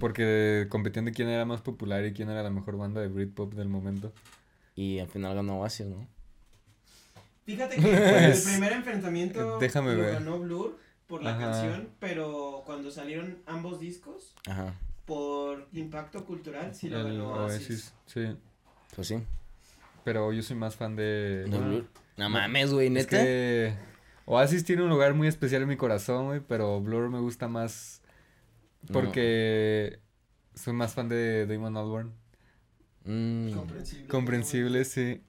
porque 0.00 0.66
competían 0.70 1.04
de 1.04 1.12
quién 1.12 1.28
era 1.28 1.44
más 1.44 1.60
popular 1.60 2.04
y 2.04 2.14
quién 2.14 2.30
era 2.30 2.42
la 2.42 2.50
mejor 2.50 2.76
banda 2.76 3.00
de 3.00 3.06
Britpop 3.06 3.54
del 3.54 3.68
momento. 3.68 4.12
Y 4.74 4.98
al 4.98 5.06
final 5.06 5.36
ganó 5.36 5.60
Oasis, 5.60 5.86
¿no? 5.86 6.08
Fíjate 7.46 7.76
que 7.76 7.82
Pues, 7.82 8.44
el 8.44 8.52
primer 8.54 8.72
enfrentamiento 8.72 9.58
déjame 9.60 9.94
lo 9.94 10.02
ver. 10.02 10.14
ganó 10.14 10.40
Blur 10.40 10.82
por 11.14 11.22
la 11.22 11.30
Ajá. 11.36 11.38
canción, 11.50 11.88
pero 12.00 12.62
cuando 12.66 12.90
salieron 12.90 13.38
ambos 13.46 13.78
discos, 13.78 14.34
Ajá. 14.48 14.74
por 15.04 15.68
impacto 15.72 16.24
cultural, 16.24 16.74
sí 16.74 16.88
lo 16.88 16.98
El 17.00 17.04
ganó 17.18 17.28
Oasis. 17.34 17.60
Oasis, 17.70 17.94
sí. 18.06 18.36
Pues 18.96 19.06
sí. 19.06 19.18
Pero 20.02 20.32
yo 20.32 20.42
soy 20.42 20.56
más 20.56 20.74
fan 20.74 20.96
de... 20.96 21.44
¿De 21.48 21.56
Blur? 21.58 21.86
No 22.16 22.28
mames, 22.30 22.72
güey, 22.72 22.88
Es 22.88 22.92
neta. 22.92 23.18
que 23.22 23.74
Oasis 24.26 24.64
tiene 24.64 24.82
un 24.82 24.88
lugar 24.88 25.14
muy 25.14 25.28
especial 25.28 25.62
en 25.62 25.68
mi 25.68 25.76
corazón, 25.76 26.26
güey, 26.26 26.40
pero 26.40 26.80
Blur 26.80 27.08
me 27.10 27.20
gusta 27.20 27.46
más 27.46 28.02
porque 28.92 30.00
soy 30.54 30.72
más 30.72 30.94
fan 30.94 31.08
de 31.08 31.46
Damon 31.46 31.76
Albarn. 31.76 32.12
Mm, 33.04 33.52
Comprensible. 33.52 34.08
Comprensible, 34.08 34.84
sí. 34.84 35.22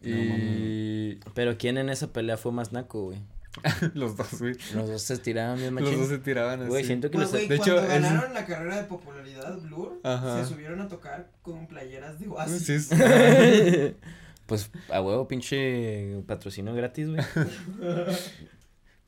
No, 0.00 0.08
Y 0.10 1.20
Pero 1.34 1.56
¿quién 1.56 1.78
en 1.78 1.88
esa 1.88 2.12
pelea 2.12 2.36
fue 2.36 2.50
más 2.50 2.72
naco, 2.72 3.04
güey? 3.04 3.20
los 3.94 4.16
dos, 4.16 4.38
güey. 4.40 4.54
Los 4.74 4.88
dos 4.88 5.02
se 5.02 5.18
tiraban 5.18 5.58
bien 5.58 5.74
Los 5.74 5.84
machín. 5.84 5.98
dos 6.00 6.08
se 6.08 6.18
tiraban 6.18 6.60
así. 6.60 6.68
Güey, 6.68 6.84
siento 6.84 7.10
que 7.10 7.18
Pues, 7.18 7.30
los... 7.32 7.32
güey, 7.32 7.48
de 7.48 7.56
cuando 7.58 7.76
hecho, 7.80 7.82
es- 7.86 8.02
ganaron 8.02 8.34
la 8.34 8.46
carrera 8.46 8.76
de 8.76 8.84
popularidad, 8.84 9.58
Blur, 9.60 10.00
Ajá. 10.02 10.42
se 10.44 10.48
subieron 10.52 10.80
a 10.80 10.88
tocar 10.88 11.30
con 11.42 11.66
playeras 11.66 12.18
de 12.18 12.28
Oasis. 12.28 12.66
Sí, 12.66 12.72
es- 12.74 12.90
Pues 14.46 14.70
a 14.90 15.00
huevo, 15.00 15.26
pinche 15.26 16.22
patrocinio 16.26 16.74
gratis, 16.74 17.08
güey. 17.08 17.22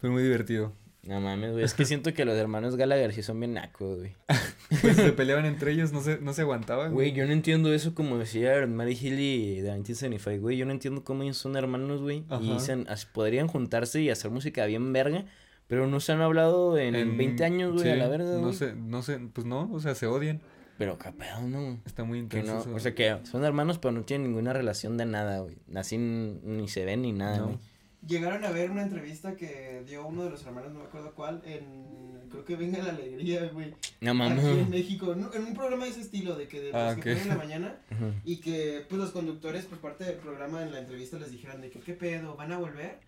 Fue 0.00 0.08
muy 0.10 0.22
divertido. 0.22 0.72
No 1.06 1.20
mames, 1.20 1.52
güey. 1.52 1.64
Es 1.64 1.74
que 1.74 1.84
siento 1.84 2.12
que 2.12 2.24
los 2.24 2.36
hermanos 2.36 2.76
Gallagher 2.76 3.12
sí 3.12 3.22
son 3.22 3.38
bien 3.40 3.54
nacos, 3.54 3.98
güey. 3.98 4.14
Pues 4.82 4.96
se 4.96 5.12
peleaban 5.12 5.46
entre 5.46 5.70
ellos, 5.70 5.92
no 5.92 6.00
se, 6.00 6.18
no 6.18 6.32
se 6.32 6.42
aguantaban. 6.42 6.92
Güey, 6.92 7.12
yo 7.12 7.24
no 7.24 7.32
entiendo 7.32 7.72
eso 7.72 7.94
como 7.94 8.18
decía 8.18 8.66
Mary 8.66 8.96
Healy 8.96 9.60
de 9.60 9.70
1975, 9.70 10.42
güey. 10.42 10.56
Yo 10.56 10.66
no 10.66 10.72
entiendo 10.72 11.04
cómo 11.04 11.22
ellos 11.22 11.36
son 11.36 11.54
hermanos, 11.56 12.02
güey. 12.02 12.24
Ajá. 12.28 12.42
Y 12.42 12.52
dicen, 12.54 12.86
podrían 13.12 13.46
juntarse 13.46 14.02
y 14.02 14.10
hacer 14.10 14.32
música 14.32 14.66
bien 14.66 14.92
verga, 14.92 15.24
pero 15.68 15.86
no 15.86 16.00
se 16.00 16.10
han 16.12 16.20
hablado 16.20 16.76
en, 16.78 17.16
20 17.16 17.44
años, 17.44 17.74
güey, 17.74 17.90
a 17.90 17.96
la 17.96 18.08
verga, 18.08 18.32
No 18.32 18.40
güey. 18.40 18.54
sé, 18.54 18.74
no 18.74 19.02
sé, 19.02 19.20
pues 19.32 19.46
no, 19.46 19.70
o 19.72 19.78
sea, 19.78 19.94
se 19.94 20.08
odian. 20.08 20.40
Pero 20.78 20.98
pedo, 20.98 21.42
¿no? 21.42 21.80
Está 21.86 22.04
muy 22.04 22.18
intenso. 22.18 22.52
no, 22.54 22.60
eso. 22.60 22.74
o 22.74 22.78
sea 22.80 22.94
que 22.94 23.16
son 23.24 23.44
hermanos, 23.44 23.78
pero 23.78 23.92
no 23.92 24.02
tienen 24.02 24.28
ninguna 24.28 24.52
relación 24.52 24.96
de 24.96 25.06
nada, 25.06 25.38
güey. 25.40 25.56
Así 25.74 25.96
ni 25.96 26.68
se 26.68 26.84
ven 26.84 27.02
ni 27.02 27.12
nada, 27.12 27.38
No. 27.38 27.60
Llegaron 28.06 28.44
a 28.44 28.50
ver 28.50 28.70
una 28.70 28.82
entrevista 28.82 29.34
que 29.36 29.82
dio 29.86 30.06
uno 30.06 30.24
de 30.24 30.30
los 30.30 30.44
hermanos, 30.46 30.72
no 30.72 30.80
me 30.80 30.84
acuerdo 30.86 31.12
cuál, 31.14 31.42
en. 31.44 32.06
Creo 32.30 32.44
que 32.44 32.56
Venga 32.56 32.78
la 32.82 32.90
Alegría, 32.90 33.48
güey. 33.52 33.70
No 34.00 34.10
Aquí 34.10 34.10
en 34.10 34.16
mames. 34.16 34.68
México, 34.68 35.12
en 35.12 35.24
un- 35.24 35.34
en 35.34 35.42
un 35.44 35.54
programa 35.54 35.84
de 35.84 35.90
ese 35.92 36.00
estilo, 36.02 36.36
de 36.36 36.48
que 36.48 36.60
de 36.60 36.72
los 36.72 36.74
Ah, 36.74 36.94
que 36.94 37.00
ok. 37.12 37.18
ponen 37.18 37.22
en 37.22 37.28
la 37.28 37.34
mañana. 37.36 37.76
Y 38.24 38.36
que 38.38 38.84
pues 38.88 39.00
los 39.00 39.10
conductores 39.12 39.64
por 39.64 39.78
parte 39.78 40.04
del 40.04 40.16
programa 40.16 40.62
en 40.62 40.72
la 40.72 40.80
entrevista 40.80 41.18
les 41.18 41.30
dijeron 41.30 41.60
de 41.60 41.70
que 41.70 41.78
qué 41.80 41.92
pedo, 41.94 42.36
¿van 42.36 42.52
a 42.52 42.58
volver? 42.58 42.98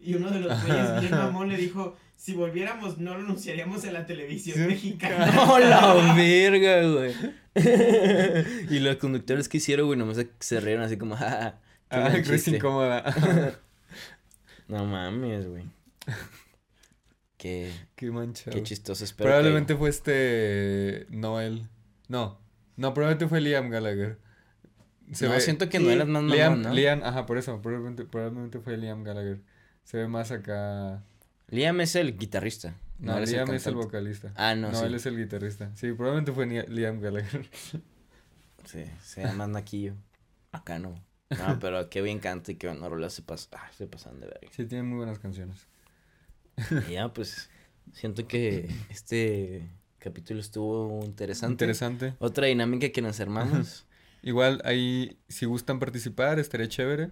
Y 0.00 0.14
uno 0.14 0.30
de 0.30 0.40
los 0.40 0.64
güeyes 0.64 1.00
bien 1.00 1.10
mamón 1.12 1.48
le 1.48 1.56
dijo, 1.56 1.96
si 2.16 2.34
volviéramos 2.34 2.98
no 2.98 3.14
lo 3.18 3.24
anunciaríamos 3.24 3.84
en 3.84 3.92
la 3.94 4.06
televisión 4.06 4.56
Sí. 4.56 4.62
mexicana. 4.62 5.26
¡No, 5.34 5.58
la 5.58 6.14
verga, 6.14 6.82
güey! 6.88 7.14
y 8.70 8.78
los 8.78 8.96
conductores 8.96 9.48
que 9.48 9.56
hicieron, 9.58 9.86
güey, 9.86 9.98
nomás 9.98 10.16
se, 10.16 10.28
se 10.38 10.60
rieron 10.60 10.84
así 10.84 10.96
como, 10.96 11.16
¡ah! 11.16 11.54
Ah, 11.90 12.00
buen 12.10 12.22
Chris 12.22 12.44
chiste". 12.44 12.56
incómoda. 12.56 13.58
No 14.68 14.84
mames, 14.84 15.46
güey. 15.48 15.64
Qué, 17.36 17.72
Qué 17.94 18.10
manchado. 18.10 18.56
qué 18.56 18.62
chistoso. 18.64 19.04
Espero 19.04 19.28
Probablemente 19.28 19.76
fue 19.76 19.90
este 19.90 21.06
Noel. 21.10 21.68
No, 22.08 22.40
no, 22.76 22.94
probablemente 22.94 23.28
fue 23.28 23.40
Liam 23.40 23.70
Gallagher. 23.70 24.18
Que... 25.16 25.26
No, 25.28 25.40
siento 25.40 25.68
que 25.68 25.78
no 25.78 25.86
sí, 25.86 25.92
eras 25.92 26.08
más 26.08 26.22
Liam, 26.24 26.50
mamón, 26.54 26.62
¿no? 26.62 26.74
Liam, 26.74 27.02
ajá, 27.04 27.26
por 27.26 27.38
eso, 27.38 27.62
probablemente, 27.62 28.04
probablemente 28.04 28.58
fue 28.58 28.76
Liam 28.76 29.04
Gallagher. 29.04 29.40
Se 29.84 29.98
ve 29.98 30.08
más 30.08 30.32
acá. 30.32 31.02
Liam 31.48 31.80
es 31.80 31.94
el 31.94 32.18
guitarrista. 32.18 32.74
No, 32.98 33.18
Liam 33.20 33.50
es 33.54 33.66
el 33.68 33.74
vocalista. 33.76 34.32
Ah, 34.34 34.54
no, 34.56 34.72
No, 34.72 34.80
sí. 34.80 34.84
él 34.86 34.94
es 34.96 35.06
el 35.06 35.16
guitarrista. 35.16 35.70
Sí, 35.76 35.92
probablemente 35.92 36.32
fue 36.32 36.46
Liam 36.68 37.00
Gallagher. 37.00 37.46
Sí, 38.64 38.84
se 39.02 39.22
llama 39.22 39.34
más 39.34 39.48
naquillo. 39.50 39.94
Acá 40.52 40.78
no. 40.78 40.94
No, 41.30 41.58
pero 41.60 41.88
qué 41.90 42.00
bien 42.02 42.18
canta 42.20 42.52
y 42.52 42.54
qué 42.56 42.68
buena 42.68 42.88
rola 42.88 43.10
se 43.10 43.22
pasa. 43.22 43.48
Ah, 43.52 43.70
se 43.76 43.86
pasan 43.86 44.20
de 44.20 44.26
verga. 44.26 44.48
Sí, 44.50 44.64
tiene 44.66 44.82
muy 44.84 44.96
buenas 44.98 45.18
canciones. 45.18 45.66
Y 46.88 46.92
ya, 46.92 47.12
pues, 47.12 47.50
siento 47.92 48.26
que 48.26 48.68
este 48.90 49.68
capítulo 49.98 50.40
estuvo 50.40 51.04
interesante. 51.04 51.52
Interesante. 51.52 52.14
Otra 52.18 52.46
dinámica 52.46 52.88
que 52.90 53.02
nos 53.02 53.20
armamos. 53.20 53.86
Igual 54.22 54.60
ahí, 54.64 55.18
si 55.28 55.46
gustan 55.46 55.78
participar, 55.78 56.38
estaría 56.38 56.68
chévere. 56.68 57.10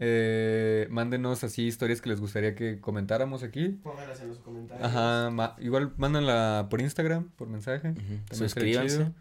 Eh, 0.00 0.86
mándenos 0.90 1.42
así 1.44 1.64
historias 1.66 2.00
que 2.00 2.08
les 2.08 2.20
gustaría 2.20 2.54
que 2.54 2.80
comentáramos 2.80 3.42
aquí. 3.42 3.70
Pónganlas 3.82 4.20
en 4.22 4.28
los 4.28 4.38
comentarios. 4.38 4.86
Ajá, 4.86 5.30
ma- 5.30 5.56
igual 5.58 5.92
mándanla 5.96 6.68
por 6.70 6.80
Instagram, 6.80 7.28
por 7.30 7.48
mensaje. 7.48 7.92
También 7.92 8.22
estaría 8.28 8.48
Suscríbanse. 8.48 8.96
chido. 8.98 9.14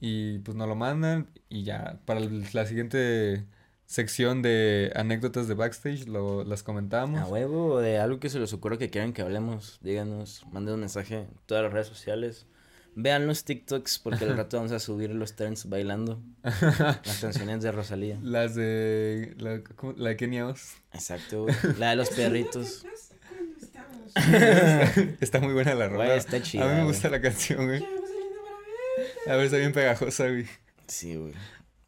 Y 0.00 0.38
pues 0.40 0.56
nos 0.56 0.66
lo 0.66 0.74
mandan 0.74 1.28
y 1.48 1.62
ya 1.62 2.00
para 2.06 2.20
la 2.20 2.66
siguiente 2.66 3.44
sección 3.86 4.42
de 4.42 4.92
anécdotas 4.96 5.46
de 5.48 5.54
backstage 5.54 6.06
lo, 6.06 6.44
las 6.44 6.62
comentamos. 6.62 7.20
A 7.20 7.26
huevo 7.26 7.80
de 7.80 7.98
algo 7.98 8.18
que 8.20 8.28
se 8.30 8.38
les 8.38 8.52
ocurra 8.52 8.78
que 8.78 8.90
quieran 8.90 9.12
que 9.12 9.22
hablemos, 9.22 9.78
díganos, 9.82 10.44
manden 10.52 10.74
un 10.74 10.80
mensaje 10.80 11.16
en 11.18 11.28
todas 11.46 11.64
las 11.64 11.72
redes 11.72 11.88
sociales. 11.88 12.46
Vean 12.96 13.26
los 13.26 13.44
TikToks 13.44 13.98
porque 13.98 14.24
al 14.24 14.36
rato 14.36 14.56
vamos 14.56 14.70
a 14.72 14.78
subir 14.78 15.10
los 15.10 15.34
trends 15.34 15.68
bailando 15.68 16.20
las 16.42 17.18
canciones 17.20 17.62
de 17.62 17.72
Rosalía. 17.72 18.18
Las 18.22 18.54
de 18.54 19.34
la, 19.38 19.62
¿cómo? 19.74 19.94
la 19.96 20.10
de 20.10 20.16
Kenia 20.16 20.46
Oz. 20.46 20.74
Exacto, 20.92 21.42
güey. 21.42 21.54
La 21.78 21.90
de 21.90 21.96
los 21.96 22.10
perritos. 22.16 22.84
está 25.20 25.40
muy 25.40 25.52
buena 25.54 25.74
la 25.74 25.88
rola. 25.88 26.14
Está 26.14 26.40
chida, 26.40 26.62
A 26.64 26.66
mí 26.66 26.72
me 26.74 26.80
güey. 26.82 26.92
gusta 26.92 27.10
la 27.10 27.20
canción, 27.20 27.66
güey. 27.66 27.84
A 29.26 29.36
ver, 29.36 29.46
está 29.46 29.56
bien 29.56 29.72
pegajosa, 29.72 30.28
güey. 30.28 30.46
Sí, 30.86 31.16
güey. 31.16 31.32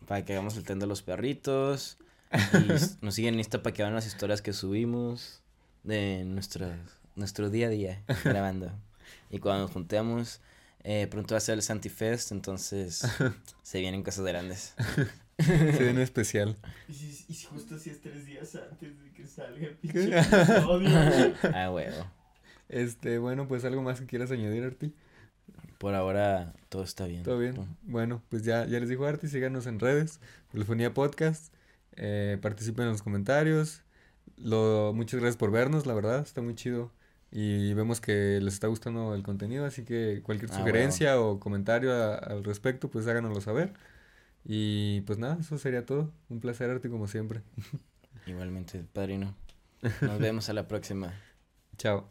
Para 0.07 0.25
que 0.25 0.33
hagamos 0.33 0.57
el 0.57 0.65
tren 0.65 0.79
de 0.79 0.87
los 0.87 1.03
perritos. 1.03 1.99
Y 2.53 3.05
nos 3.05 3.15
siguen 3.15 3.35
en 3.35 3.41
Insta 3.41 3.63
para 3.63 3.73
que 3.73 3.83
vean 3.83 3.95
las 3.95 4.07
historias 4.07 4.43
que 4.43 4.53
subimos 4.53 5.43
de 5.85 6.25
nuestra, 6.25 6.77
nuestro 7.15 7.51
día 7.51 7.69
a 7.69 7.71
día 7.71 8.03
grabando. 8.25 8.73
Y 9.31 9.39
cuando 9.39 9.63
nos 9.63 9.71
juntemos, 9.73 10.41
Eh, 10.89 11.09
pronto 11.11 11.35
va 11.35 11.39
a 11.39 11.41
ser 11.41 11.55
el 11.55 11.63
Santifest, 11.63 12.31
entonces 12.31 13.03
se 13.63 13.81
vienen 13.81 14.05
cosas 14.05 14.25
grandes. 14.25 14.75
Se 15.39 15.83
viene 15.83 16.03
especial. 16.03 16.57
Y 16.89 16.93
si, 16.95 17.25
y 17.29 17.35
si 17.35 17.47
justo 17.47 17.77
si 17.79 17.91
es 17.91 18.01
tres 18.01 18.25
días 18.25 18.55
antes 18.55 19.03
de 19.03 19.11
que 19.13 19.27
salga 19.27 19.67
el 19.67 19.75
pinche 19.75 20.17
episodio. 20.19 21.35
Ah, 21.53 21.71
huevo. 21.73 22.07
Este, 22.69 23.19
bueno, 23.19 23.49
pues 23.49 23.65
algo 23.65 23.83
más 23.83 24.01
que 24.01 24.07
quieras 24.07 24.31
añadir, 24.31 24.63
Arti. 24.65 24.93
Por 25.79 25.95
ahora 25.95 26.55
todo 26.69 26.83
está 26.83 27.07
bien. 27.07 27.23
¿Todo 27.23 27.39
bien? 27.39 27.55
Bueno, 27.83 28.23
pues 28.31 28.43
ya, 28.43 28.65
ya 28.67 28.81
les 28.81 28.89
dijo 28.89 29.05
Arti, 29.07 29.29
síganos 29.29 29.67
en 29.67 29.79
redes, 29.79 30.21
Telefonía 30.51 30.95
Podcast, 30.95 31.53
eh, 31.97 32.39
participen 32.41 32.87
en 32.87 32.93
los 32.93 33.03
comentarios. 33.03 33.83
Lo, 34.39 34.93
muchas 34.95 35.21
gracias 35.21 35.37
por 35.37 35.51
vernos, 35.51 35.87
la 35.87 35.95
verdad, 35.95 36.21
está 36.21 36.41
muy 36.43 36.55
chido. 36.55 36.91
Y 37.31 37.75
vemos 37.75 38.01
que 38.01 38.39
les 38.41 38.55
está 38.55 38.69
gustando 38.69 39.15
el 39.15 39.23
contenido, 39.23 39.67
así 39.67 39.85
que 39.85 40.23
cualquier 40.23 40.51
Ah, 40.53 40.59
sugerencia 40.59 41.21
o 41.21 41.41
comentario 41.41 41.93
a- 41.93 42.15
al 42.17 42.45
respecto, 42.45 42.89
pues 42.91 43.07
háganoslo 43.07 43.41
saber. 43.41 43.73
Y 44.45 45.01
pues 45.03 45.19
nada, 45.19 45.37
eso 45.41 45.59
sería 45.59 45.85
todo. 45.85 46.13
Un 46.31 46.41
placer, 46.41 46.71
Arti, 46.71 46.89
como 46.89 47.09
siempre. 47.09 47.43
Igualmente, 48.27 48.85
padrino. 48.93 49.35
Nos 50.01 50.19
vemos 50.19 50.49
a 50.49 50.53
la 50.53 50.67
próxima. 50.69 51.13
Chao. 51.77 52.09